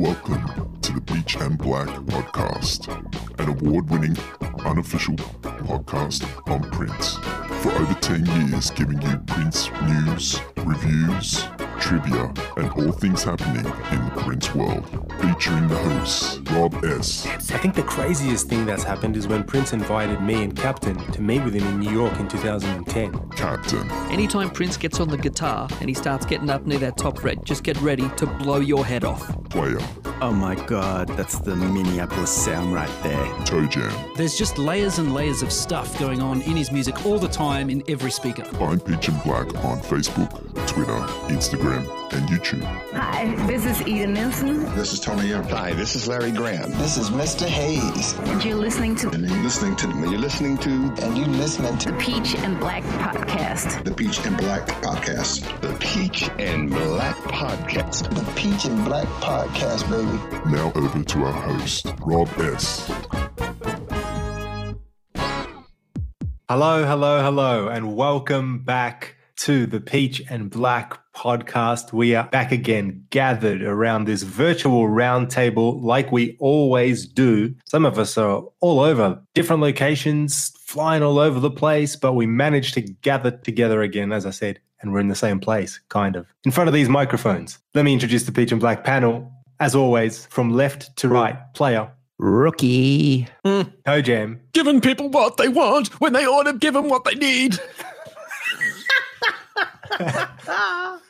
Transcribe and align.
Welcome 0.00 0.80
to 0.80 0.94
the 0.94 1.00
Peach 1.02 1.36
and 1.36 1.58
Black 1.58 1.88
podcast, 2.06 2.88
an 3.38 3.48
award 3.50 3.90
winning, 3.90 4.16
unofficial 4.64 5.14
podcast 5.16 6.24
on 6.50 6.62
Prince. 6.70 7.16
For 7.62 7.70
over 7.72 7.92
10 7.92 8.24
years, 8.24 8.70
giving 8.70 9.02
you 9.02 9.18
Prince 9.26 9.70
news, 9.82 10.40
reviews, 10.56 11.44
trivia, 11.78 12.32
and 12.56 12.70
all 12.72 12.92
things 12.92 13.22
happening 13.22 13.66
in 13.66 14.04
the 14.06 14.22
Prince 14.22 14.54
world. 14.54 14.88
Featuring 15.20 15.68
the 15.68 15.76
hosts, 15.76 16.38
Rob 16.52 16.82
S., 16.82 17.26
I 17.26 17.58
think 17.58 17.74
the 17.74 17.82
craziest 17.82 18.48
thing 18.48 18.64
that's 18.64 18.82
happened 18.82 19.18
is 19.18 19.28
when 19.28 19.44
Prince 19.44 19.74
invited 19.74 20.22
me 20.22 20.44
and 20.44 20.56
Captain 20.56 20.96
to 21.12 21.20
meet 21.20 21.44
with 21.44 21.52
him 21.52 21.66
in 21.66 21.80
New 21.80 21.90
York 21.90 22.18
in 22.18 22.26
2010. 22.26 23.28
Captain, 23.30 23.90
Anytime 24.10 24.50
Prince 24.50 24.76
gets 24.78 24.98
on 24.98 25.08
the 25.08 25.18
guitar 25.18 25.68
and 25.80 25.88
he 25.90 25.94
starts 25.94 26.24
getting 26.24 26.48
up 26.48 26.64
near 26.66 26.78
that 26.78 26.96
top 26.96 27.18
fret, 27.18 27.44
just 27.44 27.64
get 27.64 27.78
ready 27.82 28.08
to 28.16 28.26
blow 28.26 28.60
your 28.60 28.84
head 28.86 29.04
off. 29.04 29.26
Player, 29.50 29.80
Oh 30.22 30.32
my 30.32 30.54
god, 30.54 31.08
that's 31.16 31.38
the 31.38 31.56
Minneapolis 31.56 32.30
sound 32.30 32.74
right 32.74 32.90
there. 33.02 33.44
Toe 33.46 33.64
Jam. 33.66 33.90
There's 34.16 34.36
just 34.36 34.58
layers 34.58 34.98
and 34.98 35.14
layers 35.14 35.40
of 35.40 35.50
stuff 35.50 35.98
going 35.98 36.20
on 36.20 36.42
in 36.42 36.58
his 36.58 36.70
music 36.70 37.06
all 37.06 37.18
the 37.18 37.28
time 37.28 37.70
in 37.70 37.82
every 37.88 38.10
speaker. 38.10 38.44
Find 38.44 38.84
Peach 38.84 39.08
and 39.08 39.22
Black 39.22 39.46
on 39.64 39.80
Facebook, 39.80 40.28
Twitter, 40.70 41.00
Instagram, 41.34 41.82
and 42.12 42.28
YouTube. 42.28 42.62
Hi, 42.92 43.34
this 43.48 43.66
is 43.66 43.80
Ida 43.80 44.06
Nielsen, 44.06 44.72
This 44.76 44.92
is 44.92 45.00
Tony 45.00 45.26
Young. 45.26 45.42
Hi, 45.48 45.72
this 45.72 45.96
is 45.96 46.06
Larry 46.06 46.30
Graham. 46.30 46.70
This 46.78 46.96
is 46.96 47.10
Mr. 47.10 47.44
Hayes, 47.44 48.16
and 48.20 48.44
you're 48.44 48.54
listening 48.54 48.94
to 48.96 49.08
And 49.10 49.28
you're 49.28 49.42
listening 49.42 49.74
to 49.74 49.88
And 49.88 50.10
You're 50.12 50.20
listening 50.20 50.56
to 50.58 50.70
and 50.70 51.18
you're 51.18 51.26
listening 51.26 51.76
to 51.78 51.90
the 51.90 51.98
Peach 51.98 52.36
and 52.36 52.60
Black 52.60 52.84
Podcast. 52.84 53.82
the 53.82 53.92
Peach 53.92 54.24
and 54.24 54.36
Black 54.36 54.64
Podcast. 54.80 55.60
the 55.60 55.76
Peach 55.80 56.30
and 56.38 56.70
Black 56.70 57.16
Podcast. 57.16 58.08
the 58.14 58.32
Peach 58.40 58.64
and 58.66 58.84
Black 58.84 59.08
Podcast, 59.20 59.90
baby. 59.90 60.50
Now 60.54 60.70
over 60.76 61.02
to 61.02 61.24
our 61.24 61.32
host, 61.32 61.92
Rob 62.00 62.28
S. 62.38 62.86
Hello, 66.48 66.84
hello, 66.84 67.22
hello, 67.22 67.66
and 67.66 67.96
welcome 67.96 68.60
back 68.62 69.16
to 69.40 69.64
the 69.64 69.80
Peach 69.80 70.22
and 70.28 70.50
Black 70.50 70.98
podcast. 71.14 71.94
We 71.94 72.14
are 72.14 72.28
back 72.28 72.52
again, 72.52 73.06
gathered 73.08 73.62
around 73.62 74.04
this 74.04 74.22
virtual 74.22 74.82
roundtable 74.82 75.82
like 75.82 76.12
we 76.12 76.36
always 76.40 77.06
do. 77.06 77.54
Some 77.64 77.86
of 77.86 77.98
us 77.98 78.18
are 78.18 78.44
all 78.60 78.80
over 78.80 79.18
different 79.32 79.62
locations, 79.62 80.50
flying 80.58 81.02
all 81.02 81.18
over 81.18 81.40
the 81.40 81.50
place, 81.50 81.96
but 81.96 82.12
we 82.12 82.26
managed 82.26 82.74
to 82.74 82.82
gather 82.82 83.30
together 83.30 83.80
again, 83.80 84.12
as 84.12 84.26
I 84.26 84.30
said, 84.30 84.60
and 84.82 84.92
we're 84.92 85.00
in 85.00 85.08
the 85.08 85.14
same 85.14 85.40
place, 85.40 85.80
kind 85.88 86.16
of, 86.16 86.26
in 86.44 86.50
front 86.50 86.68
of 86.68 86.74
these 86.74 86.90
microphones. 86.90 87.58
Let 87.74 87.86
me 87.86 87.94
introduce 87.94 88.24
the 88.24 88.32
Peach 88.32 88.52
and 88.52 88.60
Black 88.60 88.84
panel. 88.84 89.32
As 89.58 89.74
always, 89.74 90.26
from 90.26 90.52
left 90.52 90.94
to 90.96 91.08
right, 91.08 91.38
player, 91.54 91.90
Rookie. 92.18 93.26
Toe 93.44 94.02
Jam, 94.02 94.38
Giving 94.52 94.82
people 94.82 95.08
what 95.08 95.38
they 95.38 95.48
want 95.48 95.98
when 95.98 96.12
they 96.12 96.26
ought 96.26 96.42
to 96.42 96.52
give 96.52 96.74
them 96.74 96.90
what 96.90 97.04
they 97.04 97.14
need. 97.14 97.58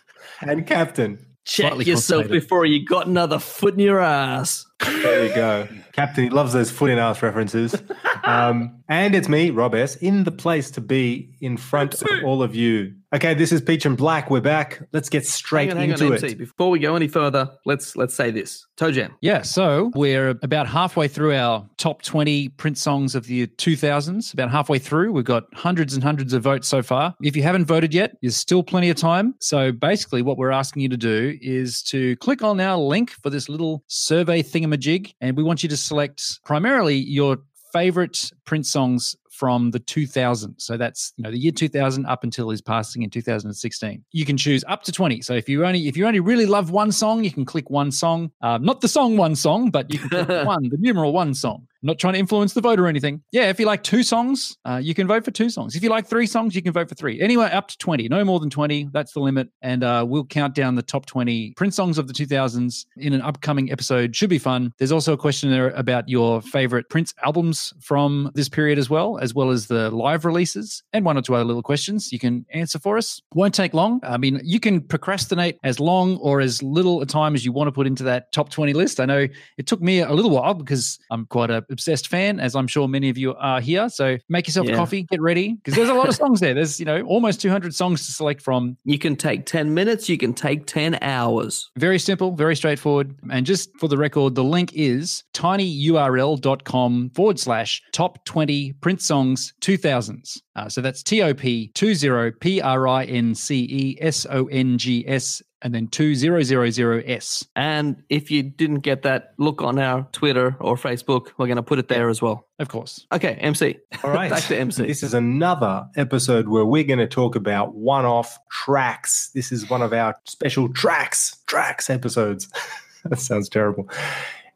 and 0.41 0.67
Captain. 0.67 1.27
Check 1.45 1.73
Slightly 1.73 1.85
yourself 1.87 2.29
before 2.29 2.65
you 2.65 2.85
got 2.85 3.07
another 3.07 3.39
foot 3.39 3.75
in 3.75 3.81
your 3.81 4.01
ass. 4.01 4.67
There 4.79 5.27
you 5.27 5.35
go. 5.35 5.69
Captain, 5.93 6.25
he 6.25 6.31
loves 6.31 6.53
those 6.53 6.71
foot 6.71 6.91
in 6.91 6.99
ass 6.99 7.23
references. 7.23 7.75
Um, 8.25 8.83
and 8.89 9.15
it's 9.15 9.29
me, 9.29 9.51
Rob 9.51 9.75
S., 9.75 9.97
in 9.97 10.25
the 10.25 10.33
place 10.33 10.71
to 10.73 10.81
be 10.81 11.31
in 11.41 11.57
front 11.57 12.01
of 12.03 12.09
all 12.25 12.43
of 12.43 12.55
you. 12.55 12.95
Okay, 13.13 13.35
this 13.35 13.51
is 13.51 13.61
Peach 13.61 13.85
and 13.87 13.97
Black. 13.97 14.31
We're 14.31 14.41
back. 14.41 14.83
Let's 14.93 15.09
get 15.09 15.27
straight 15.27 15.69
Hang 15.69 15.71
on, 15.71 15.77
hang 15.79 15.93
on, 15.95 16.03
into 16.03 16.15
MC. 16.15 16.27
it. 16.29 16.39
Before 16.39 16.71
we 16.71 16.79
go 16.79 16.95
any 16.95 17.09
further, 17.09 17.51
let's 17.65 17.97
let's 17.97 18.15
say 18.15 18.31
this. 18.31 18.67
Toe 18.77 18.93
Jam. 18.93 19.17
Yeah, 19.21 19.43
so 19.43 19.91
we're 19.97 20.31
about 20.43 20.69
halfway 20.69 21.09
through 21.09 21.35
our 21.35 21.69
top 21.77 22.03
20 22.03 22.51
Prince 22.51 22.81
songs 22.81 23.17
of 23.17 23.27
the 23.27 23.49
2000s. 23.49 24.33
About 24.33 24.51
halfway 24.51 24.79
through, 24.79 25.13
we've 25.13 25.25
got 25.25 25.45
hundreds 25.55 25.95
and 25.95 26.05
hundreds 26.05 26.33
of 26.33 26.43
votes 26.45 26.69
so 26.69 26.83
far. 26.83 27.15
If 27.21 27.37
you 27.37 27.43
haven't 27.43 27.65
voted 27.65 27.93
yet, 27.93 28.17
there's 28.23 28.37
still 28.37 28.63
plenty 28.63 28.91
of 28.91 28.97
time. 28.97 29.35
So 29.41 29.73
basically, 29.73 30.23
what 30.23 30.39
we're 30.39 30.53
asking 30.53 30.83
you 30.83 30.89
to 30.91 30.97
do 30.97 31.37
is 31.43 31.83
to 31.85 32.15
click 32.17 32.43
on 32.43 32.61
our 32.61 32.77
link 32.77 33.11
for 33.11 33.31
this 33.31 33.49
little 33.49 33.83
survey 33.89 34.41
thingamajig, 34.41 35.15
and 35.21 35.37
we 35.37 35.43
want 35.43 35.65
you 35.65 35.69
to 35.69 35.77
select 35.77 36.41
primarily 36.45 36.97
your 36.97 37.39
favorite 37.73 38.33
Prince 38.45 38.71
songs 38.71 39.17
from 39.41 39.71
the 39.71 39.81
2000s. 39.81 40.61
So 40.61 40.77
that's 40.77 41.15
you 41.17 41.25
know 41.25 41.31
the 41.31 41.39
year 41.39 41.51
2000 41.51 42.05
up 42.05 42.25
until 42.25 42.51
his 42.51 42.61
passing 42.61 43.03
in 43.03 43.09
2016. 43.09 44.05
You 44.13 44.27
can 44.27 44.37
choose 44.37 44.63
up 44.69 44.83
to 44.83 44.93
20. 44.93 45.23
So 45.23 45.33
if 45.33 45.49
you 45.49 45.65
only 45.65 45.89
if 45.89 45.97
you 45.97 46.07
only 46.07 46.21
really 46.21 46.45
love 46.45 46.71
one 46.71 46.93
song, 46.93 47.25
you 47.25 47.33
can 47.33 47.47
click 47.47 47.71
one 47.71 47.91
song. 47.91 48.31
Uh, 48.43 48.59
not 48.59 48.83
the 48.83 48.89
song 48.89 49.17
one 49.17 49.35
song, 49.35 49.71
but 49.71 49.91
you 49.91 49.99
can 49.99 50.11
click 50.11 50.29
one, 50.47 50.69
the 50.69 50.77
numeral 50.79 51.15
one 51.15 51.33
song. 51.33 51.67
I'm 51.83 51.87
not 51.87 51.99
trying 51.99 52.13
to 52.13 52.19
influence 52.19 52.53
the 52.53 52.61
vote 52.61 52.79
or 52.79 52.87
anything. 52.87 53.23
Yeah, 53.33 53.49
if 53.49 53.59
you 53.59 53.65
like 53.65 53.83
two 53.83 54.03
songs, 54.03 54.59
uh, 54.67 54.81
you 54.83 54.93
can 54.93 55.07
vote 55.07 55.25
for 55.25 55.31
two 55.31 55.49
songs. 55.49 55.75
If 55.75 55.83
you 55.83 55.89
like 55.89 56.07
three 56.07 56.27
songs, 56.27 56.55
you 56.55 56.61
can 56.61 56.75
vote 56.75 56.91
for 56.91 56.95
three. 56.95 57.19
Anyway, 57.23 57.47
up 57.47 57.69
to 57.69 57.79
20, 57.79 58.07
no 58.09 58.23
more 58.23 58.39
than 58.39 58.51
20. 58.51 58.91
That's 58.93 59.13
the 59.13 59.21
limit. 59.21 59.49
And 59.63 59.83
uh, 59.83 60.05
we'll 60.07 60.27
count 60.27 60.55
down 60.55 60.75
the 60.75 60.83
top 60.83 61.07
20 61.07 61.55
Prince 61.57 61.77
songs 61.77 61.97
of 61.97 62.07
the 62.07 62.13
2000s 62.13 62.85
in 62.99 63.15
an 63.15 63.23
upcoming 63.23 63.73
episode. 63.73 64.15
Should 64.15 64.29
be 64.29 64.39
fun. 64.39 64.75
There's 64.77 64.93
also 64.93 65.15
a 65.15 65.17
question 65.17 65.51
there 65.51 65.71
about 65.71 66.07
your 66.07 66.43
favorite 66.43 66.91
Prince 66.91 67.15
albums 67.25 67.73
from 67.81 68.31
this 68.35 68.51
period 68.51 68.79
as 68.79 68.91
well, 68.91 69.17
as 69.17 69.30
well 69.35 69.51
as 69.51 69.67
the 69.67 69.91
live 69.91 70.25
releases 70.25 70.83
and 70.93 71.05
one 71.05 71.17
or 71.17 71.23
two 71.23 71.35
other 71.35 71.45
little 71.45 71.63
questions 71.63 72.13
you 72.13 72.19
can 72.19 72.45
answer 72.53 72.79
for 72.79 72.97
us. 72.97 73.21
Won't 73.35 73.55
take 73.55 73.75
long. 73.75 74.01
I 74.03 74.17
mean, 74.17 74.41
you 74.45 74.61
can 74.61 74.81
procrastinate 74.81 75.59
as 75.65 75.81
long 75.81 76.17
or 76.19 76.41
as 76.41 76.63
little 76.63 77.01
a 77.01 77.07
time 77.07 77.35
as 77.35 77.45
you 77.45 77.53
want 77.53 77.69
to 77.69 77.73
put 77.73 77.87
into 77.87 78.03
that 78.05 78.33
top 78.33 78.51
20 78.51 78.73
list. 78.73 79.01
I 79.01 79.07
know 79.07 79.27
it 79.59 79.67
took 79.67 79.81
me 79.81 80.01
a 80.01 80.13
little 80.13 80.31
while 80.31 80.55
because 80.55 80.99
I'm 81.11 81.27
quite 81.27 81.51
an 81.51 81.65
obsessed 81.71 82.09
fan, 82.09 82.41
as 82.41 82.55
I'm 82.55 82.67
sure 82.67 82.89
many 82.89 83.09
of 83.09 83.19
you 83.19 83.35
are 83.35 83.61
here. 83.61 83.89
So 83.89 84.19
make 84.29 84.47
yourself 84.47 84.69
a 84.69 84.75
coffee, 84.75 85.03
get 85.05 85.21
ready, 85.21 85.55
because 85.55 85.75
there's 85.75 85.89
a 85.89 85.95
lot 85.95 86.09
of 86.09 86.15
songs 86.15 86.41
there. 86.41 86.55
There's, 86.55 86.79
you 86.79 86.87
know, 86.87 87.03
almost 87.03 87.41
200 87.41 87.75
songs 87.75 88.07
to 88.07 88.13
select 88.13 88.43
from. 88.43 88.77
You 88.85 88.99
can 88.99 89.17
take 89.17 89.47
10 89.47 89.75
minutes, 89.75 90.09
you 90.09 90.19
can 90.19 90.35
take 90.35 90.67
10 90.67 90.99
hours. 91.03 91.71
Very 91.77 91.99
simple, 91.99 92.33
very 92.33 92.57
straightforward. 92.57 93.15
And 93.31 93.47
just 93.47 93.71
for 93.79 93.89
the 93.89 93.97
record, 93.97 94.35
the 94.35 94.45
link 94.45 94.73
is 94.75 95.25
tinyurl.com 95.35 97.11
forward 97.15 97.39
slash 97.39 97.83
top 97.93 98.25
20 98.25 98.73
Prince 98.81 99.05
songs 99.05 99.20
2000s. 99.29 100.41
Uh, 100.57 100.69
so 100.69 100.81
that's 100.81 101.03
T 101.03 101.23
O 101.23 101.35
P 101.35 101.71
20 101.75 102.33
P 102.41 102.61
R 102.61 102.89
I 102.89 103.05
N 103.05 103.35
C 103.35 103.67
E 103.71 103.99
S 104.01 104.27
O 104.31 104.47
N 104.47 104.79
G 104.79 105.05
S 105.07 105.43
and 105.63 105.75
then 105.75 105.89
2000S. 105.89 107.47
And 107.55 108.03
if 108.09 108.31
you 108.31 108.43
didn't 108.43 108.81
get 108.81 109.03
that, 109.03 109.35
look 109.39 109.63
on 109.63 109.79
our 109.79 110.09
Twitter 110.13 110.57
or 110.61 110.77
Facebook. 110.77 111.29
We're 111.37 111.47
going 111.47 111.57
to 111.57 111.63
put 111.63 111.79
it 111.79 111.89
there 111.89 112.09
as 112.09 112.23
well. 112.23 112.49
Of 112.59 112.69
course. 112.69 113.07
Okay, 113.13 113.35
MC. 113.35 113.79
All 114.03 114.11
right. 114.11 114.31
Back 114.31 114.45
to 114.45 114.57
MC. 114.57 114.87
This 114.87 115.03
is 115.03 115.15
another 115.15 115.87
episode 115.97 116.49
where 116.49 116.65
we're 116.65 116.85
going 116.85 116.99
to 116.99 117.07
talk 117.07 117.37
about 117.37 117.75
one 117.75 118.05
off 118.05 118.39
tracks. 118.51 119.31
This 119.35 119.53
is 119.53 119.69
one 119.69 119.83
of 119.83 119.93
our 119.93 120.17
special 120.25 120.69
tracks, 120.73 121.37
tracks 121.47 121.91
episodes. 121.91 122.49
that 123.05 123.19
sounds 123.19 123.49
terrible. 123.49 123.89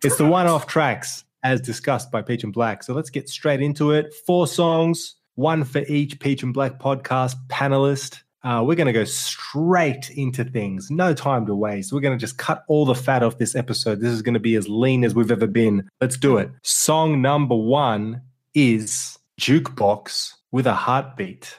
It's 0.02 0.16
the 0.16 0.26
one 0.26 0.46
off 0.46 0.66
tracks 0.66 1.24
as 1.44 1.60
discussed 1.60 2.10
by 2.10 2.22
Peach 2.22 2.42
and 2.42 2.52
Black. 2.52 2.82
So 2.82 2.94
let's 2.94 3.10
get 3.10 3.28
straight 3.28 3.60
into 3.60 3.92
it. 3.92 4.12
Four 4.26 4.46
songs, 4.46 5.16
one 5.36 5.62
for 5.62 5.82
each 5.86 6.18
Peach 6.18 6.42
and 6.42 6.52
Black 6.52 6.80
podcast 6.80 7.36
panelist. 7.48 8.22
Uh, 8.42 8.62
we're 8.62 8.74
going 8.74 8.86
to 8.86 8.92
go 8.92 9.04
straight 9.04 10.10
into 10.10 10.44
things. 10.44 10.90
No 10.90 11.14
time 11.14 11.46
to 11.46 11.54
waste. 11.54 11.92
We're 11.92 12.00
going 12.00 12.18
to 12.18 12.20
just 12.20 12.36
cut 12.36 12.64
all 12.68 12.84
the 12.84 12.94
fat 12.94 13.22
off 13.22 13.38
this 13.38 13.54
episode. 13.54 14.00
This 14.00 14.10
is 14.10 14.20
going 14.20 14.34
to 14.34 14.40
be 14.40 14.56
as 14.56 14.68
lean 14.68 15.04
as 15.04 15.14
we've 15.14 15.30
ever 15.30 15.46
been. 15.46 15.88
Let's 16.00 16.18
do 16.18 16.36
it. 16.36 16.50
Song 16.62 17.22
number 17.22 17.54
one 17.56 18.20
is 18.54 19.18
Jukebox 19.40 20.32
with 20.52 20.66
a 20.66 20.74
Heartbeat. 20.74 21.58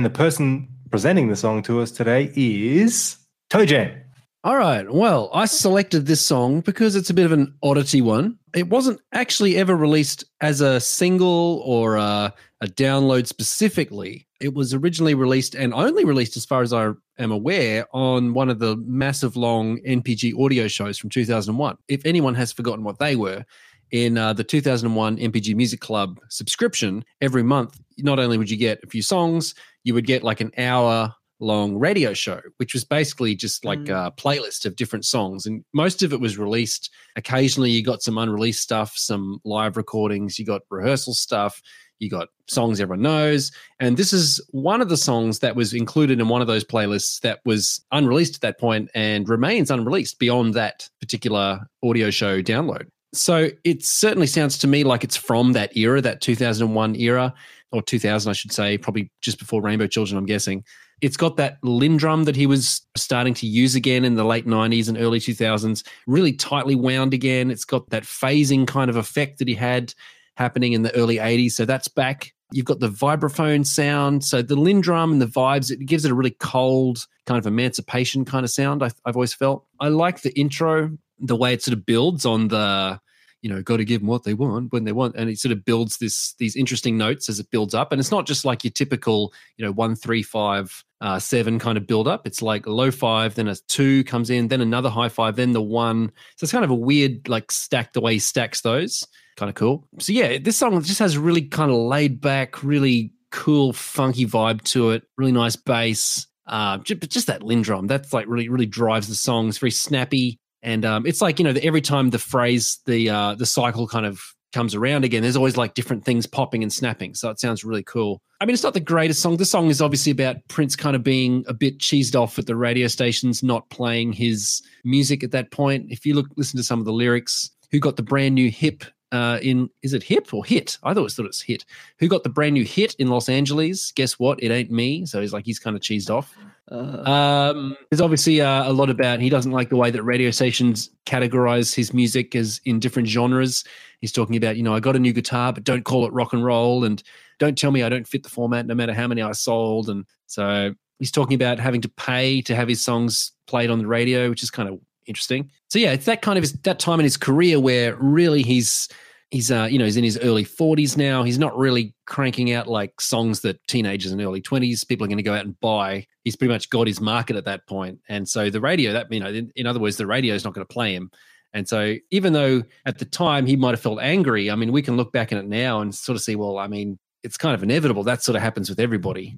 And 0.00 0.06
the 0.06 0.08
person 0.08 0.66
presenting 0.88 1.28
the 1.28 1.36
song 1.36 1.62
to 1.64 1.82
us 1.82 1.90
today 1.90 2.32
is 2.34 3.18
Toe 3.50 3.66
Jam. 3.66 4.00
All 4.44 4.56
right. 4.56 4.90
Well, 4.90 5.28
I 5.34 5.44
selected 5.44 6.06
this 6.06 6.24
song 6.24 6.62
because 6.62 6.96
it's 6.96 7.10
a 7.10 7.12
bit 7.12 7.26
of 7.26 7.32
an 7.32 7.54
oddity 7.62 8.00
one. 8.00 8.38
It 8.54 8.70
wasn't 8.70 8.98
actually 9.12 9.58
ever 9.58 9.76
released 9.76 10.24
as 10.40 10.62
a 10.62 10.80
single 10.80 11.62
or 11.66 11.96
a, 11.96 12.32
a 12.62 12.66
download 12.66 13.26
specifically. 13.26 14.26
It 14.40 14.54
was 14.54 14.72
originally 14.72 15.12
released 15.12 15.54
and 15.54 15.74
only 15.74 16.06
released, 16.06 16.38
as 16.38 16.46
far 16.46 16.62
as 16.62 16.72
I 16.72 16.92
am 17.18 17.30
aware, 17.30 17.84
on 17.92 18.32
one 18.32 18.48
of 18.48 18.58
the 18.58 18.76
massive 18.76 19.36
long 19.36 19.80
NPG 19.86 20.42
audio 20.42 20.66
shows 20.66 20.96
from 20.96 21.10
2001. 21.10 21.76
If 21.88 22.06
anyone 22.06 22.36
has 22.36 22.54
forgotten 22.54 22.84
what 22.84 22.98
they 22.98 23.16
were, 23.16 23.44
in 23.90 24.16
uh, 24.16 24.32
the 24.32 24.44
2001 24.44 25.16
NPG 25.16 25.54
Music 25.54 25.80
Club 25.80 26.20
subscription, 26.28 27.04
every 27.20 27.42
month, 27.42 27.80
not 27.98 28.18
only 28.18 28.38
would 28.38 28.50
you 28.50 28.56
get 28.56 28.80
a 28.84 28.86
few 28.86 29.02
songs, 29.02 29.54
you 29.84 29.94
would 29.94 30.06
get 30.06 30.22
like 30.22 30.40
an 30.40 30.52
hour 30.58 31.14
long 31.40 31.78
radio 31.78 32.12
show, 32.12 32.40
which 32.58 32.74
was 32.74 32.84
basically 32.84 33.34
just 33.34 33.64
like 33.64 33.78
mm. 33.80 34.06
a 34.06 34.12
playlist 34.12 34.66
of 34.66 34.76
different 34.76 35.04
songs. 35.04 35.46
And 35.46 35.64
most 35.72 36.02
of 36.02 36.12
it 36.12 36.20
was 36.20 36.38
released. 36.38 36.90
Occasionally, 37.16 37.70
you 37.70 37.82
got 37.82 38.02
some 38.02 38.18
unreleased 38.18 38.62
stuff, 38.62 38.92
some 38.96 39.40
live 39.44 39.76
recordings, 39.76 40.38
you 40.38 40.44
got 40.44 40.62
rehearsal 40.70 41.14
stuff, 41.14 41.60
you 41.98 42.10
got 42.10 42.28
songs 42.48 42.80
everyone 42.80 43.02
knows. 43.02 43.52
And 43.78 43.96
this 43.96 44.12
is 44.12 44.40
one 44.50 44.80
of 44.80 44.88
the 44.88 44.96
songs 44.96 45.38
that 45.40 45.56
was 45.56 45.72
included 45.72 46.20
in 46.20 46.28
one 46.28 46.40
of 46.40 46.46
those 46.46 46.64
playlists 46.64 47.20
that 47.20 47.40
was 47.44 47.84
unreleased 47.92 48.36
at 48.36 48.40
that 48.42 48.58
point 48.58 48.90
and 48.94 49.28
remains 49.28 49.70
unreleased 49.70 50.18
beyond 50.18 50.54
that 50.54 50.88
particular 51.00 51.60
audio 51.82 52.10
show 52.10 52.42
download. 52.42 52.86
So 53.12 53.48
it 53.64 53.84
certainly 53.84 54.28
sounds 54.28 54.56
to 54.58 54.68
me 54.68 54.84
like 54.84 55.02
it's 55.02 55.16
from 55.16 55.52
that 55.52 55.76
era, 55.76 56.00
that 56.00 56.20
2001 56.20 56.94
era, 56.96 57.34
or 57.72 57.82
2000, 57.82 58.30
I 58.30 58.32
should 58.32 58.52
say, 58.52 58.78
probably 58.78 59.10
just 59.20 59.38
before 59.38 59.62
Rainbow 59.62 59.86
Children, 59.86 60.18
I'm 60.18 60.26
guessing. 60.26 60.64
It's 61.00 61.16
got 61.16 61.36
that 61.38 61.60
LinnDrum 61.62 62.26
that 62.26 62.36
he 62.36 62.46
was 62.46 62.86
starting 62.96 63.32
to 63.34 63.46
use 63.46 63.74
again 63.74 64.04
in 64.04 64.16
the 64.16 64.24
late 64.24 64.46
90s 64.46 64.88
and 64.88 64.98
early 64.98 65.18
2000s, 65.18 65.86
really 66.06 66.32
tightly 66.32 66.74
wound 66.74 67.14
again. 67.14 67.50
It's 67.50 67.64
got 67.64 67.88
that 67.90 68.02
phasing 68.02 68.66
kind 68.66 68.90
of 68.90 68.96
effect 68.96 69.38
that 69.38 69.48
he 69.48 69.54
had 69.54 69.94
happening 70.36 70.74
in 70.74 70.82
the 70.82 70.94
early 70.94 71.16
80s. 71.16 71.52
So 71.52 71.64
that's 71.64 71.88
back. 71.88 72.32
You've 72.52 72.66
got 72.66 72.80
the 72.80 72.88
vibraphone 72.88 73.64
sound. 73.64 74.24
So 74.24 74.42
the 74.42 74.56
LinnDrum 74.56 75.12
and 75.12 75.22
the 75.22 75.26
vibes, 75.26 75.70
it 75.70 75.86
gives 75.86 76.04
it 76.04 76.10
a 76.10 76.14
really 76.14 76.36
cold, 76.40 77.06
kind 77.24 77.38
of 77.38 77.46
emancipation 77.46 78.24
kind 78.24 78.44
of 78.44 78.50
sound, 78.50 78.82
I've 78.82 78.94
always 79.06 79.32
felt. 79.32 79.64
I 79.78 79.88
like 79.88 80.22
the 80.22 80.38
intro, 80.38 80.98
the 81.18 81.36
way 81.36 81.52
it 81.52 81.62
sort 81.62 81.78
of 81.78 81.86
builds 81.86 82.26
on 82.26 82.48
the 82.48 83.00
you 83.42 83.50
know, 83.50 83.62
got 83.62 83.78
to 83.78 83.84
give 83.84 84.00
them 84.00 84.08
what 84.08 84.24
they 84.24 84.34
want 84.34 84.72
when 84.72 84.84
they 84.84 84.92
want, 84.92 85.16
and 85.16 85.30
it 85.30 85.38
sort 85.38 85.52
of 85.52 85.64
builds 85.64 85.98
this 85.98 86.34
these 86.34 86.56
interesting 86.56 86.96
notes 86.98 87.28
as 87.28 87.38
it 87.38 87.50
builds 87.50 87.74
up, 87.74 87.92
and 87.92 88.00
it's 88.00 88.10
not 88.10 88.26
just 88.26 88.44
like 88.44 88.64
your 88.64 88.70
typical, 88.70 89.32
you 89.56 89.64
know, 89.64 89.72
one 89.72 89.96
three 89.96 90.22
five 90.22 90.84
uh, 91.00 91.18
seven 91.18 91.58
kind 91.58 91.78
of 91.78 91.86
build 91.86 92.06
up. 92.06 92.26
It's 92.26 92.42
like 92.42 92.66
low 92.66 92.90
five, 92.90 93.34
then 93.34 93.48
a 93.48 93.56
two 93.68 94.04
comes 94.04 94.30
in, 94.30 94.48
then 94.48 94.60
another 94.60 94.90
high 94.90 95.08
five, 95.08 95.36
then 95.36 95.52
the 95.52 95.62
one. 95.62 96.12
So 96.36 96.44
it's 96.44 96.52
kind 96.52 96.64
of 96.64 96.70
a 96.70 96.74
weird 96.74 97.28
like 97.28 97.50
stacked 97.50 97.94
the 97.94 98.00
way 98.00 98.14
he 98.14 98.18
stacks 98.18 98.60
those, 98.60 99.06
kind 99.36 99.48
of 99.48 99.54
cool. 99.54 99.86
So 99.98 100.12
yeah, 100.12 100.38
this 100.38 100.56
song 100.56 100.80
just 100.82 100.98
has 100.98 101.16
really 101.16 101.42
kind 101.42 101.70
of 101.70 101.76
laid 101.76 102.20
back, 102.20 102.62
really 102.62 103.12
cool, 103.30 103.72
funky 103.72 104.26
vibe 104.26 104.62
to 104.62 104.90
it. 104.90 105.04
Really 105.16 105.32
nice 105.32 105.56
bass. 105.56 106.26
Uh, 106.46 106.78
just, 106.78 107.08
just 107.10 107.26
that 107.28 107.42
LinnDrum, 107.42 107.86
that's 107.86 108.12
like 108.12 108.26
really, 108.26 108.48
really 108.48 108.66
drives 108.66 109.06
the 109.06 109.14
song. 109.14 109.48
It's 109.48 109.58
very 109.58 109.70
snappy. 109.70 110.39
And 110.62 110.84
um, 110.84 111.06
it's 111.06 111.20
like 111.20 111.38
you 111.38 111.44
know, 111.44 111.52
the, 111.52 111.64
every 111.64 111.80
time 111.80 112.10
the 112.10 112.18
phrase, 112.18 112.78
the 112.86 113.10
uh, 113.10 113.34
the 113.34 113.46
cycle 113.46 113.86
kind 113.86 114.06
of 114.06 114.20
comes 114.52 114.74
around 114.74 115.04
again, 115.04 115.22
there's 115.22 115.36
always 115.36 115.56
like 115.56 115.74
different 115.74 116.04
things 116.04 116.26
popping 116.26 116.62
and 116.62 116.72
snapping. 116.72 117.14
So 117.14 117.30
it 117.30 117.38
sounds 117.38 117.64
really 117.64 117.82
cool. 117.82 118.20
I 118.40 118.46
mean, 118.46 118.54
it's 118.54 118.62
not 118.62 118.74
the 118.74 118.80
greatest 118.80 119.20
song. 119.20 119.36
The 119.36 119.44
song 119.44 119.68
is 119.68 119.80
obviously 119.80 120.12
about 120.12 120.36
Prince 120.48 120.74
kind 120.74 120.96
of 120.96 121.04
being 121.04 121.44
a 121.46 121.54
bit 121.54 121.78
cheesed 121.78 122.20
off 122.20 122.38
at 122.38 122.46
the 122.46 122.56
radio 122.56 122.88
stations, 122.88 123.42
not 123.42 123.68
playing 123.70 124.12
his 124.12 124.62
music 124.84 125.22
at 125.22 125.30
that 125.32 125.50
point. 125.50 125.86
If 125.90 126.04
you 126.06 126.14
look, 126.14 126.26
listen 126.36 126.56
to 126.56 126.64
some 126.64 126.78
of 126.78 126.84
the 126.84 126.92
lyrics, 126.92 127.50
who 127.70 127.78
got 127.78 127.96
the 127.96 128.02
brand 128.02 128.34
new 128.34 128.50
hip 128.50 128.84
uh, 129.12 129.38
in 129.42 129.70
is 129.82 129.94
it 129.94 130.02
hip 130.02 130.32
or 130.32 130.44
hit? 130.44 130.78
I 130.82 130.94
thought 130.94 131.00
it 131.00 131.04
was, 131.04 131.14
thought 131.14 131.24
it 131.24 131.28
was 131.28 131.42
hit. 131.42 131.64
Who 131.98 132.08
got 132.08 132.22
the 132.22 132.28
brand 132.28 132.54
new 132.54 132.64
hit 132.64 132.94
in 132.94 133.08
Los 133.08 133.28
Angeles? 133.28 133.92
Guess 133.92 134.18
what? 134.18 134.42
It 134.42 134.50
ain't 134.50 134.70
me. 134.70 135.06
So 135.06 135.20
he's 135.20 135.32
like 135.32 135.44
he's 135.44 135.58
kind 135.58 135.76
of 135.76 135.82
cheesed 135.82 136.10
off. 136.10 136.36
Um, 136.70 137.76
there's 137.90 138.00
obviously 138.00 138.40
uh, 138.40 138.68
a 138.68 138.72
lot 138.72 138.90
about 138.90 139.20
he 139.20 139.28
doesn't 139.28 139.50
like 139.50 139.70
the 139.70 139.76
way 139.76 139.90
that 139.90 140.02
radio 140.04 140.30
stations 140.30 140.90
categorize 141.04 141.74
his 141.74 141.92
music 141.92 142.36
as 142.36 142.60
in 142.64 142.78
different 142.78 143.08
genres. 143.08 143.64
He's 144.00 144.12
talking 144.12 144.36
about, 144.36 144.56
you 144.56 144.62
know, 144.62 144.74
I 144.74 144.80
got 144.80 144.94
a 144.94 145.00
new 145.00 145.12
guitar, 145.12 145.52
but 145.52 145.64
don't 145.64 145.84
call 145.84 146.06
it 146.06 146.12
rock 146.12 146.32
and 146.32 146.44
roll, 146.44 146.84
and 146.84 147.02
don't 147.38 147.58
tell 147.58 147.72
me 147.72 147.82
I 147.82 147.88
don't 147.88 148.06
fit 148.06 148.22
the 148.22 148.28
format, 148.28 148.66
no 148.66 148.74
matter 148.74 148.94
how 148.94 149.08
many 149.08 149.20
I 149.20 149.32
sold. 149.32 149.90
And 149.90 150.04
so 150.26 150.74
he's 151.00 151.10
talking 151.10 151.34
about 151.34 151.58
having 151.58 151.80
to 151.80 151.88
pay 151.88 152.40
to 152.42 152.54
have 152.54 152.68
his 152.68 152.82
songs 152.82 153.32
played 153.46 153.70
on 153.70 153.80
the 153.80 153.86
radio, 153.86 154.30
which 154.30 154.44
is 154.44 154.50
kind 154.50 154.68
of 154.68 154.78
interesting. 155.10 155.50
So 155.68 155.78
yeah, 155.78 155.92
it's 155.92 156.06
that 156.06 156.22
kind 156.22 156.38
of 156.38 156.62
that 156.62 156.78
time 156.78 157.00
in 157.00 157.04
his 157.04 157.16
career 157.16 157.60
where 157.60 157.96
really 157.96 158.42
he's 158.42 158.88
he's 159.30 159.50
uh, 159.50 159.68
you 159.70 159.78
know 159.78 159.84
he's 159.84 159.98
in 159.98 160.04
his 160.04 160.18
early 160.18 160.44
40s 160.44 160.96
now. 160.96 161.22
He's 161.22 161.38
not 161.38 161.56
really 161.56 161.94
cranking 162.06 162.52
out 162.52 162.66
like 162.66 163.00
songs 163.00 163.40
that 163.40 163.60
teenagers 163.68 164.12
and 164.12 164.20
early 164.22 164.40
20s 164.40 164.86
people 164.88 165.04
are 165.04 165.08
going 165.08 165.18
to 165.18 165.22
go 165.22 165.34
out 165.34 165.44
and 165.44 165.58
buy. 165.60 166.06
He's 166.24 166.36
pretty 166.36 166.52
much 166.52 166.70
got 166.70 166.86
his 166.86 167.00
market 167.00 167.36
at 167.36 167.44
that 167.44 167.66
point. 167.66 167.98
And 168.08 168.28
so 168.28 168.48
the 168.48 168.60
radio 168.60 168.92
that 168.94 169.12
you 169.12 169.20
know 169.20 169.28
in, 169.28 169.52
in 169.56 169.66
other 169.66 169.80
words 169.80 169.96
the 169.98 170.06
radio 170.06 170.34
is 170.34 170.44
not 170.44 170.54
going 170.54 170.66
to 170.66 170.72
play 170.72 170.94
him. 170.94 171.10
And 171.52 171.68
so 171.68 171.96
even 172.10 172.32
though 172.32 172.62
at 172.86 172.98
the 172.98 173.04
time 173.04 173.44
he 173.44 173.56
might 173.56 173.72
have 173.72 173.80
felt 173.80 173.98
angry 174.00 174.52
i 174.52 174.54
mean 174.54 174.70
we 174.70 174.82
can 174.82 174.96
look 174.96 175.12
back 175.12 175.32
at 175.32 175.38
it 175.38 175.48
now 175.48 175.80
and 175.80 175.92
sort 175.92 176.14
of 176.14 176.22
see 176.22 176.36
well 176.36 176.58
i 176.58 176.68
mean 176.68 176.96
it's 177.22 177.36
kind 177.36 177.54
of 177.54 177.62
inevitable. 177.62 178.02
That 178.04 178.22
sort 178.22 178.36
of 178.36 178.42
happens 178.42 178.68
with 178.68 178.80
everybody 178.80 179.36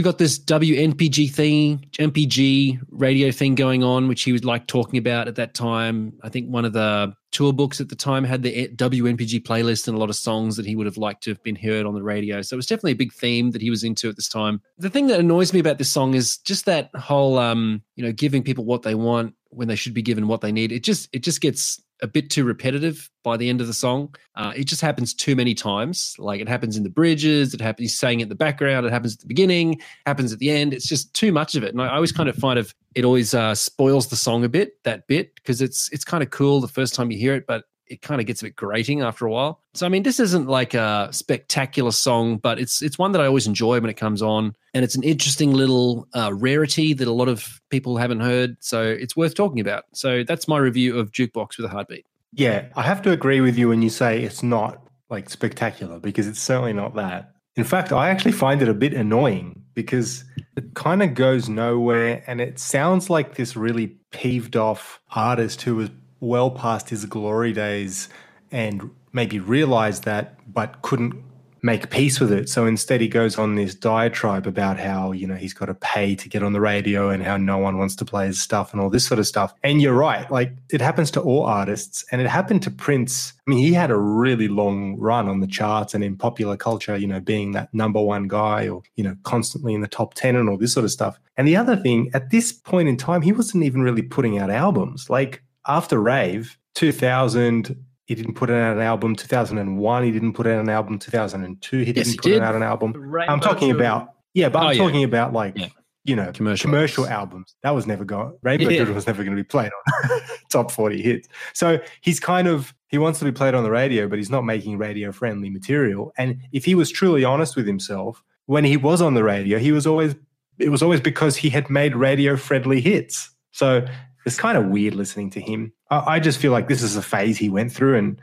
you 0.00 0.04
got 0.04 0.16
this 0.16 0.38
WNPG 0.38 1.30
thing, 1.30 1.84
NPG 1.98 2.80
radio 2.88 3.30
thing 3.30 3.54
going 3.54 3.84
on, 3.84 4.08
which 4.08 4.22
he 4.22 4.32
was 4.32 4.46
like 4.46 4.66
talking 4.66 4.98
about 4.98 5.28
at 5.28 5.34
that 5.34 5.52
time. 5.52 6.14
I 6.22 6.30
think 6.30 6.48
one 6.48 6.64
of 6.64 6.72
the 6.72 7.12
tour 7.32 7.52
books 7.52 7.82
at 7.82 7.90
the 7.90 7.96
time 7.96 8.24
had 8.24 8.42
the 8.42 8.68
WNPG 8.68 9.42
playlist 9.42 9.88
and 9.88 9.94
a 9.94 10.00
lot 10.00 10.08
of 10.08 10.16
songs 10.16 10.56
that 10.56 10.64
he 10.64 10.74
would 10.74 10.86
have 10.86 10.96
liked 10.96 11.22
to 11.24 11.30
have 11.32 11.42
been 11.42 11.54
heard 11.54 11.84
on 11.84 11.92
the 11.92 12.02
radio. 12.02 12.40
So 12.40 12.54
it 12.54 12.56
was 12.56 12.66
definitely 12.66 12.92
a 12.92 12.96
big 12.96 13.12
theme 13.12 13.50
that 13.50 13.60
he 13.60 13.68
was 13.68 13.84
into 13.84 14.08
at 14.08 14.16
this 14.16 14.26
time. 14.26 14.62
The 14.78 14.88
thing 14.88 15.08
that 15.08 15.20
annoys 15.20 15.52
me 15.52 15.60
about 15.60 15.76
this 15.76 15.92
song 15.92 16.14
is 16.14 16.38
just 16.38 16.64
that 16.64 16.88
whole, 16.96 17.38
um, 17.38 17.82
you 17.94 18.02
know, 18.02 18.12
giving 18.12 18.42
people 18.42 18.64
what 18.64 18.80
they 18.80 18.94
want 18.94 19.34
when 19.50 19.68
they 19.68 19.76
should 19.76 19.94
be 19.94 20.02
given 20.02 20.28
what 20.28 20.40
they 20.40 20.52
need. 20.52 20.72
It 20.72 20.82
just, 20.82 21.08
it 21.12 21.22
just 21.22 21.40
gets 21.40 21.80
a 22.02 22.06
bit 22.06 22.30
too 22.30 22.44
repetitive 22.44 23.10
by 23.22 23.36
the 23.36 23.48
end 23.48 23.60
of 23.60 23.66
the 23.66 23.74
song. 23.74 24.14
Uh, 24.34 24.52
it 24.56 24.64
just 24.64 24.80
happens 24.80 25.12
too 25.12 25.36
many 25.36 25.54
times. 25.54 26.14
Like 26.18 26.40
it 26.40 26.48
happens 26.48 26.76
in 26.76 26.82
the 26.82 26.90
bridges, 26.90 27.52
it 27.54 27.60
happens 27.60 27.90
he's 27.90 27.98
saying 27.98 28.20
it 28.20 28.24
in 28.24 28.28
the 28.28 28.34
background, 28.34 28.86
it 28.86 28.92
happens 28.92 29.14
at 29.14 29.20
the 29.20 29.26
beginning, 29.26 29.80
happens 30.06 30.32
at 30.32 30.38
the 30.38 30.50
end. 30.50 30.72
It's 30.72 30.88
just 30.88 31.12
too 31.14 31.32
much 31.32 31.54
of 31.54 31.62
it. 31.62 31.72
And 31.72 31.82
I, 31.82 31.94
always 31.94 32.12
kind 32.12 32.28
of 32.28 32.36
find 32.36 32.58
of 32.58 32.74
it 32.94 33.04
always 33.04 33.34
uh, 33.34 33.54
spoils 33.54 34.08
the 34.08 34.16
song 34.16 34.44
a 34.44 34.48
bit, 34.48 34.82
that 34.84 35.06
bit, 35.06 35.34
because 35.36 35.60
it's 35.60 35.90
it's 35.92 36.04
kind 36.04 36.22
of 36.22 36.30
cool 36.30 36.60
the 36.60 36.68
first 36.68 36.94
time 36.94 37.10
you 37.10 37.18
hear 37.18 37.34
it, 37.34 37.46
but 37.46 37.64
it 37.90 38.02
kind 38.02 38.20
of 38.20 38.26
gets 38.26 38.40
a 38.40 38.46
bit 38.46 38.56
grating 38.56 39.02
after 39.02 39.26
a 39.26 39.30
while. 39.30 39.60
So 39.74 39.84
I 39.84 39.88
mean, 39.88 40.04
this 40.04 40.20
isn't 40.20 40.46
like 40.46 40.72
a 40.74 41.08
spectacular 41.10 41.92
song, 41.92 42.38
but 42.38 42.58
it's 42.58 42.82
it's 42.82 42.98
one 42.98 43.12
that 43.12 43.20
I 43.20 43.26
always 43.26 43.46
enjoy 43.46 43.80
when 43.80 43.90
it 43.90 43.96
comes 43.96 44.22
on, 44.22 44.54
and 44.72 44.84
it's 44.84 44.94
an 44.94 45.02
interesting 45.02 45.52
little 45.52 46.08
uh, 46.14 46.32
rarity 46.32 46.94
that 46.94 47.06
a 47.06 47.12
lot 47.12 47.28
of 47.28 47.60
people 47.68 47.96
haven't 47.96 48.20
heard. 48.20 48.56
So 48.60 48.82
it's 48.82 49.16
worth 49.16 49.34
talking 49.34 49.60
about. 49.60 49.84
So 49.92 50.24
that's 50.24 50.48
my 50.48 50.58
review 50.58 50.98
of 50.98 51.10
Jukebox 51.10 51.58
with 51.58 51.66
a 51.66 51.68
Heartbeat. 51.68 52.06
Yeah, 52.32 52.66
I 52.76 52.82
have 52.82 53.02
to 53.02 53.10
agree 53.10 53.40
with 53.40 53.58
you 53.58 53.68
when 53.68 53.82
you 53.82 53.90
say 53.90 54.22
it's 54.22 54.42
not 54.42 54.86
like 55.10 55.28
spectacular 55.28 55.98
because 55.98 56.28
it's 56.28 56.40
certainly 56.40 56.72
not 56.72 56.94
that. 56.94 57.34
In 57.56 57.64
fact, 57.64 57.92
I 57.92 58.10
actually 58.10 58.32
find 58.32 58.62
it 58.62 58.68
a 58.68 58.74
bit 58.74 58.94
annoying 58.94 59.64
because 59.74 60.24
it 60.56 60.74
kind 60.74 61.02
of 61.02 61.14
goes 61.14 61.48
nowhere 61.48 62.22
and 62.26 62.40
it 62.40 62.58
sounds 62.58 63.10
like 63.10 63.34
this 63.34 63.56
really 63.56 63.88
peeved 64.12 64.56
off 64.56 65.00
artist 65.10 65.62
who 65.62 65.76
was 65.76 65.90
well 66.20 66.50
past 66.50 66.90
his 66.90 67.04
glory 67.06 67.52
days 67.52 68.08
and 68.52 68.90
maybe 69.12 69.38
realized 69.38 70.04
that 70.04 70.36
but 70.52 70.82
couldn't 70.82 71.22
make 71.62 71.90
peace 71.90 72.20
with 72.20 72.32
it. 72.32 72.48
So 72.48 72.66
instead, 72.66 73.00
he 73.00 73.08
goes 73.08 73.38
on 73.38 73.54
this 73.54 73.74
diatribe 73.74 74.46
about 74.46 74.78
how, 74.78 75.12
you 75.12 75.26
know, 75.26 75.34
he's 75.34 75.52
got 75.52 75.66
to 75.66 75.74
pay 75.74 76.14
to 76.14 76.28
get 76.28 76.42
on 76.42 76.52
the 76.52 76.60
radio 76.60 77.10
and 77.10 77.22
how 77.22 77.36
no 77.36 77.58
one 77.58 77.78
wants 77.78 77.94
to 77.96 78.04
play 78.04 78.26
his 78.26 78.40
stuff 78.40 78.72
and 78.72 78.80
all 78.80 78.90
this 78.90 79.06
sort 79.06 79.18
of 79.18 79.26
stuff. 79.26 79.52
And 79.62 79.82
you're 79.82 79.94
right. 79.94 80.30
Like 80.30 80.52
it 80.70 80.80
happens 80.80 81.10
to 81.12 81.20
all 81.20 81.44
artists 81.44 82.04
and 82.10 82.20
it 82.20 82.28
happened 82.28 82.62
to 82.62 82.70
Prince. 82.70 83.34
I 83.46 83.50
mean, 83.50 83.58
he 83.58 83.72
had 83.72 83.90
a 83.90 83.96
really 83.96 84.48
long 84.48 84.96
run 84.98 85.28
on 85.28 85.40
the 85.40 85.46
charts 85.46 85.94
and 85.94 86.02
in 86.02 86.16
popular 86.16 86.56
culture, 86.56 86.96
you 86.96 87.06
know, 87.06 87.20
being 87.20 87.52
that 87.52 87.72
number 87.74 88.00
one 88.00 88.28
guy 88.28 88.68
or, 88.68 88.82
you 88.96 89.04
know, 89.04 89.16
constantly 89.24 89.74
in 89.74 89.80
the 89.80 89.88
top 89.88 90.14
10 90.14 90.36
and 90.36 90.48
all 90.48 90.56
this 90.56 90.72
sort 90.72 90.84
of 90.84 90.90
stuff. 90.90 91.20
And 91.36 91.46
the 91.46 91.56
other 91.56 91.76
thing, 91.76 92.10
at 92.14 92.30
this 92.30 92.52
point 92.52 92.88
in 92.88 92.96
time, 92.96 93.22
he 93.22 93.32
wasn't 93.32 93.64
even 93.64 93.82
really 93.82 94.02
putting 94.02 94.38
out 94.38 94.50
albums. 94.50 95.10
Like 95.10 95.42
after 95.66 96.00
Rave, 96.00 96.56
2000, 96.74 97.76
he 98.06 98.14
didn't 98.14 98.34
put 98.34 98.50
out 98.50 98.76
an 98.76 98.82
album 98.82 99.14
2001. 99.16 100.04
He 100.04 100.10
didn't 100.10 100.32
put 100.32 100.46
out 100.46 100.60
an 100.60 100.68
album 100.68 100.98
2002. 100.98 101.78
He 101.78 101.92
didn't 101.92 102.06
he 102.08 102.16
put 102.16 102.22
did. 102.24 102.42
out 102.42 102.54
an 102.54 102.62
album. 102.62 102.92
Rainbow 102.92 103.32
I'm 103.32 103.40
talking 103.40 103.70
about 103.70 104.14
yeah, 104.34 104.48
but 104.48 104.60
I'm 104.60 104.66
Oh, 104.66 104.70
yeah. 104.70 104.78
talking 104.82 105.04
about 105.04 105.32
like 105.32 105.56
Yeah. 105.56 105.68
you 106.04 106.16
know 106.16 106.30
Commercial 106.32 106.68
commercial, 106.70 107.06
albums. 107.06 107.20
albums. 107.32 107.56
That 107.62 107.70
was 107.70 107.86
never 107.86 108.04
going. 108.04 108.32
Rainbow 108.42 108.68
Yeah. 108.68 108.82
Was 108.90 109.06
never 109.06 109.22
going 109.22 109.36
to 109.36 109.40
be 109.42 109.46
played 109.46 109.70
on 110.10 110.20
top 110.50 110.70
40 110.72 111.00
hits. 111.02 111.28
So 111.54 111.78
he's 112.00 112.18
kind 112.20 112.48
of 112.48 112.74
he 112.88 112.98
wants 112.98 113.20
to 113.20 113.24
be 113.24 113.32
played 113.32 113.54
on 113.54 113.62
the 113.62 113.70
radio, 113.70 114.08
but 114.08 114.18
he's 114.18 114.30
not 114.30 114.44
making 114.44 114.76
radio 114.78 115.12
friendly 115.12 115.48
material. 115.50 116.12
And 116.18 116.40
if 116.52 116.64
he 116.64 116.74
was 116.74 116.90
truly 116.90 117.22
honest 117.22 117.54
with 117.54 117.66
himself, 117.66 118.22
when 118.46 118.64
he 118.64 118.76
was 118.76 119.00
on 119.00 119.14
the 119.14 119.22
radio, 119.22 119.58
he 119.58 119.70
was 119.72 119.86
always 119.86 120.16
it 120.58 120.70
was 120.70 120.82
always 120.82 121.00
because 121.00 121.36
he 121.36 121.48
had 121.48 121.70
made 121.70 121.94
radio 121.94 122.36
friendly 122.36 122.80
hits. 122.80 123.30
So 123.52 123.86
it's 124.26 124.38
kind 124.38 124.58
of 124.58 124.66
weird 124.66 124.94
listening 124.94 125.30
to 125.30 125.40
him. 125.40 125.72
I, 125.90 126.14
I 126.14 126.20
just 126.20 126.38
feel 126.38 126.52
like 126.52 126.68
this 126.68 126.82
is 126.82 126.96
a 126.96 127.02
phase 127.02 127.38
he 127.38 127.48
went 127.48 127.72
through 127.72 127.96
and 127.96 128.20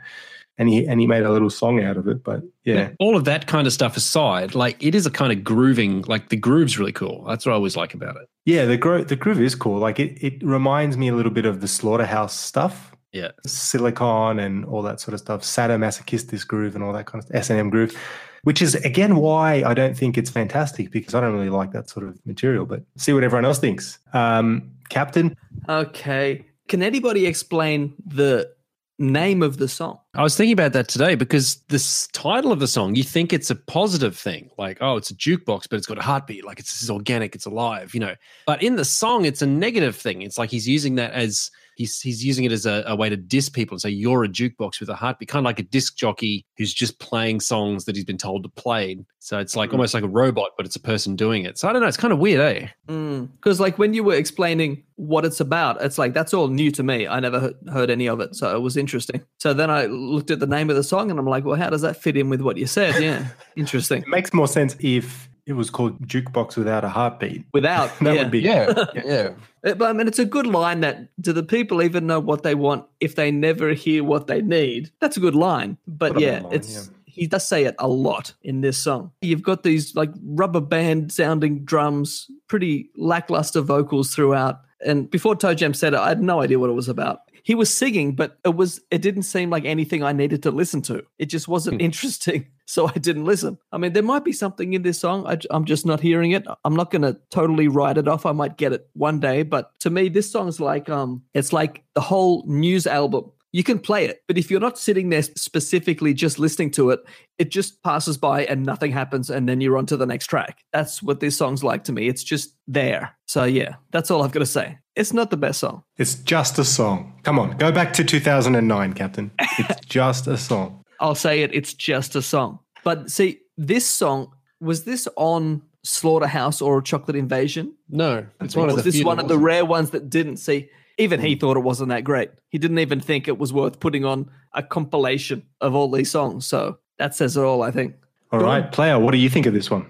and 0.58 0.68
he 0.68 0.86
and 0.86 1.00
he 1.00 1.06
made 1.06 1.22
a 1.22 1.30
little 1.30 1.50
song 1.50 1.82
out 1.82 1.96
of 1.96 2.08
it. 2.08 2.24
But 2.24 2.42
yeah. 2.64 2.90
All 2.98 3.16
of 3.16 3.24
that 3.24 3.46
kind 3.46 3.66
of 3.66 3.72
stuff 3.72 3.96
aside, 3.96 4.54
like 4.54 4.82
it 4.82 4.94
is 4.94 5.06
a 5.06 5.10
kind 5.10 5.32
of 5.32 5.44
grooving, 5.44 6.02
like 6.02 6.28
the 6.28 6.36
groove's 6.36 6.78
really 6.78 6.92
cool. 6.92 7.24
That's 7.26 7.46
what 7.46 7.52
I 7.52 7.54
always 7.54 7.76
like 7.76 7.94
about 7.94 8.16
it. 8.16 8.28
Yeah, 8.44 8.64
the 8.64 8.76
groove 8.76 9.08
the 9.08 9.16
groove 9.16 9.40
is 9.40 9.54
cool. 9.54 9.78
Like 9.78 10.00
it, 10.00 10.18
it 10.22 10.42
reminds 10.42 10.96
me 10.96 11.08
a 11.08 11.14
little 11.14 11.32
bit 11.32 11.46
of 11.46 11.60
the 11.60 11.68
slaughterhouse 11.68 12.34
stuff. 12.34 12.94
Yeah. 13.12 13.30
Silicon 13.46 14.38
and 14.38 14.64
all 14.66 14.82
that 14.82 15.00
sort 15.00 15.14
of 15.14 15.20
stuff. 15.20 15.42
Sadomasochist 15.42 16.28
this 16.28 16.44
groove 16.44 16.74
and 16.74 16.84
all 16.84 16.92
that 16.92 17.06
kind 17.06 17.22
of 17.22 17.30
S 17.34 17.50
and 17.50 17.58
M 17.58 17.70
groove. 17.70 17.96
which 18.42 18.62
is 18.62 18.74
again 18.76 19.16
why 19.16 19.62
I 19.64 19.74
don't 19.74 19.96
think 19.96 20.18
it's 20.18 20.30
fantastic 20.30 20.90
because 20.90 21.14
I 21.14 21.20
don't 21.20 21.34
really 21.34 21.50
like 21.50 21.72
that 21.72 21.88
sort 21.88 22.06
of 22.06 22.18
material. 22.26 22.66
But 22.66 22.82
see 22.96 23.12
what 23.12 23.24
everyone 23.24 23.44
else 23.44 23.58
thinks. 23.58 23.98
Um, 24.12 24.70
Captain, 24.88 25.36
Okay. 25.68 26.46
Can 26.68 26.82
anybody 26.82 27.26
explain 27.26 27.94
the 28.04 28.50
name 28.98 29.42
of 29.42 29.58
the 29.58 29.68
song? 29.68 29.98
I 30.14 30.22
was 30.22 30.36
thinking 30.36 30.52
about 30.52 30.72
that 30.72 30.88
today 30.88 31.14
because 31.14 31.56
this 31.68 32.08
title 32.08 32.52
of 32.52 32.60
the 32.60 32.66
song, 32.66 32.94
you 32.94 33.04
think 33.04 33.32
it's 33.32 33.50
a 33.50 33.54
positive 33.54 34.16
thing, 34.16 34.50
like, 34.58 34.78
oh, 34.80 34.96
it's 34.96 35.10
a 35.10 35.14
jukebox, 35.14 35.68
but 35.70 35.76
it's 35.76 35.86
got 35.86 35.98
a 35.98 36.02
heartbeat, 36.02 36.44
like 36.44 36.58
it's, 36.58 36.90
organic, 36.90 37.34
it's 37.34 37.46
alive, 37.46 37.94
you 37.94 38.00
know. 38.00 38.14
But 38.46 38.62
in 38.62 38.76
the 38.76 38.84
song, 38.84 39.24
it's 39.24 39.42
a 39.42 39.46
negative 39.46 39.96
thing. 39.96 40.22
It's 40.22 40.38
like 40.38 40.50
he's 40.50 40.68
using 40.68 40.96
that 40.96 41.12
as 41.12 41.50
he's 41.78 42.00
he's 42.00 42.24
using 42.24 42.44
it 42.44 42.50
as 42.50 42.66
a, 42.66 42.82
a 42.86 42.96
way 42.96 43.08
to 43.08 43.16
diss 43.16 43.48
people 43.48 43.74
and 43.74 43.80
say 43.80 43.88
you're 43.88 44.24
a 44.24 44.28
jukebox 44.28 44.80
with 44.80 44.88
a 44.88 44.96
heartbeat, 44.96 45.28
kind 45.28 45.40
of 45.40 45.44
like 45.44 45.60
a 45.60 45.62
disc 45.62 45.96
jockey 45.96 46.44
who's 46.56 46.74
just 46.74 46.98
playing 46.98 47.38
songs 47.40 47.84
that 47.84 47.94
he's 47.94 48.04
been 48.04 48.18
told 48.18 48.42
to 48.42 48.48
play. 48.48 48.98
So 49.20 49.38
it's 49.38 49.54
like 49.54 49.72
almost 49.72 49.94
like 49.94 50.02
a 50.02 50.08
robot, 50.08 50.50
but 50.56 50.66
it's 50.66 50.74
a 50.74 50.80
person 50.80 51.14
doing 51.14 51.44
it. 51.44 51.56
So 51.56 51.68
I 51.68 51.72
don't 51.72 51.80
know, 51.80 51.88
it's 51.88 51.96
kind 51.96 52.12
of 52.12 52.18
weird, 52.18 52.40
eh? 52.40 52.68
Because, 52.86 53.60
like, 53.60 53.78
when 53.78 53.94
you 53.94 54.02
were 54.02 54.14
explaining 54.14 54.82
what 54.96 55.24
it's 55.24 55.38
about, 55.38 55.80
it's 55.80 55.98
like 55.98 56.14
that's 56.14 56.34
all 56.34 56.48
new 56.48 56.70
to 56.72 56.82
me. 56.82 57.06
I 57.06 57.20
never 57.20 57.52
heard 57.72 57.90
any 57.90 58.08
of 58.08 58.20
it. 58.20 58.34
So 58.34 58.54
it 58.56 58.60
was 58.60 58.76
interesting. 58.76 59.22
So 59.38 59.54
then 59.54 59.70
I 59.70 59.86
looked 59.86 60.32
at 60.32 60.40
the 60.40 60.46
name 60.46 60.70
of 60.70 60.76
the 60.76 60.84
song 60.84 61.10
and 61.10 61.18
I'm 61.18 61.26
like, 61.26 61.44
well, 61.44 61.56
how 61.56 61.70
does 61.70 61.82
that 61.82 61.96
fit 61.96 62.16
in 62.16 62.28
with 62.28 62.40
what 62.40 62.56
you 62.56 62.66
said? 62.66 63.00
Yeah. 63.00 63.28
interesting. 63.56 64.02
it 64.02 64.08
makes 64.08 64.34
more 64.34 64.48
sense 64.48 64.76
if 64.80 65.28
it 65.48 65.54
was 65.54 65.70
called 65.70 66.06
Jukebox 66.06 66.56
Without 66.56 66.84
a 66.84 66.88
Heartbeat. 66.90 67.44
Without. 67.52 67.90
That 68.00 68.14
yeah. 68.14 68.22
would 68.22 68.30
be 68.30 68.40
Yeah, 68.40 68.84
yeah. 68.94 69.30
But 69.62 69.82
I 69.82 69.92
mean, 69.92 70.06
it's 70.06 70.18
a 70.18 70.24
good 70.24 70.46
line 70.46 70.80
that 70.80 71.08
do 71.20 71.32
the 71.32 71.42
people 71.42 71.82
even 71.82 72.06
know 72.06 72.20
what 72.20 72.42
they 72.42 72.54
want 72.54 72.84
if 73.00 73.16
they 73.16 73.30
never 73.30 73.72
hear 73.72 74.04
what 74.04 74.26
they 74.26 74.40
need? 74.42 74.90
That's 75.00 75.16
a 75.16 75.20
good 75.20 75.34
line. 75.34 75.78
But 75.86 76.14
What 76.14 76.22
yeah, 76.22 76.40
line, 76.40 76.52
it's 76.52 76.74
yeah. 76.74 76.94
he 77.06 77.26
does 77.26 77.48
say 77.48 77.64
it 77.64 77.74
a 77.78 77.88
lot 77.88 78.34
in 78.42 78.60
this 78.60 78.78
song. 78.78 79.10
You've 79.20 79.42
got 79.42 79.62
these 79.62 79.96
like 79.96 80.10
rubber 80.22 80.60
band 80.60 81.12
sounding 81.12 81.64
drums, 81.64 82.30
pretty 82.46 82.90
lackluster 82.96 83.62
vocals 83.62 84.14
throughout. 84.14 84.60
And 84.84 85.10
before 85.10 85.34
Toe 85.34 85.54
Jam 85.54 85.74
said 85.74 85.94
it, 85.94 85.98
I 85.98 86.08
had 86.08 86.22
no 86.22 86.40
idea 86.40 86.58
what 86.58 86.70
it 86.70 86.74
was 86.74 86.88
about. 86.88 87.22
He 87.48 87.54
was 87.54 87.72
singing, 87.72 88.12
but 88.12 88.36
it 88.44 88.54
was 88.54 88.78
it 88.90 89.00
didn't 89.00 89.22
seem 89.22 89.48
like 89.48 89.64
anything 89.64 90.02
I 90.02 90.12
needed 90.12 90.42
to 90.42 90.50
listen 90.50 90.82
to. 90.82 91.02
It 91.18 91.30
just 91.30 91.48
wasn't 91.48 91.80
interesting, 91.80 92.48
so 92.66 92.86
I 92.86 92.92
didn't 92.92 93.24
listen. 93.24 93.56
I 93.72 93.78
mean, 93.78 93.94
there 93.94 94.02
might 94.02 94.22
be 94.22 94.34
something 94.34 94.74
in 94.74 94.82
this 94.82 95.00
song. 95.00 95.26
I, 95.26 95.38
am 95.50 95.64
just 95.64 95.86
not 95.86 95.98
hearing 95.98 96.32
it. 96.32 96.46
I'm 96.66 96.76
not 96.76 96.90
going 96.90 97.00
to 97.08 97.16
totally 97.30 97.66
write 97.66 97.96
it 97.96 98.06
off. 98.06 98.26
I 98.26 98.32
might 98.32 98.58
get 98.58 98.74
it 98.74 98.86
one 98.92 99.18
day, 99.18 99.44
but 99.44 99.72
to 99.80 99.88
me, 99.88 100.10
this 100.10 100.30
song's 100.30 100.60
like 100.60 100.90
um, 100.90 101.22
it's 101.32 101.50
like 101.50 101.84
the 101.94 102.02
whole 102.02 102.44
news 102.46 102.86
album. 102.86 103.32
You 103.52 103.64
can 103.64 103.78
play 103.78 104.04
it, 104.04 104.22
but 104.26 104.36
if 104.36 104.50
you're 104.50 104.60
not 104.60 104.78
sitting 104.78 105.08
there 105.08 105.22
specifically 105.22 106.12
just 106.12 106.38
listening 106.38 106.70
to 106.72 106.90
it, 106.90 107.00
it 107.38 107.50
just 107.50 107.82
passes 107.82 108.18
by 108.18 108.44
and 108.44 108.64
nothing 108.64 108.92
happens, 108.92 109.30
and 109.30 109.48
then 109.48 109.60
you're 109.60 109.78
on 109.78 109.86
to 109.86 109.96
the 109.96 110.04
next 110.04 110.26
track. 110.26 110.64
That's 110.72 111.02
what 111.02 111.20
this 111.20 111.36
song's 111.36 111.64
like 111.64 111.84
to 111.84 111.92
me. 111.92 112.08
It's 112.08 112.22
just 112.22 112.54
there. 112.66 113.16
So 113.26 113.44
yeah, 113.44 113.76
that's 113.90 114.10
all 114.10 114.22
I've 114.22 114.32
got 114.32 114.40
to 114.40 114.46
say. 114.46 114.78
It's 114.96 115.12
not 115.12 115.30
the 115.30 115.36
best 115.36 115.60
song. 115.60 115.82
It's 115.96 116.16
just 116.16 116.58
a 116.58 116.64
song. 116.64 117.20
Come 117.22 117.38
on, 117.38 117.56
go 117.56 117.72
back 117.72 117.92
to 117.94 118.04
2009, 118.04 118.92
Captain. 118.92 119.30
It's 119.58 119.80
just 119.86 120.26
a 120.26 120.36
song. 120.36 120.84
I'll 121.00 121.14
say 121.14 121.40
it. 121.42 121.54
It's 121.54 121.72
just 121.72 122.16
a 122.16 122.22
song. 122.22 122.58
But 122.84 123.10
see, 123.10 123.40
this 123.56 123.86
song 123.86 124.32
was 124.60 124.84
this 124.84 125.08
on 125.16 125.62
Slaughterhouse 125.84 126.60
or 126.60 126.82
Chocolate 126.82 127.16
Invasion? 127.16 127.74
No, 127.88 128.26
it's 128.40 128.56
Or 128.56 128.60
one 128.60 128.68
of 128.70 128.74
was 128.76 128.84
the 128.84 128.90
this 128.90 128.96
few 128.96 129.06
one 129.06 129.18
of 129.18 129.28
the 129.28 129.38
rare 129.38 129.64
ones 129.64 129.90
that 129.90 130.10
didn't 130.10 130.36
see? 130.38 130.68
Even 130.98 131.20
he 131.20 131.34
hmm. 131.34 131.38
thought 131.38 131.56
it 131.56 131.60
wasn't 131.60 131.90
that 131.90 132.04
great. 132.04 132.30
He 132.48 132.58
didn't 132.58 132.80
even 132.80 133.00
think 133.00 133.28
it 133.28 133.38
was 133.38 133.52
worth 133.52 133.80
putting 133.80 134.04
on 134.04 134.30
a 134.52 134.62
compilation 134.62 135.44
of 135.60 135.74
all 135.74 135.90
these 135.90 136.10
songs. 136.10 136.46
So 136.46 136.78
that 136.98 137.14
says 137.14 137.36
it 137.36 137.42
all, 137.42 137.62
I 137.62 137.70
think. 137.70 137.94
All 138.30 138.40
right, 138.40 138.70
player, 138.70 138.98
what 138.98 139.12
do 139.12 139.18
you 139.18 139.30
think 139.30 139.46
of 139.46 139.54
this 139.54 139.70
one? 139.70 139.86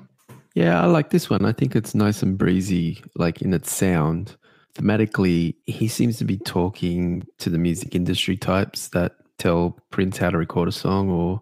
Yeah, 0.54 0.80
I 0.80 0.86
like 0.86 1.10
this 1.10 1.28
one. 1.28 1.44
I 1.44 1.52
think 1.52 1.74
it's 1.74 1.94
nice 1.94 2.22
and 2.22 2.38
breezy, 2.38 3.02
like 3.16 3.42
in 3.42 3.52
its 3.52 3.72
sound. 3.72 4.36
Thematically, 4.74 5.56
he 5.66 5.88
seems 5.88 6.18
to 6.18 6.24
be 6.24 6.36
talking 6.38 7.26
to 7.38 7.50
the 7.50 7.58
music 7.58 7.94
industry 7.94 8.36
types 8.36 8.88
that 8.88 9.16
tell 9.38 9.78
Prince 9.90 10.18
how 10.18 10.30
to 10.30 10.38
record 10.38 10.68
a 10.68 10.72
song 10.72 11.10
or 11.10 11.40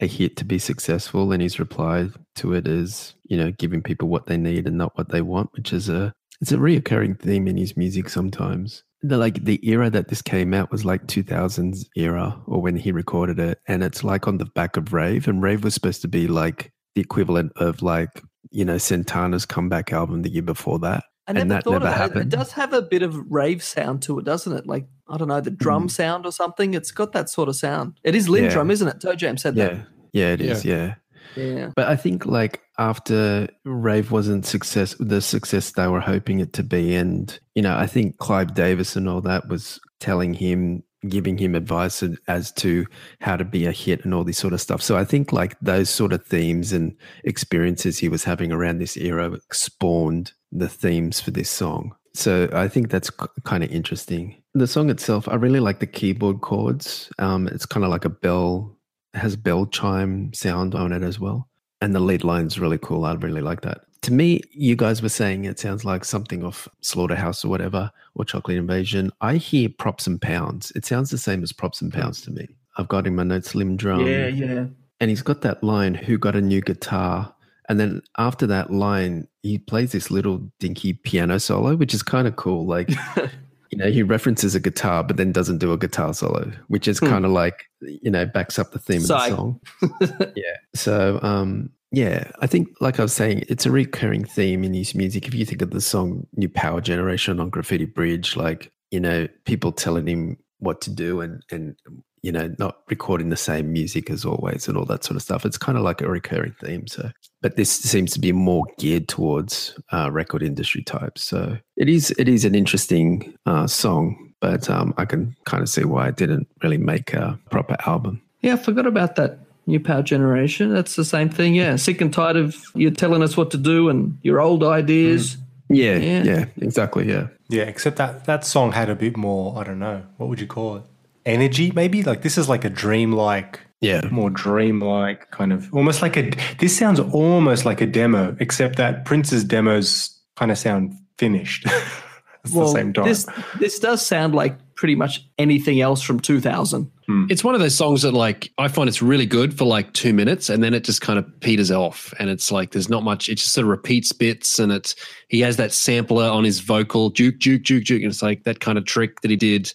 a 0.00 0.06
hit 0.06 0.36
to 0.38 0.44
be 0.44 0.58
successful. 0.58 1.32
And 1.32 1.42
his 1.42 1.58
reply 1.58 2.08
to 2.36 2.54
it 2.54 2.66
is, 2.66 3.14
you 3.24 3.36
know, 3.36 3.52
giving 3.52 3.82
people 3.82 4.08
what 4.08 4.26
they 4.26 4.36
need 4.36 4.66
and 4.66 4.78
not 4.78 4.96
what 4.96 5.10
they 5.10 5.22
want, 5.22 5.52
which 5.52 5.72
is 5.72 5.88
a 5.88 6.12
it's 6.42 6.52
a 6.52 6.56
reoccurring 6.56 7.18
theme 7.18 7.46
in 7.48 7.56
his 7.56 7.76
music 7.76 8.08
sometimes. 8.10 8.82
The 9.00 9.16
like 9.16 9.42
the 9.44 9.58
era 9.66 9.88
that 9.90 10.08
this 10.08 10.20
came 10.22 10.52
out 10.52 10.70
was 10.70 10.84
like 10.84 11.06
2000s 11.06 11.86
era 11.96 12.40
or 12.46 12.60
when 12.60 12.76
he 12.76 12.92
recorded 12.92 13.38
it 13.40 13.58
and 13.66 13.82
it's 13.82 14.04
like 14.04 14.28
on 14.28 14.38
the 14.38 14.44
back 14.44 14.76
of 14.76 14.92
Rave 14.92 15.26
and 15.26 15.42
Rave 15.42 15.64
was 15.64 15.74
supposed 15.74 16.02
to 16.02 16.08
be 16.08 16.28
like 16.28 16.72
the 16.94 17.00
equivalent 17.00 17.52
of 17.56 17.82
like 17.82 18.22
you 18.50 18.64
know 18.64 18.76
Santana's 18.76 19.46
comeback 19.46 19.92
album 19.92 20.22
the 20.22 20.30
year 20.30 20.42
before 20.42 20.78
that 20.80 21.02
I 21.26 21.32
never 21.32 21.42
and 21.42 21.50
that 21.52 21.64
thought 21.64 21.72
never 21.72 21.86
of 21.86 21.90
that. 21.90 21.90
It- 21.92 21.94
It 21.94 22.14
happened. 22.14 22.30
does 22.30 22.52
have 22.52 22.72
a 22.72 22.82
bit 22.82 23.02
of 23.02 23.16
rave 23.30 23.62
sound 23.62 24.02
to 24.02 24.18
it, 24.18 24.24
doesn't 24.24 24.52
it? 24.56 24.66
Like, 24.66 24.86
I 25.08 25.16
don't 25.16 25.28
know, 25.28 25.40
the 25.40 25.50
drum 25.52 25.82
hmm. 25.82 25.88
sound 25.88 26.26
or 26.26 26.32
something. 26.32 26.74
It's 26.74 26.90
got 26.90 27.12
that 27.12 27.28
sort 27.30 27.48
of 27.48 27.54
sound. 27.56 27.98
It 28.02 28.14
is 28.16 28.26
Yeah. 28.28 28.34
LinnDrum, 28.48 28.72
isn't 28.72 28.88
it? 28.88 29.00
Toe 29.00 29.14
Jam 29.14 29.36
said 29.36 29.56
Yeah, 29.56 29.68
that. 29.68 29.86
yeah, 30.12 30.32
it 30.32 30.40
is. 30.40 30.64
Yeah. 30.64 30.94
Yeah. 31.36 31.70
but 31.76 31.86
I 31.88 31.96
think 31.96 32.26
like 32.26 32.60
after 32.78 33.48
Rave 33.64 34.10
wasn't 34.10 34.46
success, 34.46 34.94
the 34.98 35.20
success 35.20 35.72
they 35.72 35.88
were 35.88 36.00
hoping 36.00 36.40
it 36.40 36.52
to 36.54 36.62
be, 36.62 36.94
and 36.94 37.38
you 37.54 37.62
know, 37.62 37.76
I 37.76 37.86
think 37.86 38.18
Clive 38.18 38.54
Davis 38.54 38.96
and 38.96 39.08
all 39.08 39.20
that 39.22 39.48
was 39.48 39.80
telling 40.00 40.34
him, 40.34 40.82
giving 41.08 41.36
him 41.36 41.54
advice 41.54 42.02
as- 42.28 42.52
to 42.52 42.86
how 43.20 43.36
to 43.36 43.44
be 43.44 43.66
a 43.66 43.72
hit 43.72 44.04
and 44.04 44.14
all 44.14 44.24
this 44.24 44.38
sort 44.38 44.52
of 44.52 44.60
stuff. 44.60 44.80
So 44.82 44.96
I 44.96 45.04
think 45.04 45.32
like 45.32 45.58
those 45.60 45.90
sort 45.90 46.12
of 46.12 46.24
themes 46.24 46.72
and 46.72 46.94
experiences 47.24 47.98
he 47.98 48.08
was 48.08 48.24
having 48.24 48.52
around 48.52 48.78
this 48.78 48.96
era 48.96 49.38
spawned 49.52 50.32
the 50.50 50.68
themes 50.68 51.20
for 51.20 51.30
this 51.30 51.50
song. 51.50 51.94
So 52.14 52.48
I 52.52 52.68
think 52.68 52.90
that's 52.90 53.10
kind 53.44 53.64
of 53.64 53.70
interesting. 53.70 54.42
The 54.54 54.66
song 54.66 54.90
itself, 54.90 55.28
I 55.28 55.34
really 55.36 55.60
like 55.60 55.80
the 55.80 55.86
keyboard 55.86 56.42
chords. 56.42 57.10
Um, 57.18 57.48
it's 57.48 57.64
kind 57.64 57.84
of 57.84 57.90
like 57.90 58.04
a 58.04 58.10
bell, 58.10 58.76
has 59.14 59.34
bell 59.34 59.66
chime 59.66 60.32
sound 60.34 60.74
on 60.74 60.92
it 60.92 61.02
as 61.02 61.18
well. 61.18 61.48
And 61.82 61.96
the 61.96 62.00
lead 62.00 62.22
line's 62.22 62.60
really 62.60 62.78
cool. 62.78 63.04
I 63.04 63.14
really 63.14 63.40
like 63.40 63.62
that. 63.62 63.80
To 64.02 64.12
me, 64.12 64.40
you 64.52 64.76
guys 64.76 65.02
were 65.02 65.08
saying 65.08 65.46
it 65.46 65.58
sounds 65.58 65.84
like 65.84 66.04
something 66.04 66.44
off 66.44 66.68
Slaughterhouse 66.80 67.44
or 67.44 67.48
whatever, 67.48 67.90
or 68.14 68.24
Chocolate 68.24 68.56
Invasion. 68.56 69.10
I 69.20 69.34
hear 69.34 69.68
props 69.68 70.06
and 70.06 70.22
pounds. 70.22 70.72
It 70.76 70.84
sounds 70.86 71.10
the 71.10 71.18
same 71.18 71.42
as 71.42 71.52
props 71.52 71.82
and 71.82 71.92
pounds 71.92 72.20
to 72.22 72.30
me. 72.30 72.46
I've 72.76 72.86
got 72.86 73.08
in 73.08 73.16
my 73.16 73.24
notes 73.24 73.50
Slim 73.50 73.76
Drum. 73.76 74.06
yeah, 74.06 74.28
yeah. 74.28 74.66
And 75.00 75.10
he's 75.10 75.22
got 75.22 75.40
that 75.40 75.64
line, 75.64 75.94
who 75.94 76.18
got 76.18 76.36
a 76.36 76.40
new 76.40 76.60
guitar? 76.60 77.34
And 77.68 77.80
then 77.80 78.00
after 78.16 78.46
that 78.46 78.72
line, 78.72 79.26
he 79.42 79.58
plays 79.58 79.90
this 79.90 80.08
little 80.08 80.38
dinky 80.60 80.92
piano 80.92 81.40
solo, 81.40 81.74
which 81.74 81.94
is 81.94 82.02
kind 82.04 82.28
of 82.28 82.36
cool. 82.36 82.64
Like, 82.64 82.90
you 83.72 83.78
know, 83.78 83.90
he 83.90 84.02
references 84.02 84.54
a 84.54 84.60
guitar, 84.60 85.02
but 85.02 85.16
then 85.16 85.32
doesn't 85.32 85.58
do 85.58 85.72
a 85.72 85.78
guitar 85.78 86.12
solo, 86.14 86.52
which 86.68 86.86
is 86.86 86.98
Hmm. 86.98 87.06
kind 87.06 87.24
of 87.24 87.30
like, 87.32 87.64
you 87.80 88.10
know, 88.10 88.26
backs 88.26 88.58
up 88.58 88.70
the 88.72 88.78
theme 88.78 89.00
Psych. 89.00 89.32
of 89.32 89.56
the 89.98 90.06
song. 90.06 90.32
yeah. 90.36 90.56
So, 90.74 91.18
um, 91.22 91.70
yeah, 91.90 92.30
I 92.40 92.46
think, 92.46 92.68
like 92.80 93.00
I 93.00 93.02
was 93.02 93.12
saying, 93.14 93.44
it's 93.48 93.66
a 93.66 93.70
recurring 93.70 94.24
theme 94.24 94.62
in 94.62 94.74
his 94.74 94.94
music. 94.94 95.26
If 95.26 95.34
you 95.34 95.44
think 95.46 95.62
of 95.62 95.70
the 95.70 95.80
song 95.80 96.26
New 96.36 96.48
Power 96.50 96.80
Generation 96.82 97.40
on 97.40 97.48
Graffiti 97.50 97.86
Bridge, 97.86 98.36
like, 98.36 98.70
you 98.90 99.00
know, 99.00 99.26
people 99.46 99.72
telling 99.72 100.06
him 100.06 100.36
what 100.58 100.80
to 100.82 100.90
do 100.90 101.20
and, 101.22 101.42
and, 101.50 101.74
you 102.22 102.30
know, 102.32 102.54
not 102.58 102.78
recording 102.88 103.28
the 103.30 103.36
same 103.36 103.72
music 103.72 104.08
as 104.08 104.24
always 104.24 104.68
and 104.68 104.76
all 104.76 104.84
that 104.86 105.02
sort 105.04 105.16
of 105.16 105.22
stuff. 105.22 105.44
It's 105.44 105.58
kind 105.58 105.76
of 105.76 105.84
like 105.84 106.00
a 106.00 106.08
recurring 106.08 106.54
theme. 106.62 106.86
So, 106.86 107.10
but 107.40 107.56
this 107.56 107.70
seems 107.70 108.12
to 108.12 108.20
be 108.20 108.30
more 108.32 108.64
geared 108.78 109.08
towards 109.08 109.78
uh, 109.92 110.10
record 110.12 110.42
industry 110.42 110.82
types. 110.82 111.22
So 111.22 111.58
it 111.76 111.88
is, 111.88 112.12
it 112.18 112.28
is 112.28 112.44
an 112.44 112.54
interesting 112.54 113.34
uh, 113.44 113.66
song, 113.66 114.32
but 114.40 114.70
um, 114.70 114.94
I 114.96 115.04
can 115.04 115.34
kind 115.44 115.62
of 115.62 115.68
see 115.68 115.84
why 115.84 116.08
it 116.08 116.16
didn't 116.16 116.46
really 116.62 116.78
make 116.78 117.12
a 117.12 117.38
proper 117.50 117.76
album. 117.86 118.22
Yeah, 118.40 118.54
I 118.54 118.56
forgot 118.56 118.86
about 118.86 119.16
that. 119.16 119.38
New 119.66 119.78
Power 119.78 120.02
Generation. 120.02 120.74
That's 120.74 120.96
the 120.96 121.04
same 121.04 121.28
thing. 121.28 121.54
Yeah. 121.54 121.76
Sick 121.76 122.00
and 122.00 122.12
tired 122.12 122.36
of 122.36 122.56
you 122.74 122.90
telling 122.90 123.22
us 123.22 123.36
what 123.36 123.52
to 123.52 123.56
do 123.56 123.88
and 123.88 124.18
your 124.22 124.40
old 124.40 124.64
ideas. 124.64 125.36
Yeah, 125.68 125.96
Yeah. 125.98 126.22
yeah, 126.24 126.44
exactly. 126.60 127.08
Yeah. 127.08 127.28
Yeah, 127.48 127.62
except 127.62 127.96
that 127.98 128.24
that 128.24 128.44
song 128.44 128.72
had 128.72 128.90
a 128.90 128.96
bit 128.96 129.16
more, 129.16 129.56
I 129.56 129.62
don't 129.64 129.78
know, 129.78 130.02
what 130.16 130.28
would 130.28 130.40
you 130.40 130.48
call 130.48 130.76
it? 130.78 130.82
Energy, 131.26 131.70
maybe? 131.74 132.02
Like 132.02 132.22
this 132.22 132.36
is 132.38 132.48
like 132.48 132.64
a 132.64 132.70
dreamlike, 132.70 133.60
Yeah. 133.80 134.02
more 134.10 134.30
dreamlike 134.30 135.30
kind 135.30 135.52
of 135.52 135.72
almost 135.72 136.02
like 136.02 136.16
a 136.16 136.30
this 136.58 136.76
sounds 136.76 137.00
almost 137.00 137.64
like 137.64 137.80
a 137.80 137.86
demo, 137.86 138.36
except 138.40 138.76
that 138.76 139.04
Prince's 139.04 139.44
demos 139.44 140.18
kind 140.36 140.50
of 140.50 140.58
sound 140.58 140.94
finished 141.18 141.66
at 141.66 142.50
the 142.50 142.66
same 142.68 142.92
time. 142.92 143.04
This 143.04 143.26
this 143.60 143.78
does 143.78 144.04
sound 144.04 144.34
like 144.34 144.56
pretty 144.74 144.94
much 144.96 145.24
anything 145.38 145.80
else 145.80 146.02
from 146.02 146.18
2000. 146.18 146.90
Hmm. 147.06 147.26
It's 147.30 147.44
one 147.44 147.54
of 147.54 147.60
those 147.60 147.74
songs 147.74 148.02
that 148.02 148.12
like 148.14 148.50
I 148.58 148.66
find 148.66 148.88
it's 148.88 149.00
really 149.02 149.26
good 149.26 149.56
for 149.56 149.64
like 149.64 149.92
two 149.92 150.12
minutes 150.12 150.48
and 150.50 150.60
then 150.64 150.74
it 150.74 150.82
just 150.82 151.00
kind 151.02 151.20
of 151.20 151.40
peters 151.40 151.70
off 151.70 152.12
and 152.18 152.28
it's 152.28 152.50
like 152.50 152.72
there's 152.72 152.88
not 152.88 153.04
much 153.04 153.28
it 153.28 153.36
just 153.36 153.52
sort 153.52 153.64
of 153.64 153.68
repeats 153.70 154.10
bits 154.12 154.58
and 154.58 154.72
it's 154.72 154.96
he 155.28 155.38
has 155.40 155.56
that 155.58 155.72
sampler 155.72 156.24
on 156.24 156.42
his 156.42 156.58
vocal 156.58 157.10
juke 157.10 157.38
juke 157.38 157.62
juke 157.62 157.84
juke 157.84 158.02
and 158.02 158.10
it's 158.10 158.22
like 158.22 158.42
that 158.42 158.58
kind 158.58 158.76
of 158.76 158.84
trick 158.86 159.20
that 159.20 159.30
he 159.30 159.36
did 159.36 159.72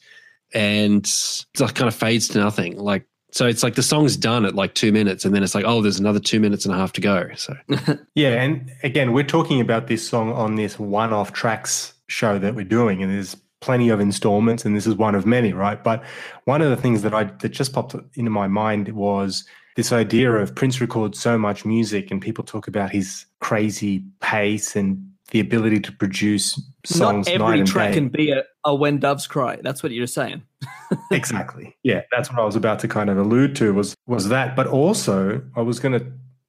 and 0.54 1.06
it 1.06 1.46
like 1.60 1.76
kind 1.76 1.88
of 1.88 1.96
fades 1.96 2.28
to 2.30 2.40
nothing 2.40 2.78
like 2.78 3.06
So 3.32 3.46
it's 3.46 3.64
like 3.64 3.76
the 3.76 3.84
song's 3.84 4.16
done 4.18 4.46
at 4.46 4.56
like 4.56 4.74
two 4.74 4.92
minutes, 4.92 5.26
and 5.26 5.36
then 5.36 5.44
it's 5.44 5.54
like, 5.54 5.66
oh, 5.66 5.82
there's 5.82 6.00
another 6.00 6.20
two 6.20 6.40
minutes 6.40 6.66
and 6.66 6.74
a 6.74 6.78
half 6.78 6.94
to 6.94 7.02
go. 7.02 7.30
So 7.36 7.56
Yeah, 8.16 8.42
and 8.42 8.72
again, 8.84 9.14
we're 9.14 9.24
talking 9.24 9.62
about 9.62 9.88
this 9.88 10.08
song 10.08 10.32
on 10.32 10.56
this 10.56 10.80
one-off 10.80 11.34
tracks 11.34 11.94
show 12.08 12.40
that 12.40 12.56
we're 12.56 12.66
doing, 12.66 13.04
and 13.04 13.12
there's 13.12 13.36
plenty 13.60 13.90
of 13.90 14.00
installments, 14.00 14.66
and 14.66 14.76
this 14.76 14.88
is 14.88 14.96
one 14.96 15.16
of 15.16 15.26
many, 15.26 15.54
right? 15.54 15.84
But 15.84 16.04
one 16.46 16.62
of 16.62 16.70
the 16.70 16.78
things 16.78 17.02
that 17.02 17.14
I 17.14 17.26
that 17.26 17.50
just 17.50 17.74
popped 17.74 17.96
into 18.16 18.32
my 18.32 18.48
mind 18.48 18.90
was 18.90 19.44
this 19.76 19.92
idea 19.92 20.32
of 20.32 20.56
Prince 20.56 20.82
records 20.82 21.20
so 21.20 21.38
much 21.38 21.66
music, 21.66 22.10
and 22.12 22.22
people 22.22 22.44
talk 22.44 22.68
about 22.68 22.92
his 22.92 23.26
crazy 23.42 24.04
pace 24.22 24.76
and 24.76 25.07
the 25.32 25.40
ability 25.40 25.80
to 25.82 25.92
produce 25.92 26.54
songs 26.86 27.28
Not 27.28 27.34
every 27.34 27.48
night 27.48 27.60
and 27.60 27.68
track 27.68 27.90
day. 27.90 27.94
can 27.96 28.10
be 28.10 28.32
a, 28.32 28.44
a 28.66 28.74
When 28.74 29.00
Doves 29.00 29.28
Cry. 29.28 29.60
That's 29.62 29.84
what 29.84 29.92
you're 29.92 30.08
saying. 30.08 30.44
exactly. 31.12 31.76
Yeah, 31.84 32.02
that's 32.12 32.30
what 32.30 32.40
I 32.40 32.46
was 32.46 32.56
about 32.56 32.80
to 32.80 32.88
kind 32.88 33.10
of 33.10 33.18
allude 33.18 33.56
to 33.58 33.74
was 33.74 33.96
was 34.06 34.30
that. 34.30 34.56
But 34.56 34.68
also, 34.68 35.42
I 35.56 35.62
was 35.62 35.80
going 35.80 36.00
to 36.00 36.06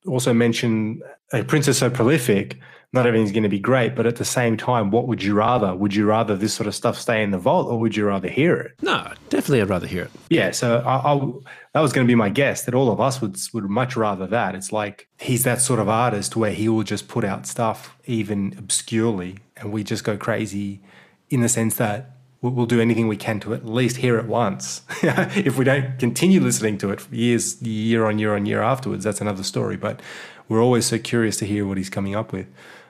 also 0.07 0.33
mention 0.33 1.03
a 1.33 1.43
princess 1.43 1.79
so 1.79 1.91
prolific. 1.91 2.59
Not 2.93 3.07
everything's 3.07 3.33
going 3.33 3.43
to 3.43 3.51
be 3.51 3.59
great, 3.59 3.95
but 3.95 4.07
at 4.07 4.17
the 4.17 4.25
same 4.25 4.57
time, 4.57 4.91
what 4.91 5.07
would 5.07 5.23
you 5.23 5.35
rather? 5.35 5.75
Would 5.75 5.95
you 5.95 6.07
rather 6.07 6.35
this 6.35 6.55
sort 6.55 6.67
of 6.67 6.75
stuff 6.75 6.99
stay 6.99 7.23
in 7.23 7.33
the 7.33 7.39
vault, 7.39 7.69
or 7.69 7.79
would 7.79 7.95
you 7.95 8.07
rather 8.07 8.29
hear 8.29 8.57
it? 8.57 8.73
no, 8.83 9.13
definitely, 9.29 9.61
I'd 9.61 9.69
rather 9.69 9.87
hear 9.87 10.05
it. 10.05 10.11
Yeah, 10.31 10.53
so 10.53 10.79
I, 10.79 11.13
I, 11.13 11.33
that 11.75 11.81
was 11.81 11.93
going 11.93 12.07
to 12.07 12.11
be 12.11 12.15
my 12.15 12.31
guess 12.31 12.63
that 12.65 12.75
all 12.75 12.91
of 12.91 12.99
us 13.01 13.21
would 13.21 13.37
would 13.53 13.65
much 13.69 13.97
rather 13.97 14.27
that. 14.27 14.55
It's 14.55 14.73
like 14.73 15.09
he's 15.19 15.45
that 15.45 15.61
sort 15.61 15.81
of 15.81 15.89
artist 15.89 16.35
where 16.35 16.53
he 16.53 16.69
will 16.69 16.83
just 16.83 17.09
put 17.09 17.25
out 17.25 17.47
stuff 17.47 17.97
even 18.07 18.55
obscurely, 18.59 19.39
and 19.59 19.71
we 19.71 19.85
just 19.85 20.03
go 20.03 20.17
crazy 20.17 20.81
in 21.29 21.43
the 21.43 21.49
sense 21.49 21.77
that 21.77 22.19
we'll, 22.41 22.53
we'll 22.53 22.67
do 22.67 22.81
anything 22.81 23.09
we 23.09 23.17
can 23.17 23.41
to 23.41 23.55
at 23.55 23.67
least 23.67 23.99
hear 23.99 24.19
it 24.19 24.27
once. 24.27 24.83
if 25.03 25.59
we 25.59 25.65
don't 25.65 25.99
continue 25.99 26.41
listening 26.41 26.79
to 26.79 26.91
it 26.91 27.11
years, 27.13 27.61
year 27.63 28.07
on 28.07 28.19
year 28.19 28.35
on 28.35 28.47
year 28.47 28.63
afterwards, 28.63 29.05
that's 29.05 29.21
another 29.21 29.43
story. 29.43 29.77
But 29.77 30.01
we're 30.49 30.63
always 30.63 30.87
so 30.87 30.99
curious 30.99 31.37
to 31.39 31.47
hear 31.47 31.67
what 31.67 31.77
he's 31.77 31.91
coming 31.91 32.15
up 32.15 32.33
with. 32.33 32.47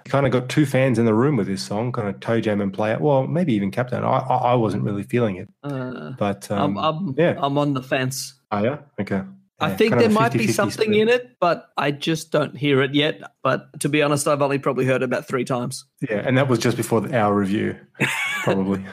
Kind 0.08 0.26
of 0.26 0.32
got 0.32 0.48
two 0.48 0.66
fans 0.66 0.98
in 0.98 1.04
the 1.06 1.14
room 1.14 1.36
with 1.36 1.46
this 1.46 1.62
song, 1.62 1.92
kind 1.92 2.08
of 2.08 2.18
toe 2.20 2.40
jam 2.40 2.60
and 2.60 2.72
play 2.72 2.92
it. 2.92 3.00
Well, 3.00 3.26
maybe 3.26 3.52
even 3.54 3.70
Captain. 3.70 4.02
I, 4.04 4.18
I, 4.18 4.36
I 4.36 4.54
wasn't 4.54 4.82
really 4.84 5.02
feeling 5.02 5.36
it, 5.36 5.48
Uh, 5.62 6.12
but 6.18 6.50
um, 6.50 6.78
I'm, 6.78 7.08
I'm, 7.08 7.14
yeah. 7.18 7.34
I'm 7.38 7.58
on 7.58 7.74
the 7.74 7.82
fence. 7.82 8.34
Oh 8.50 8.62
yeah, 8.62 8.78
okay. 9.00 9.22
I 9.60 9.74
think 9.74 9.98
there 9.98 10.08
might 10.08 10.32
be 10.32 10.46
50-50 10.46 10.50
something 10.52 10.84
split. 10.92 11.00
in 11.00 11.08
it, 11.08 11.36
but 11.40 11.68
I 11.76 11.90
just 11.90 12.30
don't 12.30 12.56
hear 12.56 12.80
it 12.80 12.94
yet. 12.94 13.20
But 13.42 13.80
to 13.80 13.88
be 13.88 14.02
honest, 14.02 14.28
I've 14.28 14.40
only 14.40 14.58
probably 14.58 14.84
heard 14.84 15.02
it 15.02 15.06
about 15.06 15.26
three 15.26 15.44
times. 15.44 15.84
Yeah, 16.08 16.22
and 16.24 16.38
that 16.38 16.48
was 16.48 16.60
just 16.60 16.76
before 16.76 17.00
the, 17.00 17.16
our 17.18 17.34
review, 17.34 17.76
probably. 18.44 18.84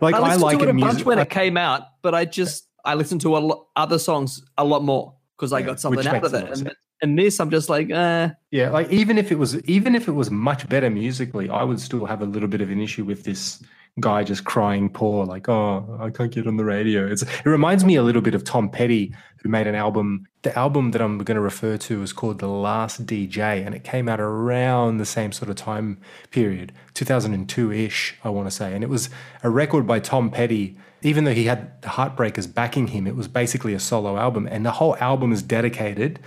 like 0.00 0.14
I 0.14 0.20
I, 0.20 0.34
like 0.36 0.56
it 0.60 0.68
it 0.68 0.70
a 0.70 0.74
bunch 0.74 1.04
when 1.04 1.18
it 1.18 1.28
came 1.28 1.56
out, 1.58 1.82
but 2.02 2.14
I 2.14 2.24
just 2.24 2.66
I 2.84 2.94
listened 2.94 3.20
to 3.22 3.36
a 3.36 3.40
lot 3.40 3.66
other 3.76 3.98
songs 3.98 4.42
a 4.56 4.64
lot 4.64 4.82
more 4.82 5.14
because 5.36 5.52
I 5.52 5.58
Yeah, 5.58 5.66
got 5.66 5.80
something 5.80 6.06
out 6.06 6.24
of 6.24 6.34
it. 6.34 6.58
And. 6.58 6.72
And 7.04 7.18
this, 7.18 7.38
I'm 7.38 7.50
just 7.50 7.68
like, 7.68 7.90
uh, 7.92 8.30
yeah, 8.50 8.70
like 8.70 8.90
even 8.90 9.18
if 9.18 9.30
it 9.30 9.38
was 9.38 9.62
even 9.64 9.94
if 9.94 10.08
it 10.08 10.12
was 10.12 10.30
much 10.30 10.68
better 10.68 10.90
musically, 10.90 11.48
I 11.48 11.62
would 11.62 11.78
still 11.78 12.06
have 12.06 12.22
a 12.22 12.24
little 12.24 12.48
bit 12.48 12.60
of 12.60 12.70
an 12.70 12.80
issue 12.80 13.04
with 13.04 13.22
this 13.22 13.62
guy 14.00 14.24
just 14.24 14.44
crying 14.44 14.88
poor, 14.88 15.24
like, 15.24 15.48
oh, 15.48 15.98
I 16.00 16.10
can't 16.10 16.32
get 16.32 16.46
on 16.46 16.56
the 16.56 16.64
radio. 16.64 17.06
It's 17.06 17.22
it 17.22 17.46
reminds 17.46 17.84
me 17.84 17.96
a 17.96 18.02
little 18.02 18.22
bit 18.22 18.34
of 18.34 18.44
Tom 18.44 18.68
Petty, 18.68 19.14
who 19.38 19.48
made 19.48 19.66
an 19.66 19.74
album. 19.74 20.26
The 20.42 20.56
album 20.58 20.90
that 20.90 21.00
I'm 21.00 21.18
going 21.18 21.36
to 21.36 21.40
refer 21.40 21.76
to 21.76 22.02
is 22.02 22.12
called 22.12 22.38
The 22.38 22.48
Last 22.48 23.06
DJ, 23.06 23.64
and 23.64 23.74
it 23.74 23.84
came 23.84 24.08
out 24.08 24.20
around 24.20 24.98
the 24.98 25.06
same 25.06 25.32
sort 25.32 25.48
of 25.50 25.56
time 25.56 25.98
period, 26.30 26.72
2002 26.94 27.72
ish, 27.72 28.16
I 28.24 28.30
want 28.30 28.46
to 28.48 28.50
say. 28.50 28.74
And 28.74 28.82
it 28.82 28.90
was 28.90 29.10
a 29.42 29.50
record 29.50 29.86
by 29.86 30.00
Tom 30.00 30.30
Petty. 30.30 30.76
Even 31.02 31.24
though 31.24 31.34
he 31.34 31.44
had 31.44 31.82
the 31.82 31.88
Heartbreakers 31.88 32.52
backing 32.52 32.86
him, 32.86 33.06
it 33.06 33.14
was 33.14 33.28
basically 33.28 33.74
a 33.74 33.80
solo 33.80 34.16
album, 34.16 34.48
and 34.50 34.64
the 34.64 34.72
whole 34.72 34.96
album 34.96 35.32
is 35.32 35.42
dedicated 35.42 36.18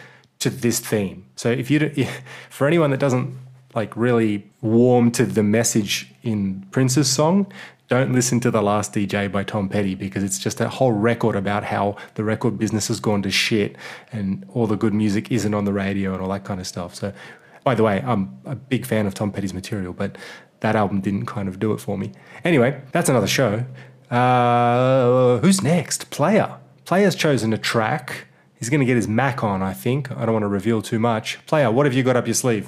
to 0.50 0.62
this 0.62 0.80
theme. 0.80 1.25
So 1.36 1.50
if 1.51 1.70
you, 1.72 1.80
don't- 1.80 2.08
for 2.50 2.68
anyone 2.68 2.92
that 2.92 3.00
doesn't 3.00 3.38
like 3.75 3.96
really 3.96 4.50
warm 4.62 5.12
to 5.12 5.25
the 5.25 5.44
message 5.44 6.12
in 6.24 6.66
Prince's 6.72 7.10
song, 7.10 7.51
don't 7.89 8.12
listen 8.12 8.39
to 8.42 8.51
The 8.51 8.62
Last 8.62 8.94
DJ 8.94 9.32
by 9.32 9.44
Tom 9.44 9.70
Petty 9.70 9.96
because 9.96 10.24
it's 10.24 10.39
just 10.39 10.60
a 10.60 10.68
whole 10.68 10.92
record 10.92 11.36
about 11.38 11.63
how 11.63 11.96
the 12.16 12.24
record 12.24 12.57
business 12.57 12.90
has 12.90 13.00
gone 13.00 13.22
to 13.22 13.31
shit 13.31 13.75
and 14.12 14.46
all 14.53 14.68
the 14.68 14.75
good 14.75 14.94
music 14.94 15.31
isn't 15.31 15.53
on 15.53 15.64
the 15.66 15.72
radio 15.72 16.14
and 16.14 16.22
all 16.22 16.29
that 16.29 16.44
kind 16.44 16.60
of 16.60 16.68
stuff. 16.68 16.96
So, 16.96 17.14
by 17.64 17.75
the 17.75 17.83
way, 17.83 18.01
I'm 18.05 18.38
a 18.46 18.55
big 18.55 18.86
fan 18.86 19.07
of 19.07 19.14
Tom 19.14 19.31
Petty's 19.31 19.53
material, 19.53 19.94
but 19.94 20.18
that 20.60 20.75
album 20.75 21.00
didn't 21.00 21.27
kind 21.27 21.48
of 21.48 21.60
do 21.60 21.72
it 21.72 21.77
for 21.79 21.98
me. 21.98 22.12
Anyway, 22.44 22.81
that's 22.92 23.07
another 23.10 23.27
show. 23.27 23.64
Uh, 24.10 25.38
who's 25.40 25.62
next? 25.62 26.10
Player. 26.10 26.57
Player's 26.86 27.16
chosen 27.16 27.53
a 27.53 27.57
track. 27.57 28.26
He's 28.59 28.70
going 28.70 28.79
to 28.79 28.85
get 28.85 28.96
his 28.96 29.07
Mac 29.07 29.43
on, 29.43 29.61
I 29.61 29.74
think. 29.74 30.11
I 30.11 30.25
don't 30.25 30.33
want 30.33 30.43
to 30.43 30.48
reveal 30.50 30.81
too 30.81 31.00
much. 31.00 31.46
Player, 31.46 31.72
what 31.72 31.85
have 31.85 31.93
you 31.93 32.03
got 32.03 32.15
up 32.15 32.25
your 32.27 32.33
sleeve? 32.33 32.67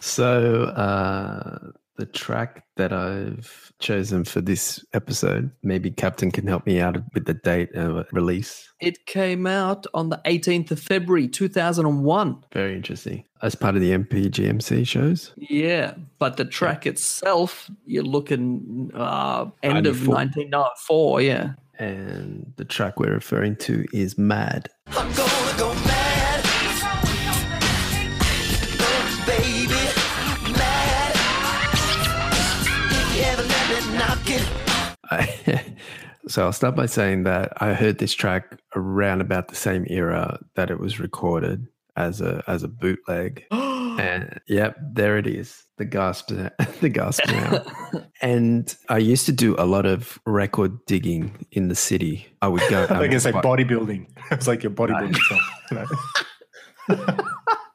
So 0.00 0.64
uh, 0.64 1.58
the 1.96 2.06
track 2.06 2.64
that 2.76 2.92
I've 2.92 3.72
chosen 3.78 4.24
for 4.24 4.40
this 4.40 4.84
episode, 4.94 5.50
maybe 5.62 5.90
Captain 5.90 6.30
can 6.30 6.46
help 6.46 6.66
me 6.66 6.80
out 6.80 6.96
with 7.14 7.26
the 7.26 7.34
date 7.34 7.74
of 7.74 8.06
release. 8.12 8.68
it 8.80 9.04
came 9.06 9.46
out 9.46 9.86
on 9.92 10.08
the 10.08 10.20
18th 10.24 10.70
of 10.70 10.80
February, 10.80 11.28
2001. 11.28 12.44
Very 12.52 12.74
interesting. 12.74 13.24
As 13.42 13.54
part 13.54 13.74
of 13.74 13.80
the 13.82 13.90
NPGMC 13.92 14.86
shows. 14.86 15.32
Yeah, 15.36 15.94
but 16.18 16.36
the 16.36 16.44
track 16.44 16.86
itself, 16.86 17.70
you're 17.86 18.02
looking 18.02 18.90
uh, 18.94 19.46
end 19.62 19.86
of 19.86 20.06
1994. 20.06 21.20
Yeah. 21.22 21.52
And 21.80 22.52
the 22.56 22.66
track 22.66 23.00
we're 23.00 23.14
referring 23.14 23.56
to 23.56 23.86
is 23.90 24.18
Mad. 24.18 24.68
I'm 24.88 25.10
gonna 25.14 25.58
go 25.58 25.72
mad. 25.72 26.44
Baby, 29.26 29.72
mad. 30.52 31.12
If 32.90 33.16
you 33.16 33.22
ever 33.22 33.42
let 33.42 33.86
me 33.86 33.98
knock 33.98 34.18
it. 34.26 35.66
So 36.28 36.44
I'll 36.44 36.52
start 36.52 36.76
by 36.76 36.86
saying 36.86 37.24
that 37.24 37.54
I 37.56 37.72
heard 37.72 37.98
this 37.98 38.12
track 38.12 38.60
around 38.76 39.20
about 39.20 39.48
the 39.48 39.56
same 39.56 39.84
era 39.88 40.38
that 40.54 40.70
it 40.70 40.78
was 40.78 41.00
recorded 41.00 41.66
as 41.96 42.20
a 42.20 42.44
as 42.46 42.62
a 42.62 42.68
bootleg. 42.68 43.46
and 44.00 44.40
yep, 44.48 44.76
there 44.92 45.18
it 45.18 45.26
is. 45.26 45.64
The 45.78 45.84
gasp 45.84 46.28
the 46.80 46.88
gasp 46.88 47.26
now. 47.28 47.64
and 48.22 48.74
I 48.88 48.98
used 48.98 49.26
to 49.26 49.32
do 49.32 49.54
a 49.58 49.64
lot 49.66 49.86
of 49.86 50.18
record 50.26 50.84
digging 50.86 51.46
in 51.52 51.68
the 51.68 51.74
city. 51.74 52.26
I 52.42 52.48
would 52.48 52.62
go 52.70 52.82
I 52.84 52.86
think 52.86 53.00
would 53.00 53.14
it's 53.14 53.24
like 53.24 53.34
buy- 53.34 53.42
bodybuilding. 53.42 54.06
It's 54.30 54.46
like 54.46 54.62
your 54.62 54.72
bodybuilding 54.72 55.16
song. 55.16 55.40
you 55.70 56.96
know? 56.96 57.16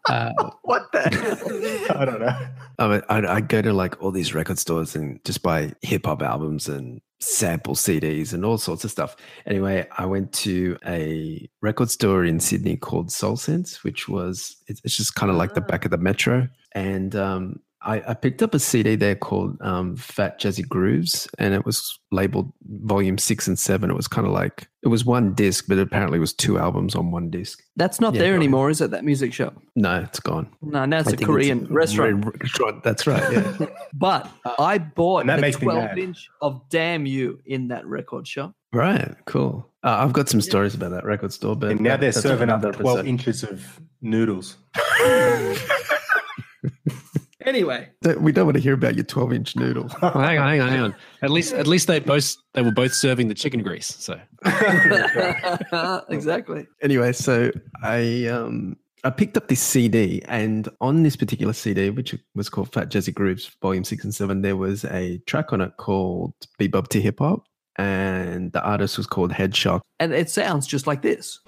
Uh, 0.08 0.32
What 0.62 0.92
the? 0.92 1.96
I 1.98 2.06
don't 2.06 2.20
know. 2.22 2.48
I 2.78 2.88
mean, 2.88 3.02
I'd, 3.10 3.26
I'd 3.26 3.48
go 3.50 3.62
to 3.62 3.74
like 3.74 4.00
all 4.02 4.12
these 4.12 4.34
record 4.36 4.60
stores 4.60 4.96
and 4.96 5.20
just 5.26 5.42
buy 5.42 5.74
hip 5.82 6.06
hop 6.06 6.22
albums 6.22 6.68
and 6.68 7.02
sample 7.20 7.76
CDs 7.76 8.34
and 8.34 8.46
all 8.46 8.58
sorts 8.58 8.84
of 8.84 8.92
stuff. 8.92 9.16
Anyway, 9.46 9.88
I 9.98 10.06
went 10.06 10.34
to 10.34 10.78
a 10.86 11.50
record 11.62 11.90
store 11.90 12.26
in 12.26 12.40
Sydney 12.40 12.78
called 12.78 13.12
Soul 13.12 13.38
Sense, 13.38 13.84
which 13.84 14.08
was 14.08 14.58
it's, 14.68 14.82
it's 14.84 14.98
just 14.98 15.16
kind 15.16 15.30
of 15.30 15.38
like 15.38 15.54
the 15.54 15.62
back 15.62 15.86
of 15.86 15.92
the 15.92 15.98
metro. 15.98 16.48
And 16.74 17.16
um, 17.16 17.62
I, 17.86 18.02
I 18.10 18.14
picked 18.16 18.42
up 18.42 18.54
a 18.56 18.60
CD 18.60 18.96
there 18.96 19.16
called 19.16 19.58
um, 19.62 19.96
Fat 19.96 20.40
Jazzy 20.40 20.68
Grooves, 20.68 21.28
and 21.38 21.54
it 21.54 21.66
was 21.66 22.00
labeled 22.12 22.52
Volume 22.64 23.18
Six 23.18 23.48
and 23.48 23.60
Seven. 23.60 23.92
It 23.92 23.96
was 23.96 24.08
kind 24.08 24.26
of 24.26 24.34
like 24.34 24.68
it 24.84 24.88
was 24.88 25.06
one 25.06 25.34
disc, 25.36 25.66
but 25.68 25.78
apparently 25.78 26.18
it 26.18 26.22
was 26.22 26.34
two 26.34 26.58
albums 26.58 26.96
on 26.96 27.12
one 27.12 27.30
disc. 27.30 27.62
That's 27.76 28.02
not 28.02 28.14
Yeah, 28.16 28.22
there 28.22 28.28
go 28.30 28.34
ahead. 28.34 28.42
anymore, 28.42 28.70
is 28.72 28.82
it? 28.82 28.90
That 28.92 29.06
music 29.06 29.34
shop? 29.34 29.56
No, 29.76 30.02
it's 30.02 30.20
gone. 30.20 30.50
No, 30.62 30.86
now 30.86 31.00
it's 31.00 31.10
I 31.10 31.12
a 31.12 31.16
think 31.16 31.28
Korean 31.28 31.68
restaurant. 31.72 32.26
restaurant. 32.42 32.84
That's 32.84 33.06
right. 33.08 33.32
Yeah. 33.32 33.68
But 33.94 34.30
I 34.60 34.80
bought 34.80 35.22
and 35.22 35.30
that 35.30 35.40
the 35.42 35.52
twelve-inch 35.52 36.28
of 36.42 36.62
Damn 36.70 37.06
You 37.06 37.40
in 37.46 37.68
that 37.70 37.86
record 37.86 38.28
shop. 38.28 38.54
Right, 38.74 39.16
cool. 39.26 39.70
Uh, 39.84 39.98
I've 40.00 40.12
got 40.12 40.28
some 40.28 40.42
stories 40.42 40.74
about 40.76 40.92
that 40.92 41.06
record 41.06 41.32
store, 41.32 41.56
but 41.56 41.72
And 41.72 41.80
now 41.82 41.96
they're 41.98 42.12
serving 42.12 42.50
up 42.50 42.62
12 42.62 42.76
episode. 42.76 43.06
inches 43.06 43.44
of 43.44 43.80
noodles. 44.02 44.58
Anyway, 47.46 47.90
We 48.20 48.32
don't 48.32 48.46
want 48.46 48.58
to 48.58 48.62
hear 48.62 48.74
about 48.74 48.96
your 48.96 49.04
twelve-inch 49.06 49.56
noodle. 49.56 49.90
well, 50.02 50.12
hang 50.14 50.38
on, 50.40 50.48
hang 50.48 50.62
on, 50.62 50.70
hang 50.70 50.82
on. 50.82 50.96
At 51.22 51.30
least, 51.30 51.54
at 51.54 51.68
least 51.68 51.88
they 51.88 52.00
both 52.00 52.36
they 52.54 52.62
were 52.62 52.72
both 52.72 52.94
serving 52.94 53.28
the 53.28 53.36
chicken 53.36 53.62
grease. 53.62 53.88
So 53.88 54.20
exactly. 56.10 56.68
anyway, 56.82 57.14
so 57.14 57.52
I 57.84 58.26
um 58.28 58.78
I 59.04 59.12
picked 59.12 59.38
up 59.38 59.48
this 59.48 59.62
CD, 59.62 60.24
and 60.28 60.68
on 60.82 61.04
this 61.04 61.16
particular 61.16 61.54
CD, 61.54 61.92
which 61.92 62.16
was 62.34 62.50
called 62.50 62.74
Fat 62.74 62.90
Jazzy 62.90 63.14
Grooves 63.14 63.56
Volume 63.62 63.84
Six 63.84 64.04
and 64.04 64.16
Seven, 64.16 64.42
there 64.42 64.58
was 64.58 64.84
a 64.86 65.20
track 65.28 65.54
on 65.54 65.62
it 65.62 65.78
called 65.78 66.34
Bebop 66.60 66.88
to 66.88 67.02
Hip 67.02 67.20
Hop, 67.20 67.44
and 67.76 68.52
the 68.52 68.64
artist 68.64 68.98
was 68.98 69.06
called 69.06 69.32
Headshock. 69.32 69.82
And 70.00 70.12
it 70.12 70.32
sounds 70.32 70.66
just 70.66 70.88
like 70.88 71.04
this. 71.04 71.40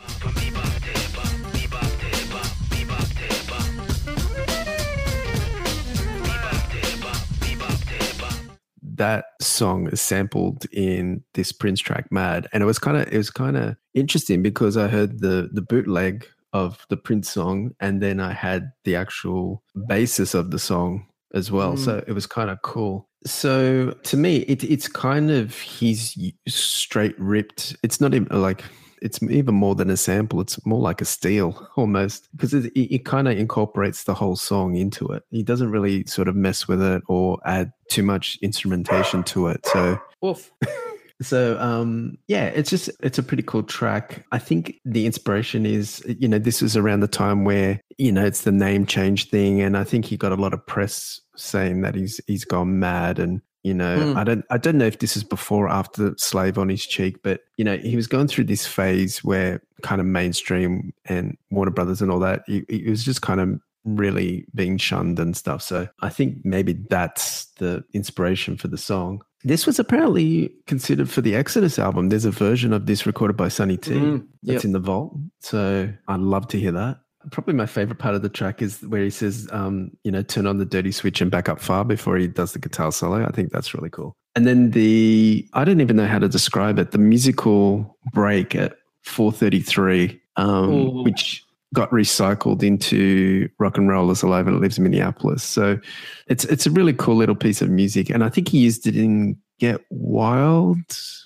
That 8.98 9.26
song 9.42 9.88
is 9.88 10.02
sampled 10.02 10.66
in 10.72 11.24
this 11.34 11.52
Prince 11.52 11.80
track 11.80 12.12
Mad. 12.12 12.48
And 12.54 12.62
it 12.62 12.66
was 12.66 12.80
kind 12.80 12.98
of 12.98 13.08
it 13.12 13.18
was 13.18 13.30
kind 13.30 13.58
of 13.58 13.76
interesting 13.94 14.42
because 14.42 14.78
I 14.78 14.88
heard 14.88 15.20
the 15.20 15.50
the 15.52 15.62
bootleg 15.62 16.28
of 16.54 16.86
the 16.90 16.98
Prince 16.98 17.30
song 17.30 17.72
and 17.80 18.02
then 18.02 18.20
I 18.20 18.34
had 18.34 18.72
the 18.84 18.96
actual 18.96 19.64
basis 19.88 20.34
of 20.34 20.52
the 20.52 20.60
song 20.60 21.06
as 21.34 21.52
well. 21.52 21.74
Mm. 21.74 21.80
So 21.80 22.04
it 22.08 22.14
was 22.14 22.26
kind 22.26 22.50
of 22.50 22.62
cool. 22.62 23.10
So 23.26 23.92
to 23.92 24.18
me, 24.18 24.38
it, 24.38 24.64
it's 24.64 24.88
kind 24.88 25.32
of 25.32 25.56
he's 25.56 26.18
straight 26.48 27.20
ripped. 27.20 27.76
It's 27.84 28.00
not 28.00 28.14
even 28.14 28.42
like 28.42 28.64
it's 29.02 29.22
even 29.24 29.56
more 29.56 29.76
than 29.76 29.90
a 29.90 29.98
sample. 29.98 30.42
It's 30.42 30.64
more 30.66 30.82
like 30.82 31.02
a 31.02 31.06
steal 31.06 31.68
almost 31.76 32.30
because 32.36 32.54
it, 32.54 32.66
it, 32.74 32.96
it 32.96 33.06
kind 33.06 33.28
of 33.28 33.38
incorporates 33.38 34.04
the 34.04 34.14
whole 34.14 34.36
song 34.36 34.76
into 34.76 35.08
it. 35.10 35.24
He 35.32 35.44
doesn't 35.44 35.72
really 35.72 36.06
sort 36.06 36.28
of 36.28 36.36
mess 36.36 36.68
with 36.68 36.82
it 36.82 37.04
or 37.08 37.40
add 37.46 37.72
too 37.90 38.04
much 38.04 38.38
instrumentation 38.42 39.24
to 39.24 39.48
it. 39.48 39.66
So 39.66 40.00
Woof. 40.22 40.52
so 41.22 41.58
um 41.60 42.16
yeah 42.28 42.46
it's 42.46 42.70
just 42.70 42.92
it's 43.02 43.18
a 43.18 43.24
pretty 43.24 43.42
cool 43.42 43.64
track 43.64 44.24
i 44.32 44.38
think 44.38 44.80
the 44.86 45.08
inspiration 45.08 45.66
is 45.66 46.04
you 46.20 46.28
know 46.28 46.38
this 46.38 46.62
was 46.62 46.78
around 46.78 47.00
the 47.00 47.08
time 47.08 47.44
where 47.44 47.82
you 47.98 48.12
know 48.12 48.24
it's 48.24 48.42
the 48.42 48.52
name 48.52 48.86
change 48.86 49.28
thing 49.30 49.60
and 49.60 49.76
i 49.76 49.84
think 49.84 50.06
he 50.06 50.16
got 50.16 50.32
a 50.32 50.36
lot 50.36 50.54
of 50.54 50.64
press 50.68 51.20
saying 51.36 51.82
that 51.82 51.96
he's 51.96 52.22
he's 52.28 52.46
gone 52.46 52.78
mad 52.78 53.18
and 53.18 53.42
you 53.68 53.74
know 53.74 53.96
Mm. 53.98 54.16
i 54.22 54.24
don't 54.24 54.46
i 54.56 54.58
don't 54.58 54.78
know 54.78 54.86
if 54.94 55.00
this 55.00 55.16
is 55.18 55.24
before 55.24 55.66
or 55.68 55.70
after 55.82 56.14
slave 56.18 56.58
on 56.58 56.70
his 56.70 56.86
cheek 56.86 57.16
but 57.28 57.42
you 57.58 57.66
know 57.68 57.78
he 57.78 57.96
was 57.96 58.08
going 58.08 58.28
through 58.28 58.46
this 58.46 58.66
phase 58.66 59.24
where 59.24 59.62
kind 59.90 60.00
of 60.02 60.08
mainstream 60.08 60.94
and 61.06 61.38
warner 61.52 61.72
brothers 61.78 62.02
and 62.02 62.10
all 62.12 62.20
that 62.20 62.44
he, 62.48 62.64
he 62.70 62.90
was 62.90 63.04
just 63.04 63.22
kind 63.22 63.40
of 63.42 63.50
really 63.86 64.46
being 64.54 64.78
shunned 64.78 65.20
and 65.20 65.36
stuff 65.38 65.62
so 65.62 65.88
i 66.02 66.10
think 66.10 66.38
maybe 66.44 66.74
that's 66.90 67.46
the 67.62 67.84
inspiration 67.94 68.58
for 68.58 68.68
the 68.70 68.78
song 68.78 69.22
this 69.44 69.66
was 69.68 69.78
apparently 69.80 70.52
considered 70.66 71.10
for 71.10 71.22
the 71.22 71.36
Exodus 71.36 71.78
album. 71.78 72.10
There's 72.10 72.26
a 72.26 72.32
version 72.32 72.74
of 72.74 72.88
this 72.88 73.06
recorded 73.06 73.38
by 73.38 73.50
Sonny 73.50 73.78
T 73.78 73.92
Mm, 73.92 74.26
that's 74.44 74.64
yep. 74.64 74.66
in 74.66 74.72
the 74.72 74.80
vault. 74.80 75.16
So 75.42 75.88
I'd 76.08 76.20
love 76.20 76.48
to 76.50 76.60
hear 76.60 76.72
that. 76.72 76.98
Probably 77.32 77.54
my 77.54 77.66
favorite 77.66 78.00
part 78.00 78.16
of 78.16 78.22
the 78.22 78.30
track 78.30 78.62
is 78.62 78.82
where 78.82 79.04
he 79.04 79.10
says, 79.10 79.48
um, 79.52 79.92
you 80.04 80.12
know, 80.12 80.22
turn 80.22 80.48
on 80.48 80.58
the 80.58 80.66
dirty 80.66 80.92
switch 80.92 81.22
and 81.22 81.30
back 81.30 81.50
up 81.50 81.60
far 81.60 81.84
before 81.84 82.18
he 82.18 82.28
does 82.28 82.54
the 82.54 82.60
guitar 82.60 82.92
solo. 82.92 83.26
I 83.26 83.32
think 83.32 83.52
that's 83.52 83.74
really 83.74 83.90
cool. 83.90 84.14
And 84.36 84.46
then 84.46 84.72
the, 84.72 85.48
I 85.54 85.66
don't 85.66 85.82
even 85.82 85.96
know 85.96 86.06
how 86.06 86.20
to 86.20 86.30
describe 86.30 86.80
it, 86.80 86.92
the 86.92 86.98
musical 86.98 87.98
break 88.14 88.56
at 88.56 88.78
433, 89.04 90.22
um, 90.36 91.04
which 91.04 91.44
got 91.74 91.90
recycled 91.92 92.64
into 92.64 93.50
rock 93.60 93.78
and 93.78 93.90
roll 93.90 94.10
is 94.12 94.24
alive 94.24 94.48
and 94.48 94.56
it 94.56 94.60
lives 94.60 94.78
in 94.78 94.84
Minneapolis. 94.84 95.44
So 95.44 95.80
it's 96.28 96.46
it's 96.46 96.66
a 96.66 96.72
really 96.72 96.94
cool 96.94 97.16
little 97.16 97.36
piece 97.36 97.62
of 97.62 97.70
music. 97.70 98.10
And 98.10 98.24
I 98.24 98.30
think 98.30 98.48
he 98.48 98.60
used 98.60 98.88
it 98.88 98.96
in 98.96 99.38
Get 99.60 99.82
Wild 99.90 100.78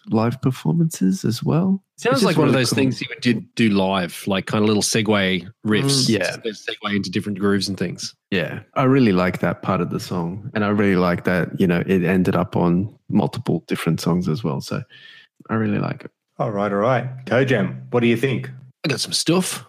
live 0.09 0.41
performances 0.41 1.25
as 1.25 1.43
well. 1.43 1.83
Sounds 1.97 2.23
like 2.23 2.37
one 2.37 2.47
of 2.47 2.53
those 2.53 2.71
cool. 2.71 2.77
things 2.77 2.99
you 2.99 3.07
would 3.09 3.21
do, 3.21 3.41
do 3.55 3.69
live, 3.69 4.23
like 4.25 4.47
kind 4.47 4.63
of 4.63 4.67
little 4.67 4.81
segue 4.81 5.47
riffs. 5.65 6.07
Mm. 6.07 6.09
Yeah. 6.09 6.35
They 6.37 6.49
segue 6.49 6.95
into 6.95 7.11
different 7.11 7.37
grooves 7.37 7.67
and 7.67 7.77
things. 7.77 8.15
Yeah, 8.31 8.61
I 8.75 8.83
really 8.83 9.11
like 9.11 9.39
that 9.39 9.61
part 9.61 9.81
of 9.81 9.89
the 9.89 9.99
song, 9.99 10.49
and 10.55 10.63
I 10.63 10.69
really 10.69 10.95
like 10.95 11.25
that 11.25 11.59
you 11.59 11.67
know 11.67 11.83
it 11.85 12.03
ended 12.03 12.35
up 12.35 12.55
on 12.55 12.97
multiple 13.09 13.63
different 13.67 13.99
songs 13.99 14.29
as 14.29 14.43
well. 14.43 14.61
So 14.61 14.81
I 15.49 15.55
really 15.55 15.79
like 15.79 16.05
it. 16.05 16.11
All 16.39 16.51
right, 16.51 16.71
all 16.71 16.79
right. 16.79 17.07
Toe 17.25 17.43
Jam, 17.45 17.85
what 17.91 17.99
do 17.99 18.07
you 18.07 18.17
think? 18.17 18.49
I 18.83 18.87
got 18.87 19.01
some 19.01 19.13
stuff. 19.13 19.65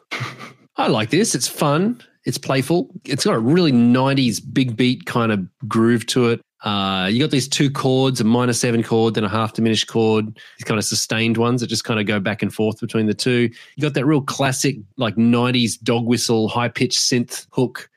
I 0.77 0.87
like 0.87 1.11
this. 1.11 1.35
It's 1.35 1.49
fun. 1.49 2.01
It's 2.25 2.39
playful. 2.39 2.89
It's 3.05 3.25
got 3.25 3.35
a 3.35 3.41
really 3.41 3.73
90s 3.73 4.41
big 4.53 4.77
beat 4.77 5.07
kind 5.07 5.33
of 5.33 5.47
groove 5.69 6.07
to 6.07 6.29
it. 6.29 6.41
Uh, 6.63 7.09
you 7.11 7.19
got 7.21 7.31
these 7.31 7.49
two 7.49 7.71
chords, 7.71 8.21
a 8.21 8.25
minor 8.25 8.53
seven 8.53 8.83
chord, 8.83 9.15
then 9.15 9.25
a 9.25 9.29
half 9.29 9.55
diminished 9.55 9.89
chord, 9.89 10.27
these 10.59 10.65
kind 10.65 10.79
of 10.79 10.85
sustained 10.85 11.37
ones 11.37 11.61
that 11.61 11.67
just 11.67 11.85
kind 11.85 11.99
of 11.99 12.07
go 12.07 12.21
back 12.21 12.43
and 12.43 12.55
forth 12.55 12.81
between 12.81 13.07
the 13.07 13.15
two. 13.15 13.51
You 13.77 13.83
got 13.83 13.95
that 13.95 14.07
real 14.07 14.23
classic, 14.23 14.77
like 14.97 15.17
90s 15.17 15.81
dog 15.83 16.07
whistle, 16.07 16.49
high 16.49 16.69
pitched 16.69 17.01
synth 17.01 17.47
hook 17.51 17.89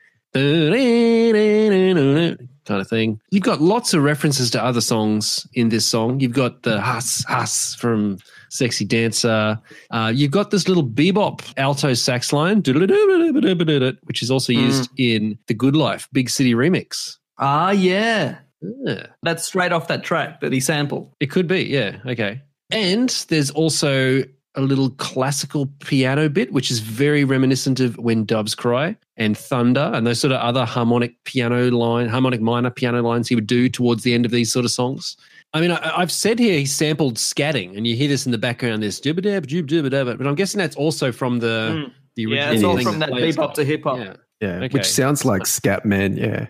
kind 2.66 2.80
of 2.80 2.88
thing. 2.88 3.20
You've 3.30 3.44
got 3.44 3.60
lots 3.60 3.94
of 3.94 4.02
references 4.02 4.50
to 4.50 4.62
other 4.62 4.80
songs 4.80 5.46
in 5.54 5.68
this 5.70 5.86
song. 5.86 6.20
You've 6.20 6.32
got 6.32 6.62
the 6.62 6.80
Huss 6.80 7.24
Huss 7.28 7.74
from 7.76 8.18
Sexy 8.50 8.84
Dancer. 8.84 9.58
Uh, 9.90 10.12
you've 10.14 10.32
got 10.32 10.50
this 10.50 10.68
little 10.68 10.84
bebop 10.84 11.42
alto 11.56 11.94
sax 11.94 12.32
line, 12.32 12.58
which 12.58 14.22
is 14.22 14.30
also 14.30 14.52
used 14.52 14.90
in 14.98 15.38
The 15.46 15.54
Good 15.54 15.76
Life 15.76 16.08
Big 16.12 16.28
City 16.28 16.54
remix. 16.54 17.16
Ah, 17.38 17.70
yeah. 17.70 18.38
Yeah. 18.62 19.06
That's 19.22 19.44
straight 19.44 19.72
off 19.72 19.88
that 19.88 20.02
track 20.04 20.40
that 20.40 20.52
he 20.52 20.60
sampled. 20.60 21.12
It 21.20 21.26
could 21.30 21.46
be, 21.46 21.62
yeah. 21.64 21.98
Okay. 22.06 22.40
And 22.72 23.08
there's 23.28 23.50
also 23.50 24.22
a 24.54 24.60
little 24.62 24.90
classical 24.90 25.66
piano 25.80 26.28
bit, 26.30 26.52
which 26.52 26.70
is 26.70 26.78
very 26.80 27.24
reminiscent 27.24 27.78
of 27.78 27.96
When 27.98 28.24
Doves 28.24 28.54
Cry 28.54 28.96
and 29.18 29.36
Thunder 29.36 29.90
and 29.94 30.06
those 30.06 30.18
sort 30.18 30.32
of 30.32 30.40
other 30.40 30.64
harmonic 30.64 31.22
piano 31.24 31.70
line, 31.70 32.08
harmonic 32.08 32.40
minor 32.40 32.70
piano 32.70 33.02
lines 33.02 33.28
he 33.28 33.34
would 33.34 33.46
do 33.46 33.68
towards 33.68 34.02
the 34.02 34.14
end 34.14 34.24
of 34.24 34.32
these 34.32 34.50
sort 34.50 34.64
of 34.64 34.70
songs. 34.70 35.16
I 35.52 35.60
mean, 35.60 35.70
I, 35.72 35.98
I've 35.98 36.10
said 36.10 36.38
here 36.38 36.58
he 36.58 36.64
sampled 36.66 37.16
scatting, 37.16 37.76
and 37.76 37.86
you 37.86 37.94
hear 37.94 38.08
this 38.08 38.24
in 38.26 38.32
the 38.32 38.38
background. 38.38 38.82
This 38.82 38.98
jib 38.98 39.20
dab 39.22 39.46
jib 39.46 39.66
jib 39.68 39.88
dab, 39.90 40.16
but 40.18 40.26
I'm 40.26 40.34
guessing 40.34 40.58
that's 40.58 40.76
also 40.76 41.12
from 41.12 41.38
the 41.40 41.46
Mm. 41.86 41.92
the 42.16 42.22
Yeah, 42.22 42.50
original. 42.50 42.78
it's 42.78 42.86
all 42.86 42.92
from 42.92 42.98
that 43.00 43.10
plays 43.10 43.36
bebop 43.36 43.52
to 43.54 43.64
hip 43.64 43.84
hop. 43.84 43.98
Yeah, 43.98 44.14
Yeah, 44.40 44.48
Okay. 44.64 44.68
which 44.72 44.86
sounds 44.86 45.24
like 45.26 45.42
Scatman. 45.42 46.16
Yeah, 46.18 46.46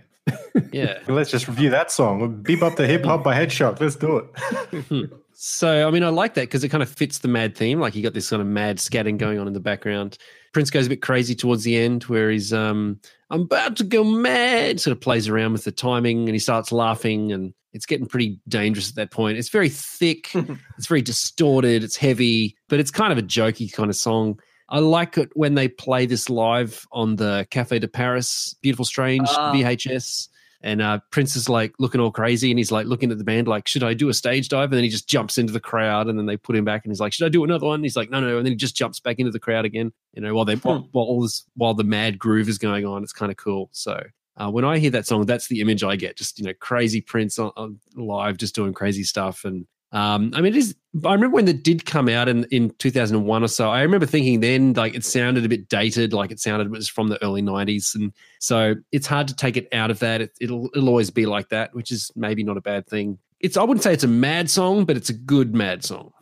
yeah. 0.73 0.99
Let's 1.09 1.31
just 1.31 1.49
review 1.49 1.71
that 1.71 1.91
song. 1.91 2.43
Bebop 2.43 2.77
the 2.77 2.87
Hip 2.87 3.05
Hop 3.05 3.23
by 3.23 3.35
Headshot. 3.35 3.81
Let's 3.81 3.97
do 3.97 4.19
it. 4.19 5.11
So, 5.39 5.87
I 5.87 5.91
mean, 5.91 6.03
I 6.03 6.09
like 6.09 6.33
that 6.35 6.43
because 6.43 6.65
it 6.65 6.71
kind 6.71 6.83
of 6.83 6.89
fits 6.89 7.19
the 7.19 7.29
mad 7.29 7.55
theme. 7.55 7.79
Like 7.79 7.95
you 7.95 8.03
got 8.03 8.15
this 8.15 8.31
kind 8.31 8.41
of 8.41 8.49
mad 8.49 8.79
scatting 8.79 9.19
going 9.19 9.39
on 9.39 9.47
in 9.47 9.53
the 9.53 9.61
background. 9.61 10.17
Prince 10.55 10.71
goes 10.71 10.87
a 10.87 10.89
bit 10.89 11.03
crazy 11.03 11.35
towards 11.35 11.63
the 11.63 11.77
end 11.77 12.05
where 12.05 12.31
he's, 12.31 12.55
um, 12.55 12.99
I'm 13.29 13.43
about 13.43 13.77
to 13.77 13.85
go 13.85 14.03
mad, 14.03 14.81
sort 14.81 14.93
of 14.93 15.01
plays 15.03 15.29
around 15.29 15.53
with 15.53 15.65
the 15.65 15.73
timing 15.73 16.21
and 16.21 16.35
he 16.35 16.39
starts 16.39 16.73
laughing 16.73 17.33
and 17.33 17.53
it's 17.75 17.85
getting 17.85 18.07
pretty 18.07 18.41
dangerous 18.49 18.89
at 18.89 18.95
that 18.95 19.11
point. 19.11 19.37
It's 19.37 19.51
very 19.51 19.69
thick, 19.69 20.35
it's 20.79 20.87
very 20.87 21.03
distorted, 21.03 21.85
it's 21.85 21.97
heavy, 21.99 22.57
but 22.71 22.81
it's 22.81 22.91
kind 22.91 23.13
of 23.13 23.19
a 23.19 23.23
jokey 23.23 23.71
kind 23.71 23.91
of 23.91 23.97
song. 23.97 24.41
I 24.69 24.81
like 24.81 25.17
it 25.19 25.31
when 25.35 25.55
they 25.55 25.69
play 25.69 26.07
this 26.07 26.29
live 26.29 26.87
on 26.93 27.17
the 27.17 27.47
Cafe 27.51 27.79
de 27.79 27.89
Paris, 27.89 28.55
Beautiful 28.63 28.85
Strange 28.85 29.29
Ah. 29.31 29.53
VHS. 29.53 30.29
And 30.63 30.83
uh, 30.83 30.99
Prince 31.13 31.37
is 31.37 31.49
like 31.49 31.75
looking 31.79 32.01
all 32.01 32.11
crazy, 32.11 32.51
and 32.51 32.59
he's 32.59 32.73
like 32.73 32.87
looking 32.87 33.13
at 33.13 33.19
the 33.19 33.25
band, 33.25 33.47
like, 33.47 33.69
"Should 33.69 33.85
I 33.85 33.95
do 33.95 34.09
a 34.09 34.15
stage 34.15 34.49
dive?" 34.49 34.71
And 34.73 34.73
then 34.79 34.83
he 34.85 34.89
just 34.91 35.07
jumps 35.07 35.39
into 35.39 35.53
the 35.53 35.61
crowd, 35.61 36.09
and 36.09 36.19
then 36.19 36.27
they 36.27 36.37
put 36.37 36.57
him 36.57 36.65
back, 36.65 36.85
and 36.85 36.91
he's 36.91 36.99
like, 36.99 37.13
"Should 37.13 37.27
I 37.27 37.29
do 37.29 37.45
another 37.45 37.67
one?" 37.67 37.77
And 37.77 37.85
he's 37.85 37.95
like, 37.95 38.11
"No, 38.11 38.21
no," 38.21 38.39
and 38.39 38.45
then 38.45 38.53
he 38.53 38.57
just 38.57 38.75
jumps 38.75 38.99
back 38.99 39.19
into 39.21 39.31
the 39.31 39.39
crowd 39.39 39.65
again. 39.67 39.93
You 40.15 40.23
know, 40.23 40.35
while 40.35 40.47
they 40.47 40.57
while, 40.57 40.89
while 40.93 41.05
all 41.05 41.23
this 41.23 41.45
while 41.55 41.75
the 41.75 41.85
mad 41.85 42.19
groove 42.19 42.49
is 42.49 42.59
going 42.59 42.85
on, 42.87 43.03
it's 43.05 43.13
kind 43.13 43.31
of 43.31 43.37
cool. 43.37 43.69
So 43.73 44.03
uh, 44.39 44.51
when 44.51 44.65
I 44.65 44.79
hear 44.79 44.91
that 44.91 45.07
song, 45.07 45.27
that's 45.27 45.47
the 45.47 45.61
image 45.61 45.85
I 45.85 45.95
get. 45.95 46.17
Just 46.17 46.39
you 46.39 46.47
know, 46.47 46.55
crazy 46.59 47.01
Prince 47.03 47.39
on, 47.39 47.53
on 47.57 47.79
live, 47.95 48.39
just 48.39 48.55
doing 48.55 48.73
crazy 48.73 49.05
stuff, 49.05 49.45
and 49.45 49.67
um, 49.97 50.31
I 50.35 50.43
mean, 50.43 50.53
it 50.53 50.59
is. 50.59 50.75
I 51.07 51.15
remember 51.15 51.37
when 51.37 51.49
it 51.49 51.65
did 51.65 51.87
come 51.87 52.11
out 52.11 52.29
in, 52.29 52.45
in 52.51 52.69
2001 52.79 53.43
or 53.43 53.49
so. 53.49 53.71
I 53.71 53.81
remember 53.81 54.05
thinking 54.05 54.41
then, 54.41 54.75
like, 54.75 54.95
it 54.95 55.07
sounded 55.07 55.43
a 55.47 55.49
bit 55.49 55.71
dated, 55.71 56.13
like 56.13 56.31
it 56.31 56.39
sounded 56.39 56.67
it 56.67 56.71
was 56.71 56.87
from 56.87 57.09
the 57.09 57.23
early 57.25 57.41
90s. 57.41 57.95
And 57.95 58.13
so 58.39 58.75
it's 58.93 59.07
hard 59.07 59.27
to 59.29 59.35
take 59.35 59.57
it 59.57 59.69
out 59.73 59.91
of 59.91 59.99
that. 60.01 60.21
It, 60.21 60.33
it'll, 60.39 60.69
it'll 60.75 60.91
always 60.91 61.11
be 61.11 61.25
like 61.25 61.49
that, 61.49 61.75
which 61.75 61.91
is 61.91 62.11
maybe 62.15 62.45
not 62.45 62.59
a 62.59 62.61
bad 62.61 62.87
thing. 62.87 63.19
It's, 63.41 63.57
I 63.57 63.63
wouldn't 63.63 63.83
say 63.83 63.95
it's 63.95 64.05
a 64.05 64.09
mad 64.09 64.51
song, 64.51 64.85
but 64.85 64.99
it's 64.99 65.09
a 65.09 65.15
good 65.15 65.55
mad 65.55 65.83
song. 65.83 66.13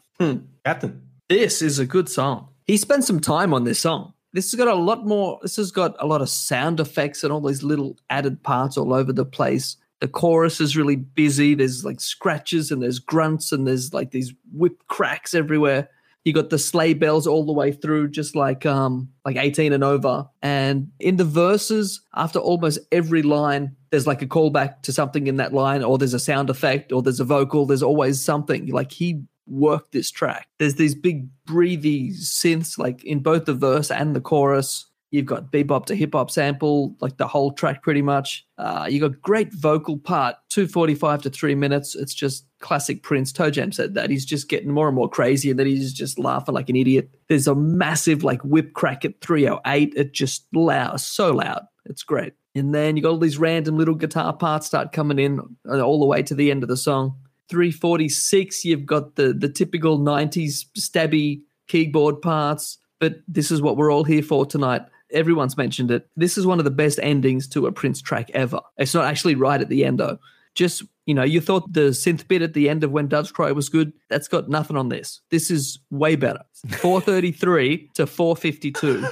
Captain. 0.65 1.03
This 1.29 1.61
is 1.61 1.81
a 1.81 1.87
good 1.87 2.09
song. 2.09 2.51
He 2.67 2.77
spent 2.77 3.03
some 3.03 3.19
time 3.19 3.53
on 3.53 3.65
this 3.65 3.81
song. 3.81 4.13
This 4.33 4.53
has 4.53 4.59
got 4.59 4.69
a 4.69 4.75
lot 4.75 5.05
more, 5.05 5.41
this 5.43 5.57
has 5.57 5.73
got 5.73 5.97
a 5.99 6.07
lot 6.07 6.23
of 6.23 6.29
sound 6.29 6.79
effects 6.79 7.25
and 7.25 7.33
all 7.33 7.41
these 7.41 7.65
little 7.65 7.97
added 8.09 8.43
parts 8.45 8.77
all 8.77 8.95
over 8.95 9.13
the 9.13 9.25
place. 9.25 9.77
The 10.05 10.09
chorus 10.09 10.61
is 10.61 10.77
really 10.77 10.97
busy. 10.97 11.55
There's 11.55 11.83
like 11.83 11.99
scratches 11.99 12.71
and 12.71 12.83
there's 12.83 12.99
grunts 12.99 13.53
and 13.53 13.67
there's 13.67 13.95
like 13.95 14.11
these 14.11 14.35
whip 14.53 14.87
cracks 14.87 15.33
everywhere. 15.33 15.89
You 16.27 16.35
got 16.35 16.51
the 16.51 16.59
sleigh 16.59 16.93
bells 16.93 17.27
all 17.27 17.47
the 17.47 17.55
way 17.55 17.73
through, 17.73 18.09
just 18.09 18.37
like 18.37 18.67
um 18.67 19.09
like 19.25 19.37
18 19.37 19.73
and 19.73 19.83
over. 19.83 20.29
And 20.43 20.93
in 21.01 21.17
the 21.17 21.25
verses, 21.25 22.03
after 22.15 22.39
almost 22.39 22.81
every 22.93 23.23
line, 23.23 23.75
there's 23.89 24.07
like 24.07 24.21
a 24.21 24.27
callback 24.27 24.83
to 24.83 24.93
something 24.93 25.27
in 25.27 25.39
that 25.39 25.55
line, 25.55 25.83
or 25.83 25.97
there's 25.97 26.13
a 26.13 26.19
sound 26.19 26.51
effect, 26.51 26.93
or 26.93 27.01
there's 27.01 27.19
a 27.19 27.25
vocal. 27.25 27.65
There's 27.65 27.83
always 27.83 28.21
something. 28.21 28.67
Like 28.67 28.93
he 28.93 29.23
worked 29.47 29.93
this 29.93 30.11
track. 30.11 30.49
There's 30.59 30.75
these 30.75 30.95
big 30.95 31.31
breathy 31.47 32.11
synths, 32.11 32.77
like 32.77 33.03
in 33.05 33.21
both 33.21 33.47
the 33.47 33.55
verse 33.55 33.91
and 33.91 34.15
the 34.15 34.21
chorus. 34.21 34.85
You've 35.15 35.27
got 35.27 35.53
bebop 35.53 35.87
to 35.87 35.95
hip 35.95 36.13
hop 36.13 36.29
sample, 36.29 36.97
like 37.01 37.19
the 37.19 37.29
whole 37.29 37.53
track 37.53 37.85
pretty 37.85 38.03
much. 38.03 38.45
Uh, 38.59 38.89
you 38.91 38.99
got 38.99 39.23
great 39.23 39.55
vocal 39.55 39.97
part, 39.97 40.35
245 40.49 41.23
to 41.23 41.31
three 41.31 41.55
minutes. 41.55 41.95
It's 41.95 42.13
just 42.13 42.45
classic 42.59 43.05
Prince. 43.05 43.31
Toe 43.31 43.49
Jam 43.49 43.71
said 43.71 43.95
that. 43.95 44.11
He's 44.11 44.25
just 44.25 44.49
getting 44.49 44.73
more 44.73 44.89
and 44.89 44.97
more 44.97 45.09
crazy 45.09 45.51
and 45.51 45.59
then 45.61 45.69
he's 45.69 45.93
just 45.93 46.19
laughing 46.19 46.53
like 46.53 46.69
an 46.69 46.75
idiot. 46.75 47.11
There's 47.29 47.47
a 47.47 47.55
massive 47.55 48.25
like 48.25 48.43
whip 48.43 48.73
crack 48.73 49.05
at 49.05 49.21
308. 49.21 49.93
It 49.95 50.15
just 50.15 50.47
loud, 50.53 51.01
so 51.01 51.31
loud. 51.31 51.63
It's 51.85 52.03
great. 52.03 52.33
And 52.57 52.75
then 52.75 52.97
you 52.97 53.03
got 53.05 53.11
all 53.11 53.19
these 53.19 53.39
random 53.39 53.79
little 53.79 53.95
guitar 53.95 54.33
parts 54.33 54.67
start 54.67 54.91
coming 54.91 55.21
in 55.21 55.39
uh, 55.69 55.81
all 55.81 56.01
the 56.01 56.07
way 56.07 56.25
to 56.25 56.35
the 56.35 56.51
end 56.51 56.65
of 56.65 56.69
the 56.69 56.77
song. 56.77 57.17
346, 57.51 58.65
you've 58.65 58.85
got 58.85 59.15
the 59.15 59.33
the 59.33 59.49
typical 59.49 60.01
90s 60.01 60.65
stabby 60.77 61.43
keyboard 61.69 62.21
parts, 62.21 62.79
but 62.99 63.19
this 63.29 63.53
is 63.53 63.63
what 63.63 63.77
we're 63.77 63.93
all 63.93 64.03
here 64.03 64.23
for 64.23 64.45
tonight. 64.45 64.83
Everyone's 65.15 65.57
mentioned 65.57 65.91
it. 65.91 66.09
This 66.17 66.37
is 66.37 66.47
one 66.47 66.59
of 66.59 66.65
the 66.65 66.71
best 66.71 66.99
endings 67.03 67.49
to 67.49 67.67
a 67.67 67.73
Prince 67.73 68.03
track 68.03 68.31
ever. 68.35 68.61
It's 68.77 68.95
not 68.95 69.05
actually 69.07 69.35
right 69.37 69.61
at 69.61 69.69
the 69.69 69.85
end 69.85 69.99
though. 70.01 70.19
Just 70.55 70.83
you 71.07 71.15
know, 71.15 71.23
you 71.23 71.41
thought 71.41 71.71
the 71.73 71.91
synth 71.91 72.27
bit 72.29 72.41
at 72.43 72.55
the 72.55 72.69
end 72.69 72.83
of 72.85 72.91
when 72.91 73.09
Doves 73.09 73.31
Cry 73.33 73.53
was 73.53 73.69
good. 73.69 73.93
That's 74.09 74.27
got 74.29 74.49
nothing 74.49 74.77
on 74.77 74.89
this. 74.89 75.21
This 75.31 75.51
is 75.51 75.79
way 75.91 76.17
better. 76.17 76.41
433 76.81 77.91
to 77.95 78.07
452. 78.07 79.05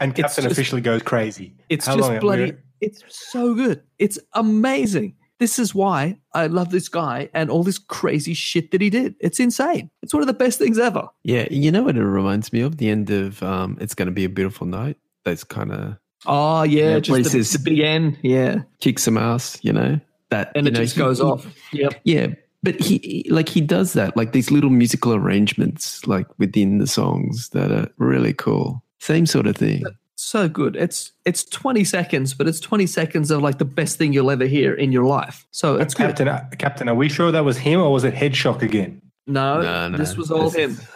And 0.00 0.10
It's 0.12 0.20
Captain 0.20 0.44
just- 0.44 0.46
officially 0.46 0.80
goes 0.80 1.02
crazy. 1.02 1.54
It's 1.68 1.86
How 1.86 1.96
just 1.96 2.20
bloody. 2.20 2.54
It's 2.80 3.02
so 3.08 3.54
good. 3.54 3.82
It's 3.98 4.18
amazing. 4.34 5.14
This 5.38 5.58
is 5.58 5.74
why 5.74 6.18
I 6.34 6.46
love 6.48 6.70
this 6.70 6.88
guy 6.88 7.28
and 7.34 7.50
all 7.50 7.62
this 7.64 7.78
crazy 7.78 8.32
shit 8.34 8.70
that 8.72 8.80
he 8.80 8.90
did. 8.90 9.14
It's 9.20 9.38
insane. 9.40 9.90
It's 10.02 10.12
one 10.14 10.22
of 10.22 10.26
the 10.28 10.32
best 10.32 10.58
things 10.58 10.78
ever. 10.78 11.08
Yeah, 11.24 11.46
you 11.50 11.70
know 11.70 11.82
what 11.82 11.96
it 11.96 12.04
reminds 12.04 12.52
me 12.52 12.60
of? 12.60 12.76
The 12.78 12.88
end 12.88 13.10
of 13.10 13.42
um, 13.42 13.76
"It's 13.80 13.94
Going 13.94 14.06
to 14.06 14.12
Be 14.12 14.24
a 14.24 14.28
Beautiful 14.28 14.66
Night." 14.66 14.96
That's 15.24 15.44
kind 15.44 15.72
of 15.72 15.96
Oh 16.26 16.62
yeah, 16.62 16.90
Yeah, 16.90 16.98
just 17.00 17.08
places- 17.32 17.52
the 17.52 17.58
big 17.58 17.80
N. 17.80 18.16
Yeah, 18.22 18.62
kick 18.80 18.98
some 18.98 19.18
ass, 19.18 19.58
you 19.62 19.72
know. 19.72 19.98
That 20.30 20.52
and 20.54 20.66
it 20.68 20.72
know, 20.74 20.80
just 20.80 20.94
he- 20.94 21.00
goes 21.00 21.18
he- 21.18 21.24
off. 21.24 21.46
Yep. 21.72 22.00
Yeah, 22.04 22.26
but 22.62 22.80
he 22.80 22.98
he- 22.98 23.30
like 23.30 23.48
he 23.48 23.60
does 23.60 23.92
that, 23.94 24.16
like 24.16 24.32
these 24.32 24.50
little 24.50 24.70
musical 24.70 25.14
arrangements, 25.14 26.06
like 26.06 26.26
within 26.38 26.78
the 26.78 26.86
songs 26.86 27.48
that 27.50 27.70
are 27.72 27.88
really 27.98 28.32
cool. 28.32 28.82
Same 29.00 29.26
sort 29.26 29.46
of 29.48 29.56
thing. 29.56 29.82
So 30.14 30.48
good. 30.48 30.76
It's 30.76 31.10
it's 31.24 31.42
20 31.44 31.82
seconds, 31.82 32.34
but 32.34 32.46
it's 32.46 32.60
20 32.60 32.86
seconds 32.86 33.32
of 33.32 33.42
like 33.42 33.58
the 33.58 33.64
best 33.64 33.98
thing 33.98 34.12
you'll 34.12 34.30
ever 34.30 34.46
hear 34.46 34.72
in 34.72 34.92
your 34.92 35.04
life. 35.04 35.44
So 35.50 35.76
it's 35.76 35.92
good. 35.94 36.06
Captain, 36.06 36.28
uh, 36.28 36.48
Captain, 36.58 36.88
are 36.88 36.94
we 36.94 37.08
sure 37.08 37.32
that 37.32 37.44
was 37.44 37.58
him 37.58 37.80
or 37.80 37.90
was 37.92 38.04
it 38.04 38.14
Head 38.14 38.36
Shock 38.36 38.62
again? 38.62 39.02
No, 39.26 39.60
No, 39.60 39.88
no, 39.88 39.98
this 39.98 40.16
was 40.16 40.30
all 40.30 40.50
this 40.50 40.54
him. 40.54 40.70
is- 40.70 40.86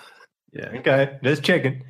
Yeah, 0.52 0.78
Okay, 0.78 1.18
just 1.24 1.42
checking. 1.42 1.82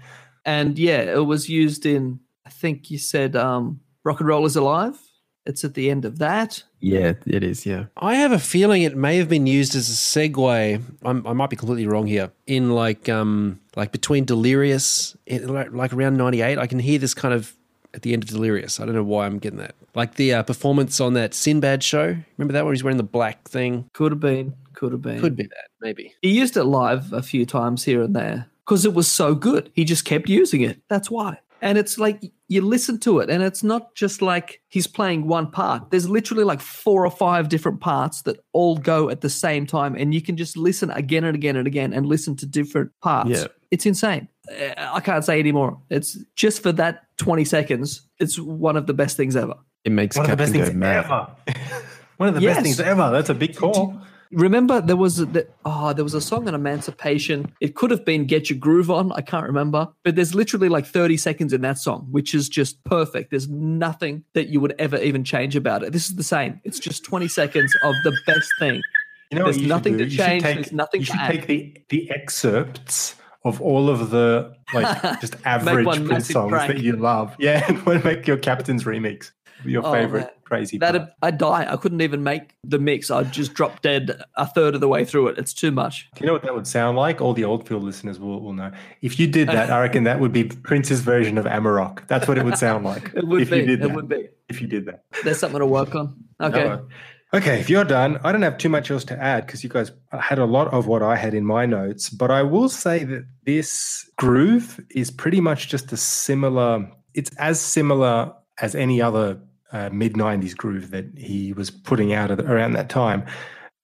And 0.46 0.78
yeah, 0.78 1.00
it 1.00 1.26
was 1.26 1.48
used 1.50 1.84
in 1.84 2.20
I 2.46 2.50
think 2.50 2.90
you 2.90 2.98
said 2.98 3.36
um 3.36 3.80
Rock 4.04 4.20
and 4.20 4.28
Roll 4.28 4.46
is 4.46 4.56
Alive. 4.56 4.98
It's 5.44 5.64
at 5.64 5.74
the 5.74 5.90
end 5.90 6.04
of 6.04 6.18
that. 6.18 6.62
yeah, 6.80 7.12
it 7.24 7.44
is. 7.44 7.66
Yeah, 7.66 7.86
I 7.96 8.16
have 8.16 8.32
a 8.32 8.38
feeling 8.38 8.82
it 8.82 8.96
may 8.96 9.16
have 9.16 9.28
been 9.28 9.46
used 9.46 9.74
as 9.76 9.88
a 9.88 9.92
segue. 9.92 10.82
I'm, 11.04 11.26
I 11.26 11.32
might 11.32 11.50
be 11.50 11.56
completely 11.56 11.86
wrong 11.86 12.06
here. 12.06 12.30
In 12.46 12.70
like 12.70 13.08
um 13.08 13.60
like 13.76 13.92
between 13.92 14.24
Delirious, 14.24 15.16
in, 15.26 15.48
like, 15.48 15.72
like 15.72 15.92
around 15.92 16.16
'98, 16.16 16.58
I 16.58 16.66
can 16.66 16.78
hear 16.78 16.98
this 16.98 17.14
kind 17.14 17.34
of 17.34 17.54
at 17.94 18.02
the 18.02 18.12
end 18.12 18.24
of 18.24 18.28
Delirious. 18.28 18.80
I 18.80 18.86
don't 18.86 18.94
know 18.94 19.04
why 19.04 19.26
I'm 19.26 19.38
getting 19.38 19.58
that. 19.58 19.74
Like 19.94 20.16
the 20.16 20.34
uh, 20.34 20.42
performance 20.42 21.00
on 21.00 21.14
that 21.14 21.32
Sinbad 21.32 21.82
show. 21.82 22.16
Remember 22.36 22.52
that 22.52 22.64
where 22.64 22.74
he's 22.74 22.84
wearing 22.84 22.98
the 22.98 23.02
black 23.02 23.48
thing? 23.48 23.88
Could 23.92 24.12
have 24.12 24.20
been. 24.20 24.54
Could 24.74 24.92
have 24.92 25.02
been. 25.02 25.20
Could 25.20 25.36
be 25.36 25.44
that, 25.44 25.68
maybe. 25.80 26.14
He 26.22 26.32
used 26.32 26.56
it 26.56 26.64
live 26.64 27.12
a 27.12 27.22
few 27.22 27.46
times 27.46 27.84
here 27.84 28.02
and 28.02 28.14
there 28.14 28.48
because 28.64 28.84
it 28.84 28.92
was 28.94 29.08
so 29.08 29.34
good. 29.34 29.70
He 29.74 29.84
just 29.84 30.04
kept 30.04 30.28
using 30.28 30.60
it. 30.60 30.82
That's 30.88 31.10
why. 31.10 31.38
And 31.66 31.78
it's 31.78 31.98
like 31.98 32.22
you 32.48 32.60
listen 32.62 32.98
to 33.00 33.18
it, 33.20 33.28
and 33.28 33.42
it's 33.42 33.62
not 33.62 33.94
just 33.94 34.22
like 34.22 34.60
he's 34.68 34.86
playing 34.86 35.26
one 35.26 35.50
part. 35.50 35.90
There's 35.90 36.08
literally 36.08 36.44
like 36.44 36.60
four 36.60 37.04
or 37.04 37.10
five 37.10 37.48
different 37.48 37.80
parts 37.80 38.22
that 38.22 38.38
all 38.52 38.76
go 38.76 39.10
at 39.10 39.20
the 39.20 39.28
same 39.30 39.66
time, 39.66 39.94
and 39.96 40.14
you 40.14 40.22
can 40.22 40.36
just 40.36 40.56
listen 40.56 40.90
again 40.90 41.24
and 41.24 41.34
again 41.34 41.56
and 41.56 41.66
again 41.66 41.92
and 41.92 42.06
listen 42.06 42.36
to 42.36 42.46
different 42.46 42.92
parts. 43.02 43.30
Yeah. 43.30 43.46
It's 43.70 43.84
insane. 43.84 44.28
Uh, 44.48 44.74
I 44.78 45.00
can't 45.00 45.24
say 45.24 45.40
anymore. 45.40 45.80
It's 45.90 46.16
just 46.36 46.62
for 46.62 46.70
that 46.72 47.02
20 47.18 47.44
seconds. 47.44 48.06
It's 48.20 48.38
one 48.38 48.76
of 48.76 48.86
the 48.86 48.94
best 48.94 49.16
things 49.16 49.34
ever. 49.34 49.54
it 49.84 49.90
makes 49.92 50.16
One 50.16 50.30
of 50.30 50.36
the 50.38 50.44
Captain 50.44 50.52
best 50.52 50.58
go 50.58 50.64
things 50.66 50.76
mad. 50.78 51.04
ever. 51.04 51.26
One 52.18 52.28
of 52.30 52.34
the 52.36 52.40
Yes. 52.42 52.56
best 52.56 52.64
things 52.64 52.80
ever. 52.80 53.10
That's 53.10 53.28
a 53.28 53.34
big 53.34 53.56
call. 53.56 54.00
Remember, 54.30 54.80
there 54.80 54.96
was 54.96 55.20
a, 55.20 55.26
the, 55.26 55.48
oh, 55.64 55.92
there 55.92 56.04
was 56.04 56.14
a 56.14 56.20
song 56.20 56.48
on 56.48 56.54
Emancipation. 56.54 57.52
It 57.60 57.74
could 57.74 57.90
have 57.90 58.04
been 58.04 58.26
"Get 58.26 58.50
Your 58.50 58.58
Groove 58.58 58.90
On." 58.90 59.12
I 59.12 59.20
can't 59.20 59.46
remember, 59.46 59.88
but 60.04 60.16
there's 60.16 60.34
literally 60.34 60.68
like 60.68 60.86
30 60.86 61.16
seconds 61.16 61.52
in 61.52 61.60
that 61.62 61.78
song, 61.78 62.08
which 62.10 62.34
is 62.34 62.48
just 62.48 62.82
perfect. 62.84 63.30
There's 63.30 63.48
nothing 63.48 64.24
that 64.34 64.48
you 64.48 64.60
would 64.60 64.74
ever 64.78 64.96
even 64.98 65.24
change 65.24 65.56
about 65.56 65.82
it. 65.82 65.92
This 65.92 66.08
is 66.08 66.16
the 66.16 66.24
same. 66.24 66.60
It's 66.64 66.78
just 66.78 67.04
20 67.04 67.28
seconds 67.28 67.74
of 67.82 67.94
the 68.04 68.16
best 68.26 68.50
thing. 68.58 68.82
You 69.30 69.38
know 69.38 69.44
There's 69.44 69.58
you 69.58 69.66
nothing 69.66 69.98
to 69.98 70.08
change, 70.08 70.42
take- 70.42 70.54
there's 70.56 70.72
nothing 70.72 71.00
You 71.00 71.06
should 71.06 71.20
take 71.26 71.46
the 71.46 71.76
the 71.88 72.10
excerpts 72.10 73.16
of 73.44 73.60
all 73.60 73.88
of 73.88 74.10
the 74.10 74.54
like 74.74 75.02
just 75.20 75.36
average 75.44 75.86
Prince 76.06 76.28
songs 76.28 76.50
track. 76.50 76.68
that 76.68 76.80
you 76.80 76.92
love. 76.96 77.34
Yeah, 77.38 77.64
and 77.86 78.04
make 78.04 78.26
your 78.26 78.36
captain's 78.36 78.84
remix. 78.84 79.30
Your 79.68 79.86
Oh, 79.86 79.92
favorite 79.92 80.20
man. 80.20 80.30
crazy. 80.44 80.78
That. 80.78 81.14
I'd 81.22 81.38
die. 81.38 81.66
I 81.70 81.76
couldn't 81.76 82.00
even 82.00 82.22
make 82.22 82.54
the 82.64 82.78
mix. 82.78 83.10
I'd 83.10 83.32
just 83.32 83.54
drop 83.54 83.82
dead 83.82 84.22
a 84.36 84.46
third 84.46 84.74
of 84.74 84.80
the 84.80 84.88
way 84.88 85.04
through 85.04 85.28
it. 85.28 85.38
It's 85.38 85.52
too 85.52 85.70
much. 85.70 86.08
Do 86.14 86.20
you 86.20 86.26
know 86.26 86.32
what 86.32 86.42
that 86.42 86.54
would 86.54 86.66
sound 86.66 86.96
like? 86.96 87.20
All 87.20 87.32
the 87.34 87.44
Oldfield 87.44 87.82
listeners 87.82 88.18
will, 88.20 88.40
will 88.40 88.52
know. 88.52 88.70
If 89.02 89.18
you 89.20 89.26
did 89.26 89.48
that, 89.48 89.70
I 89.70 89.80
reckon 89.80 90.04
that 90.04 90.20
would 90.20 90.32
be 90.32 90.44
Prince's 90.44 91.00
version 91.00 91.38
of 91.38 91.44
Amarok. 91.44 92.06
That's 92.08 92.26
what 92.28 92.38
it 92.38 92.44
would 92.44 92.58
sound 92.58 92.84
like. 92.92 93.12
It 93.14 93.26
would 93.26 93.42
if 93.42 93.50
be. 93.50 93.58
you 93.58 93.66
did 93.66 93.80
It 93.82 93.88
that. 93.88 93.94
would 93.94 94.08
be. 94.08 94.28
If 94.48 94.60
you 94.60 94.66
did 94.68 94.86
that. 94.86 95.04
There's 95.24 95.38
something 95.38 95.58
to 95.60 95.66
work 95.66 95.94
on. 95.94 96.14
Okay. 96.40 96.64
No. 96.64 96.86
Okay, 97.34 97.58
if 97.58 97.68
you're 97.68 97.84
done, 97.84 98.20
I 98.22 98.30
don't 98.30 98.42
have 98.42 98.56
too 98.56 98.68
much 98.68 98.88
else 98.88 99.02
to 99.06 99.20
add 99.20 99.44
because 99.46 99.64
you 99.64 99.68
guys 99.68 99.90
had 100.12 100.38
a 100.38 100.44
lot 100.44 100.68
of 100.72 100.86
what 100.86 101.02
I 101.02 101.16
had 101.16 101.34
in 101.34 101.44
my 101.44 101.66
notes. 101.66 102.08
But 102.08 102.30
I 102.30 102.42
will 102.44 102.68
say 102.68 103.02
that 103.02 103.26
this 103.44 104.08
groove 104.16 104.80
is 104.90 105.10
pretty 105.10 105.40
much 105.40 105.68
just 105.68 105.92
a 105.92 105.96
similar, 105.96 106.88
it's 107.14 107.30
as 107.36 107.60
similar 107.60 108.32
as 108.62 108.76
any 108.76 109.02
other 109.02 109.40
uh, 109.72 109.90
mid 109.92 110.14
90s 110.14 110.56
groove 110.56 110.90
that 110.90 111.06
he 111.16 111.52
was 111.52 111.70
putting 111.70 112.12
out 112.12 112.30
around 112.30 112.72
that 112.72 112.88
time. 112.88 113.24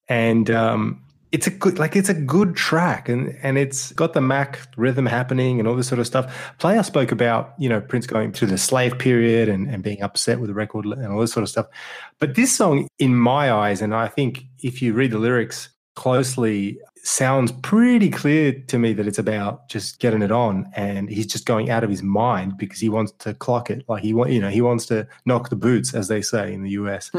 And 0.08 0.50
um, 0.50 1.02
it's 1.32 1.46
a 1.46 1.50
good, 1.50 1.78
like, 1.78 1.96
it's 1.96 2.08
a 2.08 2.14
good 2.14 2.54
track 2.54 3.08
and, 3.08 3.36
and 3.42 3.56
it's 3.56 3.92
got 3.92 4.12
the 4.12 4.20
Mac 4.20 4.60
rhythm 4.76 5.06
happening 5.06 5.58
and 5.58 5.66
all 5.66 5.74
this 5.74 5.88
sort 5.88 5.98
of 5.98 6.06
stuff. 6.06 6.52
Player 6.58 6.82
spoke 6.82 7.10
about, 7.10 7.54
you 7.58 7.68
know, 7.68 7.80
Prince 7.80 8.06
going 8.06 8.32
through 8.32 8.48
the 8.48 8.58
slave 8.58 8.98
period 8.98 9.48
and, 9.48 9.68
and 9.68 9.82
being 9.82 10.02
upset 10.02 10.40
with 10.40 10.48
the 10.48 10.54
record 10.54 10.84
and 10.84 11.06
all 11.06 11.20
this 11.20 11.32
sort 11.32 11.42
of 11.42 11.48
stuff. 11.48 11.66
But 12.18 12.34
this 12.34 12.54
song, 12.54 12.88
in 12.98 13.16
my 13.16 13.50
eyes, 13.50 13.80
and 13.80 13.94
I 13.94 14.08
think 14.08 14.44
if 14.62 14.82
you 14.82 14.92
read 14.92 15.10
the 15.12 15.18
lyrics 15.18 15.70
closely, 15.96 16.78
sounds 17.04 17.50
pretty 17.62 18.08
clear 18.08 18.52
to 18.52 18.78
me 18.78 18.92
that 18.92 19.06
it's 19.06 19.18
about 19.18 19.68
just 19.68 19.98
getting 19.98 20.22
it 20.22 20.30
on, 20.30 20.70
and 20.74 21.10
he's 21.10 21.26
just 21.26 21.46
going 21.46 21.70
out 21.70 21.84
of 21.84 21.90
his 21.90 22.02
mind 22.02 22.56
because 22.56 22.80
he 22.80 22.88
wants 22.88 23.12
to 23.18 23.34
clock 23.34 23.70
it. 23.70 23.84
Like 23.88 24.02
he 24.02 24.14
want, 24.14 24.30
you 24.30 24.40
know, 24.40 24.50
he 24.50 24.60
wants 24.60 24.86
to 24.86 25.06
knock 25.26 25.50
the 25.50 25.56
boots, 25.56 25.94
as 25.94 26.08
they 26.08 26.22
say 26.22 26.52
in 26.52 26.62
the 26.62 26.70
US. 26.70 27.10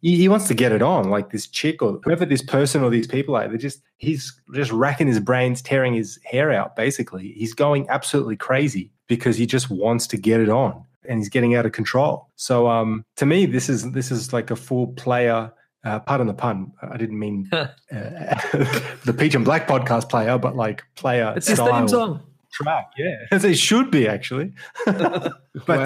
He, 0.00 0.16
he 0.16 0.28
wants 0.28 0.48
to 0.48 0.54
get 0.54 0.72
it 0.72 0.82
on, 0.82 1.10
like 1.10 1.30
this 1.30 1.46
chick 1.46 1.82
or 1.82 2.00
whoever 2.04 2.24
this 2.24 2.42
person 2.42 2.82
or 2.82 2.90
these 2.90 3.06
people 3.06 3.36
are. 3.36 3.48
They're 3.48 3.58
just 3.58 3.82
he's 3.98 4.32
just 4.54 4.72
racking 4.72 5.08
his 5.08 5.20
brains, 5.20 5.62
tearing 5.62 5.94
his 5.94 6.18
hair 6.24 6.52
out. 6.52 6.76
Basically, 6.76 7.32
he's 7.32 7.54
going 7.54 7.86
absolutely 7.88 8.36
crazy 8.36 8.90
because 9.08 9.36
he 9.36 9.46
just 9.46 9.70
wants 9.70 10.06
to 10.08 10.16
get 10.16 10.40
it 10.40 10.48
on 10.48 10.84
and 11.08 11.18
he's 11.18 11.28
getting 11.28 11.54
out 11.54 11.66
of 11.66 11.72
control. 11.72 12.28
So 12.36 12.68
um, 12.68 13.04
to 13.16 13.26
me, 13.26 13.46
this 13.46 13.68
is 13.68 13.90
this 13.92 14.10
is 14.10 14.32
like 14.32 14.50
a 14.50 14.56
full 14.56 14.88
player. 14.88 15.52
Uh, 15.84 15.98
pardon 16.00 16.26
the 16.28 16.34
pun. 16.34 16.72
I 16.80 16.96
didn't 16.96 17.18
mean 17.18 17.48
uh, 17.52 17.66
the 17.90 19.14
Peach 19.16 19.34
and 19.34 19.44
Black 19.44 19.66
podcast 19.66 20.08
player, 20.08 20.38
but 20.38 20.54
like 20.56 20.82
player. 20.94 21.32
It's 21.36 21.48
his 21.48 21.58
style 21.58 21.78
theme 21.80 21.88
song. 21.88 22.22
track. 22.52 22.92
Yeah, 22.96 23.16
as 23.32 23.44
it 23.44 23.58
should 23.58 23.90
be 23.90 24.06
actually. 24.06 24.52
but 24.86 25.34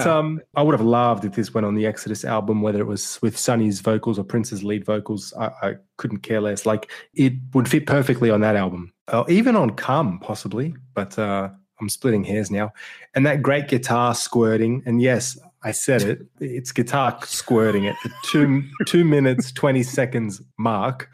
Wow. 0.05 0.19
um, 0.19 0.41
I 0.55 0.61
would 0.61 0.73
have 0.73 0.85
loved 0.85 1.25
if 1.25 1.33
this 1.33 1.53
went 1.53 1.65
on 1.65 1.75
the 1.75 1.85
Exodus 1.87 2.23
album, 2.25 2.61
whether 2.61 2.79
it 2.79 2.85
was 2.87 3.19
with 3.21 3.37
Sonny's 3.37 3.79
vocals 3.81 4.19
or 4.19 4.23
Prince's 4.23 4.63
lead 4.63 4.85
vocals. 4.85 5.33
I, 5.39 5.49
I 5.63 5.73
couldn't 5.97 6.19
care 6.19 6.41
less. 6.41 6.65
Like 6.65 6.91
it 7.13 7.33
would 7.53 7.67
fit 7.67 7.87
perfectly 7.87 8.29
on 8.29 8.41
that 8.41 8.55
album, 8.55 8.93
or 9.11 9.29
even 9.31 9.55
on 9.55 9.71
Come 9.71 10.19
possibly. 10.19 10.75
But 10.93 11.17
uh, 11.17 11.49
I'm 11.79 11.89
splitting 11.89 12.23
hairs 12.23 12.51
now. 12.51 12.71
And 13.15 13.25
that 13.25 13.41
great 13.41 13.67
guitar 13.67 14.13
squirting, 14.13 14.83
and 14.85 15.01
yes, 15.01 15.39
I 15.67 15.71
said 15.71 16.01
it. 16.03 16.25
It's 16.39 16.71
guitar 16.71 17.19
squirting 17.25 17.87
at 17.87 17.95
the 18.01 18.11
two 18.23 18.63
two 18.85 19.03
minutes 19.03 19.51
twenty 19.51 19.83
seconds 19.83 20.41
mark 20.57 21.09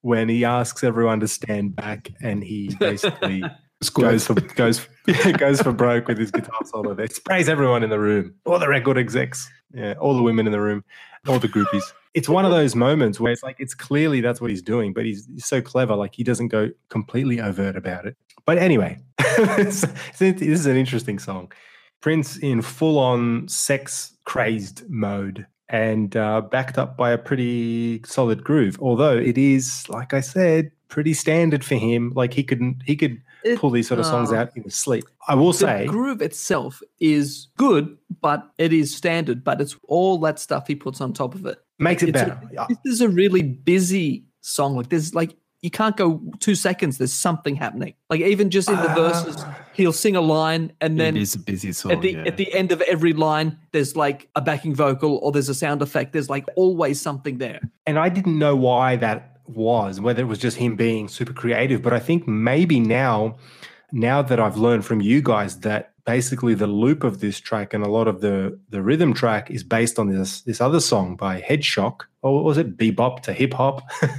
when 0.00 0.30
he 0.30 0.42
asks 0.42 0.82
everyone 0.82 1.20
to 1.20 1.28
stand 1.28 1.76
back, 1.76 2.10
and 2.22 2.42
he 2.42 2.74
basically 2.80 3.44
goes 3.94 4.26
for 4.26 4.40
goes 4.40 4.88
goes 5.36 5.60
for 5.60 5.72
broke 5.72 6.08
with 6.08 6.16
his 6.16 6.30
guitar 6.30 6.60
solo. 6.64 6.94
There 6.94 7.08
sprays 7.08 7.46
everyone 7.46 7.82
in 7.82 7.90
the 7.90 7.98
room, 7.98 8.34
all 8.46 8.58
the 8.58 8.68
record 8.68 8.96
execs, 8.96 9.46
yeah, 9.74 9.92
all 10.00 10.16
the 10.16 10.22
women 10.22 10.46
in 10.46 10.52
the 10.52 10.62
room, 10.62 10.82
all 11.28 11.38
the 11.38 11.48
groupies. 11.48 11.84
It's 12.14 12.28
one 12.28 12.46
of 12.46 12.50
those 12.50 12.74
moments 12.74 13.20
where 13.20 13.32
it's 13.32 13.42
like 13.42 13.56
it's 13.58 13.74
clearly 13.74 14.22
that's 14.22 14.40
what 14.40 14.48
he's 14.48 14.62
doing, 14.62 14.94
but 14.94 15.04
he's, 15.04 15.26
he's 15.26 15.44
so 15.44 15.60
clever, 15.60 15.94
like 15.94 16.14
he 16.14 16.24
doesn't 16.24 16.48
go 16.48 16.70
completely 16.88 17.38
overt 17.38 17.76
about 17.76 18.06
it. 18.06 18.16
But 18.46 18.56
anyway, 18.56 18.98
this 19.36 19.84
is 20.18 20.64
an 20.64 20.76
interesting 20.76 21.18
song. 21.18 21.52
Prince 22.00 22.36
in 22.38 22.62
full 22.62 22.98
on 22.98 23.46
sex 23.48 24.12
crazed 24.24 24.88
mode 24.88 25.46
and 25.68 26.16
uh, 26.16 26.40
backed 26.40 26.78
up 26.78 26.96
by 26.96 27.10
a 27.10 27.18
pretty 27.18 28.02
solid 28.04 28.42
groove. 28.42 28.78
Although 28.80 29.16
it 29.16 29.38
is, 29.38 29.84
like 29.88 30.12
I 30.14 30.20
said, 30.20 30.72
pretty 30.88 31.14
standard 31.14 31.64
for 31.64 31.76
him. 31.76 32.12
Like 32.16 32.32
he 32.34 32.42
couldn't, 32.42 32.82
he 32.84 32.96
could 32.96 33.20
It- 33.44 33.58
pull 33.58 33.70
these 33.70 33.86
sort 33.86 34.00
of 34.00 34.06
songs 34.06 34.32
uh, 34.32 34.36
out 34.36 34.56
in 34.56 34.64
his 34.64 34.74
sleep. 34.74 35.04
I 35.28 35.34
will 35.34 35.52
The 35.52 35.58
say, 35.58 35.86
groove 35.86 36.20
itself 36.22 36.82
is 36.98 37.46
good, 37.56 37.96
but 38.20 38.50
it 38.58 38.72
is 38.72 38.94
standard. 38.96 39.44
But 39.44 39.60
it's 39.60 39.76
all 39.86 40.18
that 40.20 40.38
stuff 40.40 40.66
he 40.66 40.74
puts 40.74 41.00
on 41.00 41.12
top 41.12 41.34
of 41.34 41.46
it. 41.46 41.58
makes 41.78 42.02
it 42.02 42.08
It's 42.08 42.22
a- 42.22 42.26
better. 42.26 42.66
this 42.84 42.94
is 42.94 43.00
a 43.00 43.08
really 43.08 43.42
busy 43.42 44.24
song. 44.40 44.74
Like 44.76 44.88
there's 44.88 45.14
like 45.14 45.36
you 45.62 45.70
can't 45.70 45.96
go 45.96 46.20
two 46.40 46.54
seconds. 46.54 46.96
There's 46.98 47.12
something 47.12 47.54
happening. 47.54 47.94
Like 48.08 48.20
even 48.22 48.48
just 48.50 48.68
in 48.68 48.76
the 48.76 48.90
Ah. 48.90 48.94
verses, 48.94 49.44
he'll 49.74 49.92
sing 49.92 50.16
a 50.16 50.20
line 50.20 50.72
and 50.80 50.98
then 50.98 51.16
it 51.16 51.22
is 51.22 51.34
a 51.34 51.38
busy 51.38 51.72
song. 51.72 51.92
at 51.92 52.00
the 52.00 52.12
yeah. 52.12 52.24
at 52.26 52.36
the 52.38 52.52
end 52.54 52.72
of 52.72 52.80
every 52.82 53.12
line, 53.12 53.58
there's 53.72 53.94
like 53.96 54.28
a 54.36 54.40
backing 54.40 54.74
vocal 54.74 55.16
or 55.22 55.32
there's 55.32 55.48
a 55.50 55.54
sound 55.54 55.82
effect. 55.82 56.12
There's 56.12 56.30
like 56.30 56.46
always 56.56 57.00
something 57.00 57.38
there. 57.38 57.60
and 57.86 57.98
I 57.98 58.08
didn't 58.08 58.38
know 58.38 58.56
why 58.56 58.96
that 58.96 59.36
was, 59.46 60.00
whether 60.00 60.22
it 60.22 60.26
was 60.26 60.38
just 60.38 60.56
him 60.56 60.76
being 60.76 61.08
super 61.08 61.32
creative. 61.32 61.82
But 61.82 61.92
I 61.92 61.98
think 61.98 62.26
maybe 62.28 62.78
now, 62.78 63.36
now 63.92 64.22
that 64.22 64.38
I've 64.38 64.56
learned 64.56 64.84
from 64.86 65.00
you 65.00 65.20
guys 65.20 65.60
that 65.60 65.92
basically 66.06 66.54
the 66.54 66.66
loop 66.68 67.04
of 67.04 67.20
this 67.20 67.38
track 67.38 67.74
and 67.74 67.84
a 67.84 67.88
lot 67.88 68.08
of 68.08 68.20
the 68.22 68.58
the 68.70 68.80
rhythm 68.80 69.12
track 69.12 69.50
is 69.50 69.62
based 69.62 69.98
on 69.98 70.08
this 70.08 70.40
this 70.42 70.60
other 70.60 70.80
song 70.80 71.16
by 71.16 71.40
Headshock, 71.42 72.02
or 72.22 72.42
was 72.44 72.56
it 72.58 72.76
bebop 72.78 73.20
to 73.24 73.32
hip 73.34 73.52
hop? 73.52 73.82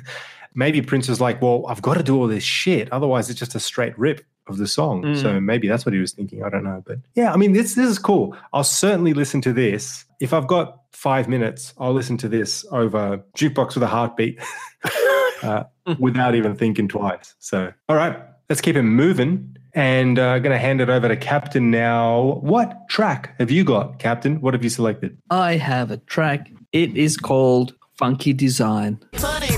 maybe 0.53 0.81
Prince 0.81 1.07
was 1.09 1.19
like, 1.21 1.41
"Well, 1.41 1.65
I've 1.67 1.81
got 1.81 1.95
to 1.95 2.03
do 2.03 2.17
all 2.17 2.27
this 2.27 2.43
shit, 2.43 2.91
otherwise 2.91 3.29
it's 3.29 3.39
just 3.39 3.55
a 3.55 3.59
straight 3.59 3.97
rip." 3.97 4.25
Of 4.47 4.57
the 4.57 4.67
song, 4.67 5.03
Mm. 5.03 5.21
so 5.21 5.39
maybe 5.39 5.67
that's 5.67 5.85
what 5.85 5.93
he 5.93 5.99
was 5.99 6.11
thinking. 6.13 6.43
I 6.43 6.49
don't 6.49 6.63
know, 6.63 6.83
but 6.85 6.97
yeah, 7.13 7.31
I 7.31 7.37
mean, 7.37 7.53
this 7.53 7.75
this 7.75 7.87
is 7.87 7.99
cool. 7.99 8.35
I'll 8.51 8.63
certainly 8.65 9.13
listen 9.13 9.39
to 9.41 9.53
this 9.53 10.03
if 10.19 10.33
I've 10.33 10.47
got 10.47 10.79
five 10.91 11.29
minutes. 11.29 11.73
I'll 11.77 11.93
listen 11.93 12.17
to 12.17 12.27
this 12.27 12.65
over 12.71 13.23
jukebox 13.37 13.75
with 13.75 13.83
a 13.83 13.87
heartbeat 13.87 14.39
uh, 15.43 15.63
without 15.99 16.33
even 16.35 16.55
thinking 16.55 16.87
twice. 16.87 17.35
So, 17.39 17.71
all 17.87 17.95
right, 17.95 18.17
let's 18.49 18.61
keep 18.61 18.75
it 18.75 18.81
moving. 18.81 19.55
And 19.73 20.19
uh, 20.19 20.39
going 20.39 20.51
to 20.51 20.57
hand 20.59 20.81
it 20.81 20.89
over 20.89 21.07
to 21.07 21.15
Captain 21.15 21.71
now. 21.71 22.39
What 22.41 22.89
track 22.89 23.35
have 23.39 23.51
you 23.51 23.63
got, 23.63 23.99
Captain? 23.99 24.41
What 24.41 24.53
have 24.53 24.63
you 24.65 24.69
selected? 24.71 25.17
I 25.29 25.55
have 25.55 25.91
a 25.91 25.97
track. 25.97 26.51
It 26.73 26.97
is 26.97 27.15
called 27.15 27.73
Funky 27.97 28.33
Design. 28.33 28.99
Honey, 29.15 29.50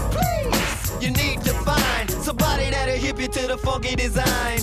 funky 3.64 3.96
design. 3.96 4.58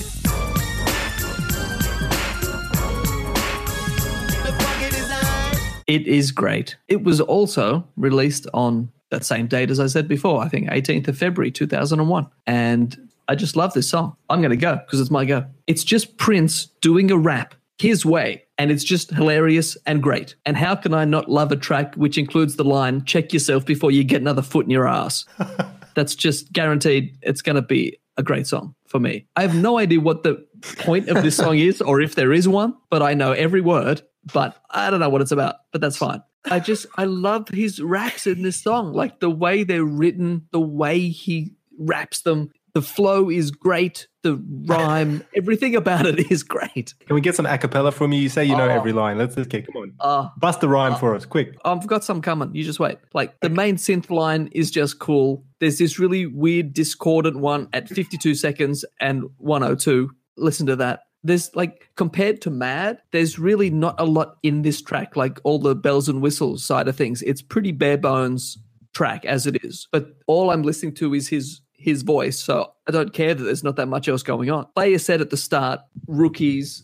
The 4.45 4.55
funky 4.59 4.91
design. 4.91 5.57
It 5.87 6.07
is 6.07 6.31
great. 6.31 6.77
It 6.87 7.03
was 7.03 7.21
also 7.21 7.89
released 7.97 8.47
on 8.53 8.93
that 9.11 9.25
same 9.25 9.47
date 9.47 9.71
as 9.71 9.81
I 9.81 9.87
said 9.87 10.07
before, 10.07 10.43
I 10.43 10.49
think 10.49 10.69
18th 10.69 11.09
of 11.09 11.19
February 11.19 11.51
2001. 11.51 12.29
And 12.47 13.11
I 13.27 13.35
just 13.35 13.57
love 13.57 13.73
this 13.73 13.89
song. 13.89 14.17
I'm 14.29 14.41
going 14.41 14.51
to 14.51 14.57
go 14.57 14.77
because 14.77 15.01
it's 15.01 15.11
my 15.11 15.25
go. 15.25 15.47
It's 15.67 15.83
just 15.83 16.19
Prince 16.19 16.67
doing 16.83 17.11
a 17.11 17.17
rap 17.17 17.55
his 17.79 18.05
way. 18.05 18.45
And 18.59 18.71
it's 18.71 18.85
just 18.85 19.11
hilarious 19.11 19.79
and 19.87 20.03
great. 20.03 20.35
And 20.45 20.55
how 20.55 20.75
can 20.75 20.93
I 20.93 21.07
not 21.07 21.31
love 21.31 21.51
a 21.51 21.57
track 21.57 21.95
which 21.95 22.19
includes 22.19 22.57
the 22.57 22.65
line, 22.65 23.07
check 23.07 23.33
yourself 23.33 23.65
before 23.65 23.91
you 23.91 24.05
get 24.05 24.21
another 24.21 24.43
foot 24.43 24.67
in 24.67 24.71
your 24.71 24.87
ass? 24.87 25.25
That's 25.95 26.15
just 26.15 26.53
guaranteed 26.53 27.17
it's 27.23 27.41
going 27.41 27.57
to 27.57 27.63
be 27.63 27.99
a 28.19 28.23
great 28.23 28.47
song 28.47 28.75
for 28.91 28.99
me. 28.99 29.27
I 29.37 29.43
have 29.43 29.55
no 29.55 29.79
idea 29.79 30.01
what 30.01 30.25
the 30.25 30.45
point 30.79 31.09
of 31.09 31.23
this 31.23 31.37
song 31.37 31.59
is 31.59 31.81
or 31.81 32.01
if 32.01 32.17
there 32.17 32.33
is 32.33 32.47
one, 32.49 32.75
but 32.91 33.03
I 33.03 33.15
know 33.15 33.33
every 33.33 33.61
word, 33.61 34.03
but 34.33 34.57
I 34.69 34.91
don't 34.91 35.01
know 35.01 35.09
what 35.09 35.23
it's 35.23 35.31
about, 35.31 35.57
but 35.73 35.81
that's 35.81 35.97
fine. 35.97 36.23
I 36.45 36.59
just, 36.59 36.87
I 36.97 37.05
love 37.05 37.49
his 37.49 37.81
raps 37.81 38.27
in 38.27 38.43
this 38.43 38.61
song. 38.61 38.93
Like 38.93 39.21
the 39.21 39.31
way 39.31 39.63
they're 39.63 39.85
written, 39.85 40.49
the 40.51 40.61
way 40.61 41.09
he 41.09 41.53
raps 41.79 42.23
them. 42.23 42.51
The 42.75 42.83
flow 42.83 43.31
is 43.31 43.51
great. 43.51 44.07
The 44.23 44.37
rhyme, 44.67 45.25
everything 45.37 45.75
about 45.75 46.07
it 46.07 46.31
is 46.31 46.43
great. 46.43 46.95
Can 47.07 47.15
we 47.15 47.21
get 47.21 47.35
some 47.35 47.47
a 47.47 47.57
cappella 47.59 47.91
from 47.91 48.13
you? 48.13 48.21
You 48.23 48.29
say 48.29 48.45
you 48.45 48.57
know 48.57 48.67
Oh. 48.69 48.69
every 48.69 48.93
line. 48.93 49.19
Let's 49.19 49.35
just 49.35 49.51
get, 49.51 49.67
come 49.67 49.77
on. 49.83 49.93
Uh, 49.99 50.29
Bust 50.39 50.61
the 50.61 50.69
rhyme 50.69 50.95
for 50.97 51.15
us, 51.15 51.25
quick. 51.27 51.57
I've 51.65 51.87
got 51.87 52.05
some 52.05 52.21
coming. 52.23 52.55
You 52.55 52.63
just 52.65 52.79
wait. 52.81 52.99
Like 53.15 53.39
the 53.41 53.49
main 53.49 53.77
synth 53.77 54.11
line 54.11 54.49
is 54.53 54.71
just 54.71 54.99
cool. 54.99 55.45
There's 55.59 55.79
this 55.79 55.99
really 55.99 56.27
weird 56.27 56.73
discordant 56.75 57.37
one 57.39 57.69
at 57.73 57.89
52 57.89 58.35
seconds 58.35 58.85
and 59.01 59.25
102. 59.39 60.11
Listen 60.37 60.67
to 60.67 60.77
that. 60.77 61.01
There's 61.23 61.55
like 61.55 61.91
compared 61.97 62.41
to 62.43 62.51
Mad, 62.51 62.99
there's 63.13 63.39
really 63.39 63.69
not 63.69 63.95
a 63.99 64.07
lot 64.07 64.37
in 64.43 64.63
this 64.63 64.81
track, 64.81 65.17
like 65.17 65.39
all 65.45 65.59
the 65.59 65.75
bells 65.75 66.09
and 66.09 66.23
whistles 66.23 66.65
side 66.65 66.89
of 66.89 66.97
things. 66.97 67.21
It's 67.23 67.43
pretty 67.43 67.73
bare 67.73 67.99
bones 67.99 68.57
track 68.95 69.25
as 69.27 69.47
it 69.47 69.63
is. 69.65 69.87
But 69.93 70.07
all 70.27 70.51
I'm 70.51 70.63
listening 70.63 70.95
to 70.97 71.13
is 71.15 71.29
his 71.29 71.61
his 71.81 72.03
voice. 72.03 72.39
So 72.39 72.73
I 72.87 72.93
don't 72.93 73.13
care 73.13 73.35
that 73.35 73.43
there's 73.43 73.65
not 73.65 73.77
that 73.77 73.87
much 73.87 74.09
else 74.09 74.23
going 74.23 74.51
on. 74.51 74.67
Player 74.77 74.99
said 74.99 75.21
at 75.21 75.31
the 75.31 75.37
start, 75.37 75.81
rookies, 76.07 76.83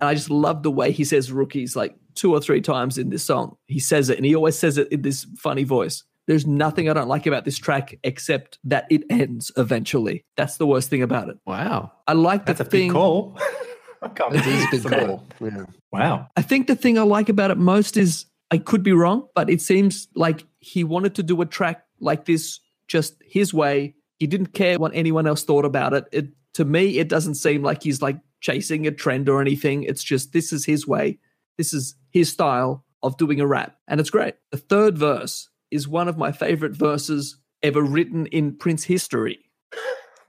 and 0.00 0.08
I 0.08 0.14
just 0.14 0.30
love 0.30 0.62
the 0.62 0.70
way 0.70 0.92
he 0.92 1.04
says 1.04 1.32
rookies 1.32 1.74
like 1.74 1.96
two 2.14 2.32
or 2.32 2.40
three 2.40 2.60
times 2.60 2.98
in 2.98 3.08
this 3.10 3.24
song. 3.24 3.56
He 3.66 3.80
says 3.80 4.10
it 4.10 4.18
and 4.18 4.26
he 4.26 4.34
always 4.36 4.58
says 4.58 4.78
it 4.78 4.88
in 4.92 5.02
this 5.02 5.26
funny 5.38 5.64
voice. 5.64 6.04
There's 6.26 6.46
nothing 6.46 6.88
I 6.88 6.92
don't 6.92 7.08
like 7.08 7.26
about 7.26 7.44
this 7.44 7.58
track 7.58 7.98
except 8.04 8.58
that 8.64 8.86
it 8.90 9.02
ends 9.10 9.50
eventually. 9.56 10.24
That's 10.36 10.56
the 10.58 10.66
worst 10.66 10.88
thing 10.90 11.02
about 11.02 11.28
it. 11.28 11.36
wow. 11.46 11.92
I 12.06 12.12
like 12.12 12.46
the 12.46 12.52
That's 12.54 12.60
a 12.60 12.70
thing. 12.70 12.88
big 12.88 12.92
call. 12.92 13.38
I 14.02 14.08
can't 14.08 14.34
It 14.34 14.46
is 14.46 14.84
a 14.84 14.88
big 14.88 14.98
call. 15.06 15.26
Yeah. 15.40 15.64
Wow. 15.92 16.28
I 16.36 16.42
think 16.42 16.66
the 16.66 16.76
thing 16.76 16.98
I 16.98 17.02
like 17.02 17.28
about 17.28 17.50
it 17.50 17.58
most 17.58 17.96
is 17.96 18.26
I 18.50 18.58
could 18.58 18.82
be 18.82 18.92
wrong, 18.92 19.26
but 19.34 19.48
it 19.50 19.60
seems 19.62 20.08
like 20.14 20.44
he 20.60 20.84
wanted 20.84 21.14
to 21.16 21.22
do 21.22 21.40
a 21.40 21.46
track 21.46 21.84
like 22.00 22.26
this 22.26 22.60
just 22.86 23.14
his 23.24 23.52
way. 23.54 23.94
He 24.24 24.28
didn't 24.28 24.54
care 24.54 24.78
what 24.78 24.92
anyone 24.94 25.26
else 25.26 25.44
thought 25.44 25.66
about 25.66 25.92
it. 25.92 26.06
It 26.10 26.28
to 26.54 26.64
me, 26.64 26.98
it 26.98 27.10
doesn't 27.10 27.34
seem 27.34 27.62
like 27.62 27.82
he's 27.82 28.00
like 28.00 28.18
chasing 28.40 28.86
a 28.86 28.90
trend 28.90 29.28
or 29.28 29.38
anything. 29.38 29.82
It's 29.82 30.02
just 30.02 30.32
this 30.32 30.50
is 30.50 30.64
his 30.64 30.86
way. 30.86 31.18
This 31.58 31.74
is 31.74 31.94
his 32.10 32.32
style 32.32 32.86
of 33.02 33.18
doing 33.18 33.38
a 33.38 33.46
rap, 33.46 33.76
and 33.86 34.00
it's 34.00 34.08
great. 34.08 34.36
The 34.50 34.56
third 34.56 34.96
verse 34.96 35.50
is 35.70 35.86
one 35.86 36.08
of 36.08 36.16
my 36.16 36.32
favorite 36.32 36.72
verses 36.72 37.36
ever 37.62 37.82
written 37.82 38.24
in 38.28 38.56
Prince 38.56 38.84
history. 38.84 39.40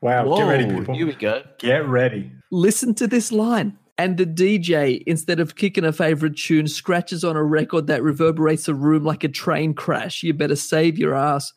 Wow. 0.02 0.36
Get 0.36 0.44
ready, 0.44 0.66
people. 0.66 0.94
Here 0.94 1.08
we 1.08 1.14
go. 1.14 1.44
Get 1.58 1.88
ready. 1.88 2.30
Listen 2.52 2.94
to 2.96 3.08
this 3.08 3.32
line. 3.32 3.80
And 3.98 4.18
the 4.18 4.26
DJ, 4.26 5.04
instead 5.08 5.40
of 5.40 5.56
kicking 5.56 5.86
a 5.86 5.94
favorite 5.94 6.36
tune, 6.36 6.68
scratches 6.68 7.24
on 7.24 7.38
a 7.38 7.44
record 7.46 7.88
that 7.88 8.04
reverberates 8.04 8.68
a 8.68 8.74
room 8.74 9.06
like 9.06 9.24
a 9.24 9.30
train 9.30 9.74
crash. 9.74 10.22
You 10.22 10.34
better 10.34 10.58
save 10.58 10.98
your 10.98 11.16
ass. 11.16 11.54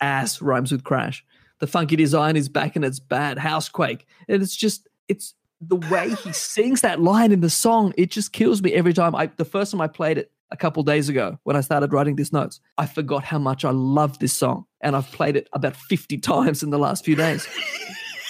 Ass 0.00 0.40
rhymes 0.40 0.72
with 0.72 0.84
crash. 0.84 1.22
The 1.62 1.68
funky 1.68 1.94
design 1.94 2.36
is 2.36 2.48
back 2.48 2.74
and 2.74 2.84
it's 2.84 2.98
bad. 2.98 3.38
Housequake. 3.38 4.04
And 4.28 4.42
it's 4.42 4.56
just, 4.56 4.88
it's 5.06 5.34
the 5.60 5.76
way 5.76 6.10
he 6.10 6.32
sings 6.32 6.80
that 6.80 7.00
line 7.00 7.30
in 7.30 7.40
the 7.40 7.48
song. 7.48 7.94
It 7.96 8.10
just 8.10 8.32
kills 8.32 8.60
me 8.60 8.72
every 8.72 8.92
time. 8.92 9.14
I 9.14 9.26
the 9.26 9.44
first 9.44 9.70
time 9.70 9.80
I 9.80 9.86
played 9.86 10.18
it 10.18 10.32
a 10.50 10.56
couple 10.56 10.82
days 10.82 11.08
ago 11.08 11.38
when 11.44 11.54
I 11.54 11.60
started 11.60 11.92
writing 11.92 12.16
these 12.16 12.32
notes, 12.32 12.58
I 12.78 12.86
forgot 12.86 13.22
how 13.22 13.38
much 13.38 13.64
I 13.64 13.70
love 13.70 14.18
this 14.18 14.32
song. 14.32 14.66
And 14.80 14.96
I've 14.96 15.06
played 15.12 15.36
it 15.36 15.48
about 15.52 15.76
50 15.76 16.18
times 16.32 16.64
in 16.64 16.70
the 16.70 16.78
last 16.78 17.04
few 17.04 17.14
days. 17.14 17.46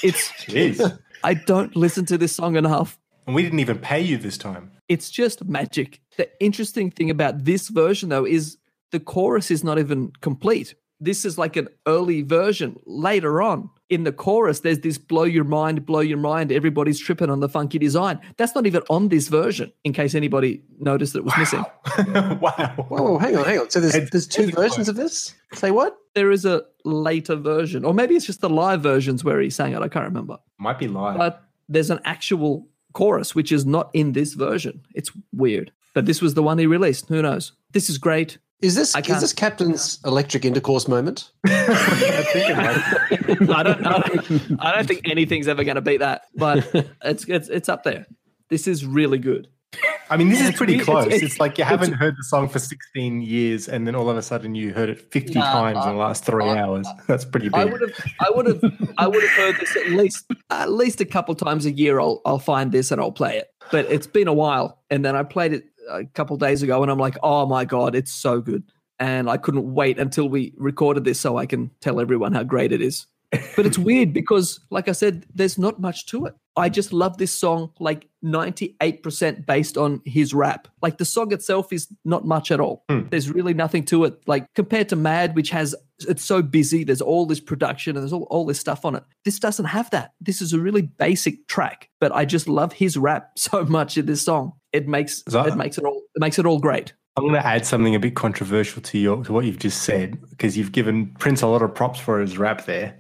It's 0.05 0.29
Jeez. 0.33 0.99
I 1.25 1.33
don't 1.35 1.75
listen 1.75 2.05
to 2.07 2.19
this 2.19 2.35
song 2.35 2.57
enough. 2.57 2.99
and 3.27 3.35
we 3.35 3.43
didn't 3.43 3.61
even 3.61 3.79
pay 3.79 4.01
you 4.01 4.19
this 4.19 4.37
time. 4.37 4.73
It's 4.89 5.09
just 5.11 5.45
magic. 5.45 6.01
The 6.19 6.29
interesting 6.39 6.91
thing 6.91 7.09
about 7.09 7.45
this 7.45 7.69
version, 7.69 8.09
though, 8.11 8.27
is 8.27 8.59
the 8.91 9.01
chorus 9.01 9.51
is 9.51 9.63
not 9.65 9.79
even 9.79 10.11
complete. 10.21 10.75
This 11.05 11.25
is 11.25 11.37
like 11.37 11.57
an 11.57 11.69
early 11.87 12.23
version. 12.23 12.79
Later 12.87 13.43
on 13.43 13.71
in 13.91 14.05
the 14.05 14.13
chorus, 14.13 14.61
there's 14.61 14.79
this 14.79 14.99
blow 14.99 15.25
your 15.25 15.43
mind, 15.43 15.85
blow 15.85 15.99
your 15.99 16.17
mind. 16.19 16.53
Everybody's 16.53 17.01
tripping 17.01 17.29
on 17.29 17.41
the 17.41 17.49
funky 17.49 17.77
design. 17.79 18.21
That's 18.37 18.55
not 18.55 18.67
even 18.67 18.83
on 18.89 19.09
this 19.09 19.27
version, 19.27 19.73
in 19.83 19.93
case 19.93 20.15
anybody 20.15 20.63
noticed 20.79 21.15
that 21.15 21.19
it 21.19 21.25
was 21.25 21.37
missing. 21.37 21.65
wow. 22.41 22.75
Whoa, 22.89 23.03
whoa, 23.03 23.19
hang 23.19 23.37
on, 23.37 23.45
hang 23.45 23.59
on. 23.59 23.71
So 23.71 23.81
there's 23.81 23.95
Heads- 23.95 24.11
there's 24.11 24.29
two 24.29 24.47
versions 24.53 24.89
of 24.89 24.95
this. 24.95 25.35
Say 25.55 25.73
what? 25.73 25.97
There 26.15 26.31
is 26.31 26.45
a 26.45 26.63
later 26.85 27.35
version, 27.37 27.85
or 27.85 27.93
maybe 27.95 28.15
it's 28.15 28.27
just 28.27 28.41
the 28.41 28.51
live 28.51 28.81
versions 28.81 29.25
where 29.25 29.41
he 29.41 29.51
sang 29.51 29.73
it. 29.73 29.83
I 29.83 29.89
can't 29.89 30.05
remember. 30.05 30.39
Might 30.59 30.79
be 30.79 30.87
live. 30.87 31.17
But 31.19 31.43
there's 31.69 31.91
an 31.91 31.99
actual 32.05 32.69
chorus 32.93 33.35
which 33.35 33.51
is 33.51 33.67
not 33.67 33.91
in 33.93 34.13
this 34.13 34.35
version. 34.35 34.83
It's 34.95 35.11
weird. 35.33 35.73
But 35.95 36.07
this 36.07 36.23
was 36.23 36.35
the 36.35 36.43
one 36.43 36.59
he 36.59 36.67
released. 36.67 37.09
Who 37.09 37.23
knows? 37.23 37.53
This 37.73 37.91
is 37.91 37.99
great. 37.99 38.39
Is 38.63 38.77
this 38.77 38.95
I 38.95 39.01
is 39.01 39.21
this 39.21 39.33
Captain's 39.33 39.99
electric 40.05 40.45
intercourse 40.45 40.87
moment? 40.89 41.31
I 41.47 42.23
think 42.33 42.49
it 42.51 42.57
might- 43.41 43.57
I 43.59 43.63
don't, 43.65 43.87
I 43.87 43.99
don't, 43.99 44.61
I 44.61 44.75
don't 44.77 44.87
think 44.87 45.09
anything's 45.09 45.49
ever 45.49 45.65
going 45.65 45.75
to 45.75 45.81
beat 45.83 45.99
that, 45.99 46.23
but 46.37 46.59
it's, 47.05 47.25
it's 47.29 47.49
it's 47.49 47.69
up 47.69 47.83
there. 47.83 48.07
This 48.51 48.69
is 48.69 48.87
really 48.87 49.19
good. 49.19 49.49
I 50.11 50.17
mean, 50.19 50.29
this 50.29 50.41
is 50.43 50.53
pretty 50.55 50.79
close. 50.79 51.07
It's- 51.07 51.23
It's, 51.23 51.41
like 51.41 51.57
you 51.59 51.65
haven't 51.65 51.95
heard 51.95 52.15
the 52.17 52.25
song 52.25 52.49
for 52.49 52.59
16 52.59 53.23
years, 53.23 53.67
and 53.69 53.87
then 53.87 53.95
all 53.95 54.09
of 54.11 54.17
a 54.17 54.23
sudden 54.23 54.55
you 54.55 54.73
heard 54.75 54.91
it 54.91 55.01
50 55.11 55.35
Nah, 55.35 55.53
times 55.53 55.85
in 55.87 55.93
the 55.93 55.99
last 55.99 56.25
three 56.25 56.45
I- 56.45 56.59
hours. 56.59 56.87
That's 57.09 57.25
pretty 57.25 57.49
big. 57.49 57.55
I 57.57 57.65
would 57.65 57.81
have, 57.81 57.93
I 58.21 58.31
would 58.31 58.47
have, 58.47 58.63
I 58.99 59.09
would 59.09 59.23
have 59.23 59.33
heard 59.33 59.57
this 59.59 59.75
at 59.77 59.91
least 59.91 60.25
at 60.51 60.71
least 60.71 61.01
a 61.01 61.05
couple 61.07 61.35
times 61.35 61.67
a 61.67 61.73
year. 61.73 61.99
I'll 61.99 62.21
I'll 62.25 62.39
find 62.39 62.71
this 62.71 62.91
and 62.93 63.01
I'll 63.01 63.11
play 63.13 63.39
it. 63.39 63.49
But 63.73 63.87
it's 63.91 64.07
been 64.07 64.29
a 64.29 64.35
while, 64.35 64.83
and 64.91 65.05
then 65.05 65.17
I 65.17 65.23
played 65.23 65.53
it 65.55 65.65
a 65.89 66.05
couple 66.05 66.37
days 66.37 66.63
ago, 66.63 66.83
and 66.83 66.91
I'm 66.91 66.99
like, 66.99 67.17
oh 67.23 67.47
my 67.47 67.65
god, 67.65 67.95
it's 67.95 68.13
so 68.13 68.41
good. 68.41 68.65
And 68.99 69.29
I 69.29 69.37
couldn't 69.37 69.75
wait 69.75 69.99
until 69.99 70.29
we 70.29 70.55
recorded 70.57 71.05
this 71.05 71.19
so 71.19 71.37
I 71.37 71.47
can 71.47 71.71
tell 71.81 72.01
everyone 72.01 72.33
how 72.33 72.45
great 72.45 72.73
it 72.73 72.81
is. 72.81 73.07
But 73.57 73.67
it's 73.67 73.79
weird 73.79 74.13
because, 74.21 74.61
like 74.71 74.89
I 74.89 74.93
said, 74.93 75.27
there's 75.35 75.59
not 75.59 75.81
much 75.81 76.07
to 76.07 76.27
it. 76.27 76.35
I 76.55 76.69
just 76.69 76.93
love 76.93 77.17
this 77.17 77.33
song 77.33 77.73
like 77.79 78.09
98% 78.23 79.47
based 79.47 79.79
on 79.79 80.03
his 80.05 80.35
rap. 80.35 80.69
Like 80.83 80.99
the 80.99 81.05
song 81.05 81.33
itself 81.33 81.73
is 81.73 81.89
not 82.05 82.27
much 82.27 82.51
at 82.51 82.61
all. 82.61 82.85
Hmm. 82.91 83.09
There's 83.11 83.31
really 83.31 83.55
nothing 83.55 83.85
to 83.87 84.05
it. 84.05 84.23
Like 84.27 84.47
compared 84.55 84.91
to 84.91 84.97
Mad, 84.97 85.35
which 85.35 85.49
has, 85.51 85.75
it's 86.01 86.25
so 86.25 86.43
busy, 86.43 86.85
there's 86.85 87.01
all 87.01 87.25
this 87.25 87.41
production 87.41 87.97
and 87.97 88.03
there's 88.03 88.13
all, 88.13 88.25
all 88.25 88.45
this 88.45 88.61
stuff 88.61 88.85
on 88.85 88.95
it. 88.95 89.05
This 89.25 89.39
doesn't 89.39 89.65
have 89.65 89.89
that. 89.91 90.13
This 90.21 90.43
is 90.43 90.53
a 90.53 90.61
really 90.61 90.83
basic 90.83 91.49
track, 91.49 91.89
but 92.01 92.13
I 92.13 92.27
just 92.27 92.49
love 92.49 92.75
his 92.75 92.99
rap 92.99 93.31
so 93.39 93.65
much 93.65 93.97
in 93.97 94.07
this 94.07 94.23
song. 94.23 94.53
It 94.73 94.89
makes, 94.89 95.23
So- 95.29 95.45
it 95.45 95.57
makes 95.57 95.79
it 95.79 95.85
all, 95.85 96.03
it 96.15 96.21
makes 96.21 96.39
it 96.39 96.47
all 96.47 96.59
great. 96.59 96.93
I'm 97.17 97.25
going 97.25 97.35
to 97.35 97.47
add 97.47 97.67
something 97.67 97.95
a 97.95 97.99
bit 97.99 98.15
controversial 98.17 98.81
to 98.81 98.99
your 98.99 99.23
to 99.25 99.35
what 99.35 99.45
you've 99.45 99.59
just 99.59 99.83
said 99.83 100.19
because 100.31 100.57
you've 100.57 100.73
given 100.73 101.09
Prince 101.19 101.43
a 101.43 101.47
lot 101.47 101.61
of 101.61 101.75
props 101.75 102.01
for 102.01 102.19
his 102.21 102.39
rap 102.39 102.65
there. 102.65 102.99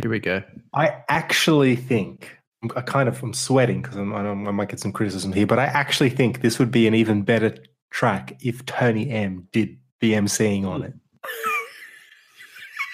Here 0.00 0.10
we 0.10 0.18
go. 0.18 0.42
I 0.72 0.96
actually 1.10 1.76
think 1.76 2.34
I 2.74 2.80
kind 2.80 3.06
of 3.06 3.22
I'm 3.22 3.34
sweating 3.34 3.82
because 3.82 3.98
I 3.98 4.02
know 4.02 4.30
I 4.30 4.50
might 4.50 4.70
get 4.70 4.80
some 4.80 4.92
criticism 4.92 5.34
here, 5.34 5.46
but 5.46 5.58
I 5.58 5.64
actually 5.66 6.08
think 6.08 6.40
this 6.40 6.58
would 6.58 6.70
be 6.70 6.86
an 6.86 6.94
even 6.94 7.20
better 7.20 7.54
track 7.90 8.38
if 8.40 8.64
Tony 8.64 9.10
M 9.10 9.46
did 9.52 9.76
the 10.00 10.14
emceeing 10.14 10.64
on 10.66 10.82
it. 10.82 10.94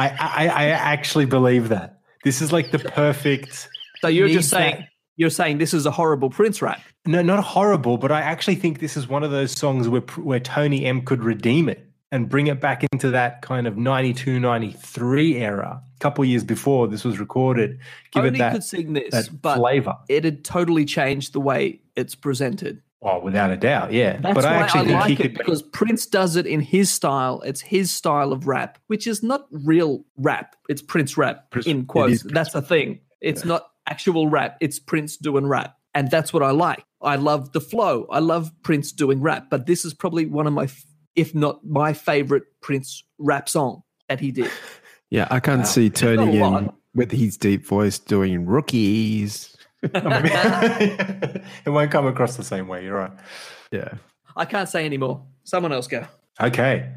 I, 0.00 0.08
I 0.08 0.48
I 0.48 0.64
actually 0.70 1.26
believe 1.26 1.68
that 1.68 2.00
this 2.24 2.42
is 2.42 2.52
like 2.52 2.72
the 2.72 2.80
perfect. 2.80 3.68
So 4.00 4.08
you're 4.08 4.28
just 4.28 4.50
saying, 4.50 4.76
that- 4.80 4.88
you're 5.16 5.30
saying 5.30 5.58
this 5.58 5.74
is 5.74 5.86
a 5.86 5.90
horrible 5.90 6.30
Prince 6.30 6.60
rap. 6.62 6.80
no, 7.06 7.22
not 7.22 7.42
horrible, 7.42 7.96
but 7.98 8.12
I 8.12 8.20
actually 8.20 8.56
think 8.56 8.80
this 8.80 8.96
is 8.96 9.08
one 9.08 9.22
of 9.22 9.30
those 9.30 9.52
songs 9.52 9.88
where 9.88 10.00
where 10.18 10.40
Tony 10.40 10.84
M 10.84 11.02
could 11.02 11.22
redeem 11.22 11.68
it 11.68 11.82
and 12.12 12.28
bring 12.28 12.46
it 12.46 12.60
back 12.60 12.84
into 12.92 13.10
that 13.10 13.42
kind 13.42 13.66
of 13.66 13.76
92, 13.76 14.38
93 14.38 15.36
era. 15.36 15.82
A 15.96 15.98
couple 15.98 16.24
years 16.24 16.44
before 16.44 16.86
this 16.86 17.04
was 17.04 17.18
recorded, 17.18 17.78
give 18.12 18.24
Only 18.24 18.38
it 18.38 18.42
that 18.42 18.52
could 18.52 18.64
sing 18.64 18.92
this, 18.92 19.10
that 19.10 19.42
but 19.42 19.56
flavor. 19.56 19.96
it 20.08 20.24
had 20.24 20.44
totally 20.44 20.84
changed 20.84 21.32
the 21.32 21.40
way 21.40 21.80
it's 21.96 22.14
presented. 22.14 22.80
Oh, 23.02 23.20
without 23.20 23.50
a 23.50 23.56
doubt, 23.56 23.92
yeah. 23.92 24.18
That's 24.18 24.34
but 24.34 24.44
I 24.44 24.54
I, 24.54 24.62
actually 24.62 24.86
think 24.86 25.00
like 25.00 25.06
he 25.08 25.12
it 25.14 25.16
could. 25.18 25.34
because 25.38 25.62
Prince 25.62 26.06
does 26.06 26.36
it 26.36 26.46
in 26.46 26.60
his 26.60 26.90
style. 26.90 27.40
It's 27.42 27.60
his 27.60 27.90
style 27.90 28.32
of 28.32 28.46
rap, 28.46 28.78
which 28.86 29.06
is 29.06 29.22
not 29.22 29.46
real 29.50 30.04
rap. 30.16 30.56
It's 30.68 30.82
Prince 30.82 31.16
rap 31.16 31.46
in 31.66 31.86
quotes. 31.86 32.22
That's 32.22 32.52
the 32.52 32.62
thing. 32.62 33.00
It's 33.20 33.44
not 33.44 33.70
actual 33.86 34.28
rap. 34.28 34.56
It's 34.60 34.78
Prince 34.78 35.16
doing 35.16 35.46
rap, 35.46 35.76
and 35.94 36.10
that's 36.10 36.32
what 36.32 36.42
I 36.42 36.50
like. 36.50 36.84
I 37.02 37.16
love 37.16 37.52
the 37.52 37.60
flow. 37.60 38.06
I 38.10 38.18
love 38.20 38.50
Prince 38.62 38.92
doing 38.92 39.20
rap, 39.20 39.46
but 39.50 39.66
this 39.66 39.84
is 39.84 39.94
probably 39.94 40.26
one 40.26 40.46
of 40.46 40.52
my, 40.52 40.68
if 41.14 41.34
not 41.34 41.64
my 41.64 41.92
favorite 41.92 42.44
Prince 42.60 43.04
rap 43.18 43.48
song 43.48 43.82
that 44.08 44.20
he 44.20 44.30
did. 44.32 44.50
Yeah, 45.08 45.28
I 45.30 45.38
can't 45.38 45.60
Wow. 45.60 45.64
see 45.66 45.86
It's 45.86 46.02
not 46.02 46.16
Tony 46.16 46.38
a 46.40 46.44
in 46.44 46.52
lot. 46.52 46.74
with 46.92 47.12
his 47.12 47.36
deep 47.36 47.64
voice 47.64 47.96
doing 48.00 48.44
rookies. 48.44 49.56
it 49.82 51.42
won't 51.70 51.92
come 51.92 52.08
across 52.08 52.36
the 52.36 52.42
same 52.42 52.66
way. 52.66 52.82
You're 52.84 52.96
right. 52.96 53.12
Yeah. 53.70 53.94
I 54.34 54.44
can't 54.46 54.68
say 54.68 54.84
anymore. 54.84 55.24
Someone 55.44 55.72
else 55.72 55.86
go. 55.86 56.06
Okay. 56.40 56.90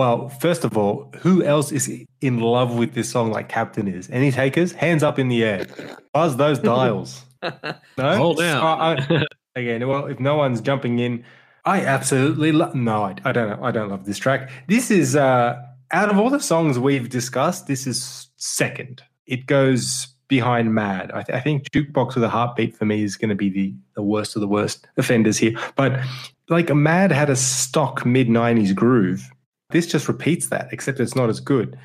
Well, 0.00 0.30
first 0.30 0.64
of 0.64 0.78
all, 0.78 1.12
who 1.18 1.42
else 1.44 1.72
is 1.72 1.90
in 2.22 2.40
love 2.40 2.74
with 2.74 2.94
this 2.94 3.10
song 3.10 3.30
like 3.30 3.50
Captain 3.50 3.86
is? 3.86 4.08
Any 4.08 4.32
takers? 4.32 4.72
Hands 4.72 5.02
up 5.02 5.18
in 5.18 5.28
the 5.28 5.44
air. 5.44 5.66
Buzz 6.14 6.38
those 6.38 6.58
dials. 6.72 7.22
No. 7.42 8.16
Hold 8.16 8.40
out. 8.40 8.62
I- 8.62 8.94
I- 9.14 9.26
again, 9.56 9.86
well, 9.86 10.06
if 10.06 10.18
no 10.18 10.36
one's 10.36 10.62
jumping 10.62 11.00
in, 11.00 11.22
I 11.66 11.84
absolutely 11.84 12.50
love. 12.50 12.74
No, 12.74 13.02
I, 13.04 13.14
I 13.26 13.32
don't. 13.32 13.62
I 13.62 13.70
don't 13.70 13.90
love 13.90 14.06
this 14.06 14.16
track. 14.16 14.50
This 14.68 14.90
is 14.90 15.16
uh 15.16 15.62
out 15.90 16.08
of 16.08 16.18
all 16.18 16.30
the 16.30 16.40
songs 16.40 16.78
we've 16.78 17.10
discussed, 17.10 17.66
this 17.66 17.86
is 17.86 18.28
second. 18.36 19.02
It 19.26 19.44
goes 19.44 20.06
behind 20.28 20.72
Mad. 20.74 21.10
I, 21.12 21.22
th- 21.24 21.36
I 21.36 21.40
think 21.42 21.70
Jukebox 21.72 22.14
with 22.14 22.24
a 22.24 22.30
Heartbeat 22.30 22.74
for 22.74 22.86
me 22.86 23.02
is 23.02 23.16
going 23.16 23.28
to 23.28 23.34
be 23.34 23.50
the 23.50 23.74
the 23.96 24.02
worst 24.02 24.34
of 24.34 24.40
the 24.40 24.48
worst 24.48 24.86
offenders 24.96 25.36
here. 25.36 25.52
But 25.76 26.00
like 26.48 26.74
Mad 26.74 27.12
had 27.12 27.28
a 27.28 27.36
stock 27.36 28.06
mid 28.06 28.28
'90s 28.28 28.74
groove. 28.74 29.30
This 29.70 29.86
just 29.86 30.08
repeats 30.08 30.48
that, 30.48 30.68
except 30.72 31.00
it's 31.00 31.14
not 31.14 31.28
as 31.28 31.40
good. 31.40 31.78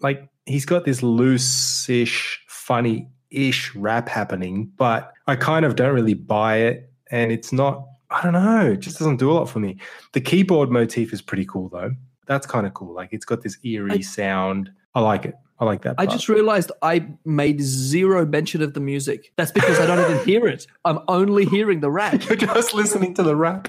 Like 0.00 0.28
he's 0.46 0.64
got 0.64 0.84
this 0.84 1.02
loose-ish, 1.02 2.44
funny-ish 2.48 3.74
rap 3.74 4.08
happening, 4.08 4.70
but 4.76 5.12
I 5.26 5.36
kind 5.36 5.64
of 5.64 5.76
don't 5.76 5.94
really 5.94 6.14
buy 6.14 6.56
it, 6.56 6.92
and 7.10 7.32
it's 7.32 7.52
not. 7.52 7.86
I 8.10 8.22
don't 8.22 8.34
know. 8.34 8.72
It 8.72 8.80
just 8.80 8.98
doesn't 8.98 9.16
do 9.16 9.30
a 9.30 9.34
lot 9.34 9.48
for 9.48 9.58
me. 9.58 9.78
The 10.12 10.20
keyboard 10.20 10.70
motif 10.70 11.12
is 11.12 11.22
pretty 11.22 11.46
cool 11.46 11.70
though. 11.70 11.92
That's 12.26 12.46
kind 12.46 12.66
of 12.66 12.74
cool. 12.74 12.94
Like 12.94 13.08
it's 13.12 13.24
got 13.24 13.42
this 13.42 13.58
eerie 13.64 14.02
sound. 14.02 14.70
I 14.94 15.00
like 15.00 15.24
it. 15.24 15.34
I 15.58 15.64
like 15.64 15.82
that. 15.82 15.94
I 15.96 16.06
just 16.06 16.28
realized 16.28 16.72
I 16.82 17.06
made 17.24 17.60
zero 17.60 18.26
mention 18.26 18.62
of 18.62 18.74
the 18.74 18.80
music. 18.80 19.32
That's 19.36 19.52
because 19.52 19.78
I 19.78 19.86
don't 19.86 20.10
even 20.10 20.26
hear 20.26 20.46
it. 20.46 20.66
I'm 20.84 20.98
only 21.06 21.44
hearing 21.44 21.80
the 21.80 21.90
rap. 21.90 22.24
You're 22.28 22.36
just 22.36 22.74
listening 22.74 23.14
to 23.14 23.22
the 23.22 23.36
rap. 23.36 23.68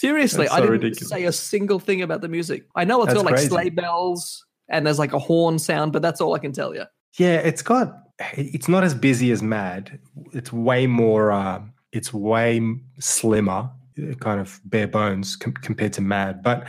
Seriously, 0.00 0.44
That's 0.46 0.52
I 0.52 0.56
so 0.56 0.62
didn't 0.62 0.72
ridiculous. 0.80 1.08
say 1.10 1.24
a 1.24 1.32
single 1.32 1.78
thing 1.78 2.00
about 2.00 2.22
the 2.22 2.28
music. 2.28 2.64
I 2.74 2.84
know 2.84 3.02
it's 3.02 3.08
That's 3.08 3.18
got 3.18 3.26
like 3.26 3.34
crazy. 3.34 3.48
sleigh 3.50 3.68
bells 3.68 4.46
and 4.70 4.86
there's 4.86 4.98
like 4.98 5.12
a 5.12 5.18
horn 5.18 5.58
sound, 5.58 5.92
but 5.92 6.00
that's 6.00 6.22
all 6.22 6.34
I 6.34 6.38
can 6.38 6.52
tell 6.52 6.74
you. 6.74 6.84
Yeah, 7.18 7.34
it's 7.36 7.60
got. 7.60 7.94
It's 8.34 8.66
not 8.66 8.82
as 8.82 8.94
busy 8.94 9.30
as 9.30 9.42
Mad. 9.42 9.98
It's 10.32 10.52
way 10.54 10.86
more. 10.86 11.32
Uh, 11.32 11.60
it's 11.92 12.14
way 12.14 12.62
slimmer, 12.98 13.68
uh, 14.02 14.14
kind 14.20 14.40
of 14.40 14.58
bare 14.64 14.88
bones 14.88 15.36
com- 15.36 15.52
compared 15.52 15.92
to 15.94 16.00
Mad. 16.00 16.42
But 16.42 16.66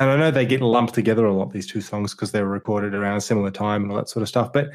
and 0.00 0.10
I 0.10 0.16
know 0.16 0.32
they 0.32 0.44
get 0.44 0.60
lumped 0.60 0.94
together 0.94 1.24
a 1.24 1.32
lot 1.32 1.52
these 1.52 1.68
two 1.68 1.82
songs 1.82 2.14
because 2.14 2.32
they 2.32 2.42
were 2.42 2.48
recorded 2.48 2.94
around 2.94 3.16
a 3.16 3.20
similar 3.20 3.52
time 3.52 3.82
and 3.82 3.92
all 3.92 3.98
that 3.98 4.08
sort 4.08 4.22
of 4.22 4.28
stuff. 4.28 4.52
But 4.52 4.70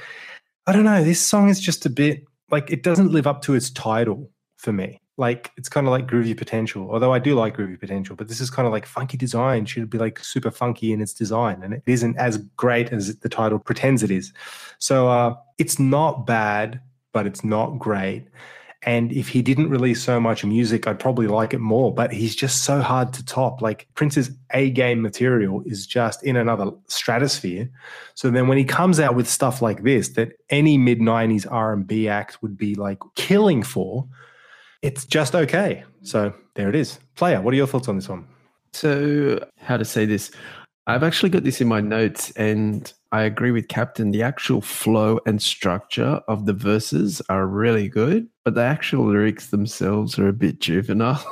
I 0.65 0.71
don't 0.71 0.85
know. 0.85 1.03
This 1.03 1.19
song 1.19 1.49
is 1.49 1.59
just 1.59 1.85
a 1.85 1.89
bit 1.89 2.23
like 2.51 2.71
it 2.71 2.83
doesn't 2.83 3.11
live 3.11 3.27
up 3.27 3.41
to 3.41 3.53
its 3.53 3.69
title 3.69 4.31
for 4.55 4.71
me. 4.71 5.01
Like 5.17 5.51
it's 5.57 5.67
kind 5.67 5.87
of 5.87 5.91
like 5.91 6.05
groovy 6.07 6.37
potential, 6.37 6.91
although 6.91 7.11
I 7.11 7.17
do 7.17 7.33
like 7.33 7.57
groovy 7.57 7.79
potential. 7.79 8.15
But 8.15 8.27
this 8.27 8.39
is 8.39 8.51
kind 8.51 8.67
of 8.67 8.71
like 8.71 8.85
funky 8.85 9.17
design 9.17 9.65
should 9.65 9.89
be 9.89 9.97
like 9.97 10.19
super 10.19 10.51
funky 10.51 10.93
in 10.93 11.01
its 11.01 11.13
design, 11.13 11.63
and 11.63 11.73
it 11.73 11.83
isn't 11.87 12.15
as 12.17 12.37
great 12.55 12.93
as 12.93 13.15
the 13.17 13.29
title 13.29 13.57
pretends 13.57 14.03
it 14.03 14.11
is. 14.11 14.31
So 14.77 15.09
uh, 15.09 15.35
it's 15.57 15.79
not 15.79 16.27
bad, 16.27 16.79
but 17.13 17.25
it's 17.25 17.43
not 17.43 17.79
great. 17.79 18.27
And 18.83 19.11
if 19.11 19.27
he 19.27 19.41
didn't 19.41 19.69
release 19.69 20.03
so 20.03 20.19
much 20.19 20.45
music, 20.45 20.85
I'd 20.85 20.99
probably 20.99 21.27
like 21.27 21.53
it 21.53 21.59
more. 21.59 21.93
But 21.93 22.13
he's 22.13 22.35
just 22.35 22.63
so 22.63 22.79
hard 22.79 23.11
to 23.13 23.25
top. 23.25 23.61
Like 23.61 23.87
Prince's 23.95 24.29
A 24.51 24.69
game 24.69 25.01
material 25.01 25.63
is 25.65 25.87
just 25.87 26.23
in 26.23 26.35
another 26.35 26.71
stratosphere. 26.87 27.69
So 28.13 28.29
then 28.29 28.47
when 28.47 28.57
he 28.57 28.63
comes 28.63 28.99
out 28.99 29.15
with 29.15 29.27
stuff 29.27 29.61
like 29.61 29.83
this, 29.83 30.09
that 30.09 30.33
any 30.49 30.77
mid 30.77 30.99
'90s 30.99 31.51
R&B 31.51 32.07
act 32.07 32.41
would 32.43 32.55
be 32.55 32.75
like 32.75 32.99
killing 33.15 33.63
for, 33.63 34.07
it's 34.81 35.05
just 35.05 35.35
okay. 35.35 35.83
So 36.03 36.33
there 36.55 36.69
it 36.69 36.75
is. 36.75 36.99
Player, 37.15 37.41
what 37.41 37.53
are 37.53 37.57
your 37.57 37.67
thoughts 37.67 37.87
on 37.87 37.95
this 37.95 38.09
one? 38.09 38.27
So, 38.73 39.45
how 39.59 39.77
to 39.77 39.85
say 39.85 40.05
this? 40.05 40.31
I've 40.85 41.03
actually 41.03 41.29
got 41.29 41.43
this 41.43 41.59
in 41.59 41.67
my 41.67 41.81
notes, 41.81 42.31
and 42.31 42.91
I 43.11 43.23
agree 43.23 43.51
with 43.51 43.67
Captain. 43.67 44.11
The 44.11 44.23
actual 44.23 44.61
flow 44.61 45.19
and 45.25 45.41
structure 45.41 46.21
of 46.27 46.45
the 46.45 46.53
verses 46.53 47.21
are 47.29 47.45
really 47.45 47.89
good, 47.89 48.27
but 48.45 48.55
the 48.55 48.63
actual 48.63 49.05
lyrics 49.05 49.47
themselves 49.47 50.17
are 50.19 50.27
a 50.27 50.33
bit 50.33 50.59
juvenile. 50.59 51.23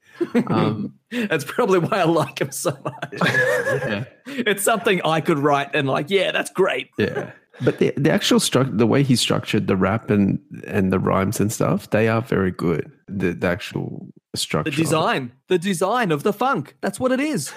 um, 0.48 0.94
That's 1.10 1.44
probably 1.44 1.78
why 1.80 2.00
I 2.00 2.04
like 2.04 2.40
him 2.40 2.50
so 2.50 2.76
much. 2.84 3.12
yeah, 3.24 4.04
It's 4.26 4.62
something 4.64 5.00
I 5.04 5.20
could 5.20 5.38
write 5.38 5.70
and 5.74 5.86
like, 5.88 6.10
yeah, 6.10 6.32
that's 6.32 6.50
great. 6.50 6.90
yeah. 6.98 7.32
But 7.62 7.78
the 7.78 7.92
the 7.96 8.10
actual 8.10 8.40
structure, 8.40 8.72
the 8.72 8.86
way 8.86 9.02
he 9.02 9.16
structured 9.16 9.66
the 9.66 9.76
rap 9.76 10.10
and 10.10 10.38
and 10.66 10.92
the 10.92 10.98
rhymes 10.98 11.40
and 11.40 11.52
stuff, 11.52 11.90
they 11.90 12.08
are 12.08 12.20
very 12.22 12.50
good. 12.50 12.90
The 13.08 13.32
the 13.32 13.46
actual 13.46 14.08
structure, 14.34 14.70
The 14.70 14.76
design, 14.76 15.32
the 15.48 15.58
design 15.58 16.10
of 16.10 16.22
the 16.22 16.32
funk. 16.32 16.74
That's 16.80 16.98
what 16.98 17.12
it 17.12 17.20
is. 17.20 17.52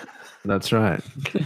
That's 0.45 0.71
right. 0.71 1.01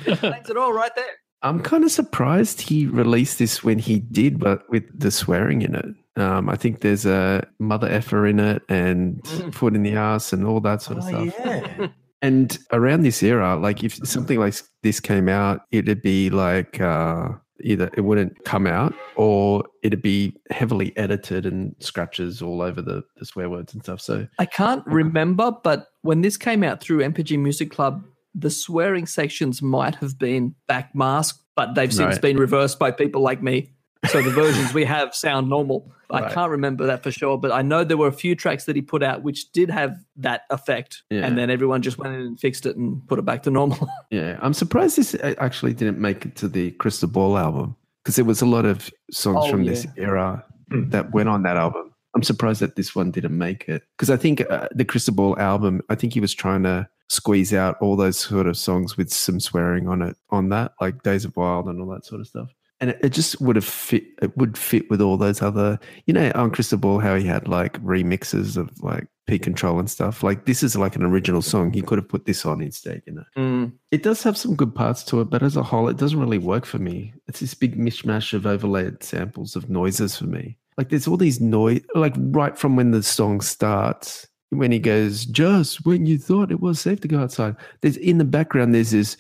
That's 0.06 0.50
it 0.50 0.58
all 0.58 0.74
right 0.74 0.94
there. 0.96 1.06
I'm 1.44 1.60
kind 1.62 1.84
of 1.84 1.92
surprised 1.92 2.62
he 2.62 2.86
released 2.86 3.40
this 3.40 3.64
when 3.64 3.80
he 3.80 4.00
did, 4.00 4.38
but 4.40 4.70
with 4.70 4.84
the 5.00 5.10
swearing 5.10 5.64
in 5.64 5.74
it. 5.76 6.22
Um, 6.22 6.50
I 6.50 6.56
think 6.56 6.82
there's 6.82 7.06
a 7.06 7.48
mother 7.58 7.88
effer 7.88 8.28
in 8.28 8.40
it 8.40 8.62
and 8.70 9.26
foot 9.56 9.76
in 9.76 9.82
the 9.82 9.94
ass 9.96 10.34
and 10.34 10.46
all 10.46 10.60
that 10.60 10.82
sort 10.82 11.00
of 11.00 11.04
stuff. 11.06 11.34
yeah. 11.40 11.88
And 12.24 12.56
around 12.72 13.02
this 13.02 13.24
era, 13.24 13.56
like 13.56 13.84
if 13.84 13.96
something 14.06 14.40
like 14.40 14.54
this 14.84 15.00
came 15.00 15.28
out, 15.28 15.62
it'd 15.72 16.04
be 16.04 16.30
like 16.30 16.80
uh, 16.80 17.30
either 17.64 17.90
it 17.96 18.02
wouldn't 18.02 18.44
come 18.46 18.68
out 18.68 18.94
or 19.16 19.64
it'd 19.84 20.02
be 20.02 20.36
heavily 20.50 20.96
edited 20.98 21.46
and 21.46 21.76
scratches 21.80 22.42
all 22.42 22.62
over 22.62 22.82
the, 22.82 23.04
the 23.18 23.26
swear 23.26 23.50
words 23.50 23.74
and 23.74 23.84
stuff. 23.84 24.02
So 24.02 24.28
I 24.40 24.46
can't 24.46 24.86
remember, 24.86 25.52
but 25.64 25.88
when 26.02 26.22
this 26.22 26.38
came 26.38 26.64
out 26.64 26.82
through 26.82 27.00
NPG 27.00 27.38
Music 27.40 27.72
Club, 27.72 28.04
the 28.34 28.50
swearing 28.50 29.06
sections 29.06 29.62
might 29.62 29.96
have 29.96 30.18
been 30.18 30.56
backmasked, 30.70 31.40
but 31.56 31.76
they've 31.76 31.94
since 31.94 32.16
Right. 32.16 32.22
been 32.22 32.38
reversed 32.38 32.80
by 32.80 32.92
people 32.92 33.22
like 33.22 33.44
me. 33.44 33.74
So 34.10 34.22
the 34.22 34.32
versions 34.32 34.74
we 34.74 34.84
have 34.86 35.14
sound 35.14 35.48
normal. 35.50 35.92
I 36.10 36.30
can't 36.34 36.50
remember 36.52 36.86
that 36.88 37.04
for 37.04 37.12
sure, 37.12 37.38
but 37.38 37.52
I 37.52 37.62
know 37.62 37.84
there 37.84 37.96
were 37.98 38.08
a 38.08 38.12
few 38.14 38.36
tracks 38.36 38.66
that 38.66 38.76
he 38.76 38.82
put 38.82 39.02
out 39.04 39.22
which 39.24 39.52
did 39.54 39.70
have 39.70 39.96
that 40.18 40.42
effect, 40.50 41.04
Yeah. 41.10 41.26
and 41.26 41.38
then 41.38 41.50
everyone 41.50 41.82
just 41.82 41.98
went 41.98 42.14
in 42.16 42.22
and 42.22 42.40
fixed 42.40 42.66
it 42.66 42.76
and 42.76 43.08
put 43.08 43.20
it 43.20 43.26
back 43.26 43.44
to 43.44 43.52
normal. 43.52 43.88
Yeah, 44.12 44.38
I'm 44.42 44.54
surprised 44.54 44.98
this 44.98 45.16
actually 45.38 45.74
didn't 45.74 46.00
make 46.00 46.26
it 46.26 46.36
to 46.38 46.48
the 46.50 46.72
Crystal 46.72 47.08
Ball 47.08 47.38
album 47.38 47.76
because 48.04 48.16
there 48.18 48.26
was 48.26 48.42
a 48.42 48.46
lot 48.46 48.66
of 48.66 48.90
songs 49.12 49.38
Oh, 49.44 49.52
from 49.52 49.66
this 49.66 49.86
era 49.98 50.44
Hmm. 50.72 50.90
that 50.90 51.12
went 51.14 51.30
on 51.30 51.44
that 51.44 51.56
album. 51.58 51.94
I'm 52.16 52.24
surprised 52.24 52.60
that 52.62 52.76
this 52.76 52.94
one 52.96 53.12
didn't 53.12 53.38
make 53.38 53.70
it 53.70 53.84
because 53.98 54.10
I 54.10 54.18
think 54.18 54.42
uh, 54.50 54.68
the 54.74 54.84
Crystal 54.84 55.14
Ball 55.14 55.38
album. 55.40 55.82
I 55.90 55.96
think 55.96 56.14
he 56.14 56.20
was 56.20 56.34
trying 56.34 56.64
to 56.64 56.90
squeeze 57.08 57.54
out 57.54 57.78
all 57.82 57.96
those 57.96 58.18
sort 58.18 58.48
of 58.48 58.58
songs 58.58 58.98
with 58.98 59.12
some 59.14 59.40
swearing 59.40 59.88
on 59.88 60.02
it 60.02 60.18
on 60.30 60.50
that, 60.50 60.74
like 60.82 61.04
Days 61.04 61.24
of 61.24 61.38
Wild 61.38 61.68
and 61.68 61.80
all 61.80 61.88
that 61.90 62.06
sort 62.06 62.20
of 62.22 62.28
stuff. 62.28 62.50
And 62.82 62.90
it, 63.02 63.10
just 63.10 63.40
would 63.40 63.56
have 63.56 63.64
fit. 63.66 64.04
It 64.24 64.36
would 64.38 64.58
fit 64.58 64.90
with 64.90 65.02
all 65.02 65.16
those 65.16 65.42
other, 65.42 65.80
you 66.08 66.14
know, 66.14 66.32
on 66.36 66.50
Crystal 66.52 66.80
Ball 66.80 66.98
how 67.00 67.16
he 67.16 67.26
had 67.26 67.48
like 67.48 67.74
remixes 67.84 68.58
of 68.58 68.70
like 68.82 69.08
P 69.28 69.38
Control 69.38 69.78
and 69.80 69.88
stuff. 69.90 70.24
Like 70.24 70.46
this 70.46 70.64
is 70.64 70.76
like 70.76 70.96
an 70.96 71.04
original 71.04 71.44
song. 71.44 71.72
He 71.72 71.84
could 71.84 72.00
have 72.00 72.10
put 72.10 72.26
this 72.26 72.44
on 72.44 72.60
instead. 72.60 73.04
You 73.06 73.14
know, 73.14 73.24
Mm. 73.38 73.72
it 73.92 74.02
does 74.02 74.24
have 74.24 74.36
some 74.36 74.56
good 74.56 74.74
parts 74.74 75.04
to 75.06 75.22
it, 75.22 75.30
but 75.30 75.44
as 75.44 75.56
a 75.56 75.62
whole, 75.64 75.88
it 75.90 75.98
doesn't 75.98 76.20
really 76.20 76.40
work 76.40 76.66
for 76.66 76.80
me. 76.80 77.14
It's 77.28 77.40
this 77.40 77.54
big 77.54 77.78
mishmash 77.78 78.34
of 78.34 78.48
overlaid 78.48 79.04
samples 79.04 79.56
of 79.56 79.70
noises 79.70 80.18
for 80.18 80.26
me. 80.26 80.58
Like 80.78 80.90
there's 80.90 81.08
all 81.08 81.18
these 81.18 81.40
noise, 81.40 81.82
like 81.94 82.16
right 82.18 82.58
from 82.58 82.76
when 82.76 82.90
the 82.92 83.04
song 83.04 83.42
starts, 83.42 84.28
when 84.50 84.72
he 84.72 84.80
goes, 84.80 85.26
just 85.26 85.86
when 85.86 86.08
you 86.08 86.18
thought 86.18 86.52
it 86.52 86.62
was 86.62 86.80
safe 86.82 87.00
to 87.02 87.08
go 87.08 87.20
outside. 87.20 87.56
There's 87.82 87.98
in 87.98 88.18
the 88.18 88.26
background, 88.26 88.74
there's 88.74 88.90
this, 88.92 89.18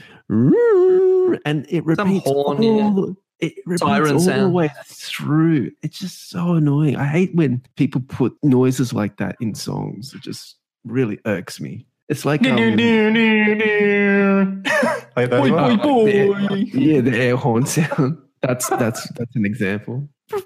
and 1.45 1.65
it 1.69 1.85
repeats 1.85 2.25
horn, 2.25 2.63
all, 2.63 3.15
it 3.41 3.53
repeats 3.65 3.81
Siren 3.81 4.15
all 4.15 4.19
the 4.19 4.49
way 4.49 4.69
through. 4.85 5.71
It's 5.81 5.99
just 5.99 6.29
so 6.29 6.53
annoying. 6.53 6.95
I 6.95 7.05
hate 7.05 7.33
when 7.35 7.61
people 7.75 8.01
put 8.07 8.33
noises 8.43 8.93
like 8.93 9.17
that 9.17 9.35
in 9.41 9.55
songs. 9.55 10.13
It 10.13 10.21
just 10.21 10.57
really 10.85 11.19
irks 11.25 11.59
me. 11.59 11.85
It's 12.09 12.25
like 12.25 12.45
um, 12.45 12.55
Like 15.15 15.29
that 15.29 15.41
Boy, 15.41 15.51
one? 15.51 15.77
boy, 15.77 16.05
the 16.05 16.27
boy. 16.27 16.55
air- 16.55 16.57
yeah, 16.57 17.01
the 17.01 17.17
air 17.17 17.35
horn 17.35 17.65
sound. 17.65 18.17
That's 18.41 18.67
that's 18.69 19.07
that's 19.11 19.35
an 19.35 19.45
example. 19.45 20.09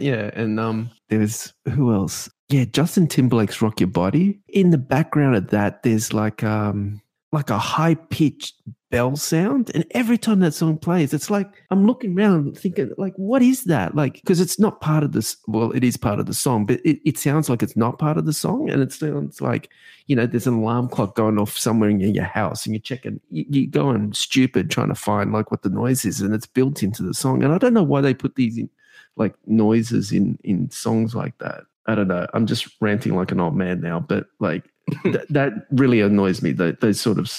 Yeah, 0.00 0.30
and 0.34 0.58
um, 0.58 0.90
there's 1.10 1.52
who 1.68 1.92
else? 1.92 2.28
Yeah, 2.48 2.64
Justin 2.64 3.06
Timberlake's 3.06 3.60
"Rock 3.62 3.78
Your 3.78 3.88
Body." 3.88 4.40
In 4.48 4.70
the 4.70 4.78
background 4.78 5.36
of 5.36 5.48
that, 5.50 5.82
there's 5.84 6.12
like 6.14 6.42
um, 6.42 7.00
like 7.30 7.50
a 7.50 7.58
high 7.58 7.94
pitched 7.94 8.54
bell 8.94 9.16
sound, 9.16 9.70
and 9.74 9.84
every 9.90 10.18
time 10.18 10.40
that 10.40 10.54
song 10.54 10.78
plays, 10.78 11.12
it's 11.12 11.30
like 11.30 11.50
I'm 11.70 11.86
looking 11.86 12.18
around 12.18 12.56
thinking, 12.58 12.92
like, 12.96 13.14
what 13.16 13.42
is 13.42 13.64
that? 13.64 13.94
Like, 13.94 14.14
because 14.14 14.40
it's 14.40 14.58
not 14.58 14.80
part 14.80 15.02
of 15.02 15.12
this. 15.12 15.36
Well, 15.46 15.72
it 15.72 15.84
is 15.84 15.96
part 15.96 16.20
of 16.20 16.26
the 16.26 16.34
song, 16.34 16.66
but 16.66 16.80
it, 16.84 17.00
it 17.04 17.18
sounds 17.18 17.48
like 17.48 17.62
it's 17.62 17.76
not 17.76 17.98
part 17.98 18.18
of 18.18 18.26
the 18.26 18.32
song, 18.32 18.70
and 18.70 18.82
it 18.82 18.92
sounds 18.92 19.40
like 19.40 19.70
you 20.06 20.14
know, 20.14 20.26
there's 20.26 20.46
an 20.46 20.54
alarm 20.54 20.88
clock 20.88 21.14
going 21.14 21.38
off 21.38 21.56
somewhere 21.56 21.88
in 21.88 21.98
your, 21.98 22.24
house 22.24 22.66
and 22.66 22.74
you're 22.74 22.82
checking, 22.82 23.20
you, 23.30 23.44
you're 23.48 23.70
going 23.70 24.12
stupid 24.12 24.70
trying 24.70 24.88
to 24.88 24.94
find 24.94 25.32
like 25.32 25.50
what 25.50 25.62
the 25.62 25.68
noise 25.70 26.04
is 26.04 26.20
and 26.20 26.34
it's 26.34 26.46
built 26.46 26.82
into 26.82 27.02
the 27.02 27.14
song. 27.14 27.42
And 27.42 27.52
I 27.52 27.58
don't 27.58 27.74
know 27.74 27.82
why 27.82 28.00
they 28.00 28.14
put 28.14 28.34
these 28.34 28.58
in 28.58 28.68
like 29.16 29.34
noises 29.46 30.12
in, 30.12 30.38
in 30.44 30.70
songs 30.70 31.14
like 31.14 31.38
that. 31.38 31.62
I 31.86 31.94
don't 31.94 32.08
know. 32.08 32.26
I'm 32.34 32.46
just 32.46 32.68
ranting 32.80 33.14
like 33.14 33.30
an 33.30 33.40
old 33.40 33.54
man 33.54 33.80
now, 33.80 34.00
but 34.00 34.26
like 34.40 34.64
th- 35.04 35.26
that 35.30 35.52
really 35.70 36.00
annoys 36.00 36.42
me. 36.42 36.52
Those, 36.52 36.76
those 36.80 37.00
sort 37.00 37.18
of 37.18 37.30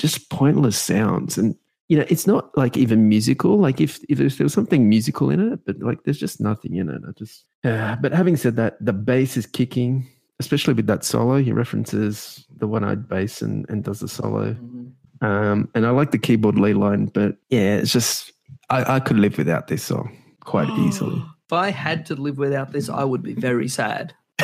just 0.00 0.30
pointless 0.30 0.78
sounds. 0.78 1.38
And, 1.38 1.56
you 1.88 1.98
know, 1.98 2.04
it's 2.08 2.26
not 2.26 2.56
like 2.56 2.76
even 2.76 3.08
musical. 3.08 3.58
Like 3.58 3.80
if, 3.80 4.00
if 4.08 4.18
there's, 4.18 4.38
there 4.38 4.44
was 4.44 4.54
something 4.54 4.88
musical 4.88 5.30
in 5.30 5.52
it, 5.52 5.60
but 5.64 5.78
like 5.80 6.04
there's 6.04 6.18
just 6.18 6.40
nothing 6.40 6.76
in 6.76 6.88
it. 6.88 7.02
I 7.06 7.12
just, 7.12 7.44
yeah. 7.64 7.96
But 8.00 8.12
having 8.12 8.36
said 8.36 8.56
that, 8.56 8.84
the 8.84 8.92
bass 8.92 9.36
is 9.36 9.46
kicking 9.46 10.08
especially 10.40 10.72
with 10.72 10.86
that 10.86 11.04
solo. 11.04 11.36
He 11.40 11.52
references 11.52 12.44
the 12.56 12.66
one-eyed 12.66 13.08
bass 13.08 13.42
and, 13.42 13.68
and 13.68 13.84
does 13.84 14.00
the 14.00 14.08
solo. 14.08 14.56
Um, 15.20 15.68
and 15.74 15.86
I 15.86 15.90
like 15.90 16.10
the 16.10 16.18
keyboard 16.18 16.58
lead 16.58 16.76
line, 16.76 17.06
but 17.06 17.36
yeah, 17.50 17.76
it's 17.76 17.92
just 17.92 18.32
I, 18.70 18.96
I 18.96 19.00
could 19.00 19.18
live 19.18 19.36
without 19.36 19.68
this 19.68 19.84
song 19.84 20.16
quite 20.40 20.68
easily. 20.70 21.22
If 21.50 21.54
I 21.54 21.70
had 21.72 22.06
to 22.06 22.14
live 22.14 22.38
without 22.38 22.70
this, 22.70 22.88
I 22.88 23.02
would 23.02 23.24
be 23.24 23.34
very 23.34 23.66
sad. 23.66 24.14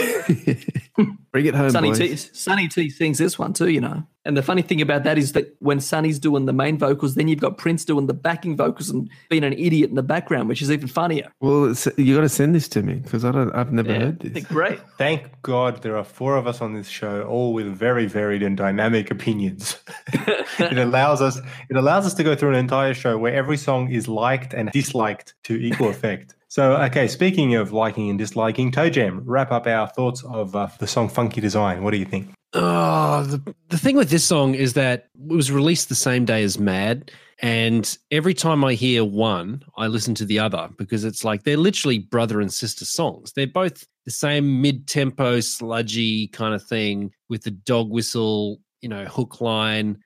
Bring 1.31 1.47
it 1.47 1.55
home, 1.55 1.71
Sonny 1.71 1.91
boys. 1.91 1.99
T, 1.99 2.17
Sonny 2.17 2.67
T 2.67 2.91
sings 2.91 3.19
this 3.19 3.39
one 3.39 3.53
too, 3.53 3.69
you 3.69 3.81
know. 3.81 4.05
And 4.27 4.37
the 4.37 4.43
funny 4.43 4.63
thing 4.63 4.81
about 4.83 5.05
that 5.05 5.17
is 5.19 5.33
that 5.33 5.55
when 5.61 5.81
Sonny's 5.81 6.19
doing 6.19 6.47
the 6.47 6.53
main 6.53 6.79
vocals, 6.79 7.15
then 7.15 7.29
you've 7.29 7.41
got 7.41 7.57
Prince 7.59 7.85
doing 7.85 8.07
the 8.09 8.15
backing 8.15 8.57
vocals 8.57 8.91
and 8.91 9.09
being 9.29 9.45
an 9.45 9.53
idiot 9.53 9.89
in 9.89 9.95
the 9.97 10.03
background, 10.03 10.49
which 10.49 10.61
is 10.61 10.71
even 10.71 10.89
funnier. 10.89 11.31
Well, 11.41 11.67
it's, 11.71 11.87
you 11.97 12.15
got 12.15 12.23
to 12.23 12.29
send 12.29 12.55
this 12.55 12.69
to 12.69 12.83
me 12.83 12.95
because 12.95 13.25
I 13.25 13.31
don't. 13.31 13.55
I've 13.55 13.73
never 13.73 13.93
Yeah, 13.93 13.99
heard 14.01 14.21
this. 14.21 14.45
great. 14.45 14.81
Thank 14.99 15.31
God 15.43 15.83
there 15.83 15.97
are 15.97 16.05
four 16.05 16.37
of 16.37 16.47
us 16.47 16.61
on 16.61 16.75
this 16.75 16.89
show, 16.89 17.23
all 17.23 17.53
with 17.55 17.67
very 17.69 18.07
varied 18.07 18.43
and 18.43 18.57
dynamic 18.57 19.11
opinions. 19.11 19.79
it 20.13 20.79
allows 20.79 21.23
us 21.23 21.39
it 21.71 21.77
allows 21.77 22.05
us 22.07 22.15
to 22.15 22.25
go 22.25 22.35
through 22.35 22.51
an 22.51 22.57
entire 22.57 22.95
show 22.95 23.17
where 23.17 23.35
every 23.35 23.57
song 23.57 23.91
is 23.93 24.09
liked 24.09 24.53
and 24.55 24.71
disliked 24.73 25.35
to 25.45 25.55
equal 25.55 25.89
effect. 25.89 26.35
So, 26.49 26.77
okay, 26.77 27.09
speaking 27.09 27.55
of 27.57 27.73
liking 27.73 28.09
and 28.09 28.19
disliking, 28.19 28.71
Toe 28.71 28.89
Jam, 28.89 29.23
wrap 29.25 29.51
up 29.53 29.67
our 29.67 29.89
thoughts 29.89 30.23
of 30.25 30.55
uh, 30.57 30.69
the 30.79 30.87
song 30.87 31.09
Funky 31.09 31.41
Design. 31.41 31.83
What 31.83 31.91
do 31.91 31.99
you 31.99 32.05
think? 32.05 32.31
Oh, 32.53 33.23
the, 33.25 33.55
the 33.69 33.79
thing 33.79 33.97
with 33.97 34.11
this 34.11 34.25
song 34.25 34.55
is 34.55 34.75
that 34.75 35.09
it 35.15 35.35
was 35.35 35.51
released 35.53 35.89
the 35.89 35.95
same 35.95 36.25
day 36.25 36.43
as 36.43 36.59
Mad. 36.59 37.11
And 37.41 37.97
every 38.11 38.33
time 38.33 38.65
I 38.65 38.75
hear 38.75 39.05
one, 39.05 39.63
I 39.77 39.89
listen 39.89 40.15
to 40.17 40.25
the 40.25 40.39
other 40.39 40.71
because 40.79 41.05
it's 41.05 41.25
like 41.25 41.43
they're 41.43 41.57
literally 41.59 41.99
brother 41.99 42.41
and 42.41 42.53
sister 42.53 42.85
songs. 42.85 43.33
They're 43.33 43.47
both 43.47 43.85
the 44.07 44.11
same 44.11 44.63
mid 44.63 44.87
tempo, 44.87 45.41
sludgy 45.41 46.29
kind 46.29 46.55
of 46.55 46.65
thing 46.65 47.13
with 47.29 47.43
the 47.43 47.51
dog 47.51 47.91
whistle, 47.91 48.61
you 48.81 48.89
know, 48.89 49.05
hook 49.05 49.41
line, 49.41 49.99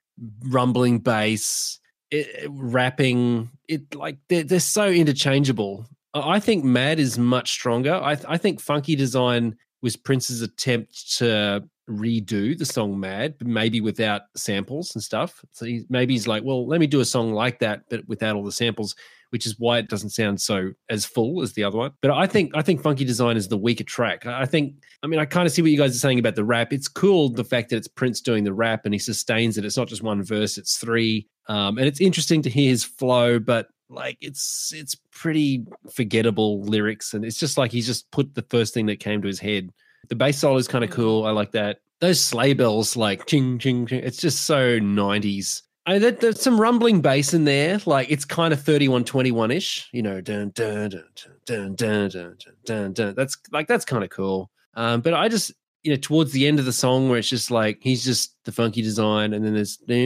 rumbling 0.49 0.99
bass, 0.99 1.79
it, 2.11 2.49
rapping. 2.49 3.51
It 3.69 3.95
like 3.95 4.19
they're, 4.29 4.43
they're 4.43 4.59
so 4.59 4.89
interchangeable. 4.89 5.87
I 6.15 6.37
I 6.37 6.41
think 6.41 6.65
Mad 6.65 6.99
is 6.99 7.17
much 7.17 7.53
stronger. 7.53 7.95
I, 7.95 8.17
I 8.27 8.39
think 8.39 8.61
Funky 8.61 8.97
Design 8.97 9.57
was 9.83 9.97
Prince's 9.97 10.43
attempt 10.43 11.17
to 11.19 11.63
redo 11.91 12.57
the 12.57 12.65
song 12.65 12.99
Mad, 12.99 13.35
but 13.39 13.47
maybe 13.47 13.81
without 13.81 14.23
samples 14.37 14.95
and 14.95 15.03
stuff. 15.03 15.45
So 15.53 15.67
he, 15.67 15.85
maybe 15.89 16.15
he's 16.15 16.29
like, 16.29 16.43
well, 16.45 16.67
let 16.67 16.81
me 16.81 16.87
do 16.87 17.01
a 17.01 17.05
song 17.05 17.33
like 17.33 17.59
that, 17.61 17.83
but 17.91 18.07
without 18.09 18.37
all 18.37 18.45
the 18.45 18.53
samples, 18.53 18.95
which 19.31 19.47
is 19.47 19.59
why 19.59 19.79
it 19.79 19.89
doesn't 19.89 20.11
sound 20.11 20.41
so 20.41 20.73
as 20.89 21.05
full 21.05 21.43
as 21.43 21.53
the 21.53 21.65
other 21.65 21.79
one. 21.79 21.93
But 22.01 22.13
I 22.13 22.27
think 22.27 22.53
I 22.55 22.63
think 22.63 22.83
Funky 22.83 23.05
Design 23.05 23.37
is 23.37 23.49
the 23.49 23.57
weaker 23.57 23.85
track. 23.85 24.27
I 24.27 24.47
think, 24.47 24.75
I 25.03 25.07
mean, 25.07 25.21
I 25.21 25.25
kind 25.25 25.47
of 25.47 25.53
see 25.53 25.63
what 25.63 25.71
you 25.71 25.79
guys 25.79 25.95
are 25.95 25.99
saying 25.99 26.19
about 26.19 26.35
the 26.35 26.45
rap. 26.45 26.73
It's 26.73 26.89
cool 26.89 27.31
the 27.31 27.45
fact 27.45 27.71
that 27.71 27.77
it's 27.77 27.89
Prince 27.89 28.21
doing 28.21 28.45
the 28.45 28.53
rap 28.53 28.83
and 28.85 28.95
he 28.95 28.99
sustains 28.99 29.59
it. 29.59 29.65
It's 29.65 29.77
not 29.77 29.89
just 29.89 30.03
one 30.03 30.23
verse; 30.23 30.59
it's 30.59 30.79
three. 30.79 31.29
Um, 31.49 31.79
and 31.79 31.87
it's 31.87 32.01
interesting 32.01 32.43
to 32.43 32.51
hear 32.51 32.71
his 32.71 32.85
flow, 32.85 33.39
but 33.39 33.69
like 33.89 34.19
it's 34.21 34.73
it's 34.75 34.95
pretty 35.13 35.65
forgettable 35.93 36.63
lyrics, 36.63 37.15
and 37.15 37.25
it's 37.25 37.39
just 37.39 37.59
like 37.59 37.73
he's 37.73 37.87
just 37.87 38.11
put 38.11 38.35
the 38.35 38.47
first 38.51 38.75
thing 38.75 38.87
that 38.87 39.01
came 39.01 39.23
to 39.23 39.29
his 39.29 39.41
head. 39.41 39.71
The 40.09 40.17
bass 40.17 40.39
solo 40.39 40.57
is 40.57 40.69
kind 40.69 40.85
of 40.85 40.91
cool. 40.91 41.25
I 41.27 41.31
like 41.31 41.53
that. 41.53 41.81
Those 42.01 42.21
sleigh 42.21 42.55
bells, 42.55 42.97
like 42.97 43.27
ching 43.27 43.59
ching 43.59 43.87
ching. 43.87 44.01
It's 44.03 44.17
just 44.19 44.43
so 44.43 44.79
nineties. 44.79 45.63
I 45.87 45.93
mean, 45.95 46.03
there- 46.03 46.11
there's 46.13 46.41
some 46.41 46.61
rumbling 46.61 47.01
bass 47.01 47.35
in 47.35 47.45
there. 47.45 47.79
Like 47.87 48.11
it's 48.11 48.25
kind 48.25 48.53
of 48.53 48.61
3121 48.63 49.51
ish. 49.51 49.89
You 49.93 50.03
know, 50.03 50.21
dun 50.21 50.51
dun 50.55 50.91
dun 50.91 51.05
dun 51.47 51.75
dun 51.75 52.09
dun 52.09 52.09
dun 52.11 52.37
dun 52.65 52.93
dun. 52.93 53.15
That's 53.17 53.37
like 53.53 53.67
that's 53.69 53.85
kind 53.85 54.05
of 54.05 54.11
cool. 54.11 54.51
Um, 54.75 55.01
but 55.01 55.15
I 55.15 55.29
just 55.29 55.53
you 55.83 55.91
know 55.91 55.97
towards 55.97 56.33
the 56.33 56.47
end 56.47 56.59
of 56.59 56.65
the 56.65 56.73
song 56.73 57.09
where 57.09 57.19
it's 57.19 57.29
just 57.29 57.51
like 57.51 57.79
he's 57.81 58.05
just 58.05 58.37
the 58.45 58.53
funky 58.53 58.83
design, 58.83 59.33
and 59.33 59.45
then 59.45 59.55
there's 59.55 59.79
the 59.87 60.01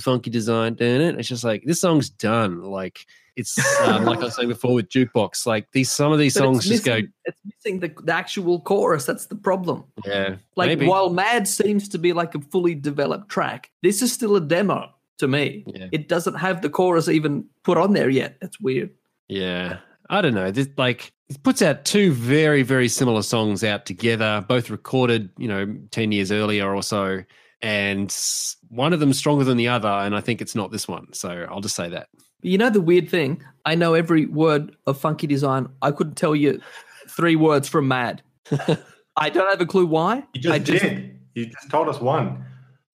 funky 0.00 0.30
design. 0.30 0.76
It's 0.78 1.28
just 1.28 1.44
like 1.44 1.64
this 1.64 1.80
song's 1.80 2.10
done. 2.10 2.62
Like 2.62 3.06
it's 3.36 3.58
um, 3.80 4.04
like 4.04 4.18
I 4.18 4.24
was 4.24 4.36
saying 4.36 4.48
before 4.48 4.74
with 4.74 4.88
jukebox. 4.88 5.46
Like 5.46 5.70
these 5.72 5.90
some 5.90 6.12
of 6.12 6.18
these 6.18 6.34
But 6.34 6.40
songs 6.40 6.66
just 6.66 6.84
go. 6.84 7.00
It's 7.24 7.40
missing 7.44 7.80
the, 7.80 7.92
the 8.02 8.12
actual 8.12 8.60
chorus. 8.60 9.06
That's 9.06 9.26
the 9.26 9.36
problem. 9.36 9.84
Yeah, 10.04 10.36
Like 10.56 10.68
maybe. 10.68 10.86
while 10.86 11.10
Mad 11.10 11.48
seems 11.48 11.88
to 11.90 11.98
be 11.98 12.12
like 12.12 12.34
a 12.34 12.40
fully 12.40 12.74
developed 12.74 13.28
track, 13.28 13.70
this 13.82 14.02
is 14.02 14.12
still 14.12 14.36
a 14.36 14.40
demo 14.40 14.90
to 15.18 15.28
me. 15.28 15.64
Yeah. 15.66 15.88
It 15.92 16.08
doesn't 16.08 16.34
have 16.34 16.62
the 16.62 16.70
chorus 16.70 17.08
even 17.08 17.46
put 17.62 17.78
on 17.78 17.92
there 17.92 18.10
yet. 18.10 18.36
It's 18.42 18.60
weird. 18.60 18.90
Yeah. 19.28 19.78
I 20.08 20.22
don't 20.22 20.34
know. 20.34 20.50
This, 20.50 20.68
like, 20.76 21.12
it 21.30 21.42
puts 21.44 21.62
out 21.62 21.84
two 21.84 22.12
very, 22.12 22.62
very 22.62 22.88
similar 22.88 23.22
songs 23.22 23.62
out 23.62 23.86
together, 23.86 24.44
both 24.48 24.68
recorded, 24.68 25.30
you 25.38 25.46
know, 25.46 25.72
10 25.92 26.10
years 26.10 26.32
earlier 26.32 26.74
or 26.74 26.82
so. 26.82 27.22
And 27.62 28.14
one 28.68 28.92
of 28.92 28.98
them 28.98 29.12
stronger 29.12 29.44
than 29.44 29.56
the 29.56 29.68
other. 29.68 29.88
And 29.88 30.16
I 30.16 30.20
think 30.20 30.40
it's 30.42 30.56
not 30.56 30.72
this 30.72 30.88
one. 30.88 31.12
So 31.12 31.46
I'll 31.48 31.60
just 31.60 31.76
say 31.76 31.88
that. 31.90 32.08
You 32.42 32.58
know 32.58 32.68
the 32.68 32.80
weird 32.80 33.08
thing? 33.08 33.44
I 33.64 33.76
know 33.76 33.94
every 33.94 34.26
word 34.26 34.74
of 34.88 34.98
Funky 34.98 35.28
Design. 35.28 35.68
I 35.82 35.92
couldn't 35.92 36.16
tell 36.16 36.34
you 36.34 36.60
three 37.08 37.36
words 37.36 37.68
from 37.68 37.86
Mad. 37.86 38.22
I 39.16 39.28
don't 39.30 39.48
have 39.48 39.60
a 39.60 39.66
clue 39.66 39.86
why. 39.86 40.24
You 40.34 40.40
just 40.40 40.54
I 40.54 40.58
did. 40.58 41.20
You 41.34 41.46
just 41.46 41.70
told 41.70 41.88
us 41.88 42.00
one. 42.00 42.44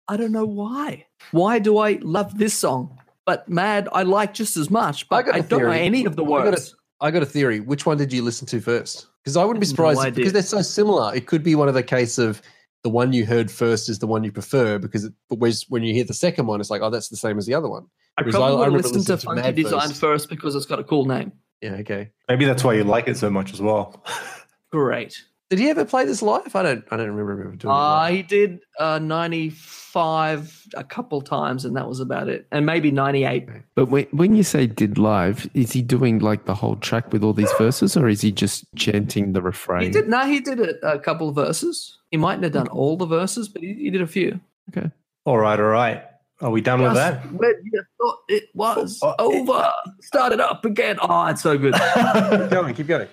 I 0.10 0.18
don't 0.18 0.32
know 0.34 0.46
why. 0.46 1.06
Why 1.32 1.60
do 1.60 1.78
I 1.78 2.00
love 2.02 2.38
this 2.38 2.54
song? 2.54 3.00
But 3.26 3.48
Mad, 3.48 3.88
I 3.94 4.04
like 4.04 4.34
just 4.34 4.58
as 4.58 4.70
much. 4.70 5.08
But 5.08 5.34
I, 5.34 5.38
a 5.38 5.44
don't 5.44 5.62
know 5.62 5.70
any 5.70 6.04
of 6.06 6.16
the 6.18 6.24
I 6.26 6.28
got 6.28 6.48
a- 6.48 6.50
words. 6.52 6.76
I 7.02 7.12
got 7.12 7.24
a 7.24 7.26
theory. 7.26 7.60
Which 7.60 7.86
one 7.86 7.98
did 7.98 8.14
you 8.14 8.22
listen 8.22 8.48
to 8.48 8.60
first? 8.62 9.08
Because 9.24 9.38
I 9.38 9.44
wouldn't 9.44 9.62
be 9.62 9.68
No 9.68 9.72
surprised 9.72 10.00
idea. 10.00 10.14
because 10.16 10.34
they're 10.34 10.42
so 10.42 10.62
similar. 10.62 11.14
It 11.14 11.28
could 11.28 11.44
be 11.44 11.56
one 11.56 11.68
of 11.68 11.74
the 11.74 11.84
case 11.84 12.18
of 12.18 12.42
the 12.84 12.90
one 12.90 13.12
you 13.14 13.26
heard 13.26 13.50
first 13.50 13.90
is 13.90 14.00
the 14.00 14.08
one 14.08 14.24
you 14.24 14.32
prefer 14.32 14.78
because 14.78 15.06
it, 15.06 15.14
but 15.30 15.40
when 15.70 15.84
you 15.84 15.94
hear 15.94 16.04
the 16.04 16.14
second 16.14 16.46
one, 16.46 16.62
it's 16.62 16.70
like, 16.70 16.82
oh, 16.82 16.90
that's 16.90 17.10
the 17.10 17.18
same 17.18 17.38
as 17.38 17.46
the 17.46 17.54
other 17.54 17.68
one. 17.68 17.86
I 18.18 18.22
Whereas 18.22 18.36
probably 18.36 18.56
would 18.58 18.66
remember 18.68 18.78
listened 18.88 19.06
to 19.08 19.14
listening 19.14 19.36
Funky 19.36 19.42
Mad 19.48 19.56
Design 19.56 19.88
first. 19.90 20.00
first 20.00 20.30
because 20.30 20.56
it's 20.56 20.66
got 20.68 20.80
a 20.80 20.84
cool 20.84 21.06
name. 21.06 21.32
Yeah, 21.62 21.74
okay. 21.76 22.12
Maybe 22.30 22.46
that's 22.46 22.64
why 22.64 22.74
you 22.76 22.84
like 22.84 23.08
it 23.08 23.18
so 23.18 23.30
much 23.30 23.54
as 23.54 23.62
well. 23.62 24.04
Great. 24.72 25.22
Did 25.50 25.60
he 25.60 25.70
ever 25.70 25.86
play 25.86 26.06
this 26.06 26.24
live? 26.24 26.56
I 26.56 26.64
don't. 26.64 26.84
I 26.90 26.98
don't 26.98 27.12
remember 27.12 27.44
him 27.44 27.58
doing 27.58 27.72
it. 27.72 27.78
Uh, 27.78 27.80
live. 27.80 28.14
he 28.16 28.24
did 28.24 28.60
uh, 28.80 28.98
95 28.98 30.68
a 30.76 30.84
couple 30.84 31.22
times, 31.22 31.66
and 31.66 31.76
that 31.76 31.88
was 31.88 32.00
about 32.00 32.30
it. 32.30 32.48
And 32.52 32.66
maybe 32.66 32.90
98. 32.90 33.48
But 33.76 33.90
when, 33.90 34.06
when 34.12 34.36
you 34.36 34.42
say 34.42 34.66
did 34.66 34.98
live, 34.98 35.48
is 35.54 35.72
he 35.72 35.84
doing 35.84 36.18
like 36.18 36.46
the 36.46 36.56
whole 36.56 36.78
track 36.78 37.14
with 37.14 37.24
all 37.24 37.34
these 37.34 37.52
verses, 37.60 37.96
or 37.96 38.10
is 38.10 38.22
he 38.22 38.32
just 38.32 38.66
chanting 38.76 39.34
the 39.34 39.42
refrain? 39.42 39.84
He 39.84 39.90
did, 39.90 40.10
no, 40.10 40.26
he 40.26 40.40
did 40.40 40.60
a, 40.60 40.94
a 40.94 41.00
couple 41.00 41.30
of 41.30 41.36
verses. 41.36 42.00
He 42.10 42.18
mightn't 42.18 42.44
have 42.44 42.54
done 42.54 42.68
all 42.70 42.98
the 42.98 43.06
verses, 43.06 43.48
but 43.48 43.62
he, 43.62 43.74
he 43.76 43.90
did 43.92 44.02
a 44.02 44.08
few. 44.08 44.40
Okay. 44.76 44.90
All 45.26 45.38
right, 45.38 45.60
all 45.60 45.68
right. 45.68 46.04
Are 46.42 46.50
we 46.50 46.62
done 46.62 46.82
with 46.82 46.96
that? 46.96 47.32
When 47.32 47.54
you 47.64 47.84
thought 48.02 48.18
it 48.28 48.50
was 48.54 49.00
over, 49.20 49.72
start 50.02 50.34
it 50.34 50.40
up 50.42 50.66
again. 50.66 50.98
Oh, 51.02 51.28
it's 51.28 51.42
so 51.44 51.58
good. 51.58 51.74
keep 51.94 52.50
going. 52.50 52.74
Keep 52.76 52.88
going. 52.88 53.08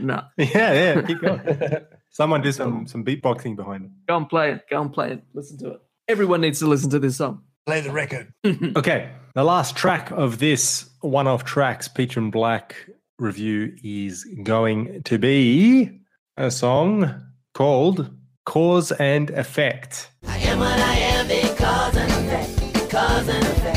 No, 0.00 0.22
Yeah, 0.36 0.72
yeah. 0.72 1.02
Keep 1.02 1.20
going. 1.20 1.40
Someone 2.10 2.42
do 2.42 2.52
some 2.52 2.86
some 2.86 3.04
beatboxing 3.04 3.56
behind 3.56 3.84
it. 3.86 3.90
go 4.06 4.16
and 4.16 4.28
play 4.28 4.52
it. 4.52 4.64
Go 4.70 4.80
and 4.80 4.92
play 4.92 5.12
it. 5.12 5.24
Listen 5.34 5.58
to 5.58 5.70
it. 5.72 5.80
Everyone 6.08 6.40
needs 6.40 6.58
to 6.60 6.66
listen 6.66 6.90
to 6.90 6.98
this 6.98 7.16
song. 7.16 7.42
Play 7.66 7.80
the 7.80 7.90
record. 7.90 8.32
Okay, 8.76 9.10
the 9.34 9.42
last 9.44 9.74
track 9.76 10.10
of 10.12 10.38
this 10.38 10.88
one-off 11.00 11.44
tracks 11.44 11.88
Peach 11.88 12.16
and 12.16 12.30
Black 12.30 12.76
review 13.18 13.74
is 13.82 14.24
going 14.44 15.02
to 15.04 15.18
be 15.18 16.00
a 16.36 16.50
song 16.50 17.22
called 17.54 18.10
"Cause 18.44 18.92
and 18.92 19.30
Effect." 19.30 20.10
I 20.28 20.38
am 20.38 20.58
what 20.60 20.78
I 20.78 20.94
am 20.94 21.26
because 21.26 21.96
and 21.96 22.12
effect, 22.12 22.90
cause 22.90 23.28
and 23.28 23.44
effect, 23.46 23.73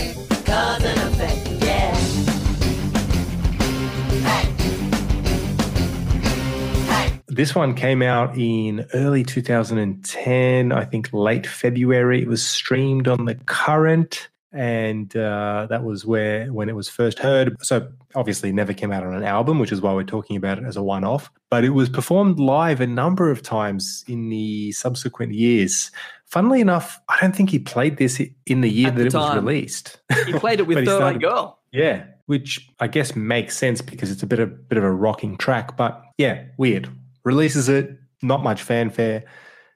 This 7.37 7.53
one 7.53 7.75
came 7.75 8.01
out 8.01 8.35
in 8.35 8.87
early 8.95 9.23
2010, 9.23 10.71
I 10.71 10.85
think 10.85 11.13
late 11.13 11.45
February. 11.45 12.19
It 12.19 12.27
was 12.27 12.43
streamed 12.43 13.07
on 13.07 13.25
the 13.25 13.35
Current, 13.35 14.29
and 14.51 15.15
uh, 15.15 15.67
that 15.69 15.83
was 15.83 16.03
where 16.03 16.51
when 16.51 16.67
it 16.67 16.75
was 16.75 16.89
first 16.89 17.19
heard. 17.19 17.55
So 17.61 17.89
obviously, 18.15 18.51
never 18.51 18.73
came 18.73 18.91
out 18.91 19.03
on 19.03 19.13
an 19.13 19.23
album, 19.23 19.59
which 19.59 19.71
is 19.71 19.81
why 19.81 19.93
we're 19.93 20.03
talking 20.03 20.35
about 20.35 20.57
it 20.57 20.63
as 20.63 20.77
a 20.77 20.81
one-off. 20.81 21.29
But 21.51 21.63
it 21.63 21.69
was 21.69 21.89
performed 21.89 22.39
live 22.39 22.81
a 22.81 22.87
number 22.87 23.29
of 23.29 23.43
times 23.43 24.03
in 24.07 24.29
the 24.29 24.71
subsequent 24.71 25.35
years. 25.35 25.91
Funnily 26.25 26.59
enough, 26.59 26.99
I 27.07 27.19
don't 27.21 27.35
think 27.35 27.51
he 27.51 27.59
played 27.59 27.97
this 27.97 28.19
in 28.47 28.61
the 28.61 28.69
year 28.71 28.87
At 28.87 28.95
that 28.95 29.11
the 29.11 29.15
it 29.15 29.21
was 29.21 29.35
released. 29.35 29.99
He 30.25 30.33
played 30.33 30.59
it 30.59 30.63
with 30.67 30.85
Third 30.85 31.03
Eye 31.03 31.17
Girl. 31.19 31.59
Yeah, 31.71 32.05
which 32.25 32.67
I 32.79 32.87
guess 32.87 33.15
makes 33.15 33.55
sense 33.55 33.83
because 33.83 34.09
it's 34.09 34.23
a 34.23 34.27
bit 34.27 34.39
of 34.39 34.67
bit 34.67 34.79
of 34.79 34.83
a 34.83 34.91
rocking 34.91 35.37
track, 35.37 35.77
but 35.77 36.01
yeah, 36.17 36.45
weird. 36.57 36.89
Releases 37.27 37.67
it, 37.67 37.99
not 38.21 38.41
much 38.41 38.63
fanfare, 38.63 39.25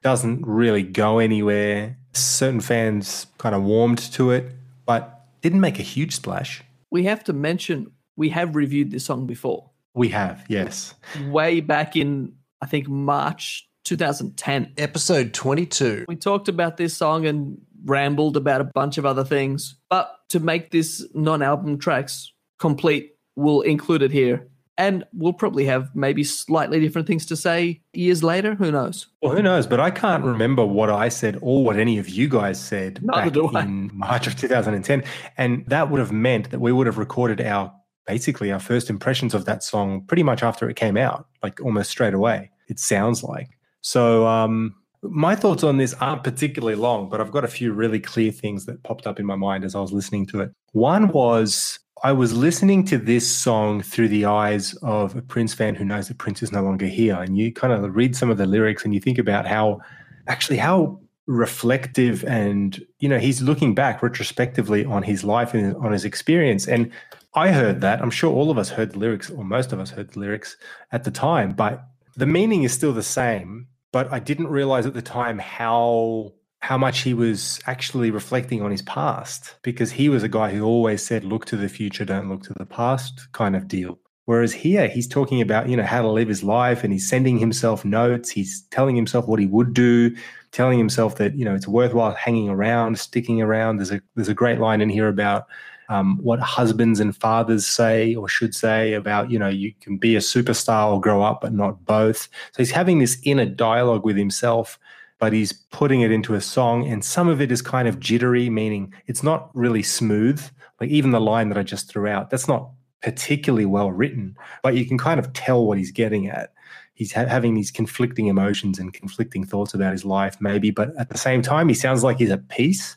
doesn't 0.02 0.46
really 0.46 0.82
go 0.82 1.18
anywhere. 1.18 1.98
Certain 2.14 2.62
fans 2.62 3.26
kind 3.36 3.54
of 3.54 3.62
warmed 3.62 3.98
to 4.14 4.30
it, 4.30 4.52
but 4.86 5.26
didn't 5.42 5.60
make 5.60 5.78
a 5.78 5.82
huge 5.82 6.14
splash. 6.14 6.64
We 6.90 7.04
have 7.04 7.22
to 7.24 7.34
mention 7.34 7.92
we 8.16 8.30
have 8.30 8.56
reviewed 8.56 8.90
this 8.90 9.04
song 9.04 9.26
before, 9.26 9.70
We 9.92 10.08
have, 10.08 10.46
yes. 10.48 10.94
way 11.28 11.60
back 11.60 11.94
in 11.94 12.32
I 12.62 12.66
think 12.66 12.88
March 12.88 13.68
2010. 13.84 14.72
Episode 14.78 15.34
22. 15.34 16.06
We 16.08 16.16
talked 16.16 16.48
about 16.48 16.78
this 16.78 16.96
song 16.96 17.26
and 17.26 17.58
rambled 17.84 18.38
about 18.38 18.62
a 18.62 18.64
bunch 18.64 18.96
of 18.96 19.04
other 19.04 19.24
things. 19.24 19.76
But 19.90 20.10
to 20.30 20.40
make 20.40 20.70
this 20.70 21.06
non 21.12 21.42
album 21.42 21.78
tracks 21.78 22.32
complete, 22.58 23.10
we'll 23.36 23.60
include 23.60 24.00
it 24.00 24.10
here. 24.10 24.48
And 24.78 25.04
we'll 25.12 25.34
probably 25.34 25.66
have 25.66 25.94
maybe 25.94 26.24
slightly 26.24 26.80
different 26.80 27.06
things 27.06 27.26
to 27.26 27.36
say 27.36 27.82
years 27.92 28.22
later. 28.22 28.54
Who 28.54 28.72
knows? 28.72 29.06
Well, 29.20 29.34
who 29.34 29.42
knows? 29.42 29.66
But 29.66 29.80
I 29.80 29.90
can't 29.90 30.24
remember 30.24 30.64
what 30.64 30.88
I 30.88 31.08
said 31.08 31.38
or 31.42 31.64
what 31.64 31.78
any 31.78 31.98
of 31.98 32.08
you 32.08 32.28
guys 32.28 32.58
said 32.58 33.00
Neither 33.02 33.48
back 33.48 33.66
in 33.66 33.90
March 33.92 34.26
of 34.26 34.36
2010. 34.36 35.04
And 35.36 35.64
that 35.66 35.90
would 35.90 35.98
have 35.98 36.12
meant 36.12 36.50
that 36.50 36.60
we 36.60 36.72
would 36.72 36.86
have 36.86 36.98
recorded 36.98 37.40
our 37.40 37.72
basically 38.06 38.50
our 38.50 38.58
first 38.58 38.90
impressions 38.90 39.34
of 39.34 39.44
that 39.44 39.62
song 39.62 40.04
pretty 40.06 40.22
much 40.22 40.42
after 40.42 40.68
it 40.68 40.74
came 40.74 40.96
out, 40.96 41.26
like 41.42 41.60
almost 41.60 41.90
straight 41.90 42.14
away. 42.14 42.50
It 42.68 42.78
sounds 42.78 43.22
like. 43.22 43.50
So 43.82 44.26
um 44.26 44.74
my 45.02 45.34
thoughts 45.34 45.64
on 45.64 45.78
this 45.78 45.94
aren't 45.94 46.22
particularly 46.22 46.76
long, 46.76 47.08
but 47.08 47.20
I've 47.20 47.32
got 47.32 47.44
a 47.44 47.48
few 47.48 47.72
really 47.72 47.98
clear 47.98 48.30
things 48.30 48.66
that 48.66 48.82
popped 48.84 49.06
up 49.06 49.18
in 49.18 49.26
my 49.26 49.34
mind 49.34 49.64
as 49.64 49.74
I 49.74 49.80
was 49.80 49.92
listening 49.92 50.26
to 50.26 50.40
it. 50.40 50.52
One 50.72 51.08
was 51.08 51.80
I 52.04 52.10
was 52.10 52.32
listening 52.32 52.84
to 52.86 52.98
this 52.98 53.30
song 53.30 53.80
through 53.80 54.08
the 54.08 54.24
eyes 54.24 54.74
of 54.82 55.14
a 55.14 55.22
Prince 55.22 55.54
fan 55.54 55.76
who 55.76 55.84
knows 55.84 56.08
that 56.08 56.18
Prince 56.18 56.42
is 56.42 56.50
no 56.50 56.60
longer 56.60 56.86
here. 56.86 57.14
And 57.14 57.38
you 57.38 57.52
kind 57.52 57.72
of 57.72 57.94
read 57.94 58.16
some 58.16 58.28
of 58.28 58.38
the 58.38 58.46
lyrics 58.46 58.84
and 58.84 58.92
you 58.92 59.00
think 59.00 59.18
about 59.18 59.46
how 59.46 59.80
actually 60.26 60.56
how 60.56 60.98
reflective 61.26 62.24
and 62.24 62.84
you 62.98 63.08
know 63.08 63.18
he's 63.18 63.40
looking 63.40 63.74
back 63.76 64.02
retrospectively 64.02 64.84
on 64.84 65.04
his 65.04 65.22
life 65.22 65.54
and 65.54 65.76
on 65.76 65.92
his 65.92 66.04
experience 66.04 66.66
and 66.66 66.90
i 67.34 67.52
heard 67.52 67.80
that 67.80 68.02
i'm 68.02 68.10
sure 68.10 68.32
all 68.32 68.50
of 68.50 68.58
us 68.58 68.68
heard 68.68 68.90
the 68.90 68.98
lyrics 68.98 69.30
or 69.30 69.44
most 69.44 69.72
of 69.72 69.78
us 69.78 69.90
heard 69.90 70.10
the 70.10 70.18
lyrics 70.18 70.56
at 70.90 71.04
the 71.04 71.12
time 71.12 71.52
but 71.52 71.84
the 72.16 72.26
meaning 72.26 72.64
is 72.64 72.72
still 72.72 72.92
the 72.92 73.04
same 73.04 73.68
but 73.92 74.12
i 74.12 74.18
didn't 74.18 74.48
realize 74.48 74.84
at 74.84 74.94
the 74.94 75.02
time 75.02 75.38
how 75.38 76.32
how 76.62 76.78
much 76.78 77.00
he 77.00 77.12
was 77.12 77.60
actually 77.66 78.10
reflecting 78.10 78.62
on 78.62 78.70
his 78.70 78.82
past 78.82 79.56
because 79.62 79.90
he 79.90 80.08
was 80.08 80.22
a 80.22 80.28
guy 80.28 80.52
who 80.52 80.64
always 80.64 81.04
said 81.04 81.24
look 81.24 81.44
to 81.44 81.56
the 81.56 81.68
future 81.68 82.04
don't 82.04 82.28
look 82.28 82.42
to 82.44 82.54
the 82.54 82.64
past 82.64 83.30
kind 83.32 83.56
of 83.56 83.66
deal. 83.66 83.98
Whereas 84.26 84.52
here 84.52 84.86
he's 84.86 85.08
talking 85.08 85.40
about 85.40 85.68
you 85.68 85.76
know 85.76 85.82
how 85.82 86.02
to 86.02 86.08
live 86.08 86.28
his 86.28 86.44
life 86.44 86.84
and 86.84 86.92
he's 86.92 87.08
sending 87.08 87.38
himself 87.38 87.84
notes. 87.84 88.30
He's 88.30 88.62
telling 88.70 88.94
himself 88.94 89.26
what 89.26 89.40
he 89.40 89.46
would 89.46 89.74
do 89.74 90.14
telling 90.52 90.78
himself 90.78 91.16
that 91.16 91.34
you 91.34 91.44
know 91.44 91.54
it's 91.54 91.66
worthwhile 91.66 92.14
hanging 92.14 92.48
around 92.48 92.98
sticking 92.98 93.42
around. 93.42 93.78
There's 93.78 93.90
a 93.90 94.00
there's 94.14 94.28
a 94.28 94.34
great 94.34 94.60
line 94.60 94.80
in 94.80 94.88
here 94.88 95.08
about 95.08 95.46
um, 95.88 96.18
what 96.22 96.38
husbands 96.38 97.00
and 97.00 97.16
fathers 97.16 97.66
say 97.66 98.14
or 98.14 98.28
should 98.28 98.54
say 98.54 98.92
about 98.92 99.30
you 99.30 99.38
know 99.38 99.48
you 99.48 99.72
can 99.80 99.96
be 99.96 100.14
a 100.14 100.20
superstar 100.20 100.92
or 100.92 101.00
grow 101.00 101.22
up 101.22 101.40
but 101.40 101.52
not 101.52 101.84
both. 101.84 102.28
So 102.52 102.58
he's 102.58 102.70
having 102.70 103.00
this 103.00 103.18
inner 103.24 103.46
dialogue 103.46 104.04
with 104.04 104.16
himself 104.16 104.78
but 105.22 105.32
he's 105.32 105.52
putting 105.52 106.00
it 106.00 106.10
into 106.10 106.34
a 106.34 106.40
song 106.40 106.84
and 106.84 107.04
some 107.04 107.28
of 107.28 107.40
it 107.40 107.52
is 107.52 107.62
kind 107.62 107.86
of 107.86 108.00
jittery 108.00 108.50
meaning 108.50 108.92
it's 109.06 109.22
not 109.22 109.50
really 109.54 109.80
smooth 109.80 110.44
like 110.80 110.90
even 110.90 111.12
the 111.12 111.20
line 111.20 111.48
that 111.48 111.56
i 111.56 111.62
just 111.62 111.88
threw 111.88 112.08
out 112.08 112.28
that's 112.28 112.48
not 112.48 112.70
particularly 113.02 113.64
well 113.64 113.92
written 113.92 114.36
but 114.64 114.74
you 114.74 114.84
can 114.84 114.98
kind 114.98 115.20
of 115.20 115.32
tell 115.32 115.64
what 115.64 115.78
he's 115.78 115.92
getting 115.92 116.28
at. 116.28 116.52
He's 116.94 117.12
ha- 117.12 117.26
having 117.26 117.54
these 117.54 117.70
conflicting 117.70 118.26
emotions 118.26 118.80
and 118.80 118.92
conflicting 118.92 119.44
thoughts 119.44 119.74
about 119.74 119.92
his 119.92 120.04
life 120.04 120.36
maybe 120.40 120.72
but 120.72 120.90
at 120.98 121.08
the 121.08 121.18
same 121.18 121.40
time 121.40 121.68
he 121.68 121.74
sounds 121.74 122.02
like 122.02 122.18
he's 122.18 122.32
at 122.32 122.48
peace. 122.48 122.96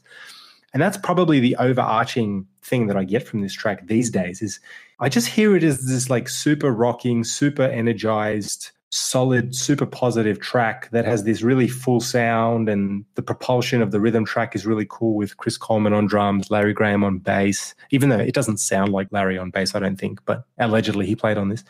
And 0.73 0.81
that's 0.81 0.97
probably 0.97 1.39
the 1.39 1.55
overarching 1.57 2.47
thing 2.63 2.87
that 2.87 2.97
i 2.97 3.03
get 3.03 3.27
from 3.27 3.41
this 3.41 3.53
track 3.53 3.85
these 3.85 4.09
days 4.09 4.41
is 4.41 4.59
i 4.99 5.09
just 5.09 5.27
hear 5.27 5.55
it 5.55 5.63
as 5.63 5.85
this 5.85 6.09
like 6.09 6.27
super 6.27 6.71
rocking 6.71 7.23
super 7.23 7.61
energized 7.61 8.71
solid 8.89 9.53
super 9.55 9.85
positive 9.85 10.39
track 10.39 10.89
that 10.91 11.05
has 11.05 11.23
this 11.23 11.41
really 11.41 11.67
full 11.67 11.99
sound 11.99 12.69
and 12.69 13.03
the 13.15 13.21
propulsion 13.21 13.81
of 13.81 13.91
the 13.91 13.99
rhythm 13.99 14.23
track 14.23 14.55
is 14.55 14.65
really 14.65 14.85
cool 14.89 15.15
with 15.15 15.35
chris 15.35 15.57
coleman 15.57 15.91
on 15.91 16.05
drums 16.05 16.49
larry 16.49 16.71
graham 16.71 17.03
on 17.03 17.17
bass 17.17 17.75
even 17.89 18.09
though 18.09 18.19
it 18.19 18.33
doesn't 18.33 18.57
sound 18.57 18.93
like 18.93 19.07
larry 19.11 19.37
on 19.37 19.49
bass 19.49 19.75
i 19.75 19.79
don't 19.79 19.97
think 19.97 20.23
but 20.25 20.45
allegedly 20.59 21.05
he 21.05 21.15
played 21.15 21.37
on 21.37 21.49
this 21.49 21.63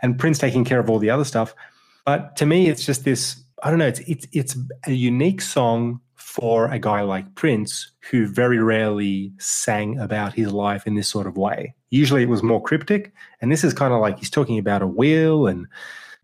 and 0.00 0.18
prince 0.18 0.38
taking 0.38 0.64
care 0.64 0.80
of 0.80 0.90
all 0.90 0.98
the 0.98 1.10
other 1.10 1.24
stuff 1.24 1.54
but 2.04 2.36
to 2.36 2.46
me, 2.46 2.68
it's 2.68 2.84
just 2.84 3.04
this. 3.04 3.42
I 3.62 3.70
don't 3.70 3.78
know. 3.78 3.86
It's 3.86 4.00
it's 4.00 4.26
it's 4.32 4.56
a 4.86 4.92
unique 4.92 5.40
song 5.40 6.00
for 6.14 6.70
a 6.70 6.78
guy 6.78 7.02
like 7.02 7.34
Prince, 7.34 7.92
who 8.10 8.26
very 8.26 8.58
rarely 8.58 9.32
sang 9.38 9.98
about 9.98 10.32
his 10.32 10.52
life 10.52 10.86
in 10.86 10.94
this 10.94 11.08
sort 11.08 11.26
of 11.26 11.36
way. 11.36 11.74
Usually, 11.90 12.22
it 12.22 12.28
was 12.28 12.42
more 12.42 12.62
cryptic, 12.62 13.12
and 13.40 13.52
this 13.52 13.62
is 13.62 13.72
kind 13.72 13.92
of 13.92 14.00
like 14.00 14.18
he's 14.18 14.30
talking 14.30 14.58
about 14.58 14.82
a 14.82 14.86
wheel 14.86 15.46
and 15.46 15.66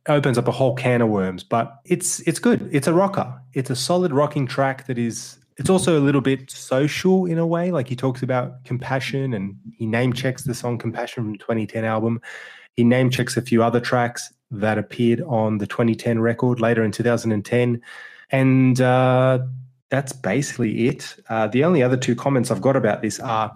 opens 0.09 0.39
up 0.39 0.49
a 0.49 0.53
whole 0.53 0.75
can 0.75 1.03
of 1.03 1.09
worms. 1.09 1.45
But 1.45 1.81
it's 1.85 2.21
it's 2.21 2.39
good. 2.39 2.69
It's 2.73 2.87
a 2.87 2.93
rocker. 2.93 3.41
It's 3.53 3.71
a 3.71 3.77
solid 3.77 4.13
rocking 4.13 4.47
track 4.47 4.87
that 4.87 4.99
is. 4.99 5.37
It's 5.57 5.69
also 5.69 5.99
a 5.99 6.03
little 6.03 6.21
bit 6.21 6.51
social 6.51 7.27
in 7.27 7.37
a 7.37 7.47
way. 7.47 7.73
Like 7.73 7.89
he 7.89 7.97
talks 7.97 8.23
about 8.23 8.65
compassion, 8.65 9.35
and 9.35 9.57
he 9.77 9.87
name 9.87 10.13
checks 10.13 10.45
the 10.45 10.55
song 10.55 10.79
"Compassion" 10.79 11.25
from 11.25 11.37
2010 11.37 11.85
album. 11.85 12.21
He 12.75 12.85
name 12.85 13.11
checks 13.11 13.37
a 13.37 13.43
few 13.43 13.63
other 13.63 13.81
tracks 13.81 14.33
that 14.51 14.79
appeared 14.79 15.21
on 15.23 15.59
the 15.59 15.67
2010 15.67 16.21
record 16.21 16.61
later 16.61 16.85
in 16.85 16.93
2010. 16.93 17.83
And 18.31 18.81
uh, 18.81 19.41
that's 19.91 20.13
basically 20.13 20.89
it. 20.89 21.17
Uh, 21.29 21.49
the 21.49 21.65
only 21.65 21.83
other 21.83 21.97
two 21.97 22.15
comments 22.15 22.51
I've 22.51 22.61
got 22.61 22.77
about 22.77 23.03
this 23.03 23.21
are 23.21 23.53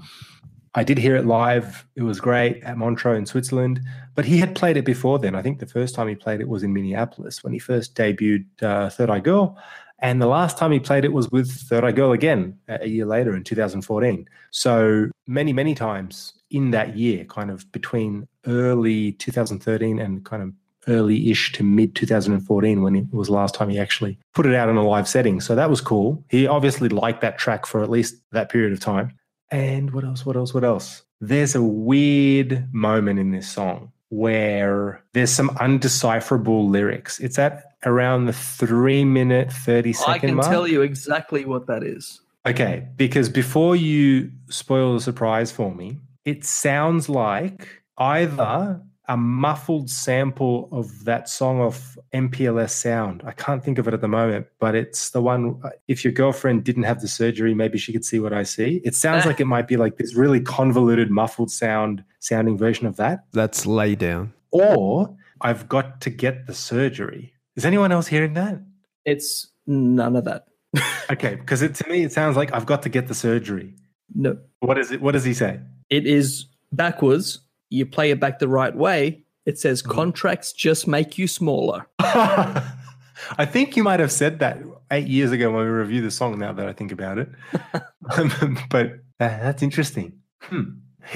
I 0.75 0.85
did 0.85 0.99
hear 0.99 1.17
it 1.17 1.27
live. 1.27 1.87
It 1.97 2.03
was 2.03 2.19
great 2.19 2.63
at 2.65 2.79
Montreux 2.79 3.15
in 3.15 3.27
Switzerland, 3.27 3.81
but 4.15 4.25
he 4.25 4.39
had 4.39 4.55
played 4.55 4.77
it 4.77 4.85
before 4.85 5.19
then. 5.19 5.35
I 5.35 5.43
think 5.43 5.59
the 5.59 5.67
first 5.67 5.95
time 5.95 6.09
he 6.09 6.15
played 6.15 6.41
it 6.41 6.49
was 6.49 6.63
in 6.63 6.73
Minneapolis 6.73 7.43
when 7.43 7.53
he 7.53 7.59
first 7.59 7.95
debuted 7.95 8.47
uh, 8.63 8.91
Third 8.91 9.11
Eye 9.11 9.21
Girl. 9.21 9.59
And 10.01 10.21
the 10.21 10.27
last 10.27 10.59
time 10.59 10.73
he 10.73 10.81
played 10.81 11.05
it 11.05 11.13
was 11.13 11.31
with 11.31 11.51
Third 11.51 11.85
Eye 11.85 11.93
Girl 11.93 12.13
again 12.13 12.59
a 12.69 12.89
year 12.89 13.07
later 13.07 13.37
in 13.37 13.45
2014. 13.45 14.29
So 14.51 15.09
many, 15.27 15.53
many 15.53 15.75
times 15.75 16.35
in 16.51 16.73
that 16.73 16.97
year, 16.97 17.25
kind 17.25 17.51
of 17.51 17.71
between 17.73 18.27
early 18.47 19.13
2013 19.13 20.01
and 20.01 20.25
kind 20.25 20.43
of 20.43 20.53
early 20.89 21.31
ish 21.31 21.53
to 21.53 21.63
mid 21.63 21.95
2014 21.95 22.83
when 22.83 22.97
it 22.97 23.07
was 23.13 23.31
last 23.31 23.55
time 23.55 23.69
he 23.69 23.79
actually 23.79 24.19
put 24.35 24.45
it 24.45 24.55
out 24.55 24.69
in 24.69 24.77
a 24.77 24.87
live 24.87 25.09
setting. 25.09 25.41
So 25.41 25.55
that 25.55 25.71
was 25.71 25.81
cool. 25.81 26.25
He 26.29 26.47
obviously 26.47 26.89
liked 26.89 27.21
that 27.21 27.39
track 27.39 27.65
for 27.65 27.83
at 27.83 27.91
least 27.91 28.17
that 28.33 28.51
period 28.51 28.73
of 28.73 28.81
time. 28.81 29.17
And 29.53 29.93
what 29.93 30.05
else? 30.05 30.27
What 30.27 30.37
else? 30.37 30.53
What 30.53 30.65
else? 30.65 31.03
There's 31.21 31.55
a 31.55 31.63
weird 31.63 32.73
moment 32.75 33.21
in 33.21 33.31
this 33.31 33.49
song 33.49 33.93
where 34.13 35.03
there's 35.15 35.31
some 35.31 35.49
undecipherable 35.57 36.69
lyrics. 36.69 37.19
It's 37.19 37.39
at 37.39 37.65
around 37.87 38.27
the 38.27 38.35
three 38.35 39.07
minute, 39.07 39.51
30 39.51 39.95
second 39.95 40.13
I 40.13 40.19
can 40.19 40.35
mark. 40.35 40.49
tell 40.51 40.69
you 40.69 40.83
exactly 40.83 41.47
what 41.47 41.67
that 41.69 41.83
is. 41.83 42.21
Okay, 42.45 42.87
because 42.97 43.31
before 43.31 43.75
you 43.75 44.31
spoil 44.51 44.93
the 44.93 45.01
surprise 45.01 45.51
for 45.51 45.75
me, 45.75 45.99
it 46.27 46.45
sounds 46.45 47.09
like 47.09 47.67
either 47.97 48.83
a 49.13 49.17
muffled 49.17 49.91
sample 49.91 50.71
of 50.73 51.05
that 51.05 51.29
song 51.29 51.61
of 51.61 51.99
MPLS 52.15 52.71
sound. 52.71 53.23
I 53.27 53.33
can't 53.33 53.63
think 53.63 53.77
of 53.77 53.87
it 53.87 53.93
at 53.93 54.01
the 54.01 54.09
moment, 54.09 54.47
but 54.59 54.75
it's 54.75 55.11
the 55.11 55.21
one. 55.21 55.61
uh, 55.63 55.69
If 55.87 56.03
your 56.03 56.15
girlfriend 56.15 56.65
didn't 56.65 56.85
have 56.85 57.01
the 57.03 57.09
surgery, 57.09 57.53
maybe 57.53 57.77
she 57.77 57.93
could 57.93 58.07
see 58.07 58.19
what 58.21 58.33
I 58.33 58.43
see. 58.43 58.81
It 58.85 58.95
sounds 58.95 59.27
like 59.27 59.39
it 59.39 59.45
might 59.45 59.69
be 59.69 59.77
like 59.77 59.99
this 59.99 60.15
really 60.15 60.41
convoluted, 60.41 61.11
muffled 61.11 61.51
sound 61.51 62.03
sounding 62.21 62.57
version 62.57 62.87
of 62.87 62.97
that. 62.97 63.25
That's 63.33 63.67
lay 63.67 63.95
down. 63.97 64.33
Or 64.51 65.15
I've 65.43 65.69
got 65.69 66.01
to 66.03 66.11
get 66.11 66.47
the 66.47 66.55
surgery. 66.55 67.35
Is 67.55 67.67
anyone 67.67 67.93
else 67.93 68.07
hearing 68.07 68.33
that? 68.35 68.63
It's 69.05 69.47
none 69.67 70.17
of 70.17 70.25
that. 70.25 70.47
Okay, 71.11 71.35
because 71.35 71.61
it, 71.61 71.75
to 71.75 71.89
me 71.91 72.05
it 72.05 72.13
sounds 72.13 72.39
like 72.39 72.55
I've 72.55 72.65
got 72.65 72.81
to 72.85 72.89
get 72.89 73.07
the 73.09 73.15
surgery. 73.15 73.75
No. 74.15 74.39
What 74.61 74.79
is 74.79 74.91
it? 74.91 75.03
What 75.03 75.13
does 75.13 75.25
he 75.25 75.35
say? 75.35 75.61
It 75.91 76.07
is 76.07 76.47
backwards. 76.73 77.41
You 77.73 77.87
play 77.87 78.11
it 78.11 78.21
back 78.21 78.39
the 78.39 78.49
right 78.49 78.75
way. 78.75 79.25
It 79.47 79.59
says 79.59 79.83
Mm-hmm. 79.83 79.93
contracts 79.93 80.53
just 80.53 80.87
make 80.87 81.19
you 81.19 81.27
smaller. 81.27 81.87
I 81.99 83.45
think 83.47 83.77
you 83.77 83.83
might 83.83 84.01
have 84.01 84.13
said 84.13 84.39
that 84.41 84.59
eight 84.91 85.07
years 85.07 85.31
ago 85.33 85.51
when 85.51 85.65
we 85.65 85.71
reviewed 85.71 86.05
the 86.05 86.11
song. 86.11 86.39
Now 86.39 86.53
that 86.53 86.69
I 86.69 86.73
think 86.73 86.93
about 86.93 87.19
it, 87.19 87.29
but 88.71 88.87
uh, 88.87 88.93
that's 89.19 89.63
interesting. 89.63 90.13
Hmm. 90.43 90.63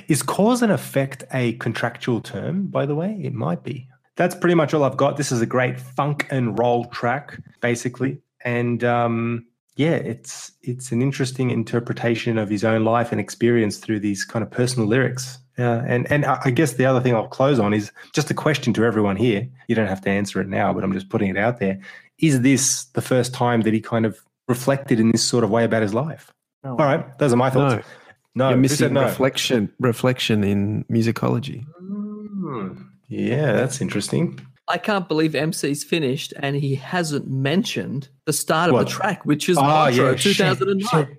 Is 0.09 0.22
cause 0.22 0.62
and 0.62 0.72
effect 0.72 1.24
a 1.32 1.52
contractual 1.54 2.20
term? 2.20 2.66
By 2.66 2.86
the 2.86 2.94
way, 2.94 3.20
it 3.22 3.32
might 3.34 3.62
be. 3.62 3.88
That's 4.16 4.34
pretty 4.34 4.54
much 4.54 4.72
all 4.74 4.82
I've 4.82 4.96
got. 4.96 5.16
This 5.16 5.30
is 5.30 5.40
a 5.40 5.46
great 5.46 5.78
funk 5.78 6.26
and 6.30 6.59
roll 6.59 6.86
track, 6.86 7.38
basically, 7.61 8.18
and 8.44 8.82
um, 8.82 9.46
yeah, 9.76 9.96
it's 9.96 10.52
it's 10.62 10.90
an 10.90 11.02
interesting 11.02 11.50
interpretation 11.50 12.38
of 12.38 12.48
his 12.48 12.64
own 12.64 12.84
life 12.84 13.12
and 13.12 13.20
experience 13.20 13.76
through 13.78 14.00
these 14.00 14.24
kind 14.24 14.42
of 14.42 14.50
personal 14.50 14.88
lyrics. 14.88 15.38
Uh, 15.59 15.82
and 15.86 16.11
and 16.12 16.24
I 16.26 16.38
I 16.44 16.50
guess 16.50 16.74
the 16.74 16.84
other 16.84 17.00
thing 17.00 17.14
I'll 17.14 17.28
close 17.28 17.59
on 17.59 17.72
is 17.72 17.90
just 18.12 18.30
a 18.30 18.34
question 18.34 18.72
to 18.74 18.84
everyone 18.84 19.16
here. 19.16 19.48
You 19.68 19.74
don't 19.74 19.86
have 19.86 20.00
to 20.02 20.11
answer 20.11 20.40
it 20.40 20.48
now, 20.48 20.72
but 20.72 20.84
I'm 20.84 20.92
just 20.92 21.09
putting 21.09 21.30
it 21.30 21.38
out 21.38 21.61
there. 21.61 21.78
Is 22.18 22.42
this 22.42 22.84
the 22.94 23.00
first 23.02 23.32
time 23.34 23.62
that 23.62 23.72
he 23.72 23.80
kind 23.80 24.04
of 24.07 24.18
reflected 24.48 25.00
in 25.00 25.12
this 25.12 25.24
sort 25.24 25.44
of 25.44 25.50
way 25.50 25.64
about 25.64 25.82
his 25.82 25.94
life? 25.94 26.32
All 26.64 26.76
right, 26.76 27.16
those 27.18 27.32
are 27.32 27.36
my 27.36 27.48
thoughts. 27.50 27.86
No, 28.34 28.50
You're 28.50 28.59
missing 28.59 28.76
said 28.76 28.92
no? 28.92 29.04
reflection. 29.04 29.72
Reflection 29.80 30.44
in 30.44 30.84
musicology. 30.90 31.64
Hmm. 31.78 32.82
Yeah, 33.09 33.52
that's 33.52 33.80
interesting. 33.80 34.38
I 34.68 34.78
can't 34.78 35.09
believe 35.09 35.32
MC's 35.34 35.84
finished 35.84 36.34
and 36.40 36.57
he 36.57 36.74
hasn't 36.74 37.28
mentioned 37.30 38.09
the 38.24 38.32
start 38.32 38.68
of 38.68 38.74
What? 38.74 38.86
the 38.88 38.90
track, 38.92 39.24
which 39.24 39.48
is 39.48 39.57
Oh, 39.57 39.62
Montreux 39.62 40.11
yeah, 40.11 40.16
shit, 40.16 40.36
2009. 40.36 41.16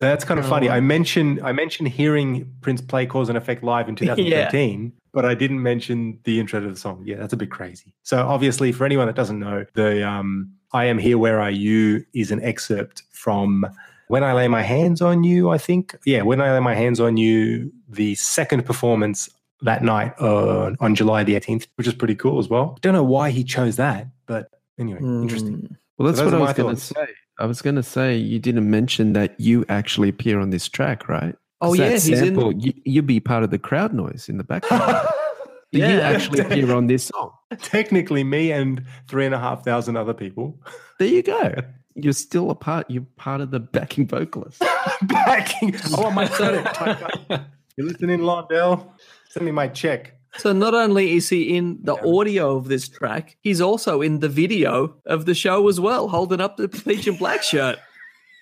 That's 0.00 0.24
kind 0.24 0.40
of 0.40 0.46
funny. 0.48 0.70
I 0.70 0.80
mentioned 0.80 1.40
I 1.42 1.52
mentioned 1.52 1.88
hearing 1.88 2.50
Prince 2.62 2.80
play 2.80 3.04
Cause 3.04 3.28
and 3.28 3.36
Effect 3.36 3.62
live 3.62 3.88
in 3.88 3.96
2013, 3.96 4.92
but 5.12 5.24
I 5.26 5.34
didn't 5.34 5.62
mention 5.62 6.18
the 6.24 6.40
intro 6.40 6.60
to 6.60 6.70
the 6.70 6.76
song. 6.76 7.02
Yeah, 7.04 7.16
that's 7.16 7.34
a 7.34 7.36
bit 7.36 7.50
crazy. 7.50 7.92
So 8.02 8.26
obviously, 8.26 8.72
for 8.72 8.86
anyone 8.86 9.06
that 9.06 9.16
doesn't 9.16 9.38
know, 9.38 9.66
the 9.74 10.06
um, 10.06 10.50
"I 10.72 10.86
Am 10.86 10.96
Here, 10.98 11.18
Where 11.18 11.38
Are 11.40 11.50
You" 11.50 12.04
is 12.14 12.30
an 12.30 12.42
excerpt 12.42 13.02
from 13.10 13.66
"When 14.08 14.24
I 14.24 14.32
Lay 14.32 14.48
My 14.48 14.62
Hands 14.62 15.00
on 15.02 15.22
You." 15.22 15.50
I 15.50 15.58
think, 15.58 15.94
yeah, 16.06 16.22
"When 16.22 16.40
I 16.40 16.52
Lay 16.54 16.60
My 16.60 16.74
Hands 16.74 16.98
on 16.98 17.18
You," 17.18 17.70
the 17.86 18.14
second 18.14 18.64
performance 18.64 19.28
that 19.60 19.84
night 19.84 20.18
on 20.18 20.78
on 20.80 20.94
July 20.94 21.24
the 21.24 21.34
18th, 21.34 21.66
which 21.74 21.86
is 21.86 21.92
pretty 21.92 22.14
cool 22.14 22.38
as 22.38 22.48
well. 22.48 22.78
Don't 22.80 22.94
know 22.94 23.04
why 23.04 23.28
he 23.28 23.44
chose 23.44 23.76
that, 23.76 24.06
but 24.24 24.50
anyway, 24.78 25.00
interesting. 25.00 25.76
Well, 25.98 26.06
that's 26.06 26.18
So 26.18 26.30
those 26.30 26.32
what 26.32 26.40
I 26.40 26.44
are 26.44 26.46
was 26.46 26.56
going 26.56 26.74
to 26.76 26.80
say. 26.80 27.14
I 27.40 27.46
was 27.46 27.62
going 27.62 27.76
to 27.76 27.82
say 27.82 28.16
you 28.16 28.38
didn't 28.38 28.68
mention 28.70 29.12
that 29.14 29.34
you 29.40 29.64
actually 29.68 30.08
appear 30.10 30.38
on 30.38 30.50
this 30.50 30.68
track, 30.68 31.08
right? 31.08 31.34
Oh, 31.62 31.74
that 31.74 31.82
yeah, 31.82 31.90
he's 31.92 32.08
in- 32.08 32.60
You, 32.60 32.72
you'd 32.84 33.06
be 33.06 33.20
part 33.20 33.42
of 33.44 33.50
the 33.50 33.58
crowd 33.58 33.92
noise 33.92 34.28
in 34.28 34.38
the 34.38 34.44
background. 34.44 35.06
you 35.72 35.80
Yeah. 35.84 36.00
actually 36.00 36.40
appear 36.40 36.72
on 36.74 36.86
this 36.86 37.04
song. 37.04 37.32
Technically, 37.62 38.24
me 38.24 38.52
and 38.52 38.84
three 39.08 39.26
and 39.26 39.34
a 39.34 39.38
half 39.38 39.64
thousand 39.64 39.96
other 39.96 40.14
people. 40.14 40.58
There 40.98 41.08
you 41.08 41.22
go. 41.22 41.54
You're 41.94 42.12
still 42.12 42.50
a 42.50 42.54
part. 42.54 42.88
You're 42.90 43.06
part 43.16 43.40
of 43.40 43.50
the 43.50 43.60
backing 43.60 44.06
vocalist. 44.06 44.62
backing. 45.02 45.74
Oh, 45.96 46.06
I 46.06 46.14
might 46.14 46.32
sign 46.32 46.54
it. 46.54 47.40
You 47.76 47.86
listening, 47.86 48.20
Londell? 48.20 48.86
Send 49.30 49.44
me 49.46 49.52
my 49.52 49.68
check. 49.68 50.19
So 50.38 50.52
not 50.52 50.74
only 50.74 51.16
is 51.16 51.28
he 51.28 51.56
in 51.56 51.78
the 51.82 51.96
audio 52.06 52.56
of 52.56 52.68
this 52.68 52.88
track, 52.88 53.36
he's 53.40 53.60
also 53.60 54.00
in 54.00 54.20
the 54.20 54.28
video 54.28 54.94
of 55.06 55.26
the 55.26 55.34
show 55.34 55.68
as 55.68 55.80
well, 55.80 56.08
holding 56.08 56.40
up 56.40 56.56
the 56.56 56.68
peach 56.68 57.06
and 57.06 57.18
black 57.18 57.42
shirt. 57.42 57.78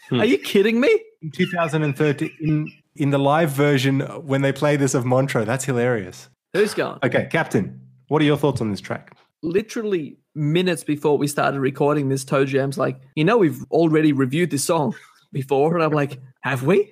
Hmm. 0.08 0.20
Are 0.20 0.24
you 0.24 0.38
kidding 0.38 0.80
me? 0.80 1.00
In 1.22 1.30
2013, 1.30 2.30
in, 2.40 2.72
in 2.96 3.10
the 3.10 3.18
live 3.18 3.50
version, 3.50 4.00
when 4.00 4.42
they 4.42 4.52
play 4.52 4.76
this 4.76 4.94
of 4.94 5.04
Montreux, 5.04 5.44
that's 5.44 5.64
hilarious. 5.64 6.28
Who's 6.52 6.74
going? 6.74 6.98
Okay, 7.02 7.28
Captain, 7.30 7.80
what 8.08 8.22
are 8.22 8.24
your 8.24 8.36
thoughts 8.36 8.60
on 8.60 8.70
this 8.70 8.80
track? 8.80 9.16
Literally 9.42 10.18
minutes 10.34 10.84
before 10.84 11.18
we 11.18 11.26
started 11.26 11.60
recording 11.60 12.08
this, 12.08 12.24
Toe 12.24 12.44
Jam's 12.44 12.78
like, 12.78 13.00
you 13.14 13.24
know, 13.24 13.38
we've 13.38 13.64
already 13.70 14.12
reviewed 14.12 14.50
this 14.50 14.64
song 14.64 14.94
before. 15.32 15.74
And 15.74 15.84
I'm 15.84 15.92
like, 15.92 16.20
have 16.40 16.62
we? 16.62 16.90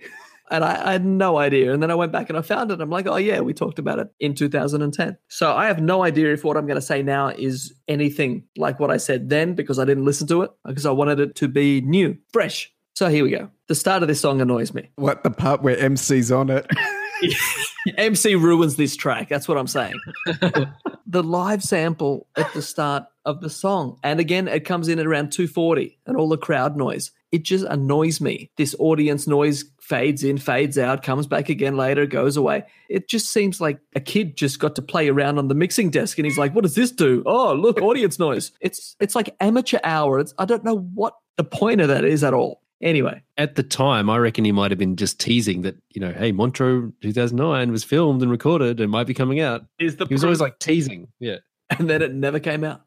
And 0.50 0.64
I, 0.64 0.88
I 0.88 0.92
had 0.92 1.04
no 1.04 1.38
idea. 1.38 1.72
And 1.72 1.82
then 1.82 1.90
I 1.90 1.94
went 1.94 2.12
back 2.12 2.28
and 2.28 2.38
I 2.38 2.42
found 2.42 2.70
it. 2.70 2.80
I'm 2.80 2.90
like, 2.90 3.06
oh, 3.06 3.16
yeah, 3.16 3.40
we 3.40 3.52
talked 3.52 3.78
about 3.78 3.98
it 3.98 4.08
in 4.20 4.34
2010. 4.34 5.16
So 5.28 5.52
I 5.52 5.66
have 5.66 5.80
no 5.80 6.02
idea 6.02 6.32
if 6.32 6.44
what 6.44 6.56
I'm 6.56 6.66
going 6.66 6.76
to 6.76 6.86
say 6.86 7.02
now 7.02 7.28
is 7.28 7.74
anything 7.88 8.44
like 8.56 8.78
what 8.78 8.90
I 8.90 8.96
said 8.96 9.28
then 9.28 9.54
because 9.54 9.78
I 9.78 9.84
didn't 9.84 10.04
listen 10.04 10.26
to 10.28 10.42
it 10.42 10.50
because 10.64 10.86
I 10.86 10.92
wanted 10.92 11.20
it 11.20 11.34
to 11.36 11.48
be 11.48 11.80
new, 11.80 12.16
fresh. 12.32 12.72
So 12.94 13.08
here 13.08 13.24
we 13.24 13.30
go. 13.30 13.50
The 13.68 13.74
start 13.74 14.02
of 14.02 14.08
this 14.08 14.20
song 14.20 14.40
annoys 14.40 14.72
me. 14.72 14.90
What 14.96 15.24
the 15.24 15.30
part 15.30 15.62
where 15.62 15.76
MC's 15.76 16.30
on 16.32 16.50
it? 16.50 16.70
MC 17.96 18.34
ruins 18.34 18.76
this 18.76 18.96
track. 18.96 19.28
That's 19.28 19.48
what 19.48 19.58
I'm 19.58 19.66
saying. 19.66 19.98
the 21.06 21.22
live 21.22 21.62
sample 21.62 22.26
at 22.36 22.52
the 22.52 22.62
start 22.62 23.04
of 23.24 23.40
the 23.40 23.50
song, 23.50 23.98
and 24.02 24.20
again, 24.20 24.48
it 24.48 24.64
comes 24.64 24.88
in 24.88 24.98
at 24.98 25.06
around 25.06 25.32
240, 25.32 25.98
and 26.06 26.16
all 26.16 26.28
the 26.28 26.38
crowd 26.38 26.76
noise. 26.76 27.10
It 27.32 27.42
just 27.42 27.64
annoys 27.66 28.20
me. 28.20 28.50
This 28.56 28.74
audience 28.78 29.26
noise 29.26 29.64
fades 29.80 30.22
in, 30.24 30.38
fades 30.38 30.78
out, 30.78 31.02
comes 31.02 31.26
back 31.26 31.48
again 31.48 31.76
later, 31.76 32.06
goes 32.06 32.36
away. 32.36 32.64
It 32.88 33.08
just 33.08 33.30
seems 33.30 33.60
like 33.60 33.78
a 33.94 34.00
kid 34.00 34.36
just 34.36 34.58
got 34.60 34.76
to 34.76 34.82
play 34.82 35.08
around 35.08 35.38
on 35.38 35.48
the 35.48 35.54
mixing 35.54 35.90
desk, 35.90 36.18
and 36.18 36.26
he's 36.26 36.38
like, 36.38 36.54
"What 36.54 36.62
does 36.62 36.74
this 36.74 36.92
do? 36.92 37.22
Oh, 37.26 37.52
look, 37.52 37.80
audience 37.82 38.18
noise." 38.18 38.52
It's 38.60 38.96
it's 39.00 39.14
like 39.14 39.34
amateur 39.40 39.78
hour. 39.82 40.18
It's 40.18 40.34
I 40.38 40.44
don't 40.44 40.64
know 40.64 40.78
what 40.78 41.14
the 41.36 41.44
point 41.44 41.80
of 41.80 41.88
that 41.88 42.04
is 42.04 42.24
at 42.24 42.34
all. 42.34 42.62
Anyway, 42.82 43.22
At 43.38 43.54
the 43.54 43.62
time, 43.62 44.10
I 44.10 44.18
reckon 44.18 44.44
he 44.44 44.52
might 44.52 44.70
have 44.70 44.78
been 44.78 44.96
just 44.96 45.18
teasing 45.18 45.62
that, 45.62 45.76
you 45.94 46.00
know, 46.00 46.12
hey, 46.12 46.30
Montreux 46.32 46.92
2009 47.00 47.72
was 47.72 47.84
filmed 47.84 48.20
and 48.20 48.30
recorded 48.30 48.80
and 48.80 48.90
might 48.90 49.06
be 49.06 49.14
coming 49.14 49.40
out. 49.40 49.64
Is 49.78 49.96
the 49.96 50.06
he 50.06 50.14
was 50.14 50.24
always 50.24 50.40
like 50.40 50.58
teasing. 50.58 51.08
Yeah. 51.18 51.38
and 51.78 51.88
then 51.88 52.02
it 52.02 52.12
never 52.14 52.38
came 52.38 52.64
out. 52.64 52.82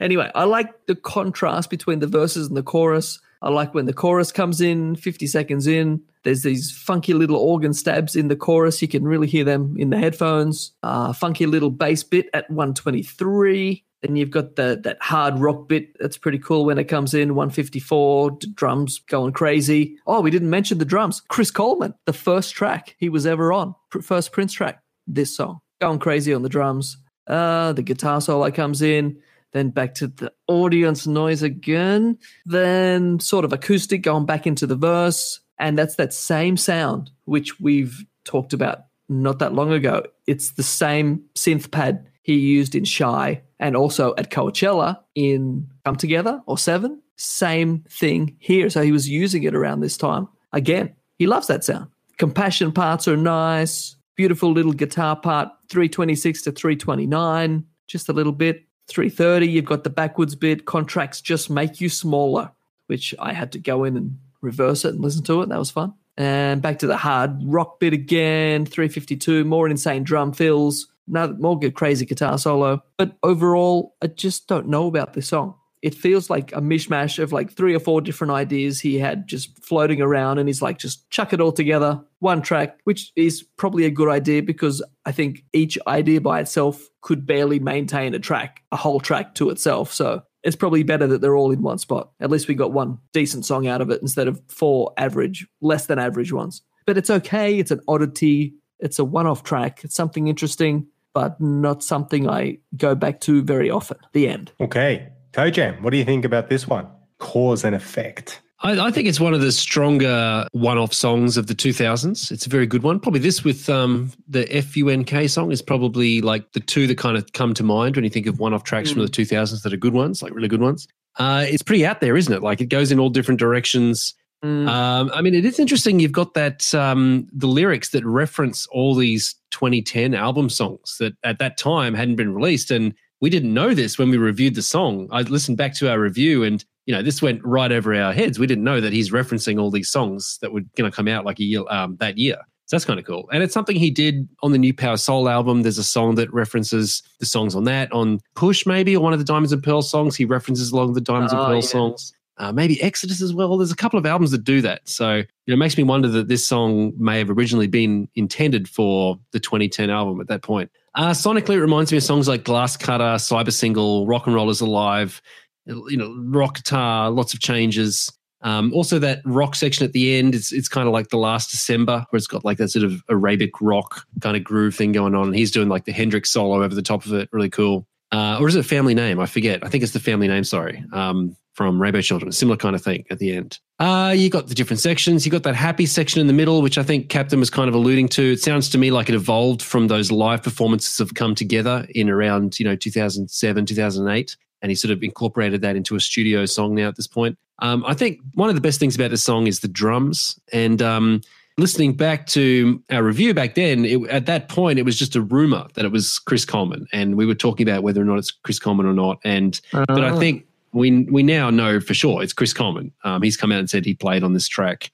Anyway, 0.00 0.30
I 0.34 0.44
like 0.44 0.86
the 0.86 0.94
contrast 0.94 1.70
between 1.70 2.00
the 2.00 2.06
verses 2.06 2.48
and 2.48 2.56
the 2.56 2.62
chorus. 2.62 3.20
I 3.42 3.50
like 3.50 3.74
when 3.74 3.86
the 3.86 3.92
chorus 3.92 4.32
comes 4.32 4.60
in 4.60 4.96
50 4.96 5.26
seconds 5.26 5.66
in. 5.66 6.02
There's 6.24 6.42
these 6.42 6.70
funky 6.72 7.12
little 7.12 7.36
organ 7.36 7.74
stabs 7.74 8.16
in 8.16 8.28
the 8.28 8.36
chorus. 8.36 8.80
You 8.80 8.88
can 8.88 9.04
really 9.04 9.26
hear 9.26 9.44
them 9.44 9.76
in 9.78 9.90
the 9.90 9.98
headphones. 9.98 10.72
Uh, 10.82 11.12
funky 11.12 11.44
little 11.44 11.70
bass 11.70 12.02
bit 12.02 12.26
at 12.32 12.48
123. 12.50 13.84
Then 14.04 14.16
you've 14.16 14.30
got 14.30 14.56
the 14.56 14.78
that 14.84 14.98
hard 15.00 15.38
rock 15.38 15.66
bit. 15.66 15.96
That's 15.98 16.18
pretty 16.18 16.38
cool 16.38 16.66
when 16.66 16.76
it 16.76 16.84
comes 16.84 17.14
in 17.14 17.34
154. 17.34 18.32
Drums 18.52 18.98
going 18.98 19.32
crazy. 19.32 19.96
Oh, 20.06 20.20
we 20.20 20.30
didn't 20.30 20.50
mention 20.50 20.76
the 20.76 20.84
drums. 20.84 21.22
Chris 21.28 21.50
Coleman, 21.50 21.94
the 22.04 22.12
first 22.12 22.54
track 22.54 22.96
he 22.98 23.08
was 23.08 23.24
ever 23.24 23.50
on, 23.50 23.74
first 24.02 24.32
Prince 24.32 24.52
track. 24.52 24.82
This 25.06 25.34
song 25.34 25.60
going 25.80 26.00
crazy 26.00 26.34
on 26.34 26.42
the 26.42 26.50
drums. 26.50 26.98
Uh, 27.26 27.72
the 27.72 27.82
guitar 27.82 28.20
solo 28.20 28.50
comes 28.50 28.82
in. 28.82 29.18
Then 29.52 29.70
back 29.70 29.94
to 29.94 30.08
the 30.08 30.30
audience 30.48 31.06
noise 31.06 31.42
again. 31.42 32.18
Then 32.44 33.20
sort 33.20 33.46
of 33.46 33.54
acoustic 33.54 34.02
going 34.02 34.26
back 34.26 34.46
into 34.46 34.66
the 34.66 34.76
verse. 34.76 35.40
And 35.58 35.78
that's 35.78 35.96
that 35.96 36.12
same 36.12 36.58
sound, 36.58 37.10
which 37.24 37.58
we've 37.58 38.04
talked 38.24 38.52
about 38.52 38.80
not 39.08 39.38
that 39.38 39.54
long 39.54 39.72
ago. 39.72 40.02
It's 40.26 40.50
the 40.50 40.62
same 40.62 41.22
synth 41.34 41.70
pad 41.70 42.06
he 42.24 42.36
used 42.36 42.74
in 42.74 42.84
Shy 42.84 43.42
and 43.60 43.76
also 43.76 44.14
at 44.16 44.30
Coachella 44.30 44.98
in 45.14 45.70
Come 45.84 45.96
Together 45.96 46.42
or 46.46 46.58
Seven. 46.58 47.02
Same 47.16 47.84
thing 47.88 48.34
here. 48.40 48.70
So 48.70 48.82
he 48.82 48.92
was 48.92 49.08
using 49.08 49.44
it 49.44 49.54
around 49.54 49.80
this 49.80 49.98
time. 49.98 50.26
Again, 50.52 50.94
he 51.18 51.26
loves 51.26 51.46
that 51.48 51.64
sound. 51.64 51.90
Compassion 52.16 52.72
parts 52.72 53.06
are 53.06 53.16
nice. 53.16 53.96
Beautiful 54.16 54.52
little 54.52 54.72
guitar 54.72 55.16
part, 55.16 55.48
326 55.68 56.42
to 56.42 56.52
329, 56.52 57.64
just 57.86 58.08
a 58.08 58.12
little 58.12 58.32
bit. 58.32 58.64
330, 58.88 59.46
you've 59.48 59.64
got 59.64 59.84
the 59.84 59.90
backwards 59.90 60.34
bit. 60.34 60.64
Contracts 60.64 61.20
just 61.20 61.50
make 61.50 61.80
you 61.80 61.88
smaller, 61.88 62.50
which 62.86 63.14
I 63.18 63.32
had 63.32 63.52
to 63.52 63.58
go 63.58 63.84
in 63.84 63.96
and 63.96 64.18
reverse 64.40 64.84
it 64.84 64.94
and 64.94 65.00
listen 65.00 65.24
to 65.24 65.42
it. 65.42 65.50
That 65.50 65.58
was 65.58 65.70
fun. 65.70 65.94
And 66.16 66.62
back 66.62 66.78
to 66.78 66.86
the 66.86 66.96
hard 66.96 67.36
rock 67.42 67.80
bit 67.80 67.92
again, 67.92 68.64
352, 68.66 69.44
more 69.44 69.68
insane 69.68 70.04
drum 70.04 70.32
fills, 70.32 70.86
another 71.08 71.34
more 71.34 71.58
good 71.58 71.74
crazy 71.74 72.04
guitar 72.06 72.38
solo. 72.38 72.82
But 72.96 73.16
overall, 73.22 73.94
I 74.02 74.08
just 74.08 74.48
don't 74.48 74.68
know 74.68 74.86
about 74.86 75.14
this 75.14 75.28
song. 75.28 75.54
It 75.82 75.94
feels 75.94 76.30
like 76.30 76.50
a 76.52 76.62
mishmash 76.62 77.22
of 77.22 77.30
like 77.30 77.52
three 77.52 77.74
or 77.74 77.78
four 77.78 78.00
different 78.00 78.32
ideas 78.32 78.80
he 78.80 78.98
had 78.98 79.26
just 79.26 79.62
floating 79.62 80.00
around, 80.00 80.38
and 80.38 80.48
he's 80.48 80.62
like, 80.62 80.78
just 80.78 81.10
chuck 81.10 81.34
it 81.34 81.42
all 81.42 81.52
together, 81.52 82.00
one 82.20 82.40
track, 82.40 82.78
which 82.84 83.12
is 83.16 83.42
probably 83.58 83.84
a 83.84 83.90
good 83.90 84.08
idea 84.08 84.42
because 84.42 84.82
I 85.04 85.12
think 85.12 85.44
each 85.52 85.78
idea 85.86 86.22
by 86.22 86.40
itself 86.40 86.88
could 87.02 87.26
barely 87.26 87.58
maintain 87.58 88.14
a 88.14 88.18
track, 88.18 88.62
a 88.72 88.76
whole 88.76 88.98
track 88.98 89.34
to 89.34 89.50
itself. 89.50 89.92
So 89.92 90.22
it's 90.42 90.56
probably 90.56 90.84
better 90.84 91.06
that 91.06 91.20
they're 91.20 91.36
all 91.36 91.50
in 91.50 91.62
one 91.62 91.78
spot. 91.78 92.12
At 92.18 92.30
least 92.30 92.48
we 92.48 92.54
got 92.54 92.72
one 92.72 92.98
decent 93.12 93.44
song 93.44 93.66
out 93.66 93.82
of 93.82 93.90
it 93.90 94.00
instead 94.00 94.28
of 94.28 94.40
four 94.48 94.92
average, 94.96 95.46
less 95.60 95.84
than 95.84 95.98
average 95.98 96.32
ones. 96.32 96.62
But 96.86 96.96
it's 96.96 97.10
okay. 97.10 97.58
It's 97.58 97.70
an 97.70 97.80
oddity. 97.88 98.54
It's 98.80 98.98
a 98.98 99.04
one 99.04 99.26
off 99.26 99.42
track. 99.42 99.84
It's 99.84 99.94
something 99.94 100.28
interesting, 100.28 100.86
but 101.14 101.40
not 101.40 101.82
something 101.82 102.28
I 102.28 102.58
go 102.76 102.94
back 102.94 103.20
to 103.22 103.42
very 103.42 103.70
often. 103.70 103.96
The 104.12 104.28
end. 104.28 104.52
Okay. 104.60 105.08
Toe 105.32 105.50
Jam, 105.50 105.82
what 105.82 105.90
do 105.90 105.96
you 105.96 106.04
think 106.04 106.24
about 106.24 106.48
this 106.48 106.68
one? 106.68 106.86
Cause 107.18 107.64
and 107.64 107.74
effect. 107.74 108.42
I, 108.60 108.86
I 108.86 108.90
think 108.90 109.08
it's 109.08 109.20
one 109.20 109.34
of 109.34 109.40
the 109.40 109.52
stronger 109.52 110.46
one-off 110.52 110.92
songs 110.92 111.36
of 111.36 111.46
the 111.46 111.54
2000s. 111.54 112.30
It's 112.30 112.46
a 112.46 112.48
very 112.48 112.66
good 112.66 112.82
one. 112.82 112.98
Probably 112.98 113.20
this 113.20 113.44
with 113.44 113.68
um, 113.68 114.10
the 114.28 114.44
FUNK 114.46 115.28
song 115.28 115.52
is 115.52 115.62
probably 115.62 116.20
like 116.20 116.52
the 116.52 116.60
two 116.60 116.86
that 116.86 116.98
kind 116.98 117.16
of 117.16 117.32
come 117.32 117.54
to 117.54 117.62
mind 117.62 117.96
when 117.96 118.04
you 118.04 118.10
think 118.10 118.26
of 118.26 118.38
one-off 118.38 118.64
tracks 118.64 118.90
from 118.90 119.02
the 119.02 119.08
2000s 119.08 119.62
that 119.62 119.72
are 119.72 119.76
good 119.76 119.92
ones, 119.92 120.22
like 120.22 120.34
really 120.34 120.48
good 120.48 120.62
ones. 120.62 120.88
Uh, 121.18 121.44
it's 121.46 121.62
pretty 121.62 121.86
out 121.86 122.00
there, 122.00 122.16
isn't 122.16 122.32
it? 122.32 122.42
Like 122.42 122.60
it 122.60 122.66
goes 122.66 122.90
in 122.90 122.98
all 122.98 123.10
different 123.10 123.38
directions. 123.38 124.14
Um, 124.44 125.10
I 125.14 125.22
mean, 125.22 125.34
it 125.34 125.44
is 125.44 125.58
interesting. 125.58 126.00
You've 126.00 126.12
got 126.12 126.34
that 126.34 126.74
um, 126.74 127.26
the 127.32 127.46
lyrics 127.46 127.90
that 127.90 128.04
reference 128.04 128.66
all 128.66 128.94
these 128.94 129.34
2010 129.52 130.14
album 130.14 130.50
songs 130.50 130.96
that 131.00 131.14
at 131.24 131.38
that 131.38 131.56
time 131.56 131.94
hadn't 131.94 132.16
been 132.16 132.34
released, 132.34 132.70
and 132.70 132.94
we 133.20 133.30
didn't 133.30 133.54
know 133.54 133.72
this 133.74 133.98
when 133.98 134.10
we 134.10 134.18
reviewed 134.18 134.54
the 134.54 134.62
song. 134.62 135.08
I 135.10 135.22
listened 135.22 135.56
back 135.56 135.74
to 135.76 135.90
our 135.90 135.98
review, 135.98 136.42
and 136.44 136.64
you 136.86 136.94
know, 136.94 137.00
this 137.02 137.22
went 137.22 137.42
right 137.44 137.72
over 137.72 137.94
our 137.94 138.12
heads. 138.12 138.38
We 138.38 138.46
didn't 138.46 138.64
know 138.64 138.80
that 138.80 138.92
he's 138.92 139.10
referencing 139.10 139.58
all 139.58 139.70
these 139.70 139.90
songs 139.90 140.38
that 140.42 140.52
were 140.52 140.60
going 140.76 140.90
to 140.90 140.94
come 140.94 141.08
out 141.08 141.24
like 141.24 141.40
a 141.40 141.44
year 141.44 141.62
um, 141.70 141.96
that 142.00 142.18
year. 142.18 142.36
So 142.66 142.76
that's 142.76 142.84
kind 142.86 142.98
of 142.98 143.04
cool. 143.04 143.28
And 143.30 143.42
it's 143.42 143.52
something 143.52 143.76
he 143.76 143.90
did 143.90 144.26
on 144.42 144.52
the 144.52 144.58
Newpower 144.58 144.96
Soul 144.96 145.28
album. 145.28 145.62
There's 145.62 145.76
a 145.78 145.84
song 145.84 146.14
that 146.14 146.32
references 146.32 147.02
the 147.20 147.26
songs 147.26 147.54
on 147.54 147.64
that. 147.64 147.92
On 147.92 148.20
Push, 148.36 148.64
maybe, 148.66 148.96
or 148.96 149.02
one 149.02 149.12
of 149.12 149.18
the 149.18 149.24
Diamonds 149.24 149.52
and 149.52 149.62
Pearls 149.62 149.90
songs, 149.90 150.16
he 150.16 150.24
references 150.24 150.70
a 150.72 150.76
lot 150.76 150.84
of 150.84 150.94
the 150.94 151.00
Diamonds 151.02 151.32
Oh, 151.34 151.38
and 151.38 151.46
Pearls 151.46 151.66
yeah. 151.66 151.70
songs. 151.70 152.14
Uh, 152.36 152.50
maybe 152.50 152.82
Exodus 152.82 153.22
as 153.22 153.32
well. 153.32 153.56
There's 153.56 153.70
a 153.70 153.76
couple 153.76 153.98
of 153.98 154.06
albums 154.06 154.32
that 154.32 154.42
do 154.42 154.60
that. 154.62 154.88
So, 154.88 155.16
you 155.16 155.24
know, 155.46 155.54
it 155.54 155.58
makes 155.58 155.76
me 155.76 155.84
wonder 155.84 156.08
that 156.08 156.28
this 156.28 156.44
song 156.44 156.92
may 156.98 157.18
have 157.18 157.30
originally 157.30 157.68
been 157.68 158.08
intended 158.16 158.68
for 158.68 159.18
the 159.30 159.38
2010 159.38 159.88
album 159.88 160.20
at 160.20 160.26
that 160.28 160.42
point. 160.42 160.70
Uh, 160.96 161.10
sonically, 161.10 161.54
it 161.54 161.60
reminds 161.60 161.92
me 161.92 161.98
of 161.98 162.04
songs 162.04 162.26
like 162.26 162.44
Glass 162.44 162.76
Cutter, 162.76 163.04
Cyber 163.04 163.52
Single, 163.52 164.06
Rock 164.06 164.26
and 164.26 164.34
Roll 164.34 164.50
is 164.50 164.60
Alive, 164.60 165.22
you 165.66 165.96
know, 165.96 166.14
rock 166.28 166.56
guitar, 166.56 167.10
lots 167.10 167.34
of 167.34 167.40
changes. 167.40 168.12
Um, 168.42 168.72
also, 168.74 168.98
that 168.98 169.22
rock 169.24 169.54
section 169.54 169.86
at 169.86 169.92
the 169.92 170.16
end, 170.16 170.34
it's 170.34 170.52
it's 170.52 170.68
kind 170.68 170.86
of 170.86 170.92
like 170.92 171.08
the 171.08 171.16
last 171.16 171.50
December, 171.50 172.04
where 172.10 172.18
it's 172.18 172.26
got 172.26 172.44
like 172.44 172.58
that 172.58 172.68
sort 172.68 172.84
of 172.84 173.02
Arabic 173.10 173.52
rock 173.60 174.06
kind 174.20 174.36
of 174.36 174.44
groove 174.44 174.74
thing 174.74 174.92
going 174.92 175.14
on. 175.14 175.28
And 175.28 175.36
he's 175.36 175.50
doing 175.50 175.68
like 175.68 175.86
the 175.86 175.92
Hendrix 175.92 176.30
solo 176.30 176.62
over 176.62 176.74
the 176.74 176.82
top 176.82 177.06
of 177.06 177.14
it, 177.14 177.28
really 177.32 177.48
cool. 177.48 177.86
Uh, 178.12 178.36
or 178.38 178.46
is 178.46 178.54
it 178.54 178.64
Family 178.64 178.94
Name? 178.94 179.18
I 179.18 179.26
forget. 179.26 179.64
I 179.64 179.68
think 179.68 179.82
it's 179.82 179.94
the 179.94 180.00
Family 180.00 180.28
Name. 180.28 180.44
Sorry, 180.44 180.84
um, 180.92 181.34
from 181.54 181.80
Rainbow 181.80 182.00
Children, 182.00 182.28
a 182.28 182.32
similar 182.32 182.56
kind 182.56 182.74
of 182.76 182.82
thing 182.82 183.04
at 183.10 183.18
the 183.18 183.34
end. 183.34 183.58
Uh, 183.78 184.14
you 184.16 184.28
got 184.30 184.48
the 184.48 184.54
different 184.54 184.80
sections. 184.80 185.24
You 185.26 185.32
got 185.32 185.42
that 185.44 185.54
happy 185.56 185.86
section 185.86 186.20
in 186.20 186.26
the 186.26 186.32
middle, 186.32 186.62
which 186.62 186.78
I 186.78 186.82
think 186.82 187.08
Captain 187.08 187.40
was 187.40 187.50
kind 187.50 187.68
of 187.68 187.74
alluding 187.74 188.08
to. 188.10 188.32
It 188.32 188.40
sounds 188.40 188.68
to 188.70 188.78
me 188.78 188.90
like 188.90 189.08
it 189.08 189.14
evolved 189.14 189.62
from 189.62 189.88
those 189.88 190.12
live 190.12 190.42
performances 190.42 191.00
of 191.00 191.14
Come 191.14 191.34
Together 191.34 191.86
in 191.94 192.08
around 192.10 192.58
you 192.60 192.64
know 192.64 192.76
2007, 192.76 193.66
2008 193.66 194.36
and 194.62 194.70
he 194.70 194.74
sort 194.74 194.90
of 194.92 195.02
incorporated 195.02 195.60
that 195.60 195.76
into 195.76 195.94
a 195.94 196.00
studio 196.00 196.46
song 196.46 196.74
now 196.74 196.88
at 196.88 196.96
this 196.96 197.06
point. 197.06 197.36
Um, 197.58 197.84
I 197.86 197.92
think 197.92 198.18
one 198.32 198.48
of 198.48 198.54
the 198.54 198.62
best 198.62 198.80
things 198.80 198.94
about 198.96 199.10
this 199.10 199.22
song 199.22 199.46
is 199.46 199.60
the 199.60 199.68
drums. 199.68 200.40
And 200.54 200.80
um, 200.80 201.20
listening 201.58 201.92
back 201.92 202.26
to 202.28 202.82
our 202.90 203.02
review 203.02 203.34
back 203.34 203.56
then, 203.56 203.84
it, 203.84 204.02
at 204.08 204.24
that 204.24 204.48
point, 204.48 204.78
it 204.78 204.84
was 204.86 204.98
just 204.98 205.16
a 205.16 205.20
rumor 205.20 205.66
that 205.74 205.84
it 205.84 205.92
was 205.92 206.18
Chris 206.18 206.46
Coleman, 206.46 206.86
and 206.94 207.16
we 207.16 207.26
were 207.26 207.34
talking 207.34 207.68
about 207.68 207.82
whether 207.82 208.00
or 208.00 208.06
not 208.06 208.16
it's 208.18 208.30
Chris 208.30 208.58
Coleman 208.58 208.86
or 208.86 208.94
not. 208.94 209.18
And 209.22 209.60
but 209.72 209.90
I 210.02 210.10
Ah. 210.10 210.18
think 210.18 210.46
we 210.74 211.04
we 211.04 211.22
now 211.22 211.50
know 211.50 211.80
for 211.80 211.94
sure 211.94 212.22
it's 212.22 212.32
Chris 212.32 212.52
Coleman. 212.52 212.92
Um, 213.04 213.22
he's 213.22 213.36
come 213.36 213.52
out 213.52 213.60
and 213.60 213.70
said 213.70 213.84
he 213.84 213.94
played 213.94 214.22
on 214.22 214.34
this 214.34 214.48
track. 214.48 214.90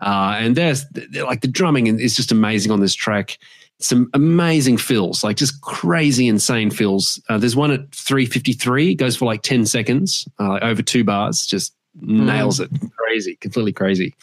Uh, 0.00 0.36
and 0.38 0.56
there's 0.56 0.84
like 1.14 1.40
the 1.40 1.48
drumming 1.48 1.86
is 1.86 2.14
just 2.14 2.30
amazing 2.30 2.70
on 2.70 2.80
this 2.80 2.94
track. 2.94 3.38
Some 3.80 4.10
amazing 4.14 4.76
fills, 4.76 5.24
like 5.24 5.36
just 5.36 5.60
crazy, 5.62 6.28
insane 6.28 6.70
fills. 6.70 7.20
Uh, 7.28 7.38
there's 7.38 7.56
one 7.56 7.70
at 7.70 7.92
353, 7.92 8.94
goes 8.94 9.16
for 9.16 9.24
like 9.24 9.42
10 9.42 9.66
seconds, 9.66 10.28
uh, 10.38 10.58
over 10.62 10.80
two 10.80 11.04
bars, 11.04 11.44
just 11.44 11.74
nails 12.00 12.60
it. 12.60 12.70
Crazy, 12.96 13.36
completely 13.36 13.72
crazy. 13.72 14.14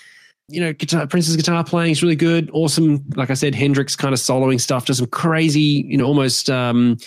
You 0.47 0.61
know, 0.61 0.73
guitar, 0.73 1.07
Prince's 1.07 1.35
guitar 1.35 1.63
playing 1.63 1.91
is 1.91 2.03
really 2.03 2.15
good. 2.15 2.49
Awesome. 2.53 3.03
Like 3.15 3.29
I 3.29 3.33
said, 3.33 3.55
Hendrix 3.55 3.95
kind 3.95 4.13
of 4.13 4.19
soloing 4.19 4.59
stuff, 4.59 4.85
does 4.85 4.97
some 4.97 5.07
crazy, 5.07 5.85
you 5.87 5.97
know, 5.97 6.05
almost 6.05 6.49
um, 6.49 6.97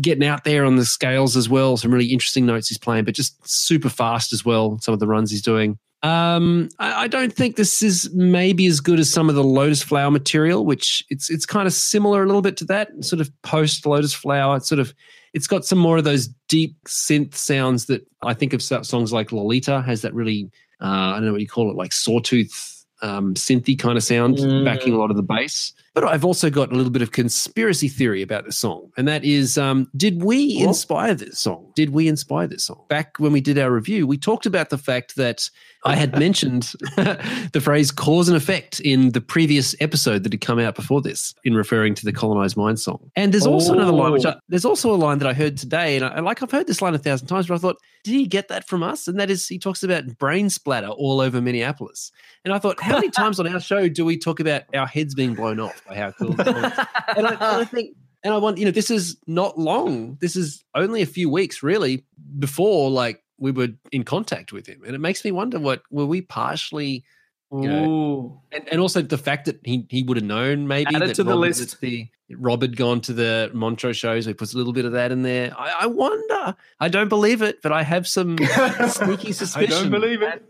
getting 0.00 0.24
out 0.24 0.44
there 0.44 0.64
on 0.64 0.76
the 0.76 0.84
scales 0.84 1.36
as 1.36 1.48
well. 1.48 1.76
Some 1.76 1.92
really 1.92 2.12
interesting 2.12 2.46
notes 2.46 2.68
he's 2.68 2.78
playing, 2.78 3.04
but 3.04 3.14
just 3.14 3.36
super 3.48 3.88
fast 3.88 4.32
as 4.32 4.44
well. 4.44 4.78
Some 4.80 4.94
of 4.94 5.00
the 5.00 5.06
runs 5.06 5.30
he's 5.30 5.42
doing. 5.42 5.78
Um, 6.02 6.68
I, 6.78 7.04
I 7.04 7.08
don't 7.08 7.32
think 7.32 7.56
this 7.56 7.82
is 7.82 8.10
maybe 8.12 8.66
as 8.66 8.80
good 8.80 9.00
as 9.00 9.10
some 9.10 9.28
of 9.28 9.34
the 9.34 9.44
Lotus 9.44 9.82
Flower 9.82 10.10
material, 10.10 10.64
which 10.64 11.04
it's 11.08 11.30
it's 11.30 11.46
kind 11.46 11.66
of 11.66 11.72
similar 11.72 12.22
a 12.22 12.26
little 12.26 12.42
bit 12.42 12.56
to 12.58 12.64
that 12.66 12.88
sort 13.04 13.20
of 13.20 13.30
post 13.42 13.86
Lotus 13.86 14.14
Flower. 14.14 14.56
It's 14.56 14.68
sort 14.68 14.78
of 14.78 14.94
it's 15.32 15.46
got 15.46 15.64
some 15.64 15.78
more 15.78 15.98
of 15.98 16.04
those 16.04 16.28
deep 16.48 16.76
synth 16.84 17.34
sounds 17.34 17.86
that 17.86 18.06
I 18.22 18.34
think 18.34 18.52
of 18.52 18.62
songs 18.62 19.12
like 19.12 19.32
Lolita 19.32 19.82
has 19.82 20.02
that 20.02 20.14
really 20.14 20.50
uh, 20.80 20.86
I 20.86 21.12
don't 21.14 21.26
know 21.26 21.32
what 21.32 21.40
you 21.40 21.48
call 21.48 21.70
it 21.70 21.76
like 21.76 21.92
sawtooth 21.92 22.75
um, 23.02 23.34
synthy 23.34 23.78
kind 23.78 23.96
of 23.96 24.02
sound 24.04 24.38
Mm. 24.38 24.64
backing 24.64 24.92
a 24.94 24.98
lot 24.98 25.10
of 25.10 25.16
the 25.16 25.22
bass. 25.22 25.72
But 25.94 26.04
I've 26.04 26.24
also 26.24 26.50
got 26.50 26.72
a 26.72 26.74
little 26.74 26.90
bit 26.90 27.02
of 27.02 27.12
conspiracy 27.12 27.88
theory 27.88 28.20
about 28.22 28.44
the 28.44 28.52
song, 28.52 28.90
and 28.96 29.08
that 29.08 29.24
is, 29.24 29.56
um, 29.56 29.88
did 29.96 30.22
we 30.22 30.58
inspire 30.58 31.14
this 31.14 31.38
song? 31.38 31.72
Did 31.74 31.90
we 31.90 32.06
inspire 32.08 32.46
this 32.46 32.64
song? 32.64 32.82
Back 32.88 33.16
when 33.18 33.32
we 33.32 33.40
did 33.40 33.58
our 33.58 33.70
review, 33.70 34.06
we 34.06 34.18
talked 34.18 34.44
about 34.46 34.68
the 34.70 34.78
fact 34.78 35.16
that 35.16 35.48
I 35.86 35.94
had 35.94 36.18
mentioned 36.18 36.72
the 36.96 37.60
phrase 37.62 37.90
"cause 37.90 38.28
and 38.28 38.36
effect" 38.36 38.80
in 38.80 39.12
the 39.12 39.20
previous 39.20 39.74
episode 39.80 40.24
that 40.24 40.32
had 40.32 40.40
come 40.40 40.58
out 40.58 40.74
before 40.74 41.00
this, 41.00 41.34
in 41.44 41.54
referring 41.54 41.94
to 41.94 42.04
the 42.04 42.12
"Colonized 42.12 42.56
Mind" 42.56 42.78
song. 42.80 43.10
And 43.16 43.32
there's 43.32 43.46
also 43.46 43.72
another 43.72 43.92
line, 43.92 44.12
which 44.12 44.26
I, 44.26 44.32
Oh. 44.32 44.38
there's 44.48 44.64
also 44.64 44.92
a 44.92 44.96
line 44.96 45.18
that 45.18 45.28
I 45.28 45.32
heard 45.32 45.56
today, 45.56 45.96
and 45.96 46.04
I, 46.04 46.20
like 46.20 46.42
I've 46.42 46.50
heard 46.50 46.66
this 46.66 46.82
line 46.82 46.94
a 46.94 46.98
thousand 46.98 47.28
times, 47.28 47.46
but 47.46 47.54
I 47.54 47.58
thought, 47.58 47.76
did 48.04 48.12
he 48.12 48.26
get 48.26 48.48
that 48.48 48.66
from 48.68 48.82
us? 48.82 49.06
And 49.08 49.18
that 49.20 49.30
is, 49.30 49.46
he 49.48 49.58
talks 49.58 49.82
about 49.82 50.18
brain 50.18 50.50
splatter 50.50 50.88
all 50.88 51.20
over 51.20 51.40
Minneapolis. 51.40 52.10
And 52.44 52.52
I 52.52 52.58
thought, 52.58 52.80
how 52.80 52.94
many 52.94 53.10
times 53.22 53.38
on 53.40 53.46
our 53.46 53.60
show 53.60 53.88
do 53.88 54.04
we 54.04 54.18
talk 54.18 54.40
about 54.40 54.62
our 54.74 54.86
heads 54.86 55.14
being 55.14 55.34
blown 55.34 55.60
off 55.60 55.82
by 55.88 55.94
how 55.96 56.10
cool? 56.12 56.36
song 56.36 56.48
is? 56.48 56.72
and, 57.16 57.26
I, 57.26 57.30
and 57.30 57.42
I 57.42 57.64
think, 57.70 57.96
and 58.24 58.34
I 58.34 58.38
want, 58.38 58.58
you 58.58 58.64
know, 58.64 58.70
this 58.72 58.90
is 58.90 59.16
not 59.28 59.56
long. 59.58 60.18
This 60.20 60.34
is 60.36 60.64
only 60.74 61.02
a 61.02 61.06
few 61.06 61.30
weeks, 61.30 61.62
really, 61.62 62.04
before 62.38 62.90
like 62.90 63.22
we 63.38 63.50
were 63.50 63.68
in 63.92 64.04
contact 64.04 64.52
with 64.52 64.66
him, 64.66 64.82
and 64.84 64.94
it 64.94 64.98
makes 64.98 65.24
me 65.24 65.32
wonder 65.32 65.58
what 65.58 65.82
were 65.90 66.06
we 66.06 66.20
partially. 66.22 67.04
You 67.52 67.68
know, 67.68 68.42
and, 68.50 68.68
and 68.72 68.80
also 68.80 69.02
the 69.02 69.16
fact 69.16 69.44
that 69.44 69.60
he, 69.64 69.86
he 69.88 70.02
would 70.02 70.16
have 70.16 70.26
known 70.26 70.66
maybe 70.66 70.92
Add 70.96 71.02
that 71.02 71.14
to 71.14 71.22
the 71.22 71.36
list. 71.36 71.60
that 71.70 71.80
the 71.80 72.08
Rob 72.32 72.60
had 72.60 72.76
gone 72.76 73.00
to 73.02 73.12
the 73.12 73.52
Montreux 73.54 73.92
shows. 73.92 74.24
So 74.24 74.30
he 74.30 74.34
puts 74.34 74.52
a 74.52 74.56
little 74.58 74.72
bit 74.72 74.84
of 74.84 74.90
that 74.92 75.12
in 75.12 75.22
there. 75.22 75.54
I, 75.56 75.82
I 75.82 75.86
wonder. 75.86 76.56
I 76.80 76.88
don't 76.88 77.08
believe 77.08 77.42
it, 77.42 77.62
but 77.62 77.70
I 77.70 77.84
have 77.84 78.08
some 78.08 78.36
sneaky 78.88 79.30
suspicion. 79.32 79.32
I 79.32 79.32
suspicion. 79.32 79.70
don't 79.70 79.90
believe 79.92 80.22
it. 80.22 80.42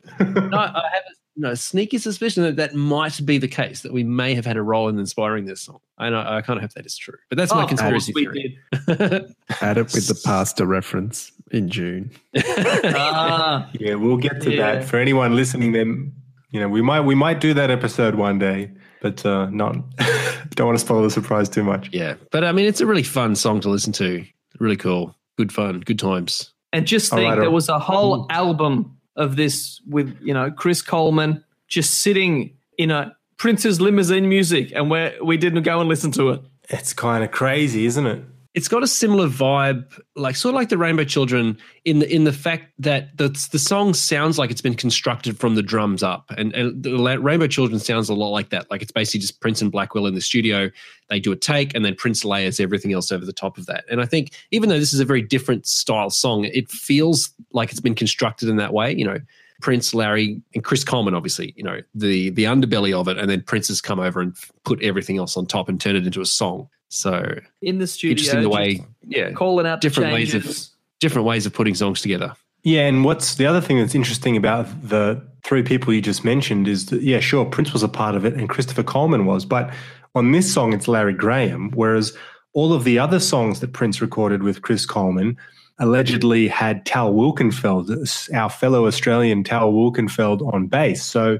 no, 0.51 0.57
I 0.59 0.67
have 0.69 1.03
a 1.07 1.13
no, 1.37 1.53
sneaky 1.55 1.99
suspicion 1.99 2.45
that 2.45 2.57
that 2.57 2.75
might 2.75 3.21
be 3.27 3.37
the 3.37 3.47
case. 3.47 3.83
That 3.83 3.93
we 3.93 4.03
may 4.03 4.35
have 4.35 4.47
had 4.47 4.57
a 4.57 4.63
role 4.63 4.89
in 4.89 4.99
inspiring 4.99 5.45
this 5.45 5.61
song. 5.61 5.81
And 5.99 6.17
I, 6.17 6.39
I 6.39 6.41
kind 6.41 6.57
of 6.57 6.63
hope 6.63 6.73
that 6.73 6.87
is 6.87 6.97
true. 6.97 7.19
But 7.29 7.37
that's 7.37 7.53
my 7.53 7.61
Oh, 7.61 7.65
of 7.65 7.69
course 7.69 7.79
conspiracy 8.07 8.13
we 8.15 8.23
theory. 8.25 8.59
did. 8.87 9.35
Add 9.61 9.77
it 9.77 9.93
with 9.93 10.09
the 10.09 10.19
pasta 10.25 10.65
reference 10.65 11.31
in 11.53 11.69
June. 11.69 12.11
Ah, 12.37 13.69
Yeah, 13.79 13.95
we'll 13.95 14.17
get 14.17 14.41
to 14.43 14.51
Yeah. 14.53 14.77
that. 14.77 14.85
For 14.85 14.99
anyone 14.99 15.35
listening, 15.37 15.73
then 15.73 16.13
you 16.51 16.61
know 16.61 16.69
we 16.69 16.83
might 16.83 17.01
we 17.03 17.15
might 17.15 17.41
do 17.41 17.55
that 17.55 17.71
episode 17.71 18.15
one 18.15 18.39
day, 18.39 18.71
but 19.03 19.25
uh, 19.27 19.47
not. 19.51 19.77
don't 20.55 20.67
want 20.67 20.79
to 20.79 20.85
spoil 20.85 21.03
the 21.03 21.11
surprise 21.11 21.49
too 21.49 21.63
much. 21.65 21.91
Yeah, 21.93 22.15
but 22.31 22.45
I 22.45 22.53
mean, 22.53 22.67
it's 22.67 22.81
a 22.81 22.87
really 22.87 23.03
fun 23.03 23.35
song 23.37 23.61
to 23.61 23.69
listen 23.71 23.93
to. 23.95 24.25
Really 24.59 24.77
cool, 24.77 25.15
good 25.37 25.53
fun, 25.53 25.81
good 25.81 25.99
times. 25.99 26.53
and 26.73 26.87
just 26.87 27.11
think 27.13 27.29
right, 27.29 27.39
there 27.41 27.51
was 27.51 27.69
a 27.69 27.79
whole 27.79 28.27
album 28.31 28.97
of 29.17 29.37
this 29.37 29.81
with 29.87 30.17
you 30.23 30.33
know 30.35 30.51
Chris 30.51 30.83
Coleman 30.83 31.45
just 31.69 32.01
sitting 32.01 32.57
in 32.79 32.91
a 32.91 33.15
Prince's 33.39 33.81
limousine 33.81 34.29
music, 34.29 34.73
and 34.75 34.91
we 34.91 35.11
we 35.23 35.37
didn't 35.37 35.63
go 35.63 35.81
and 35.81 35.89
listen 35.89 36.11
to 36.13 36.31
it. 36.31 36.41
It's 36.71 36.93
kind 36.93 37.23
of 37.23 37.31
crazy, 37.31 37.85
isn't 37.87 38.07
it? 38.07 38.23
It's 38.57 38.69
got 38.69 38.83
a 38.83 38.87
similar 38.87 39.29
vibe, 39.29 39.85
like 40.17 40.35
sort 40.35 40.55
of 40.55 40.57
like 40.57 40.71
the 40.71 40.79
Rainbow 40.79 41.05
Children, 41.05 41.59
in 41.85 41.99
the 41.99 42.13
in 42.13 42.25
the 42.25 42.33
fact 42.33 42.73
that 42.79 43.15
the 43.19 43.29
the 43.53 43.59
song 43.59 43.93
sounds 43.93 44.39
like 44.39 44.51
it's 44.51 44.63
been 44.63 44.75
constructed 44.75 45.39
from 45.39 45.57
the 45.57 45.63
drums 45.63 46.03
up, 46.03 46.25
and, 46.39 46.55
and 46.55 46.83
the 46.83 47.19
Rainbow 47.21 47.49
Children 47.49 47.79
sounds 47.79 48.09
a 48.09 48.15
lot 48.15 48.31
like 48.31 48.49
that. 48.49 48.71
Like 48.71 48.81
it's 48.81 48.91
basically 48.91 49.21
just 49.21 49.43
Prince 49.43 49.61
and 49.61 49.71
Blackwell 49.71 50.07
in 50.07 50.15
the 50.15 50.23
studio. 50.23 50.71
They 51.11 51.21
do 51.21 51.33
a 51.33 51.37
take, 51.37 51.75
and 51.75 51.85
then 51.85 51.95
Prince 51.97 52.25
layers 52.25 52.59
everything 52.59 52.95
else 52.95 53.13
over 53.13 53.27
the 53.27 53.33
top 53.33 53.59
of 53.59 53.67
that. 53.67 53.85
And 53.91 54.01
I 54.01 54.07
think 54.07 54.31
even 54.51 54.71
though 54.71 54.79
this 54.79 54.95
is 54.95 55.01
a 55.01 55.05
very 55.05 55.23
different 55.23 55.67
style 55.67 56.09
song, 56.09 56.45
it 56.45 56.71
feels 56.71 57.35
like 57.53 57.71
it's 57.71 57.81
been 57.81 57.95
constructed 57.95 58.49
in 58.49 58.57
that 58.57 58.73
way. 58.73 58.91
You 58.91 59.05
know, 59.05 59.19
Prince, 59.61 59.93
Larry, 59.93 60.41
and 60.55 60.65
Chris 60.65 60.83
Coleman, 60.83 61.15
obviously, 61.15 61.53
you 61.57 61.63
know, 61.63 61.83
the 61.95 62.31
the 62.31 62.45
underbelly 62.45 62.99
of 62.99 63.07
it, 63.09 63.19
and 63.19 63.29
then 63.29 63.43
Prince 63.43 63.69
has 63.69 63.83
come 63.83 64.01
over 64.01 64.23
and 64.23 64.35
put 64.65 64.83
everything 64.83 65.19
else 65.19 65.37
on 65.37 65.45
top 65.45 65.69
and 65.69 65.79
turned 65.79 65.99
it 65.99 66.07
into 66.07 66.23
a 66.23 66.27
song. 66.27 66.71
So 66.97 67.39
In 67.63 67.79
the 67.79 67.87
studio, 67.87 68.13
interesting 68.13 68.43
the 68.43 68.49
way, 68.49 68.85
yeah, 69.07 69.33
calling 69.33 69.67
out 69.67 69.81
different 69.81 70.13
ways 70.13 70.35
of 70.35 70.57
different 71.01 71.27
ways 71.27 71.47
of 71.47 71.53
putting 71.53 71.75
songs 71.75 72.01
together. 72.01 72.33
Yeah, 72.63 72.87
and 72.87 73.05
what's 73.05 73.37
the 73.37 73.47
other 73.47 73.61
thing 73.61 73.79
that's 73.79 73.95
interesting 73.95 74.37
about 74.37 74.67
the 74.83 75.23
three 75.45 75.63
people 75.63 75.93
you 75.93 76.03
just 76.03 76.25
mentioned 76.25 76.67
is 76.67 76.87
that, 76.87 77.01
yeah, 77.03 77.21
sure, 77.21 77.45
Prince 77.45 77.73
was 77.73 77.85
a 77.85 77.89
part 77.89 78.17
of 78.17 78.25
it 78.25 78.35
and 78.35 78.49
Christopher 78.49 78.83
Coleman 78.83 79.25
was, 79.25 79.45
but 79.45 79.73
on 80.17 80.33
this 80.33 80.53
song, 80.53 80.73
it's 80.73 80.89
Larry 80.89 81.13
Graham, 81.13 81.71
whereas 81.73 82.17
all 82.55 82.73
of 82.73 82.83
the 82.83 82.99
other 82.99 83.21
songs 83.21 83.61
that 83.61 83.73
Prince 83.73 84.01
recorded 84.01 84.43
with 84.43 84.63
Chris 84.63 84.85
Coleman 84.85 85.37
allegedly 85.79 86.49
had 86.49 86.85
Tal 86.87 87.13
Wilkenfeld, 87.13 88.35
our 88.35 88.51
fellow 88.51 88.87
Australian 88.87 89.45
Tal 89.45 89.73
Wilkenfeld, 89.73 90.53
on 90.53 90.67
bass. 90.67 91.05
So 91.05 91.39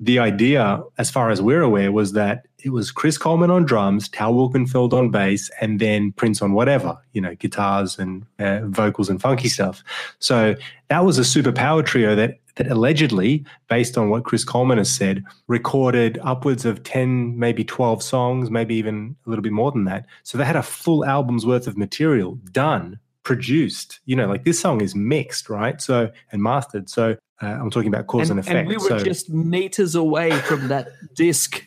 the 0.00 0.18
idea, 0.18 0.82
as 0.98 1.10
far 1.10 1.30
as 1.30 1.40
we're 1.40 1.62
aware, 1.62 1.92
was 1.92 2.12
that 2.12 2.46
it 2.64 2.70
was 2.70 2.90
Chris 2.90 3.16
Coleman 3.18 3.50
on 3.50 3.64
drums, 3.64 4.08
Tal 4.08 4.34
Wilkenfeld 4.34 4.92
on 4.92 5.10
bass, 5.10 5.50
and 5.60 5.78
then 5.80 6.12
Prince 6.12 6.42
on 6.42 6.52
whatever, 6.52 6.98
you 7.12 7.20
know, 7.20 7.34
guitars 7.34 7.98
and 7.98 8.26
uh, 8.38 8.60
vocals 8.64 9.08
and 9.08 9.20
funky 9.20 9.48
stuff. 9.48 9.84
So 10.18 10.56
that 10.88 11.04
was 11.04 11.18
a 11.18 11.22
superpower 11.22 11.84
trio 11.84 12.14
that 12.16 12.38
that 12.56 12.68
allegedly, 12.68 13.44
based 13.68 13.98
on 13.98 14.10
what 14.10 14.24
Chris 14.24 14.44
Coleman 14.44 14.78
has 14.78 14.90
said, 14.90 15.24
recorded 15.48 16.18
upwards 16.22 16.64
of 16.64 16.82
10, 16.84 17.38
maybe 17.38 17.64
12 17.64 18.02
songs, 18.02 18.50
maybe 18.50 18.74
even 18.76 19.16
a 19.26 19.30
little 19.30 19.42
bit 19.42 19.52
more 19.52 19.72
than 19.72 19.84
that. 19.84 20.06
So 20.22 20.38
they 20.38 20.44
had 20.44 20.56
a 20.56 20.62
full 20.62 21.04
album's 21.04 21.44
worth 21.44 21.66
of 21.66 21.76
material 21.76 22.38
done, 22.52 22.98
produced. 23.24 24.00
You 24.04 24.16
know, 24.16 24.28
like 24.28 24.44
this 24.44 24.60
song 24.60 24.80
is 24.80 24.94
mixed, 24.94 25.48
right? 25.50 25.80
So 25.80 26.10
and 26.30 26.42
mastered. 26.42 26.88
So 26.88 27.16
uh, 27.42 27.46
I'm 27.46 27.70
talking 27.70 27.88
about 27.88 28.06
cause 28.06 28.30
and, 28.30 28.38
and, 28.38 28.48
effect. 28.48 28.58
and 28.58 28.68
we 28.68 28.76
were 28.76 28.98
so, 29.00 29.04
just 29.04 29.30
meters 29.30 29.94
away 29.94 30.30
from 30.30 30.68
that 30.68 30.88
disc. 31.14 31.64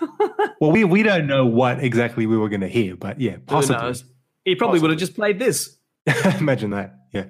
well, 0.60 0.70
we 0.70 0.84
we 0.84 1.02
don't 1.02 1.26
know 1.26 1.44
what 1.44 1.82
exactly 1.82 2.26
we 2.26 2.36
were 2.36 2.48
going 2.48 2.60
to 2.60 2.68
hear, 2.68 2.94
but 2.94 3.20
yeah, 3.20 3.32
Who 3.32 3.40
possibly. 3.40 3.82
knows? 3.82 4.04
He 4.44 4.54
probably 4.54 4.80
would 4.80 4.90
have 4.90 5.00
just 5.00 5.14
played 5.14 5.38
this. 5.38 5.76
Imagine 6.38 6.70
that. 6.70 6.94
Yeah. 7.12 7.24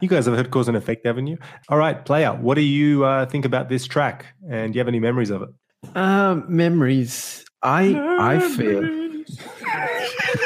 You 0.00 0.08
guys 0.08 0.26
have 0.26 0.34
heard 0.34 0.50
cause 0.50 0.68
and 0.68 0.76
effect, 0.76 1.06
haven't 1.06 1.26
you? 1.26 1.38
All 1.68 1.78
right, 1.78 2.04
player. 2.04 2.32
What 2.32 2.56
do 2.56 2.62
you 2.62 3.04
uh, 3.04 3.26
think 3.26 3.44
about 3.44 3.68
this 3.68 3.86
track? 3.86 4.26
And 4.48 4.72
do 4.72 4.76
you 4.76 4.80
have 4.80 4.88
any 4.88 5.00
memories 5.00 5.30
of 5.30 5.42
it? 5.42 5.48
Um, 5.96 6.44
memories. 6.48 7.44
I 7.62 7.94
I 8.18 8.40
feel. 8.40 8.82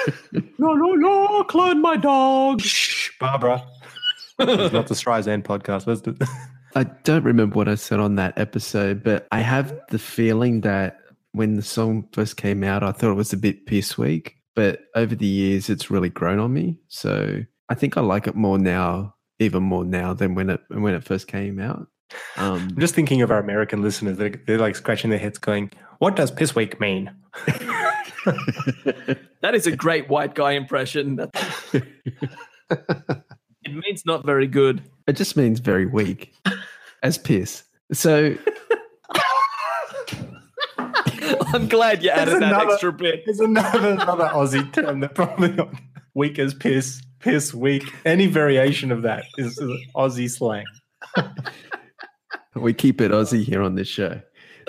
No, 0.58 0.74
no, 0.74 0.94
no, 0.94 1.44
clone 1.44 1.80
my 1.80 1.96
dog. 1.96 2.60
Shh, 2.60 3.10
Barbara. 3.20 3.64
it's 4.38 4.72
not 4.72 4.86
the 4.86 4.94
Streisand 4.94 5.44
podcast. 5.44 5.86
Let's 5.86 6.00
do 6.00 6.16
I 6.74 6.84
don't 7.04 7.24
remember 7.24 7.56
what 7.56 7.68
I 7.68 7.74
said 7.76 7.98
on 7.98 8.16
that 8.16 8.38
episode, 8.38 9.02
but 9.02 9.26
I 9.32 9.40
have 9.40 9.74
the 9.90 9.98
feeling 9.98 10.60
that 10.60 10.98
when 11.32 11.56
the 11.56 11.62
song 11.62 12.08
first 12.12 12.36
came 12.36 12.62
out, 12.62 12.82
I 12.82 12.92
thought 12.92 13.10
it 13.10 13.14
was 13.14 13.32
a 13.32 13.36
bit 13.36 13.66
piss 13.66 13.96
weak. 13.96 14.36
But 14.54 14.80
over 14.94 15.14
the 15.14 15.26
years, 15.26 15.70
it's 15.70 15.90
really 15.90 16.08
grown 16.08 16.38
on 16.38 16.52
me. 16.52 16.76
So 16.88 17.44
I 17.68 17.74
think 17.74 17.96
I 17.96 18.00
like 18.00 18.26
it 18.26 18.34
more 18.34 18.58
now, 18.58 19.14
even 19.38 19.62
more 19.62 19.84
now 19.84 20.14
than 20.14 20.34
when 20.34 20.50
it 20.50 20.60
when 20.68 20.94
it 20.94 21.04
first 21.04 21.28
came 21.28 21.58
out. 21.60 21.86
Um, 22.36 22.68
I'm 22.70 22.80
just 22.80 22.94
thinking 22.94 23.22
of 23.22 23.30
our 23.30 23.38
American 23.38 23.82
listeners. 23.82 24.16
They're, 24.16 24.34
they're 24.46 24.58
like 24.58 24.74
scratching 24.76 25.10
their 25.10 25.18
heads, 25.18 25.38
going, 25.38 25.70
"What 25.98 26.16
does 26.16 26.30
piss 26.30 26.54
weak 26.54 26.80
mean?" 26.80 27.10
That 29.40 29.54
is 29.54 29.68
a 29.68 29.76
great 29.76 30.08
white 30.08 30.34
guy 30.34 30.52
impression. 30.52 31.20
It 32.70 33.74
means 33.74 34.04
not 34.06 34.24
very 34.26 34.46
good. 34.46 34.82
it 35.06 35.12
just 35.14 35.36
means 35.36 35.60
very 35.60 35.86
weak, 35.86 36.32
as 37.02 37.18
piss. 37.18 37.64
So 37.92 38.34
I'm 40.78 41.68
glad 41.68 42.02
you 42.02 42.10
added 42.10 42.28
There's 42.32 42.40
that 42.40 42.52
another- 42.52 42.72
extra 42.72 42.92
bit. 42.92 43.22
There's 43.24 43.40
another 43.40 43.88
another 43.90 44.28
Aussie 44.28 44.70
term 44.72 45.00
that 45.00 45.14
probably 45.14 45.52
not 45.52 45.72
weak 46.14 46.38
as 46.38 46.54
piss, 46.54 47.02
piss 47.20 47.54
weak. 47.54 47.84
Any 48.04 48.26
variation 48.26 48.92
of 48.92 49.02
that 49.02 49.24
is 49.36 49.58
is 49.58 49.70
Aussie 49.94 50.30
slang. 50.30 50.64
we 52.54 52.72
keep 52.74 53.00
it 53.00 53.10
Aussie 53.10 53.44
here 53.44 53.62
on 53.62 53.74
this 53.74 53.88
show. 53.88 54.20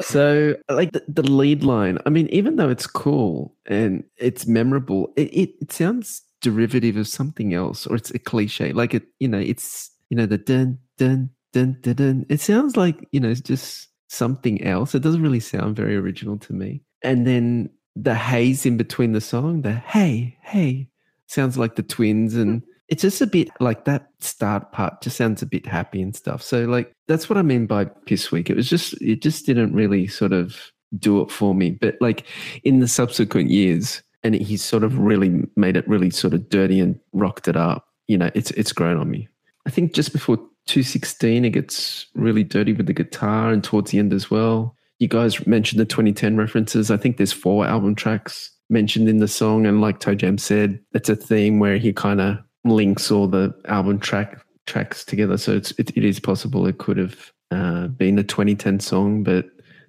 So, 0.02 0.56
like 0.70 0.92
the, 0.92 1.04
the 1.08 1.24
lead 1.24 1.64
line, 1.64 2.00
I 2.06 2.10
mean, 2.10 2.28
even 2.28 2.56
though 2.56 2.70
it's 2.70 2.88
cool 2.88 3.56
and 3.66 4.04
it's 4.18 4.48
memorable, 4.48 5.12
it, 5.16 5.34
it, 5.34 5.50
it 5.62 5.72
sounds 5.72 6.22
derivative 6.42 6.98
of 6.98 7.08
something 7.08 7.54
else, 7.54 7.86
or 7.88 7.96
it's 7.96 8.12
a 8.12 8.20
cliche. 8.20 8.72
Like 8.72 8.94
it, 8.94 9.04
you 9.20 9.28
know, 9.28 9.40
it's 9.40 9.92
you 10.10 10.18
know 10.18 10.26
the 10.26 10.38
dun 10.38 10.80
dun 10.98 11.30
dun 11.54 11.78
dun 11.82 11.96
dun. 11.96 12.26
It 12.30 12.42
sounds 12.42 12.78
like 12.78 13.08
you 13.12 13.20
know, 13.20 13.30
it's 13.30 13.42
just 13.42 13.90
something 14.08 14.64
else. 14.64 14.96
It 14.96 15.02
doesn't 15.02 15.22
really 15.22 15.40
sound 15.40 15.76
very 15.76 15.96
original 15.96 16.38
to 16.40 16.54
me. 16.54 16.82
And 17.04 17.26
then 17.26 17.70
the 17.96 18.16
haze 18.16 18.66
in 18.66 18.78
between 18.78 19.14
the 19.14 19.22
song, 19.22 19.62
the 19.62 19.74
hey 19.74 20.38
hey, 20.42 20.90
sounds 21.28 21.58
like 21.58 21.76
the 21.76 21.84
twins 21.84 22.36
and 22.36 22.62
hmm. 22.62 22.69
It's 22.90 23.04
just 23.04 23.22
a 23.22 23.28
bit 23.28 23.50
like 23.60 23.86
that 23.86 24.10
start 24.20 24.72
part 24.72 25.02
just 25.02 25.18
sounds 25.18 25.42
a 25.42 25.46
bit 25.46 25.66
happy 25.66 26.02
and 26.02 26.16
stuff. 26.16 26.42
So 26.42 26.66
like 26.66 26.92
that's 27.08 27.30
what 27.30 27.38
I 27.38 27.44
mean 27.44 27.68
by 27.68 27.86
piss 27.86 28.32
weak. 28.32 28.50
It 28.50 28.56
was 28.56 28.70
just 28.70 29.00
it 29.02 29.22
just 29.22 29.46
didn't 29.46 29.74
really 29.74 30.08
sort 30.08 30.34
of 30.34 30.72
do 30.98 31.22
it 31.22 31.32
for 31.32 31.54
me. 31.54 31.72
But 31.72 31.98
like 32.02 32.26
in 32.64 32.80
the 32.80 32.88
subsequent 32.88 33.50
years, 33.50 34.02
and 34.24 34.36
he's 34.36 34.64
sort 34.64 34.84
of 34.84 34.98
really 34.98 35.44
made 35.56 35.78
it 35.78 35.88
really 35.88 36.10
sort 36.10 36.34
of 36.34 36.50
dirty 36.50 36.80
and 36.80 37.00
rocked 37.14 37.48
it 37.48 37.56
up. 37.56 37.86
You 38.08 38.18
know, 38.18 38.32
it's 38.34 38.52
it's 38.52 38.74
grown 38.74 38.98
on 38.98 39.10
me. 39.10 39.28
I 39.66 39.70
think 39.70 39.94
just 39.94 40.14
before 40.14 40.38
216, 40.66 41.46
it 41.46 41.50
gets 41.52 42.08
really 42.16 42.44
dirty 42.44 42.74
with 42.74 42.88
the 42.88 42.94
guitar, 42.94 43.52
and 43.52 43.64
towards 43.64 43.92
the 43.92 44.00
end 44.00 44.14
as 44.14 44.30
well. 44.30 44.76
You 45.00 45.08
guys 45.08 45.48
mentioned 45.48 45.80
the 45.80 45.86
2010 45.86 46.36
references. 46.36 46.92
I 46.92 46.98
think 46.98 47.18
there's 47.18 47.32
four 47.32 47.66
album 47.66 47.96
tracks 47.96 48.52
mentioned 48.70 49.08
in 49.08 49.18
the 49.18 49.28
song, 49.28 49.66
and 49.66 49.82
like 49.82 50.00
Toe 50.00 50.16
Jam 50.16 50.38
said, 50.38 50.80
it's 50.94 51.10
a 51.10 51.16
theme 51.16 51.60
where 51.60 51.78
he 51.78 51.94
kind 51.94 52.20
of 52.20 52.38
links 52.66 53.12
all 53.12 53.28
the 53.28 53.54
album 53.66 54.00
track 54.00 54.42
tracks 54.66 55.04
together. 55.04 55.38
So 55.38 55.54
it's 55.54 55.72
it, 55.72 55.92
it 55.96 56.06
is 56.06 56.20
possible 56.20 56.66
it 56.68 56.78
could 56.78 56.98
have 56.98 57.32
uh, 57.52 57.88
been 57.88 58.20
a 58.20 58.24
2010 58.24 58.80
song, 58.80 59.24
but 59.24 59.46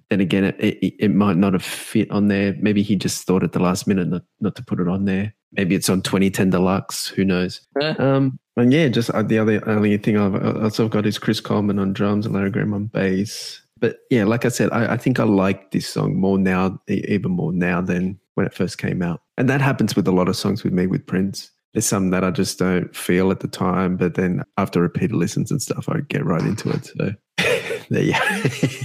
then 0.09 0.19
again, 0.19 0.43
it, 0.43 0.55
it 0.59 0.95
it 0.99 1.11
might 1.11 1.37
not 1.37 1.53
have 1.53 1.63
fit 1.63 2.09
on 2.11 2.27
there. 2.27 2.55
Maybe 2.59 2.81
he 2.81 2.95
just 2.95 3.25
thought 3.25 3.43
at 3.43 3.53
the 3.53 3.59
last 3.59 3.87
minute 3.87 4.07
not, 4.07 4.23
not 4.39 4.55
to 4.55 4.63
put 4.63 4.79
it 4.79 4.87
on 4.87 5.05
there. 5.05 5.33
Maybe 5.53 5.75
it's 5.75 5.89
on 5.89 6.01
2010 6.01 6.49
Deluxe. 6.49 7.07
Who 7.07 7.25
knows? 7.25 7.61
Um, 7.81 8.39
and 8.57 8.71
yeah, 8.71 8.87
just 8.87 9.09
uh, 9.11 9.23
the 9.23 9.37
other 9.37 9.67
only 9.69 9.97
thing 9.97 10.17
I've 10.17 10.35
uh, 10.35 10.59
also 10.61 10.87
got 10.87 11.05
is 11.05 11.17
Chris 11.17 11.39
Coleman 11.39 11.79
on 11.79 11.93
drums 11.93 12.25
and 12.25 12.35
Larry 12.35 12.51
Graham 12.51 12.73
on 12.73 12.85
bass. 12.85 13.61
But 13.79 13.99
yeah, 14.09 14.25
like 14.25 14.45
I 14.45 14.49
said, 14.49 14.69
I, 14.71 14.93
I 14.93 14.97
think 14.97 15.19
I 15.19 15.23
like 15.23 15.71
this 15.71 15.87
song 15.87 16.15
more 16.15 16.37
now, 16.37 16.79
even 16.87 17.31
more 17.31 17.51
now 17.51 17.81
than 17.81 18.19
when 18.35 18.45
it 18.45 18.53
first 18.53 18.77
came 18.77 19.01
out. 19.01 19.21
And 19.37 19.49
that 19.49 19.61
happens 19.61 19.95
with 19.95 20.07
a 20.07 20.11
lot 20.11 20.29
of 20.29 20.35
songs 20.35 20.63
with 20.63 20.71
me 20.73 20.87
with 20.87 21.05
Prince. 21.07 21.51
There's 21.73 21.85
some 21.85 22.09
that 22.09 22.23
I 22.23 22.31
just 22.31 22.59
don't 22.59 22.93
feel 22.95 23.31
at 23.31 23.39
the 23.39 23.47
time, 23.47 23.95
but 23.95 24.15
then 24.15 24.43
after 24.57 24.81
repeated 24.81 25.13
listens 25.15 25.51
and 25.51 25.61
stuff, 25.61 25.87
I 25.87 26.01
get 26.09 26.25
right 26.25 26.41
into 26.41 26.69
it. 26.69 26.85
So 26.85 27.13
there 27.89 28.03
you, 28.03 28.13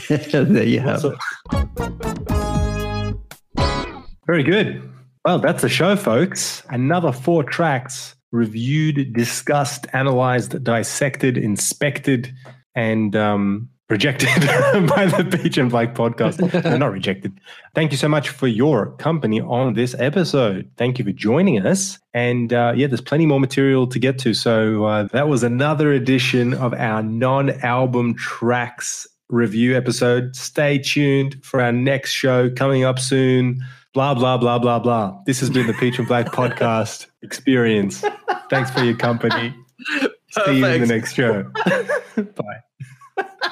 there 0.45 0.63
you 0.63 0.81
have 0.81 1.05
it. 1.05 1.15
Very 4.27 4.45
good. 4.45 4.89
Well, 5.25 5.41
that's 5.41 5.63
the 5.63 5.69
show, 5.69 5.97
folks. 5.97 6.63
Another 6.71 7.11
four 7.11 7.43
tracks 7.43 8.15
reviewed, 8.31 9.13
discussed, 9.13 9.87
analyzed, 9.93 10.63
dissected, 10.63 11.37
inspected, 11.37 12.33
and 12.77 13.17
um, 13.17 13.69
rejected 13.89 14.29
by 14.89 15.07
the 15.07 15.39
Peach 15.43 15.59
and 15.59 15.71
Black 15.71 15.95
podcast. 15.95 16.65
no, 16.65 16.77
not 16.77 16.93
rejected. 16.93 17.39
Thank 17.75 17.93
you 17.93 17.99
so 17.99 18.09
much 18.09 18.29
for 18.29 18.49
your 18.49 18.93
company 18.97 19.41
on 19.41 19.75
this 19.75 19.95
episode. 19.99 20.71
Thank 20.77 20.99
you 20.99 21.05
for 21.05 21.13
joining 21.13 21.65
us. 21.65 21.99
And 22.13 22.53
uh, 22.53 22.73
yeah, 22.77 22.87
there's 22.87 23.01
plenty 23.01 23.27
more 23.27 23.41
material 23.41 23.87
to 23.87 23.99
get 23.99 24.19
to. 24.21 24.35
So 24.35 24.85
uh, 24.85 25.05
that 25.13 25.29
was 25.29 25.43
another 25.43 25.93
edition 25.93 26.55
of 26.55 26.75
our 26.75 27.03
non 27.03 27.51
album 27.63 28.15
tracks 28.15 29.07
review 29.29 29.77
episode. 29.77 30.35
Stay 30.37 30.79
tuned 30.79 31.37
for 31.45 31.61
our 31.61 31.73
next 31.73 32.11
show 32.11 32.51
coming 32.51 32.85
up 32.85 32.99
soon. 32.99 33.63
Blah, 33.95 34.15
blah, 34.15 34.37
blah, 34.37 34.59
blah, 34.59 34.79
blah. 34.79 35.19
This 35.25 35.41
has 35.41 35.49
been 35.49 35.67
the 35.67 35.73
Peach 35.75 35.99
and 35.99 36.07
Black 36.07 36.27
podcast 36.33 37.07
experience. 37.23 38.05
Thanks 38.51 38.71
for 38.71 38.85
your 38.85 38.97
company. 38.97 39.55
See 40.31 40.59
you 40.59 40.67
in 40.67 40.81
the 40.83 40.87
next 40.87 41.15
show. 41.15 41.51
Bye. 42.17 43.47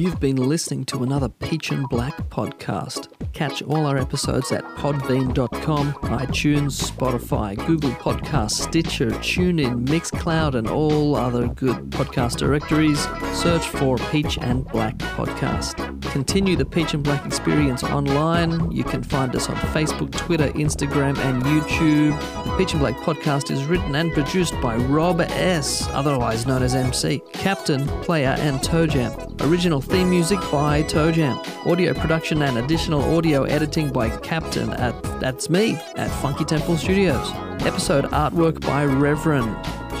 You've 0.00 0.18
been 0.18 0.36
listening 0.36 0.86
to 0.86 1.02
another 1.02 1.28
Peach 1.28 1.70
and 1.72 1.86
Black 1.86 2.16
podcast. 2.30 3.08
Catch 3.34 3.60
all 3.60 3.84
our 3.84 3.98
episodes 3.98 4.50
at 4.50 4.64
podbean.com, 4.76 5.92
iTunes, 5.92 6.90
Spotify, 6.90 7.54
Google 7.66 7.90
Podcasts, 7.90 8.62
Stitcher, 8.62 9.10
TuneIn, 9.10 9.84
Mixcloud, 9.86 10.54
and 10.54 10.70
all 10.70 11.16
other 11.16 11.48
good 11.48 11.90
podcast 11.90 12.38
directories. 12.38 12.98
Search 13.34 13.68
for 13.68 13.98
Peach 14.10 14.38
and 14.38 14.66
Black 14.68 14.96
Podcast. 14.96 16.00
Continue 16.12 16.56
the 16.56 16.64
Peach 16.64 16.94
and 16.94 17.04
Black 17.04 17.26
experience 17.26 17.84
online. 17.84 18.72
You 18.72 18.84
can 18.84 19.02
find 19.02 19.36
us 19.36 19.50
on 19.50 19.56
Facebook, 19.56 20.12
Twitter, 20.12 20.48
Instagram, 20.52 21.18
and 21.18 21.42
YouTube. 21.42 22.18
The 22.44 22.56
Peach 22.56 22.72
and 22.72 22.80
Black 22.80 22.96
podcast 22.96 23.50
is 23.50 23.64
written 23.66 23.94
and 23.94 24.12
produced 24.14 24.58
by 24.62 24.76
Rob 24.76 25.20
S., 25.20 25.86
otherwise 25.90 26.46
known 26.46 26.62
as 26.62 26.74
MC, 26.74 27.20
Captain, 27.34 27.86
Player, 28.00 28.34
and 28.38 28.62
Toe 28.62 28.86
Jam. 28.86 29.12
Original 29.40 29.80
theme 29.90 30.08
music 30.08 30.38
by 30.52 30.82
Toe 30.82 31.10
Jam. 31.10 31.36
Audio 31.66 31.92
production 31.92 32.42
and 32.42 32.58
additional 32.58 33.02
audio 33.16 33.42
editing 33.42 33.90
by 33.90 34.08
Captain 34.18 34.70
at 34.74 34.94
that's 35.18 35.50
me 35.50 35.74
at 35.96 36.08
Funky 36.22 36.44
Temple 36.44 36.76
Studios. 36.76 37.32
Episode 37.66 38.04
artwork 38.06 38.60
by 38.60 38.84
Reverend. 38.84 39.50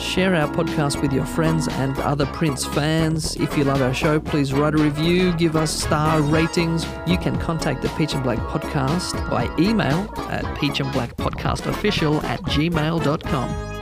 Share 0.00 0.36
our 0.36 0.46
podcast 0.46 1.02
with 1.02 1.12
your 1.12 1.26
friends 1.26 1.66
and 1.66 1.98
other 1.98 2.24
Prince 2.26 2.64
fans. 2.64 3.34
If 3.34 3.58
you 3.58 3.64
love 3.64 3.82
our 3.82 3.92
show, 3.92 4.20
please 4.20 4.52
write 4.52 4.74
a 4.74 4.78
review, 4.78 5.32
give 5.32 5.56
us 5.56 5.72
star 5.72 6.22
ratings. 6.22 6.86
You 7.08 7.18
can 7.18 7.36
contact 7.38 7.82
the 7.82 7.88
Peach 7.90 8.14
and 8.14 8.22
Black 8.22 8.38
Podcast 8.38 9.28
by 9.28 9.44
email 9.58 10.08
at 10.30 10.44
peachandblackpodcastofficial 10.56 12.22
at 12.22 12.40
gmail.com. 12.42 13.79